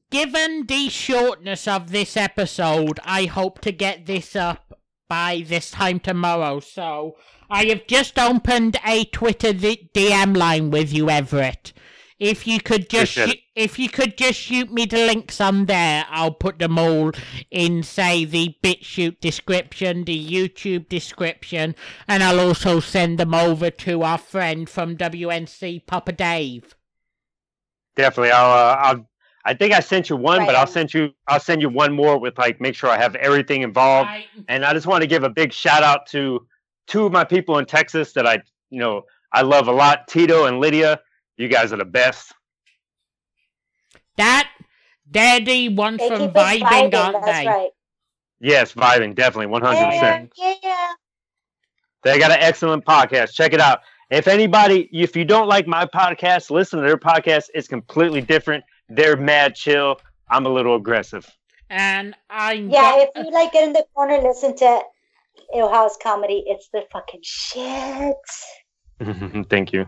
given 0.09 0.65
the 0.65 0.89
shortness 0.89 1.67
of 1.67 1.91
this 1.91 2.15
episode, 2.17 2.99
I 3.03 3.25
hope 3.25 3.59
to 3.61 3.71
get 3.71 4.05
this 4.05 4.35
up 4.35 4.78
by 5.09 5.43
this 5.45 5.71
time 5.71 5.99
tomorrow. 5.99 6.61
So 6.61 7.17
I 7.49 7.65
have 7.65 7.87
just 7.87 8.17
opened 8.17 8.77
a 8.85 9.03
Twitter 9.05 9.51
D- 9.51 9.89
DM 9.93 10.37
line 10.37 10.71
with 10.71 10.93
you, 10.93 11.09
Everett. 11.09 11.73
If 12.19 12.45
you 12.45 12.59
could 12.59 12.89
just, 12.89 13.13
shoot, 13.13 13.37
if 13.55 13.79
you 13.79 13.87
could 13.89 14.17
just 14.17 14.37
shoot 14.37 14.71
me 14.71 14.85
the 14.85 14.97
links 14.97 15.39
on 15.39 15.67
there, 15.67 16.05
I'll 16.09 16.33
put 16.33 16.59
them 16.59 16.77
all 16.77 17.13
in, 17.49 17.81
say, 17.81 18.25
the 18.25 18.55
BitChute 18.61 19.21
description, 19.21 20.03
the 20.03 20.29
YouTube 20.29 20.89
description, 20.89 21.75
and 22.09 22.21
I'll 22.21 22.41
also 22.41 22.81
send 22.81 23.19
them 23.19 23.33
over 23.33 23.71
to 23.71 24.03
our 24.03 24.17
friend 24.17 24.69
from 24.69 24.97
WNC, 24.97 25.87
Papa 25.87 26.11
Dave. 26.11 26.75
Definitely. 27.95 28.31
I'll. 28.31 28.51
Uh, 28.51 28.75
I'll. 28.75 29.08
I 29.45 29.53
think 29.53 29.73
I 29.73 29.79
sent 29.79 30.09
you 30.09 30.15
one, 30.17 30.39
Right 30.39 30.45
but 30.47 30.55
I'll 30.55 30.67
send 30.67 30.93
you. 30.93 31.11
I'll 31.27 31.39
send 31.39 31.61
you 31.61 31.69
one 31.69 31.93
more 31.93 32.17
with 32.19 32.37
like 32.37 32.59
make 32.59 32.75
sure 32.75 32.89
I 32.89 32.97
have 32.97 33.15
everything 33.15 33.61
involved. 33.61 34.09
I- 34.09 34.25
And 34.47 34.65
I 34.65 34.73
just 34.73 34.85
want 34.87 35.01
to 35.01 35.07
give 35.07 35.23
a 35.23 35.29
big 35.29 35.53
shout 35.53 35.81
out 35.83 36.05
to 36.07 36.45
two 36.87 37.05
of 37.05 37.11
my 37.11 37.23
people 37.23 37.57
in 37.57 37.65
Texas 37.65 38.13
that 38.13 38.25
I, 38.27 38.39
you 38.69 38.79
know, 38.79 39.03
I 39.31 39.41
love 39.41 39.67
a 39.67 39.71
lot. 39.71 40.07
Tito 40.07 40.45
and 40.45 40.59
Lydia. 40.59 40.99
You 41.37 41.47
guys 41.47 41.71
are 41.71 41.77
the 41.77 41.85
best. 41.85 42.33
That 44.17 44.49
they're 45.09 45.39
the 45.39 45.69
ones 45.69 45.99
They 45.99 46.07
from 46.09 46.19
keep 46.19 46.31
vibing, 46.31 46.61
vibing. 46.61 46.93
aren't 46.95 47.25
That's 47.25 47.39
they? 47.39 47.47
right. 47.47 47.69
Yes, 48.41 48.73
vibing 48.73 49.15
definitely, 49.15 49.47
one 49.47 49.61
hundred 49.61 49.79
Yeah, 49.79 49.91
percent. 49.91 50.33
yeah. 50.63 50.87
They 52.03 52.19
got 52.19 52.31
an 52.31 52.37
excellent 52.39 52.85
podcast. 52.85 53.33
Check 53.33 53.53
it 53.53 53.59
out. 53.59 53.79
If 54.09 54.27
anybody, 54.27 54.89
if 54.91 55.15
you 55.15 55.25
don't 55.25 55.47
like 55.47 55.67
my 55.67 55.85
podcast, 55.85 56.49
listen 56.49 56.79
to 56.79 56.85
their 56.85 56.97
podcast. 56.97 57.45
It's 57.53 57.67
completely 57.67 58.21
different. 58.21 58.63
They're 58.89 59.17
mad 59.17 59.55
chill. 59.55 59.99
I'm 60.29 60.45
a 60.45 60.49
little 60.49 60.75
aggressive. 60.75 61.29
And 61.69 62.15
I'm 62.29 62.69
Yeah, 62.69 62.91
go- 62.95 63.01
if 63.03 63.09
you 63.15 63.31
like 63.31 63.51
get 63.53 63.63
in 63.67 63.73
the 63.73 63.85
corner, 63.93 64.17
listen 64.19 64.55
to 64.57 64.81
Ill 65.55 65.69
House 65.69 65.97
comedy. 66.01 66.43
It's 66.47 66.69
the 66.73 66.83
fucking 66.91 67.21
shit. 67.23 68.15
Thank 69.49 69.71
you. 69.73 69.87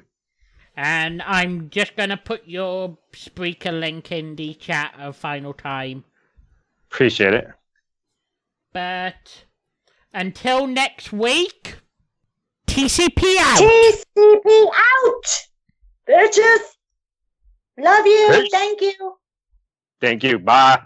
and 0.77 1.21
I'm 1.23 1.69
just 1.69 1.95
gonna 1.95 2.17
put 2.17 2.47
your 2.47 2.97
Spreaker 3.13 3.77
link 3.77 4.11
in 4.11 4.35
the 4.35 4.53
chat 4.53 4.93
a 4.97 5.11
Final 5.11 5.53
Time. 5.53 6.05
Appreciate 6.89 7.33
it. 7.33 7.47
But 8.73 9.45
until 10.13 10.67
next 10.67 11.11
week, 11.11 11.77
TCP 12.67 13.35
out. 13.39 13.59
TCP 13.59 14.69
out, 14.73 15.47
bitches. 16.07 16.59
Love 17.77 18.05
you. 18.05 18.49
Thank 18.51 18.81
you. 18.81 19.15
Thank 20.01 20.23
you. 20.23 20.39
Bye. 20.39 20.81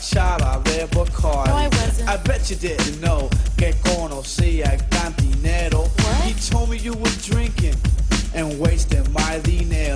Emborrachada 0.00 0.62
de 0.64 0.86
Bacardi. 0.86 1.48
No, 1.48 1.56
I 1.56 1.68
wasn't. 1.68 2.08
I 2.08 2.16
bet 2.16 2.50
you 2.50 2.56
didn't 2.56 3.00
know 3.00 3.28
que 3.56 3.72
conocía 3.82 4.72
el 4.72 4.80
cantinero. 4.88 5.88
He 6.24 6.34
told 6.50 6.70
me 6.70 6.78
you 6.78 6.94
were 6.94 7.10
drinking 7.22 7.76
and 8.34 8.58
wasting 8.58 9.04
my 9.12 9.38
dinero. 9.40 9.89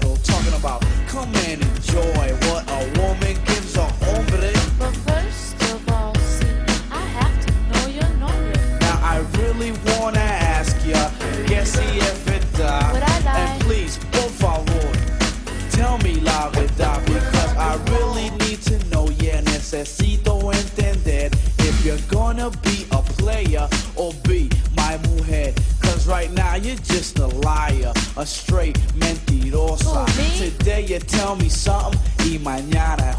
A 28.24 28.26
straight 28.26 28.78
mentirosa. 28.96 30.08
Who? 30.08 30.48
Today 30.48 30.86
you 30.86 30.98
tell 30.98 31.36
me 31.36 31.50
something 31.50 32.00
y 32.24 32.38
mañana 32.38 33.12